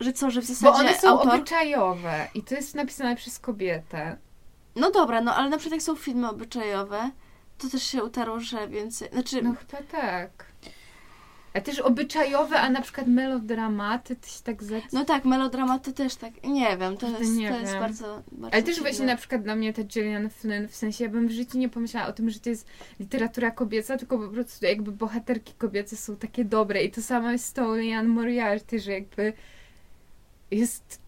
Że 0.00 0.12
co, 0.12 0.30
że 0.30 0.40
w 0.40 0.44
zasadzie 0.44 0.72
Bo 0.72 0.78
one 0.78 0.94
są 0.98 1.08
autor... 1.08 1.34
obyczajowe 1.34 2.28
i 2.34 2.42
to 2.42 2.54
jest 2.54 2.74
napisane 2.74 3.16
przez 3.16 3.38
kobietę. 3.38 4.16
No 4.76 4.90
dobra, 4.90 5.20
no 5.20 5.34
ale 5.34 5.48
na 5.50 5.56
przykład 5.58 5.72
jak 5.72 5.82
są 5.82 5.94
filmy 5.94 6.28
obyczajowe, 6.30 7.10
to 7.58 7.68
też 7.70 7.82
się 7.82 8.04
utarło, 8.04 8.40
że 8.40 8.68
więcej... 8.68 9.08
Znaczy, 9.12 9.42
No 9.42 9.54
chyba 9.54 9.82
tak. 9.82 10.44
A 11.54 11.60
też 11.60 11.78
obyczajowe, 11.78 12.60
a 12.60 12.70
na 12.70 12.80
przykład 12.82 13.06
melodramaty, 13.06 14.16
to 14.16 14.26
się 14.26 14.42
tak 14.44 14.62
zac... 14.62 14.82
no 14.92 15.04
tak, 15.04 15.24
melodramat 15.24 15.84
to 15.84 15.92
też 15.92 16.14
tak, 16.16 16.44
nie 16.44 16.76
wiem, 16.76 16.96
to 16.96 17.08
jest, 17.18 17.36
nie 17.36 17.50
to 17.50 17.58
jest 17.58 17.72
wiem. 17.72 17.80
bardzo, 17.80 18.22
bardzo 18.32 18.54
Ale 18.54 18.62
też 18.62 18.74
dziwne. 18.74 18.90
właśnie 18.90 19.06
na 19.06 19.16
przykład 19.16 19.42
dla 19.42 19.56
mnie 19.56 19.72
ta 19.72 19.82
Gillian 19.82 20.30
Flynn, 20.30 20.68
w 20.68 20.74
sensie 20.74 21.04
ja 21.04 21.10
bym 21.10 21.28
w 21.28 21.30
życiu 21.30 21.58
nie 21.58 21.68
pomyślała 21.68 22.06
o 22.06 22.12
tym, 22.12 22.30
że 22.30 22.40
to 22.40 22.50
jest 22.50 22.66
literatura 23.00 23.50
kobieca, 23.50 23.96
tylko 23.96 24.18
po 24.18 24.28
prostu 24.28 24.66
jakby 24.66 24.92
bohaterki 24.92 25.52
kobiece 25.58 25.96
są 25.96 26.16
takie 26.16 26.44
dobre 26.44 26.82
i 26.82 26.90
to 26.90 27.02
samo 27.02 27.30
jest 27.30 27.44
z 27.44 27.52
tą 27.52 27.76
Lian 27.76 28.06
Moriarty, 28.08 28.80
że 28.80 28.92
jakby 28.92 29.32
jest... 30.50 31.00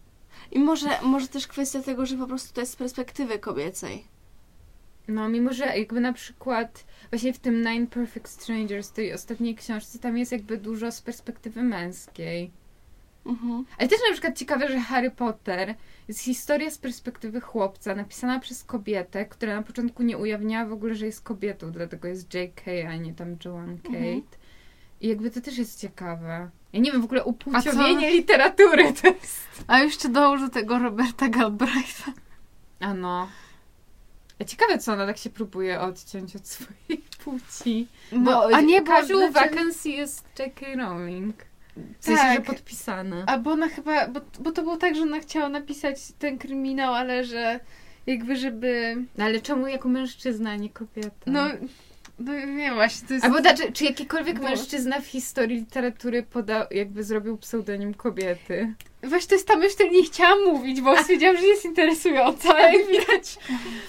I 0.51 0.59
może, 0.59 0.89
może 1.01 1.27
też 1.27 1.47
kwestia 1.47 1.81
tego, 1.81 2.05
że 2.05 2.17
po 2.17 2.27
prostu 2.27 2.53
to 2.53 2.61
jest 2.61 2.73
z 2.73 2.75
perspektywy 2.75 3.39
kobiecej. 3.39 4.10
No 5.07 5.29
mimo, 5.29 5.53
że 5.53 5.65
jakby 5.65 5.99
na 5.99 6.13
przykład 6.13 6.85
właśnie 7.09 7.33
w 7.33 7.39
tym 7.39 7.61
Nine 7.61 7.87
Perfect 7.87 8.27
Strangers, 8.27 8.91
tej 8.91 9.13
ostatniej 9.13 9.55
książce, 9.55 9.99
tam 9.99 10.17
jest 10.17 10.31
jakby 10.31 10.57
dużo 10.57 10.91
z 10.91 11.01
perspektywy 11.01 11.63
męskiej. 11.63 12.51
Mhm. 13.25 13.65
Ale 13.77 13.87
też 13.89 13.99
na 14.07 14.13
przykład 14.13 14.37
ciekawe, 14.37 14.67
że 14.67 14.79
Harry 14.79 15.11
Potter 15.11 15.75
jest 16.07 16.19
historia 16.19 16.71
z 16.71 16.77
perspektywy 16.77 17.41
chłopca, 17.41 17.95
napisana 17.95 18.39
przez 18.39 18.63
kobietę, 18.63 19.25
która 19.25 19.55
na 19.55 19.63
początku 19.63 20.03
nie 20.03 20.17
ujawniała 20.17 20.65
w 20.65 20.73
ogóle, 20.73 20.95
że 20.95 21.05
jest 21.05 21.21
kobietą, 21.21 21.71
dlatego 21.71 22.07
jest 22.07 22.33
J.K., 22.33 22.71
a 22.89 22.95
nie 22.95 23.13
tam 23.13 23.37
Joan 23.45 23.77
Kate. 23.77 23.97
Mhm. 23.97 24.21
I 25.01 25.07
jakby 25.07 25.31
to 25.31 25.41
też 25.41 25.57
jest 25.57 25.81
ciekawe. 25.81 26.49
Ja 26.73 26.79
nie 26.79 26.91
wiem, 26.91 27.01
w 27.01 27.05
ogóle 27.05 27.23
upłciowienie 27.23 28.11
literatury 28.11 28.93
to 29.01 29.07
jest... 29.07 29.47
A 29.67 29.79
jeszcze 29.79 30.09
dołóż 30.09 30.41
do 30.41 30.49
tego 30.49 30.79
Roberta 30.79 31.29
Galbraitha. 31.29 32.13
A 32.79 32.93
no. 32.93 33.27
Ciekawe, 34.45 34.77
co 34.77 34.93
ona 34.93 35.05
tak 35.07 35.17
się 35.17 35.29
próbuje 35.29 35.79
odciąć 35.81 36.35
od 36.35 36.47
swojej 36.47 37.03
płci. 37.23 37.87
Bo, 38.11 38.55
a 38.55 38.61
nie, 38.61 38.81
bo 38.81 38.87
Casual 38.87 39.31
znaczy- 39.31 39.49
Vacancy 39.49 39.89
jest 39.89 40.25
J.K. 40.39 40.65
Rowling. 40.75 41.35
W 41.99 42.05
sensie, 42.05 42.21
Tak. 42.21 42.35
że 42.37 42.41
podpisane. 42.41 43.23
A 43.27 43.37
bo 43.37 43.51
ona 43.51 43.67
chyba, 43.69 44.07
bo, 44.07 44.21
bo 44.39 44.51
to 44.51 44.61
było 44.61 44.77
tak, 44.77 44.95
że 44.95 45.01
ona 45.01 45.19
chciała 45.19 45.49
napisać 45.49 45.97
ten 46.19 46.37
kryminał, 46.37 46.93
ale 46.93 47.23
że 47.23 47.59
jakby 48.07 48.35
żeby, 48.35 48.95
No 49.17 49.25
ale 49.25 49.41
czemu 49.41 49.67
jako 49.67 49.89
mężczyzna, 49.89 50.51
a 50.51 50.55
nie 50.55 50.69
kobieta? 50.69 51.11
no, 51.25 51.47
no 52.25 52.45
nie 52.45 52.73
właśnie, 52.73 53.07
to 53.07 53.13
jest... 53.13 53.25
Albo 53.25 53.37
znaczy, 53.39 53.71
czy 53.71 53.83
jakikolwiek 53.85 54.39
Bo- 54.39 54.43
mężczyzna 54.49 54.99
w 55.01 55.05
historii 55.07 55.57
literatury 55.57 56.23
podał, 56.23 56.63
jakby 56.71 57.03
zrobił 57.03 57.37
pseudonim 57.37 57.93
kobiety? 57.93 58.73
Właśnie 59.03 59.27
to 59.29 59.35
jest 59.35 59.47
ta 59.47 59.55
myśl, 59.57 59.73
której 59.75 59.91
nie 59.91 60.03
chciałam 60.03 60.43
mówić, 60.45 60.81
bo 60.81 60.97
stwierdziłam, 60.97 61.37
że 61.37 61.45
jest 61.45 61.65
interesująca, 61.65 62.59
jak 62.59 62.87
widać. 62.87 63.37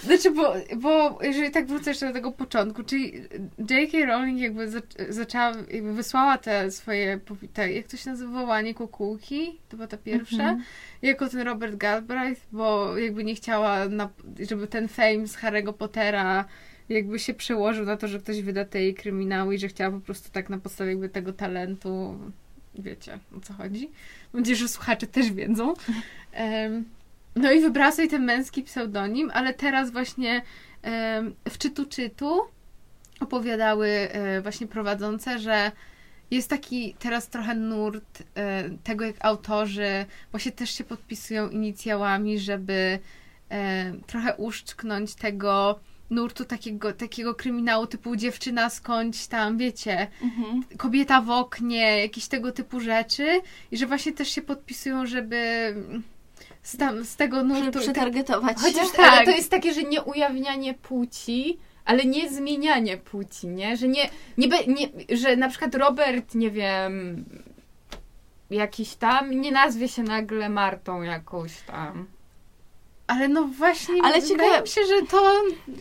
Znaczy, 0.03 0.31
bo, 0.31 0.55
bo 0.77 1.19
jeżeli 1.23 1.51
tak 1.51 1.67
wrócę 1.67 1.91
jeszcze 1.91 2.07
do 2.07 2.13
tego 2.13 2.33
początku, 2.33 2.83
czyli 2.83 3.13
J.K. 3.71 4.07
Rowling 4.07 4.41
jakby 4.41 4.69
zac- 4.69 5.13
zaczęła, 5.13 5.53
jakby 5.71 5.93
wysłała 5.93 6.39
te 6.39 6.71
swoje, 6.71 7.21
te, 7.53 7.73
jak 7.73 7.87
to 7.87 7.97
się 7.97 8.11
nazywa, 8.11 8.33
wołanie 8.41 8.75
kukułki, 8.75 9.61
to 9.69 9.77
była 9.77 9.87
ta 9.89 9.97
pierwsza, 9.97 10.37
Mhm. 10.43 10.63
jako 11.03 11.29
ten 11.29 11.41
Robert 11.41 11.77
Galbraith, 11.77 12.41
bo 12.53 12.99
jakby 12.99 13.25
nie 13.25 13.35
chciała, 13.35 13.89
na, 13.89 14.09
żeby 14.49 14.67
ten 14.67 14.89
fame 14.89 15.27
z 15.27 15.37
Harry'ego 15.37 15.73
Pottera 15.73 16.45
jakby 16.93 17.19
się 17.19 17.35
przełożył 17.35 17.85
na 17.85 17.97
to, 17.97 18.09
że 18.09 18.19
ktoś 18.19 18.43
wyda 18.43 18.65
te 18.65 18.83
jej 18.83 18.95
kryminały 18.95 19.55
i 19.55 19.59
że 19.59 19.69
chciała 19.69 19.91
po 19.91 20.01
prostu 20.01 20.31
tak 20.33 20.51
na 20.51 20.59
podstawie 20.59 20.91
jakby 20.91 21.09
tego 21.09 21.33
talentu, 21.33 22.19
wiecie 22.75 23.19
o 23.37 23.41
co 23.41 23.55
chodzi. 23.55 23.91
Mam 24.33 24.43
nadzieję, 24.43 24.57
że 24.57 24.69
słuchacze 24.69 25.07
też 25.07 25.33
wiedzą. 25.33 25.75
Em, 26.33 26.85
no 27.37 27.53
i 27.53 27.61
wybrała 27.61 27.93
sobie 27.93 28.09
ten 28.09 28.25
męski 28.25 28.63
pseudonim, 28.63 29.31
ale 29.35 29.55
teraz 29.55 29.91
właśnie 29.91 30.43
em, 30.83 31.35
w 31.49 31.59
Czytu 31.59 31.87
Czytu 31.87 32.41
opowiadały 33.21 33.89
e, 33.89 34.43
właśnie 34.43 34.67
prowadzące, 34.67 35.39
że 35.39 35.73
jest 36.31 36.51
taki 36.51 36.95
teraz 36.99 37.29
trochę 37.29 37.55
nurt 37.55 38.23
e, 38.35 38.71
tego, 38.85 39.05
jak 39.05 39.17
autorzy 39.21 40.07
właśnie 40.31 40.53
też 40.53 40.71
się 40.71 40.85
podpisują 40.85 41.49
inicjałami, 41.49 42.39
żeby 42.39 42.99
e, 43.51 43.93
trochę 44.07 44.37
uszczknąć 44.37 45.15
tego 45.15 45.81
nurtu 46.13 46.45
takiego, 46.45 46.93
takiego 46.93 47.35
kryminału 47.35 47.87
typu 47.87 48.17
dziewczyna 48.17 48.71
skądś 48.71 49.27
tam, 49.27 49.59
wiecie, 49.59 50.07
Mhm. 50.23 50.63
kobieta 50.77 51.21
w 51.21 51.31
oknie, 51.31 52.01
jakieś 52.01 52.27
tego 52.27 52.53
typu 52.53 52.81
rzeczy 52.81 53.41
i 53.71 53.77
że 53.77 53.87
właśnie 53.87 54.13
też 54.13 54.29
się 54.29 54.43
podpisują, 54.43 55.07
żeby 55.07 55.37
z, 56.63 56.77
tam, 56.77 57.05
z 57.05 57.17
tego 57.17 57.43
nurtu... 57.45 57.79
przetargetować 57.81 58.61
się. 58.61 58.67
Chociaż 58.67 58.91
tak. 58.97 59.13
ale 59.13 59.25
to 59.25 59.31
jest 59.31 59.51
takie, 59.51 59.75
że 59.75 59.83
nie 59.83 60.03
ujawnianie 60.03 60.75
płci, 60.75 61.59
ale 61.85 62.05
nie 62.05 62.31
zmienianie 62.31 62.97
płci, 62.97 63.47
nie? 63.47 63.77
Że 63.77 63.89
nie, 63.89 64.11
nie, 64.39 64.49
nie 64.49 65.17
że 65.17 65.37
na 65.37 65.49
przykład 65.49 65.75
Robert, 65.75 66.35
nie 66.35 66.51
wiem, 66.51 67.25
jakiś 68.51 68.95
tam, 68.95 69.41
nie 69.41 69.53
nazwie 69.53 69.89
się 69.89 70.03
nagle 70.03 70.49
Martą 70.49 71.03
jakąś 71.03 71.61
tam. 71.61 72.07
Ale 73.07 73.29
no 73.29 73.45
właśnie, 73.45 73.95
Ale 74.03 74.15
ale 74.15 74.23
ciekawe- 74.23 74.67
się, 74.67 74.81
że 74.87 75.07
to 75.07 75.33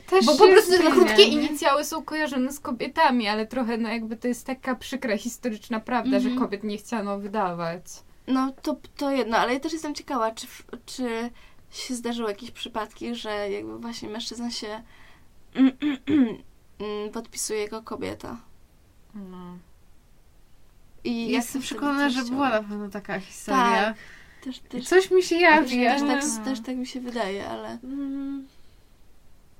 też 0.09 0.25
Bo 0.25 0.31
po 0.37 0.47
prostu 0.47 0.71
zmienia, 0.75 0.91
krótkie 0.91 1.15
nie? 1.29 1.45
inicjały 1.47 1.83
są 1.85 2.03
kojarzone 2.03 2.51
z 2.51 2.59
kobietami, 2.59 3.27
ale 3.27 3.47
trochę 3.47 3.77
no 3.77 3.89
jakby 3.89 4.17
to 4.17 4.27
jest 4.27 4.45
taka 4.45 4.75
przykra 4.75 5.17
historyczna 5.17 5.79
prawda, 5.79 6.15
Mhm. 6.17 6.33
że 6.33 6.39
kobiet 6.39 6.63
nie 6.63 6.77
chciano 6.77 7.19
wydawać. 7.19 7.83
No 8.27 8.53
to, 8.61 8.75
to 8.97 9.11
jedno, 9.11 9.37
ale 9.37 9.53
ja 9.53 9.59
też 9.59 9.73
jestem 9.73 9.95
ciekawa, 9.95 10.31
czy, 10.31 10.47
czy 10.85 11.29
się 11.71 11.95
zdarzyły 11.95 12.29
jakieś 12.29 12.51
przypadki, 12.51 13.15
że 13.15 13.49
jakby 13.51 13.77
właśnie 13.79 14.09
mężczyzna 14.09 14.51
się 14.51 14.83
mm, 16.79 17.09
podpisuje 17.13 17.61
jako 17.61 17.81
kobieta. 17.81 18.37
No. 19.15 19.57
I 21.03 21.23
jak 21.31 21.43
Jestem 21.43 21.61
przekonana, 21.61 22.09
że 22.09 22.23
była 22.23 22.49
na 22.49 22.63
pewno 22.63 22.89
taka 22.89 23.19
historia. 23.19 23.61
Tak. 23.85 23.95
Też, 24.41 24.59
też, 24.59 24.87
Coś 24.87 25.11
mi 25.11 25.23
się 25.23 25.35
jawi, 25.35 25.69
też, 25.69 26.01
ale... 26.01 26.21
też, 26.21 26.25
też 26.45 26.59
tak 26.59 26.75
mi 26.75 26.87
się 26.87 26.99
wydaje, 27.01 27.47
ale... 27.49 27.77
Mm, 27.83 28.47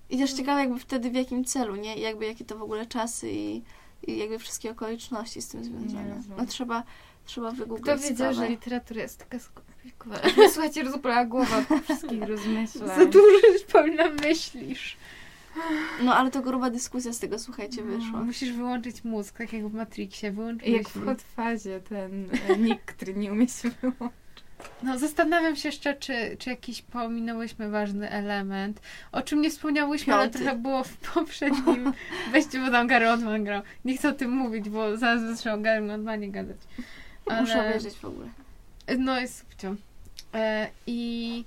I 0.10 0.18
też 0.18 0.34
ciekawe 0.34 0.60
jakby 0.62 0.80
wtedy 0.80 1.10
w 1.10 1.14
jakim 1.14 1.46
celu, 1.46 1.76
nie? 1.76 1.98
I 1.98 2.02
jakby 2.02 2.26
jakie 2.26 2.46
to 2.46 2.58
w 2.58 2.62
ogóle 2.62 2.86
czasy 2.86 3.32
i, 3.32 3.62
i 4.08 4.18
jakby 4.18 4.40
wszystkie 4.40 4.72
okoliczności 4.72 5.42
z 5.42 5.48
tym 5.48 5.64
związane. 5.64 6.22
No 6.38 6.46
trzeba, 6.46 6.84
trzeba 7.26 7.48
Kto 7.48 7.58
wygooglać 7.58 8.02
wiedział, 8.02 8.16
sprawę. 8.16 8.34
że 8.34 8.50
literatura 8.50 9.02
jest 9.02 9.20
taka 9.20 9.40
skomplikowana? 9.40 10.22
Słuchajcie, 10.54 10.84
rozbolała 10.84 11.26
głowa 11.26 11.62
tych 11.62 11.84
wszystkich 11.84 12.24
rozmyślań. 12.24 12.88
Za 12.88 13.06
dużo 13.06 13.38
Paulina 13.72 14.10
myślisz. 14.10 14.98
No 16.04 16.16
ale 16.16 16.32
to 16.32 16.42
gruba 16.42 16.70
dyskusja 16.70 17.14
z 17.14 17.20
tego, 17.20 17.40
słuchajcie, 17.40 17.84
wyszła. 17.84 18.24
Musisz 18.24 18.52
wyłączyć 18.52 19.04
mózg, 19.04 19.38
tak 19.38 19.54
jak 19.54 19.68
w 19.68 19.74
Matrixie. 19.74 20.32
Wyłączyć 20.32 20.68
Jak 20.68 20.90
w 20.90 21.06
hot 21.06 21.22
fazie 21.22 21.80
ten 21.80 22.30
e, 22.50 22.58
nick, 22.58 22.82
który 22.86 23.14
nie 23.14 23.32
umie 23.32 23.48
się 23.48 23.70
wyłączyć. 23.70 24.21
No, 24.84 25.00
zastanawiam 25.00 25.56
się 25.56 25.70
jeszcze, 25.70 25.94
czy, 25.94 26.38
czy 26.40 26.50
jakiś 26.50 26.82
pominęłyśmy 26.82 27.70
ważny 27.70 28.10
element, 28.10 28.82
o 29.12 29.22
czym 29.22 29.42
nie 29.42 29.50
wspomniałyśmy, 29.50 30.14
ale 30.14 30.24
Piąty. 30.24 30.40
trochę 30.40 30.58
było 30.58 30.84
w 30.84 30.98
poprzednim 30.98 31.94
wejściu, 32.32 32.60
bo 32.66 32.72
tam 32.72 32.88
Gary 32.88 33.10
Oldman 33.10 33.44
grał. 33.44 33.62
Nie 33.86 33.98
chcę 33.98 34.10
o 34.10 34.14
tym 34.14 34.32
mówić, 34.32 34.70
bo 34.70 34.98
zaraz 34.98 35.22
zaczną 35.22 35.54
o 35.54 35.58
Gary 35.58 35.94
Oldmanie 35.94 36.32
gadać. 36.32 36.58
Muszę 37.42 37.60
obejrzeć 37.60 37.94
w 37.94 38.06
ogóle. 38.06 38.28
No 38.98 39.20
jest 39.20 39.38
subcią. 39.38 39.76
E, 40.34 40.70
I, 40.88 41.44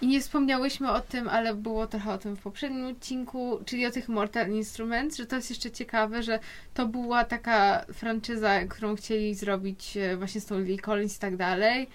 I 0.00 0.06
nie 0.06 0.20
wspomniałyśmy 0.20 0.90
o 0.90 1.00
tym, 1.00 1.28
ale 1.28 1.54
było 1.54 1.86
trochę 1.86 2.12
o 2.12 2.18
tym 2.18 2.36
w 2.36 2.40
poprzednim 2.40 2.86
odcinku, 2.86 3.60
czyli 3.66 3.86
o 3.86 3.90
tych 3.90 4.08
Mortal 4.08 4.50
Instruments, 4.50 5.16
że 5.16 5.26
to 5.26 5.36
jest 5.36 5.50
jeszcze 5.50 5.70
ciekawe, 5.70 6.22
że 6.22 6.38
to 6.74 6.86
była 6.86 7.24
taka 7.24 7.84
franczyza, 7.92 8.60
którą 8.64 8.96
chcieli 8.96 9.34
zrobić 9.34 9.96
e, 9.96 10.16
właśnie 10.16 10.40
z 10.40 10.46
tą 10.46 10.58
Lily 10.58 10.78
Collins 10.78 11.16
i 11.16 11.20
tak 11.20 11.36
dalej. 11.36 11.88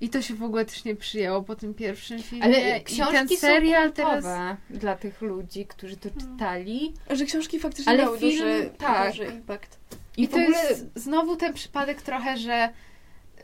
I 0.00 0.08
to 0.08 0.22
się 0.22 0.34
w 0.34 0.42
ogóle 0.42 0.64
też 0.64 0.84
nie 0.84 0.96
przyjęło 0.96 1.42
po 1.42 1.54
tym 1.56 1.74
pierwszym 1.74 2.22
filmie. 2.22 2.44
Ale 2.44 2.78
I 2.78 2.84
książki 2.84 3.12
ten 3.28 3.28
serial 3.28 3.88
są 3.88 3.94
teraz. 3.94 4.24
dla 4.70 4.96
tych 4.96 5.22
ludzi, 5.22 5.66
którzy 5.66 5.96
to 5.96 6.08
Hmm. 6.10 6.32
czytali. 6.32 6.94
Że 7.10 7.24
książki 7.24 7.60
faktycznie 7.60 7.92
Ale 7.92 8.02
miały 8.02 8.18
film, 8.18 8.30
duży, 8.32 8.70
tak. 8.78 9.08
duży 9.10 9.24
impact. 9.24 9.78
I, 10.16 10.22
I, 10.22 10.28
to 10.28 10.36
ogóle 10.36 10.58
jest 10.64 10.86
znowu 10.94 11.36
ten 11.36 11.54
przypadek 11.54 12.02
trochę, 12.02 12.36
że 12.36 12.68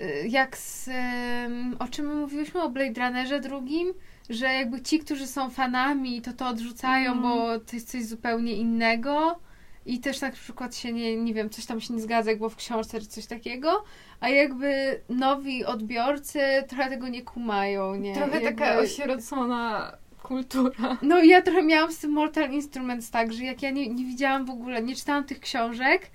y, 0.00 0.28
jak 0.28 0.56
z. 0.58 0.90
O 1.78 1.88
czym 1.88 2.06
my 2.08 2.14
mówiłyśmy? 2.14 2.62
O 2.62 2.68
Blade 2.70 3.00
Runnerze 3.06 3.40
drugim? 3.40 3.94
Że 4.30 4.46
jakby 4.46 4.80
ci, 4.82 4.98
którzy 4.98 5.26
są 5.26 5.50
fanami, 5.50 6.22
to 6.22 6.32
to 6.32 6.48
odrzucają, 6.48 7.10
Mm. 7.12 7.22
bo 7.22 7.58
to 7.60 7.76
jest 7.76 7.90
coś 7.90 8.04
zupełnie 8.04 8.52
innego. 8.52 9.40
I 9.86 10.00
też 10.00 10.20
na 10.20 10.30
przykład 10.30 10.76
się 10.76 10.92
nie, 10.92 11.16
nie 11.16 11.34
wiem, 11.34 11.50
coś 11.50 11.66
tam 11.66 11.80
się 11.80 11.94
nie 11.94 12.00
zgadza, 12.00 12.30
jak 12.30 12.38
było 12.38 12.50
w 12.50 12.56
książce 12.56 13.00
czy 13.00 13.06
coś 13.06 13.26
takiego. 13.26 13.84
A 14.20 14.28
jakby 14.28 15.00
nowi 15.08 15.64
odbiorcy 15.64 16.40
trochę 16.68 16.90
tego 16.90 17.08
nie 17.08 17.22
kumają, 17.22 17.94
nie? 17.94 18.14
trochę 18.14 18.40
jakby... 18.40 18.60
taka 18.60 18.78
osierocona 18.78 19.92
kultura. 20.22 20.98
No 21.02 21.20
i 21.20 21.28
ja 21.28 21.42
trochę 21.42 21.62
miałam 21.62 21.92
z 21.92 21.98
tym 21.98 22.10
Mortal 22.10 22.50
Instruments 22.50 23.10
tak, 23.10 23.32
że 23.32 23.44
jak 23.44 23.62
ja 23.62 23.70
nie, 23.70 23.88
nie 23.88 24.04
widziałam 24.04 24.44
w 24.44 24.50
ogóle, 24.50 24.82
nie 24.82 24.96
czytałam 24.96 25.24
tych 25.24 25.40
książek, 25.40 26.10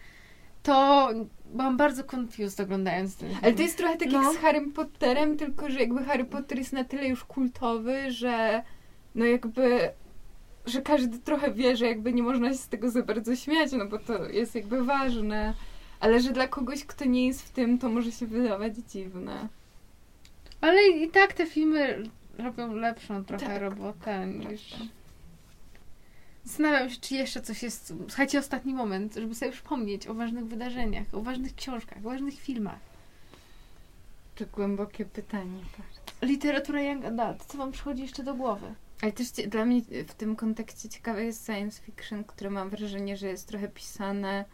to 0.63 1.09
byłam 1.45 1.77
bardzo 1.77 2.03
confused 2.17 2.59
oglądając 2.59 3.17
ten 3.17 3.29
film. 3.29 3.39
Ale 3.43 3.53
to 3.53 3.61
jest 3.61 3.77
trochę 3.77 3.97
tak 3.97 4.11
No. 4.11 4.23
jak 4.23 4.33
z 4.33 4.37
Harrym 4.37 4.71
Potterem, 4.71 5.37
tylko 5.37 5.69
że 5.69 5.79
jakby 5.79 6.03
Harry 6.03 6.25
Potter 6.25 6.57
jest 6.57 6.73
na 6.73 6.83
tyle 6.83 7.07
już 7.07 7.23
kultowy, 7.23 8.11
że 8.11 8.63
no 9.15 9.25
jakby 9.25 9.91
że 10.65 10.81
każdy 10.81 11.19
trochę 11.19 11.53
wie, 11.53 11.77
że 11.77 11.85
jakby 11.87 12.13
nie 12.13 12.23
można 12.23 12.49
się 12.49 12.57
z 12.57 12.67
tego 12.67 12.89
za 12.89 13.03
bardzo 13.03 13.35
śmiać, 13.35 13.71
no 13.71 13.85
bo 13.85 13.99
to 13.99 14.29
jest 14.29 14.55
jakby 14.55 14.83
ważne. 14.83 15.53
Ale 15.99 16.19
że 16.19 16.31
dla 16.31 16.47
kogoś, 16.47 16.85
kto 16.85 17.05
nie 17.05 17.27
jest 17.27 17.41
w 17.41 17.49
tym, 17.49 17.77
to 17.77 17.89
może 17.89 18.11
się 18.11 18.27
wydawać 18.27 18.73
dziwne. 18.77 19.47
Ale 20.61 20.87
i 20.87 21.09
tak 21.09 21.33
te 21.33 21.45
filmy 21.45 22.03
robią 22.37 22.73
lepszą 22.73 23.25
trochę 23.25 23.45
Tak. 23.45 23.61
robotę 23.61 24.27
niż... 24.27 24.75
Zastanawiam 26.43 26.89
się, 26.89 26.97
czy 27.01 27.15
jeszcze 27.15 27.41
coś 27.41 27.63
jest... 27.63 27.93
Słuchajcie, 28.07 28.39
ostatni 28.39 28.73
moment, 28.73 29.15
żeby 29.15 29.35
sobie 29.35 29.51
przypomnieć 29.51 30.07
o 30.07 30.13
ważnych 30.13 30.45
wydarzeniach, 30.45 31.07
o 31.13 31.21
ważnych 31.21 31.55
książkach, 31.55 31.97
o 31.97 32.09
ważnych 32.09 32.39
filmach. 32.39 32.79
To 34.35 34.45
głębokie 34.45 35.05
pytanie. 35.05 35.59
bardzo. 35.77 36.25
Literatura 36.33 36.81
Young 36.81 37.05
Adult, 37.05 37.45
co 37.45 37.57
wam 37.57 37.71
przychodzi 37.71 38.01
jeszcze 38.01 38.23
do 38.23 38.35
głowy? 38.35 38.73
Ale 39.01 39.11
też 39.11 39.31
dla 39.31 39.65
mnie 39.65 39.81
w 40.07 40.13
tym 40.13 40.35
kontekście 40.35 40.89
ciekawe 40.89 41.25
jest 41.25 41.45
science 41.45 41.81
fiction, 41.81 42.23
które 42.23 42.49
mam 42.49 42.69
wrażenie, 42.69 43.17
że 43.17 43.27
jest 43.27 43.47
trochę 43.47 43.67
pisane 43.67 44.45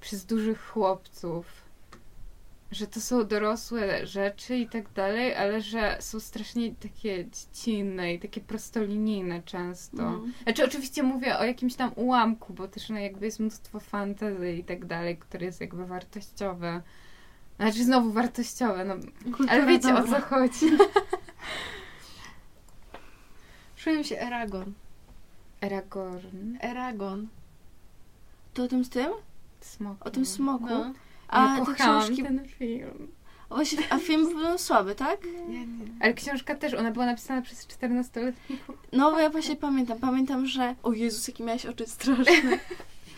przez 0.00 0.24
dużych 0.24 0.66
chłopców. 0.66 1.46
Że 2.70 2.86
to 2.86 3.00
są 3.00 3.26
dorosłe 3.26 4.06
rzeczy 4.06 4.56
i 4.56 4.68
tak 4.68 4.92
dalej, 4.92 5.34
ale 5.34 5.60
że 5.60 5.96
są 6.00 6.20
strasznie 6.20 6.74
takie 6.74 7.24
dziecinne 7.30 8.14
i 8.14 8.20
takie 8.20 8.40
prostolinijne 8.40 9.42
często. 9.42 10.02
Mhm. 10.02 10.32
Znaczy 10.42 10.64
oczywiście 10.64 11.02
mówię 11.02 11.38
o 11.38 11.44
jakimś 11.44 11.74
tam 11.74 11.92
ułamku, 11.96 12.52
bo 12.52 12.68
też 12.68 12.88
no 12.88 12.98
jakby 12.98 13.26
jest 13.26 13.40
mnóstwo 13.40 13.80
fantazy 13.80 14.52
i 14.52 14.64
tak 14.64 14.84
dalej, 14.84 15.16
które 15.16 15.46
jest 15.46 15.60
jakby 15.60 15.86
wartościowe. 15.86 16.82
Znaczy 17.56 17.84
znowu 17.84 18.12
wartościowe, 18.12 18.84
no 18.84 18.94
Kultura 19.24 19.52
ale 19.52 19.66
wiecie 19.66 19.94
o 19.94 20.02
dobra. 20.02 20.20
co 20.20 20.26
chodzi. 20.26 20.66
Przyjął 23.84 24.04
się 24.04 24.18
Eragon. 24.20 24.72
Aragorn, 25.60 26.56
Eragon. 26.60 27.28
To 28.54 28.62
o 28.64 28.68
tym 28.68 28.84
z 28.84 28.88
tym? 28.88 29.08
smok. 29.60 30.06
O 30.06 30.10
tym 30.10 30.26
smoku? 30.26 30.66
No. 30.68 30.92
A 31.28 31.58
ja 31.58 31.64
te 31.64 31.74
książki... 31.74 32.22
ten 32.22 32.48
film. 32.48 33.08
Właśnie, 33.48 33.78
a 33.90 33.98
film 33.98 34.34
był 34.34 34.58
słaby, 34.58 34.94
tak? 34.94 35.24
Ja 35.48 35.58
nie. 35.64 35.86
Ale 36.00 36.14
książka 36.14 36.54
też, 36.54 36.74
ona 36.74 36.90
była 36.90 37.06
napisana 37.06 37.42
przez 37.42 37.66
14-letniego. 37.66 38.32
No, 38.92 39.10
bo 39.10 39.18
ja 39.18 39.30
właśnie 39.30 39.56
pamiętam. 39.56 39.98
Pamiętam, 39.98 40.46
że... 40.46 40.74
O 40.82 40.92
Jezus, 40.92 41.28
jakie 41.28 41.44
miałeś 41.44 41.66
oczy 41.66 41.86
straszne. 41.86 42.58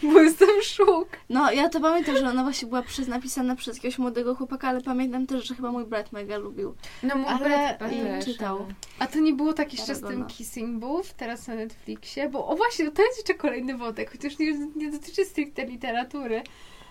Bo 0.13 0.21
jestem 0.21 0.49
szuk. 0.63 1.09
No, 1.29 1.53
ja 1.53 1.69
to 1.69 1.81
pamiętam, 1.81 2.17
że 2.17 2.29
ona 2.29 2.43
właśnie 2.43 2.69
była 2.69 2.83
przez, 2.83 3.09
napisana 3.09 3.57
przez 3.57 3.77
jakiegoś 3.77 3.99
młodego 3.99 4.35
chłopaka, 4.35 4.69
ale 4.69 4.81
pamiętam 4.81 5.27
też, 5.27 5.49
że 5.49 5.55
chyba 5.55 5.73
mój 5.73 5.85
brat 5.85 6.13
mega 6.13 6.37
lubił. 6.39 6.75
No 7.03 7.17
mój 7.17 7.27
Ale 7.29 7.39
brat 7.49 7.79
też, 7.79 8.25
czytał. 8.25 8.57
ale- 8.57 8.75
A 8.99 9.07
to 9.07 9.19
nie 9.19 9.33
było 9.33 9.53
tak 9.53 9.73
jeszcze 9.73 9.95
z 9.95 10.01
tym. 10.01 10.27
Kissing 10.27 10.81
Booth, 10.81 11.09
teraz 11.17 11.49
na 11.49 11.55
Netflixie? 11.55 12.29
Bo 12.29 12.47
o 12.49 12.57
właśnie, 12.57 12.91
to 12.91 13.03
jest 13.03 13.17
jeszcze 13.19 13.35
kolejny 13.35 13.77
wątek, 13.77 14.13
chociaż 14.13 14.39
nie, 14.39 14.59
nie 14.77 14.91
dotyczy 14.91 15.25
stricte 15.25 15.65
literatury. 15.67 16.43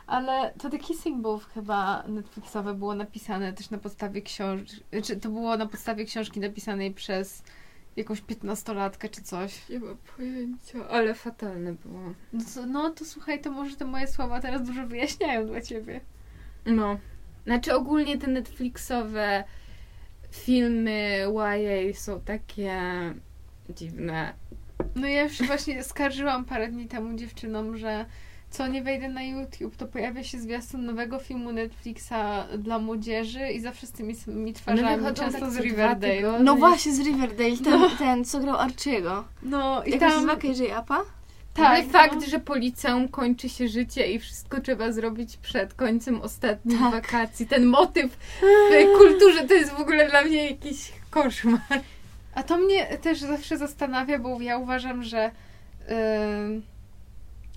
Ale 0.08 0.54
to 0.62 0.70
The 0.70 0.78
Kissing 0.80 1.22
Booth 1.22 1.46
chyba 1.54 2.04
Netflixowe 2.08 2.74
było 2.74 2.96
napisane 2.96 3.54
też 3.54 3.70
na 3.70 3.78
podstawie 3.78 4.22
książki, 4.22 4.82
czy 5.04 5.18
to 5.18 5.30
było 5.30 5.58
na 5.58 5.66
podstawie 5.66 6.06
książki 6.06 6.40
napisanej 6.40 6.92
przez 6.94 7.44
jakąś 7.96 8.22
piętnastolatkę 8.22 9.10
czy 9.10 9.22
coś. 9.22 9.70
Nie 9.70 9.80
mam 9.80 9.98
pojęcia, 10.18 10.88
ale 10.90 11.14
fatalne 11.14 11.74
było. 11.74 12.14
No 12.34 12.44
to, 12.56 12.66
no 12.66 12.90
to 12.90 13.06
słuchaj, 13.06 13.42
to 13.42 13.52
może 13.52 13.76
te 13.76 13.86
moje 13.86 14.08
słowa 14.08 14.42
teraz 14.42 14.64
dużo 14.64 14.88
wyjaśniają 14.88 15.48
dla 15.48 15.62
ciebie. 15.62 16.02
No. 16.66 17.00
Znaczy 17.46 17.74
ogólnie 17.74 18.18
te 18.18 18.28
Netflixowe 18.28 19.44
filmy 20.32 21.28
YA 21.34 21.94
są 21.94 22.22
takie 22.22 22.82
dziwne. 23.70 24.34
No 24.96 25.08
ja 25.08 25.24
już 25.24 25.42
właśnie 25.42 25.84
skarżyłam 25.84 26.46
parę 26.46 26.68
dni 26.68 26.88
temu 26.88 27.18
dziewczynom, 27.18 27.78
że 27.78 28.06
co 28.58 28.68
nie 28.68 28.82
wejdę 28.82 29.10
na 29.10 29.24
YouTube, 29.24 29.76
to 29.78 29.88
pojawia 29.88 30.24
się 30.24 30.40
zwiastun 30.40 30.86
nowego 30.86 31.20
filmu 31.20 31.52
Netflixa 31.52 32.14
dla 32.58 32.80
młodzieży 32.80 33.50
i 33.52 33.60
zawsze 33.60 33.88
z 33.88 33.92
tymi 33.92 34.16
samymi 34.16 34.54
twarzami, 34.54 34.98
wychodzą 34.98 35.24
często 35.24 35.40
tak 35.40 35.52
z 35.52 35.58
Riverdale. 35.58 36.16
tygodnie. 36.16 36.44
No 36.44 36.56
właśnie, 36.56 36.94
z 36.94 37.00
Riverdale, 37.00 37.58
ten, 37.58 37.80
No. 37.80 37.90
ten 38.00 38.26
co 38.26 38.40
grał 38.40 38.56
Archiego. 38.56 39.24
No 39.44 39.84
i 39.84 39.92
Jak 39.92 40.00
tam... 40.00 40.38
KJ 40.40 40.72
Apa? 40.76 41.02
Tak, 41.54 41.86
no. 41.86 41.92
fakt, 41.92 42.24
że 42.30 42.40
po 42.40 42.56
liceum 42.56 43.08
kończy 43.08 43.50
się 43.50 43.68
życie 43.68 44.12
i 44.12 44.20
wszystko 44.20 44.62
trzeba 44.62 44.92
zrobić 44.92 45.38
przed 45.38 45.74
końcem 45.74 46.22
ostatnich 46.22 46.80
Tak. 46.80 46.92
wakacji. 46.92 47.48
Ten 47.48 47.66
motyw 47.66 48.18
w 48.42 48.98
kulturze 48.98 49.48
to 49.48 49.54
jest 49.54 49.72
w 49.72 49.80
ogóle 49.80 50.10
dla 50.10 50.22
mnie 50.22 50.50
jakiś 50.50 50.92
koszmar. 51.10 51.60
A 52.34 52.44
to 52.44 52.58
mnie 52.58 52.86
też 52.98 53.20
zawsze 53.20 53.58
zastanawia, 53.58 54.20
bo 54.20 54.42
ja 54.42 54.58
uważam, 54.58 55.04
że 55.04 55.32
ym, 55.90 56.62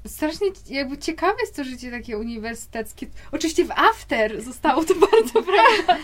strasznie 0.08 0.46
jakby 0.66 0.98
ciekawe 0.98 1.34
jest 1.40 1.56
to 1.56 1.64
życie 1.64 1.90
takie 1.90 2.18
uniwersyteckie. 2.18 3.06
Oczywiście 3.32 3.64
w 3.64 3.70
After 3.70 4.42
zostało 4.42 4.84
to 4.84 4.94
bardzo 5.10 5.42
prawda, 5.42 5.96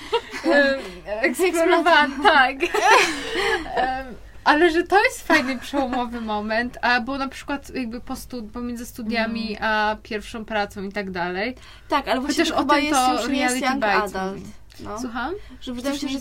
eksplorowane. 1.05 2.16
Tak. 2.22 2.56
Ale 4.44 4.70
że 4.70 4.82
to 4.82 5.05
jest 5.05 5.26
fajny, 5.26 5.59
przełomowy 5.59 6.20
moment, 6.20 6.78
a 6.82 7.01
bo 7.01 7.18
na 7.18 7.28
przykład 7.28 7.74
jakby 7.74 8.01
po 8.01 8.14
stud- 8.14 8.51
pomiędzy 8.51 8.86
studiami 8.86 9.56
a 9.60 9.97
pierwszą 10.02 10.44
pracą 10.44 10.82
i 10.82 10.93
tak 10.93 11.10
dalej. 11.10 11.55
Tak, 11.89 12.09
ale 12.09 12.20
właśnie 12.20 12.44
Chociaż 12.44 12.59
o 12.59 12.64
tym 12.64 12.85
jest 12.85 12.94
to 12.94 13.12
już 13.12 13.20
jest 13.20 13.31
Reality 13.31 13.66
Young 13.66 13.85
Adult. 13.85 14.44
No. 14.81 15.01
Słucham? 15.01 15.35
Że 15.60 15.72
wydaje 15.72 15.94
mi 15.94 16.01
się, 16.01 16.09
że 16.09 16.18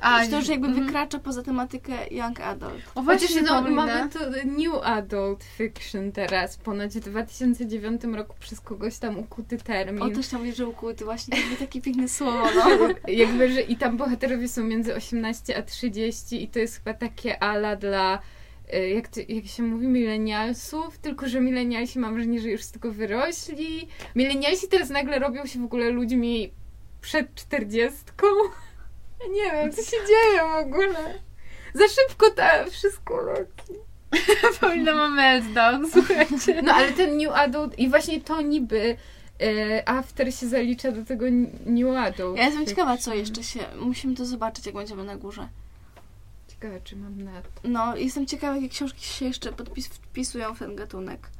A, 0.00 0.24
I 0.24 0.28
to 0.28 0.36
już 0.36 0.48
jakby 0.48 0.66
mhm. 0.66 0.86
wykracza 0.86 1.18
poza 1.18 1.42
tematykę 1.42 1.92
young 2.10 2.40
adult. 2.40 2.82
O 2.94 3.02
właśnie, 3.02 3.42
no, 3.42 3.62
mamy 3.62 4.08
to 4.10 4.18
New 4.44 4.82
Adult 4.82 5.44
Fiction 5.44 6.12
teraz, 6.12 6.56
ponoć 6.56 6.92
w 6.94 7.00
2009 7.00 8.04
roku 8.04 8.34
przez 8.40 8.60
kogoś 8.60 8.98
tam 8.98 9.18
ukuty 9.18 9.58
termin. 9.58 10.02
O, 10.02 10.10
też 10.10 10.28
tam 10.28 10.40
mówię, 10.40 10.52
że 10.52 10.66
ukuty, 10.66 11.04
właśnie 11.04 11.38
jakby 11.38 11.56
takie 11.56 11.80
piękne 11.80 12.08
słowo, 12.08 12.46
no. 12.54 12.88
Jakby, 13.08 13.52
że 13.52 13.60
i 13.60 13.76
tam 13.76 13.96
bohaterowie 13.96 14.48
są 14.48 14.64
między 14.64 14.94
18 14.94 15.56
a 15.56 15.62
30 15.62 16.42
i 16.42 16.48
to 16.48 16.58
jest 16.58 16.76
chyba 16.76 16.94
takie 16.94 17.42
ala 17.42 17.76
dla 17.76 18.18
y, 18.74 18.88
jak, 18.88 19.08
to, 19.08 19.20
jak 19.28 19.46
się 19.46 19.62
mówi, 19.62 19.86
milenialsów, 19.88 20.98
tylko 20.98 21.28
że 21.28 21.40
milenialsi 21.40 21.98
mam 21.98 22.14
wrażenie, 22.14 22.40
że 22.40 22.48
już 22.48 22.62
z 22.62 22.70
tego 22.70 22.92
wyrośli. 22.92 23.88
Milenialsi 24.14 24.68
teraz 24.68 24.90
nagle 24.90 25.18
robią 25.18 25.46
się 25.46 25.60
w 25.60 25.64
ogóle 25.64 25.90
ludźmi 25.90 26.52
przed 27.00 27.34
czterdziestką. 27.34 28.26
Ja 29.20 29.26
nie 29.26 29.50
wiem, 29.52 29.72
co 29.72 29.82
się 29.82 29.96
dzieje 30.06 30.40
w 30.40 30.66
ogóle. 30.66 31.14
Za 31.74 31.84
szybko 31.88 32.30
ta 32.30 32.64
wszystko 32.64 33.22
leci. 33.22 33.80
Paulina 34.60 34.94
ma 34.94 35.08
meltdown, 35.08 35.86
słuchajcie. 35.92 36.62
No 36.62 36.72
ale 36.72 36.92
ten 36.92 37.16
New 37.16 37.32
Adult 37.34 37.78
i 37.78 37.88
właśnie 37.88 38.20
to 38.20 38.40
niby 38.40 38.96
e, 39.42 39.88
After 39.88 40.34
się 40.34 40.46
zalicza 40.48 40.92
do 40.92 41.04
tego 41.04 41.26
New 41.66 41.96
Adult. 41.96 42.38
Ja 42.38 42.44
jestem 42.44 42.66
ciekawa, 42.66 42.96
co 42.96 43.14
jeszcze 43.14 43.42
się... 43.42 43.60
Musimy 43.80 44.14
to 44.14 44.26
zobaczyć, 44.26 44.66
jak 44.66 44.74
będziemy 44.74 45.04
na 45.04 45.16
górze. 45.16 45.48
Ciekawe, 46.48 46.80
czy 46.84 46.96
mam 46.96 47.22
na 47.22 47.42
to. 47.42 47.48
No, 47.64 47.96
jestem 47.96 48.26
ciekawa, 48.26 48.54
jakie 48.54 48.68
książki 48.68 49.04
się 49.04 49.24
jeszcze 49.24 49.52
podpis, 49.52 49.88
wpisują 49.88 50.54
w 50.54 50.58
ten 50.58 50.76
gatunek. 50.76 51.30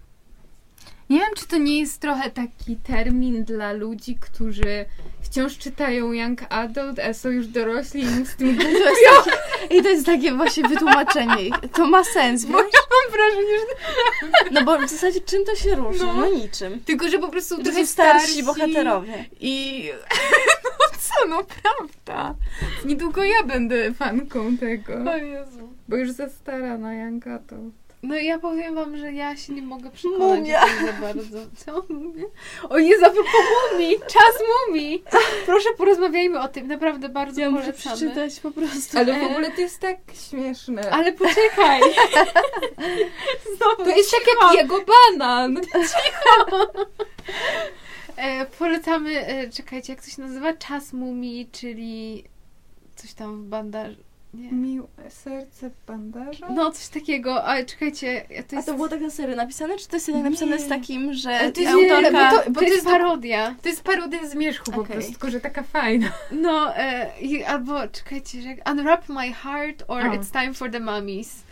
Nie 1.10 1.18
wiem, 1.18 1.28
czy 1.36 1.46
to 1.48 1.58
nie 1.58 1.80
jest 1.80 2.00
trochę 2.00 2.30
taki 2.30 2.76
termin 2.76 3.44
dla 3.44 3.72
ludzi, 3.72 4.16
którzy 4.20 4.84
wciąż 5.22 5.58
czytają 5.58 6.12
Young 6.12 6.40
Adult, 6.48 6.98
a 6.98 7.14
są 7.14 7.28
już 7.28 7.46
dorośli 7.46 8.02
i 8.02 8.26
z 8.26 8.36
tym 8.36 8.58
takie, 8.88 9.30
I 9.78 9.82
to 9.82 9.88
jest 9.88 10.06
takie 10.06 10.32
właśnie 10.32 10.68
wytłumaczenie. 10.68 11.50
To 11.72 11.86
ma 11.86 12.04
sens, 12.04 12.44
wiesz? 12.44 12.52
mam 12.52 13.12
wrażenie, 13.12 13.58
że... 13.58 14.50
No 14.52 14.64
bo 14.64 14.78
w 14.86 14.90
zasadzie 14.90 15.20
czym 15.20 15.44
to 15.44 15.54
się 15.54 15.74
różni? 15.74 16.06
No. 16.06 16.12
No, 16.12 16.26
niczym. 16.28 16.80
Tylko, 16.80 17.08
że 17.08 17.18
po 17.18 17.28
prostu 17.28 17.62
To 17.62 17.72
są 17.72 17.86
starsi 17.86 18.42
bohaterowie. 18.42 19.24
I... 19.40 19.84
No 20.64 20.98
co, 20.98 21.28
no 21.28 21.42
prawda. 21.62 22.34
Niedługo 22.84 23.24
ja 23.24 23.42
będę 23.42 23.94
fanką 23.94 24.56
tego. 24.56 25.16
Jezu. 25.16 25.72
Bo 25.88 25.96
już 25.96 26.10
za 26.10 26.28
stara 26.28 26.78
na 26.78 26.94
Young 26.94 27.26
Adult. 27.26 27.85
No 28.02 28.14
ja 28.16 28.38
powiem 28.38 28.74
wam, 28.74 28.96
że 28.96 29.12
ja 29.12 29.36
się 29.36 29.52
nie 29.52 29.62
mogę 29.62 29.90
przekonać 29.90 30.38
Mumia. 30.40 30.60
za 30.86 30.92
bardzo. 30.92 31.38
Co? 31.56 31.84
Mumia? 31.94 32.24
O 32.68 32.78
Jezu, 32.78 33.04
a 33.04 33.10
propos 33.10 33.32
mumii! 33.72 33.96
Czas 34.00 34.42
mumii! 34.68 35.04
Proszę 35.46 35.68
porozmawiajmy 35.78 36.40
o 36.40 36.48
tym, 36.48 36.66
naprawdę 36.68 37.08
bardzo 37.08 37.40
Ja 37.40 37.50
muszę 37.50 37.62
polecamy. 37.72 37.96
przeczytać 37.96 38.40
po 38.40 38.50
prostu. 38.50 38.98
Ale 38.98 39.20
w 39.20 39.24
ogóle 39.24 39.50
to 39.50 39.60
jest 39.60 39.80
tak 39.80 39.96
śmieszne. 40.30 40.90
Ale 40.90 41.12
poczekaj! 41.12 41.80
Znowu 43.56 43.76
To 43.84 43.96
jest 43.96 44.10
tak 44.10 44.20
cicho. 44.20 44.54
jak 44.54 44.62
jego 44.62 44.84
banan. 44.84 45.56
E, 48.16 48.46
polecamy, 48.46 49.26
e, 49.26 49.50
czekajcie, 49.50 49.92
jak 49.92 50.02
to 50.04 50.10
się 50.10 50.22
nazywa? 50.22 50.52
Czas 50.52 50.92
mumii, 50.92 51.48
czyli 51.52 52.24
coś 52.96 53.14
tam 53.14 53.42
w 53.42 53.46
bandaż... 53.48 53.94
Nie. 54.34 54.52
Miłe 54.52 54.86
serce 55.08 55.70
w 55.70 55.86
bandażu? 55.86 56.44
No, 56.54 56.70
coś 56.70 56.88
takiego, 56.88 57.44
ale 57.44 57.64
czekajcie, 57.64 58.26
to 58.48 58.52
A 58.52 58.56
jest... 58.56 58.68
to 58.68 58.74
było 58.74 58.88
tak 58.88 59.00
na 59.00 59.10
serio 59.10 59.36
napisane, 59.36 59.76
czy 59.78 59.88
to 59.88 59.96
jest 59.96 60.08
jednak 60.08 60.24
napisane 60.24 60.56
Nie. 60.56 60.62
z 60.62 60.68
takim, 60.68 61.14
że 61.14 61.38
Ale 61.38 61.52
to 61.52 61.60
jest- 61.60 61.72
autorka... 61.74 62.30
bo 62.30 62.42
to- 62.42 62.50
Bo 62.50 62.60
to 62.60 62.66
jest 62.66 62.84
parodia. 62.84 63.54
To 63.62 63.68
jest 63.68 63.82
parodia 63.82 64.26
zmierzchu 64.28 64.72
po 64.72 64.80
Okej. 64.80 64.92
prostu, 64.92 65.12
tylko 65.12 65.30
że 65.30 65.40
taka 65.40 65.62
fajna. 65.62 66.12
No, 66.32 66.76
e, 66.76 67.10
i, 67.20 67.44
albo 67.44 67.88
czekajcie, 67.88 68.42
że 68.42 68.48
Unwrap 68.72 69.08
My 69.08 69.32
Heart 69.32 69.84
or 69.88 70.02
O. 70.06 70.10
It's 70.10 70.40
Time 70.40 70.54
for 70.54 70.70
the 70.70 70.80
Mummies. 70.80 71.42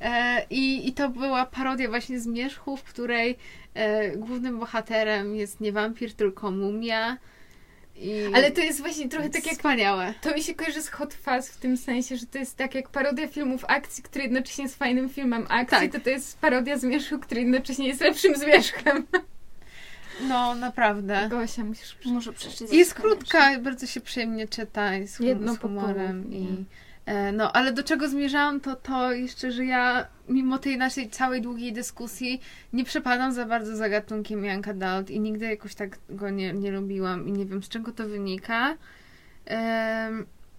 E, 0.00 0.42
i, 0.50 0.88
I 0.88 0.92
to 0.92 1.08
była 1.08 1.46
parodia 1.46 1.88
właśnie 1.88 2.20
Zmierzchu, 2.20 2.76
w 2.76 2.82
której 2.82 3.36
e, 3.74 4.10
głównym 4.16 4.58
bohaterem 4.58 5.36
jest 5.36 5.60
nie 5.60 5.72
wampir, 5.72 6.14
tylko 6.14 6.50
mumia. 6.50 7.16
I 7.96 8.24
Ale 8.34 8.50
to 8.50 8.60
jest 8.60 8.80
właśnie 8.80 9.08
trochę 9.08 9.30
tak 9.30 9.46
jak... 9.46 9.54
Wspaniałe. 9.54 10.14
To 10.20 10.34
mi 10.34 10.42
się 10.42 10.54
kojarzy 10.54 10.82
z 10.82 10.88
Hot 10.88 11.14
Fuzz 11.14 11.46
w 11.46 11.56
tym 11.56 11.76
sensie, 11.76 12.16
że 12.16 12.26
to 12.26 12.38
jest 12.38 12.56
tak 12.56 12.74
jak 12.74 12.88
parodia 12.88 13.28
filmów 13.28 13.64
akcji, 13.68 14.02
który 14.02 14.24
jednocześnie 14.24 14.64
jest 14.64 14.76
fajnym 14.76 15.08
filmem 15.08 15.46
akcji, 15.48 15.78
Tak. 15.78 15.92
to 15.92 16.00
to 16.00 16.10
jest 16.10 16.38
parodia 16.38 16.78
zmierzchu, 16.78 17.18
który 17.18 17.40
jednocześnie 17.40 17.88
jest 17.88 18.00
lepszym 18.00 18.36
zmierzchem. 18.36 19.06
No, 20.28 20.54
naprawdę. 20.54 21.26
Gosia, 21.30 21.64
musisz 21.64 21.96
Muszę 22.04 22.32
przeczytać. 22.32 22.74
Jest 22.74 22.94
krótka, 22.94 23.58
bardzo 23.58 23.86
się 23.86 24.00
przyjemnie 24.00 24.48
czyta, 24.48 24.94
jest 24.94 25.20
Jedno 25.20 25.54
z 25.54 25.58
humorem. 25.58 26.32
I, 26.32 26.64
no, 27.32 27.52
ale 27.52 27.72
do 27.72 27.82
czego 27.82 28.08
zmierzałam, 28.08 28.60
to 28.60 28.76
to 28.76 29.12
jeszcze, 29.12 29.52
że 29.52 29.64
ja 29.64 30.06
mimo 30.28 30.58
tej 30.58 30.78
naszej 30.78 31.10
całej 31.10 31.42
długiej 31.42 31.72
dyskusji 31.72 32.40
nie 32.72 32.84
przepadam 32.84 33.32
za 33.32 33.46
bardzo 33.46 33.76
za 33.76 33.88
gatunkiem 33.88 34.44
Young 34.44 34.68
Adult 34.68 35.10
i 35.10 35.20
nigdy 35.20 35.46
jakoś 35.46 35.74
tak 35.74 35.98
go 36.08 36.30
nie, 36.30 36.52
nie 36.52 36.70
lubiłam 36.70 37.28
i 37.28 37.32
nie 37.32 37.46
wiem 37.46 37.62
z 37.62 37.68
czego 37.68 37.92
to 37.92 38.08
wynika. 38.08 38.76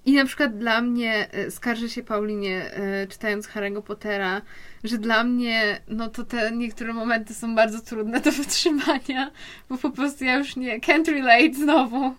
I 0.06 0.14
na 0.14 0.26
przykład 0.26 0.58
dla 0.58 0.82
mnie, 0.82 1.32
e, 1.32 1.52
skarżę 1.52 1.90
się 1.90 2.04
Paulinie, 2.04 2.72
e, 2.74 3.08
czytając 3.08 3.48
Harry'ego 3.48 3.82
Pottera, 3.82 4.42
że 4.84 4.98
dla 4.98 5.24
mnie, 5.24 5.82
no 5.88 6.10
to 6.10 6.24
te 6.24 6.52
niektóre 6.52 6.94
momenty 6.94 7.34
są 7.34 7.56
bardzo 7.56 7.82
trudne 7.82 8.22
do 8.22 8.32
wytrzymania, 8.42 9.32
bo 9.70 9.78
po 9.78 9.90
prostu 9.90 10.26
ja 10.26 10.38
już 10.38 10.56
nie, 10.56 10.80
can't 10.80 11.12
relate 11.12 11.54
znowu. 11.54 12.16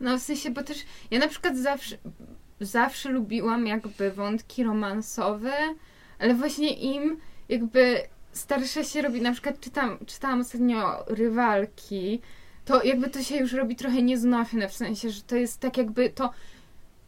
No 0.00 0.18
w 0.18 0.22
sensie, 0.22 0.50
bo 0.50 0.62
też 0.62 0.78
ja 1.10 1.18
na 1.18 1.28
przykład 1.28 1.56
zawsze, 1.56 1.96
zawsze 2.60 3.08
lubiłam 3.08 3.66
jakby 3.66 4.10
wątki 4.10 4.64
romansowe, 4.64 5.52
ale 6.18 6.34
właśnie 6.34 6.72
im 6.72 7.16
jakby 7.48 8.02
starsza 8.32 8.84
się 8.84 9.02
robi, 9.02 9.20
na 9.20 9.32
przykład 9.32 9.60
czytam, 9.60 9.98
czytałam 10.06 10.40
ostatnio 10.40 11.04
Rywalki, 11.06 12.20
to 12.64 12.82
jakby 12.82 13.10
to 13.10 13.22
się 13.22 13.36
już 13.36 13.52
robi 13.52 13.76
trochę 13.76 14.02
nieznośne, 14.02 14.68
w 14.68 14.72
sensie, 14.72 15.10
że 15.10 15.22
to 15.22 15.36
jest 15.36 15.60
tak 15.60 15.76
jakby 15.76 16.10
to 16.10 16.30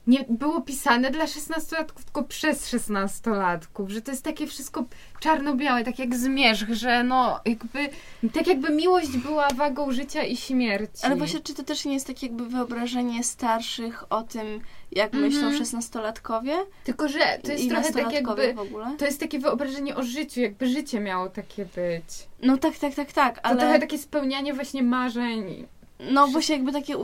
nie 0.09 0.24
było 0.28 0.60
pisane 0.60 1.10
dla 1.10 1.24
16-latków, 1.24 2.05
tylko 2.05 2.24
przez 2.24 2.74
16-latków, 2.74 3.89
że 3.89 4.02
to 4.02 4.10
jest 4.10 4.24
takie 4.24 4.47
wszystko 4.47 4.85
czarno-białe, 5.20 5.85
tak 5.85 5.98
jak 5.98 6.16
zmierzch, 6.16 6.68
że 6.70 7.05
no 7.05 7.40
jakby, 7.44 7.89
tak 8.32 8.47
jakby 8.47 8.70
miłość 8.70 9.16
była 9.16 9.48
wagą 9.48 9.93
życia 9.93 10.22
i 10.22 10.36
śmierci. 10.36 11.06
Ale 11.06 11.16
właśnie, 11.16 11.40
czy 11.40 11.55
to 11.55 11.62
też 11.62 11.85
nie 11.85 11.94
jest 11.94 12.06
takie 12.06 12.26
jakby 12.26 12.47
wyobrażenie 12.47 13.24
starszych 13.24 14.12
o 14.12 14.22
tym, 14.22 14.60
jak 14.93 15.12
myślą 15.12 15.40
Mhm. 15.40 15.59
szesnastolatkowie? 15.59 16.55
Tylko, 16.85 17.09
że 17.09 17.18
to 17.43 17.52
jest 17.52 17.64
i 17.64 17.68
trochę 17.68 17.93
tak 17.93 18.12
jakby. 18.12 18.55
To 18.98 19.05
jest 19.05 19.20
takie 19.20 19.39
wyobrażenie 19.39 19.97
o 19.97 20.02
życiu, 20.02 20.40
jakby 20.40 20.68
życie 20.68 21.01
miało 21.01 21.28
takie 21.28 21.64
być. 21.64 22.28
No 22.43 22.59
tak, 22.59 22.78
tak, 22.78 22.94
tak, 22.94 23.12
tak, 23.12 23.35
To 23.35 23.44
ale... 23.44 23.60
trochę 23.60 23.78
takie 23.78 23.98
spełnianie 23.98 24.55
właśnie 24.55 24.82
marzeń. 24.82 25.66
No 26.10 26.26
właśnie 26.26 26.55
jakby 26.56 26.72
takie 26.72 26.94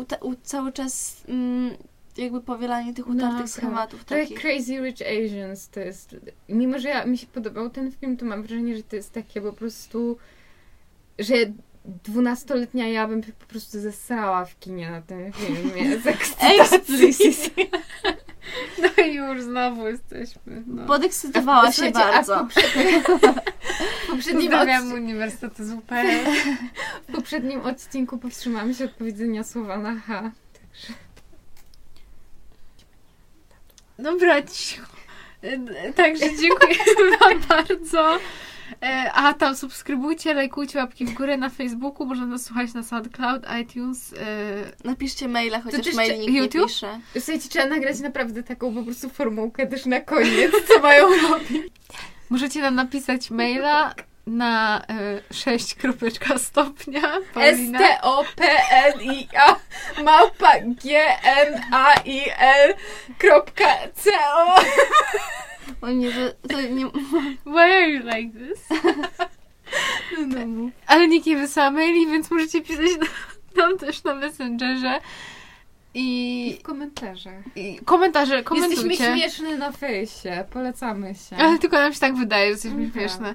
cały 0.43 0.72
czas 0.72 1.16
mm, 1.28 1.76
jakby 2.16 2.41
powielanie 2.41 2.95
tych 2.95 3.07
No, 3.07 3.15
utartych 3.15 3.41
tak. 3.41 3.49
schematów 3.49 4.05
Trochę 4.05 4.23
takich. 4.23 4.41
Crazy 4.41 4.78
Rich 4.78 5.01
Asians 5.03 5.69
to 5.69 5.81
jest. 5.81 6.16
Mimo, 6.49 6.78
że 6.78 6.89
ja, 6.89 7.05
mi 7.05 7.19
się 7.19 7.27
podobał 7.27 7.70
ten 7.70 7.93
film, 7.93 8.16
to 8.16 8.24
mam 8.27 8.43
wrażenie, 8.43 8.77
że 8.77 8.82
to 8.82 8.97
jest 8.97 9.12
takie 9.12 9.41
po 9.41 9.53
prostu. 9.53 10.16
że 11.19 11.35
dwunastoletnia 12.05 12.89
ja 12.89 13.09
bym 13.09 13.23
po 13.23 13.47
prostu 13.47 13.81
zesrała 13.81 14.45
w 14.45 14.59
kinie 14.59 14.91
na 14.91 15.03
tym 15.03 15.32
filmie. 15.32 15.99
Z 16.03 16.07
ekscytacji. 16.07 17.55
No 18.82 19.05
i 19.05 19.15
już 19.15 19.43
znowu 19.43 19.86
jesteśmy. 19.89 20.62
No. 20.66 20.86
Podekscytowała 20.86 21.66
się 21.66 21.73
Słuchajcie, 21.73 21.99
a 22.05 22.23
w 22.23 22.27
bardzo. 22.27 22.39
poprzednim, 22.39 23.01
w 23.01 24.07
poprzednim, 24.11 24.43
Pozdrawiam 24.43 24.89
odci- 24.91 24.95
Uniwersytet 24.95 25.59
ZUP. 25.66 25.85
w 27.09 27.12
poprzednim 27.12 27.61
odcinku 27.61 28.19
powstrzymałam 28.19 28.74
się 28.74 28.85
od 28.85 28.91
powiedzenia 28.91 29.45
słowa 29.45 29.78
na 29.78 29.95
H. 30.01 30.31
Dobra. 33.99 34.37
E, 35.43 35.93
Także 35.93 36.27
dziękuję 36.41 36.77
Wam 37.21 37.41
bardzo. 37.49 38.19
E, 38.83 39.11
A 39.15 39.35
tam 39.35 39.57
subskrybujcie, 39.57 40.35
lajkujcie, 40.35 40.79
łapki 40.79 41.05
w 41.05 41.15
górę 41.15 41.37
na 41.37 41.51
Facebooku, 41.51 42.07
można 42.07 42.27
nas 42.27 42.45
słuchać 42.45 42.75
na 42.75 42.83
SoundCloud, 42.83 43.43
iTunes. 43.62 44.12
e, 44.12 44.16
Napiszcie 44.89 45.29
maila, 45.29 45.61
chociaż 45.61 45.81
też 45.87 45.95
mail 45.95 46.21
nikt 46.21 46.33
nie 46.33 46.39
YouTube? 46.39 46.66
pisze. 46.69 47.01
Słuchajcie, 47.19 47.49
trzeba 47.49 47.66
nagrać 47.66 48.01
naprawdę 48.01 48.43
taką 48.43 48.75
po 48.75 48.83
prostu 48.83 49.09
formułkę 49.11 49.66
też 49.66 49.87
na 49.87 50.01
koniec, 50.01 50.53
co 50.69 50.81
mają 50.81 51.07
robić. 51.31 51.73
Możecie 52.31 52.61
nam 52.62 52.75
napisać 52.75 53.31
maila 53.31 53.95
na 54.26 54.82
e, 55.30 55.34
6 55.34 55.74
kropeczka 55.74 56.38
stopnia. 56.38 57.02
Paulina. 57.34 57.78
S-T-O-P-N-I-A 57.78 59.56
małpa 60.02 60.52
G-N-A-I-L 60.84 62.74
kropka 63.18 63.68
C-O 63.94 64.55
O 65.80 65.90
nie, 65.90 66.10
to, 66.12 66.48
to 66.48 66.60
nie... 66.60 66.86
Why 67.46 67.60
are 67.60 67.88
you 67.90 68.02
like 68.05 68.38
this? 68.38 68.68
Ale 70.86 71.09
nikt 71.09 71.26
nie 71.26 71.36
wysyła 71.36 71.70
maili, 71.70 72.06
więc 72.06 72.30
możecie 72.30 72.60
pisać 72.62 72.86
na- 73.01 73.62
nam 73.62 73.78
też 73.78 74.05
na 74.05 74.14
Messengerze. 74.14 75.01
I, 75.96 76.56
w 76.60 76.62
komentarzach. 76.62 77.44
i 77.56 77.78
komentarze, 77.84 78.34
Jesteśmy 78.36 78.60
komentujcie. 78.60 79.05
śmieszne 79.05 79.56
na 79.59 79.72
fejsie, 79.72 80.44
polecamy 80.51 81.14
się. 81.14 81.36
Ale 81.36 81.59
tylko 81.59 81.76
nam 81.76 81.92
się 81.92 82.01
tak 82.01 82.14
wydaje, 82.16 82.44
że 82.44 82.51
jesteśmy 82.51 82.80
Nieprawda. 82.82 83.09
śmieszne. 83.09 83.34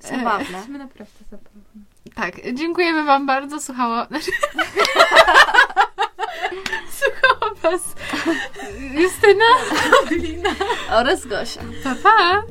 Zabawne. 0.00 0.44
Jesteśmy 0.50 0.78
naprawdę 0.78 1.24
zabawne. 1.30 1.60
Tak, 2.14 2.34
dziękujemy 2.54 3.04
Wam 3.04 3.26
bardzo. 3.26 3.60
Słuchało. 3.60 3.96
Słuchała 6.98 7.54
Was 7.62 7.94
Justyna. 8.92 9.44
Oraz 10.90 11.26
Gosia. 11.26 11.60
Pa, 11.84 11.94
pa. 12.02 12.42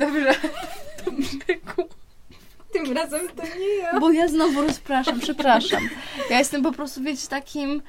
Dobrze. 0.00 0.34
Tym 2.72 2.92
razem 2.96 3.28
to 3.28 3.42
nie 3.58 3.76
ja. 3.76 4.00
Bo 4.00 4.12
ja 4.12 4.28
znowu 4.28 4.62
rozpraszam, 4.62 5.20
przepraszam. 5.20 5.88
Ja 6.30 6.38
jestem 6.38 6.62
po 6.62 6.72
prostu, 6.72 7.02
wiecie, 7.02 7.28
takim... 7.28 7.82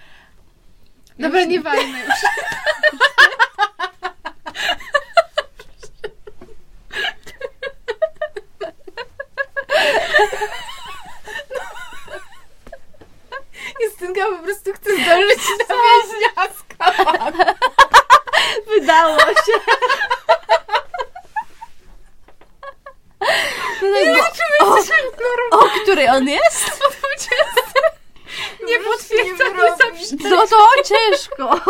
Dobra, 1.20 1.44
nie 1.44 1.62
walmy 1.62 2.00
już. 2.00 2.16
Justynka 13.84 14.22
po 14.38 14.44
prostu 14.44 14.74
chce 14.74 14.90
zdążyć 14.96 15.40
na 15.70 15.76
więźniaska. 15.76 16.92
Wydało 18.68 19.20
się. 19.20 19.60
No 23.82 24.16
tak, 24.18 24.34
bo, 24.60 24.76
on 26.10 26.28
jest? 26.28 26.66
Nie 28.68 28.80
potwierdzam, 28.80 29.54
nie. 30.22 30.30
No 30.30 30.48
to 30.48 30.68
ciężko. 30.86 31.50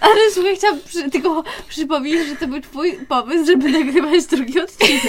Ale 0.00 0.30
słuchaj, 0.34 0.56
chciałam 0.56 0.80
przy, 0.80 1.10
tylko 1.10 1.44
przypomnieć, 1.68 2.28
że 2.28 2.36
to 2.36 2.46
był 2.46 2.60
twój 2.60 2.92
pomysł, 2.92 3.46
żeby 3.46 3.68
nagrywać 3.70 4.24
drugi 4.26 4.60
odcinek. 4.60 5.02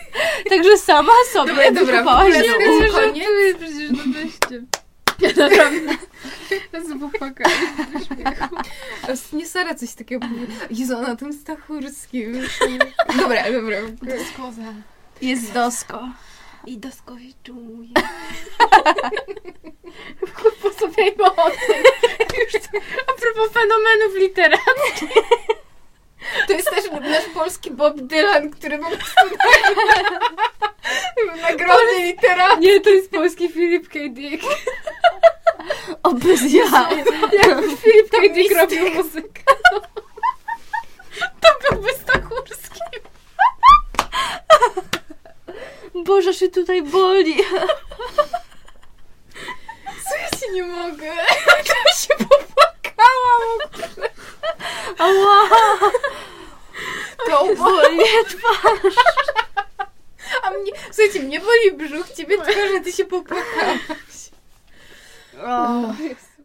Także 0.50 0.78
sama 0.78 1.12
sobie 1.32 1.48
Dobra, 1.48 1.70
dobra, 1.70 1.92
wykopałaś 1.92 2.34
w 2.34 2.36
ogóle 2.36 2.48
do 2.48 2.64
skoro- 2.64 2.88
ucha. 2.88 3.00
Żartuję 3.00 3.54
przecież, 3.54 3.90
no 3.90 4.12
weźcie. 4.12 4.62
Ja 5.20 5.28
naprawdę... 5.48 5.96
Śmiechu. 8.06 8.56
Nie 9.32 9.46
Sara 9.46 9.74
coś 9.74 9.94
takiego 9.94 10.26
powie. 10.28 10.46
Jezu, 10.70 11.02
na 11.02 11.16
tym 11.16 11.32
Stachurskim. 11.32 12.42
Dobra, 13.18 13.52
dobra. 13.52 13.76
Skoza. 14.34 14.62
Jest 14.62 14.95
dosko. 15.54 16.08
I 16.66 16.78
doskowi 16.78 17.34
czuję. 17.42 17.88
Posłuchajmy 20.62 21.24
o 21.24 21.50
tym. 21.50 21.82
Już 22.38 22.54
a 23.06 23.12
propos 23.20 23.52
fenomenów 23.52 24.14
literackich. 24.16 25.10
To 26.46 26.52
jest 26.52 26.70
też 26.70 26.90
nasz 26.90 27.24
polski 27.34 27.70
Bob 27.70 28.00
Dylan, 28.00 28.50
który 28.50 28.78
po 28.78 28.90
prostu 28.90 29.20
nagrody 31.42 32.02
literackie. 32.02 32.60
Nie, 32.60 32.80
to 32.80 32.90
jest 32.90 33.10
polski 33.10 33.48
Filip 33.48 33.88
K. 33.88 33.98
Dick. 34.08 34.44
O, 36.02 36.12
bez 36.12 36.52
ja. 36.52 36.88
Jak 37.32 37.64
Filip 37.64 38.10
K. 38.10 38.18
Dick 38.34 38.54
robił 38.56 38.94
muzykę. 38.94 39.42
To 41.40 41.48
byłby 41.70 41.92
Stachurski. 41.92 42.80
Boże, 46.04 46.34
się 46.34 46.48
tutaj 46.48 46.82
boli. 46.82 47.36
Co 50.08 50.16
ja 50.16 50.28
się 50.40 50.52
nie 50.52 50.62
mogę? 50.62 51.06
Ja 51.86 51.92
się 51.94 52.14
popłakałam. 52.18 53.58
Ała, 54.98 55.48
To 57.26 57.54
boli 57.56 57.96
mnie 57.96 58.24
twarz. 58.24 58.94
A 60.42 60.50
mnie, 60.50 60.72
słuchajcie, 60.86 61.20
mnie 61.20 61.40
boli 61.40 61.72
brzuch, 61.72 62.10
ciebie 62.10 62.38
tylko, 62.44 62.68
że 62.72 62.80
ty 62.80 62.92
się 62.92 63.04
popłakałaś. 63.04 64.30
O. 65.42 66.02
Jest. 66.02 66.35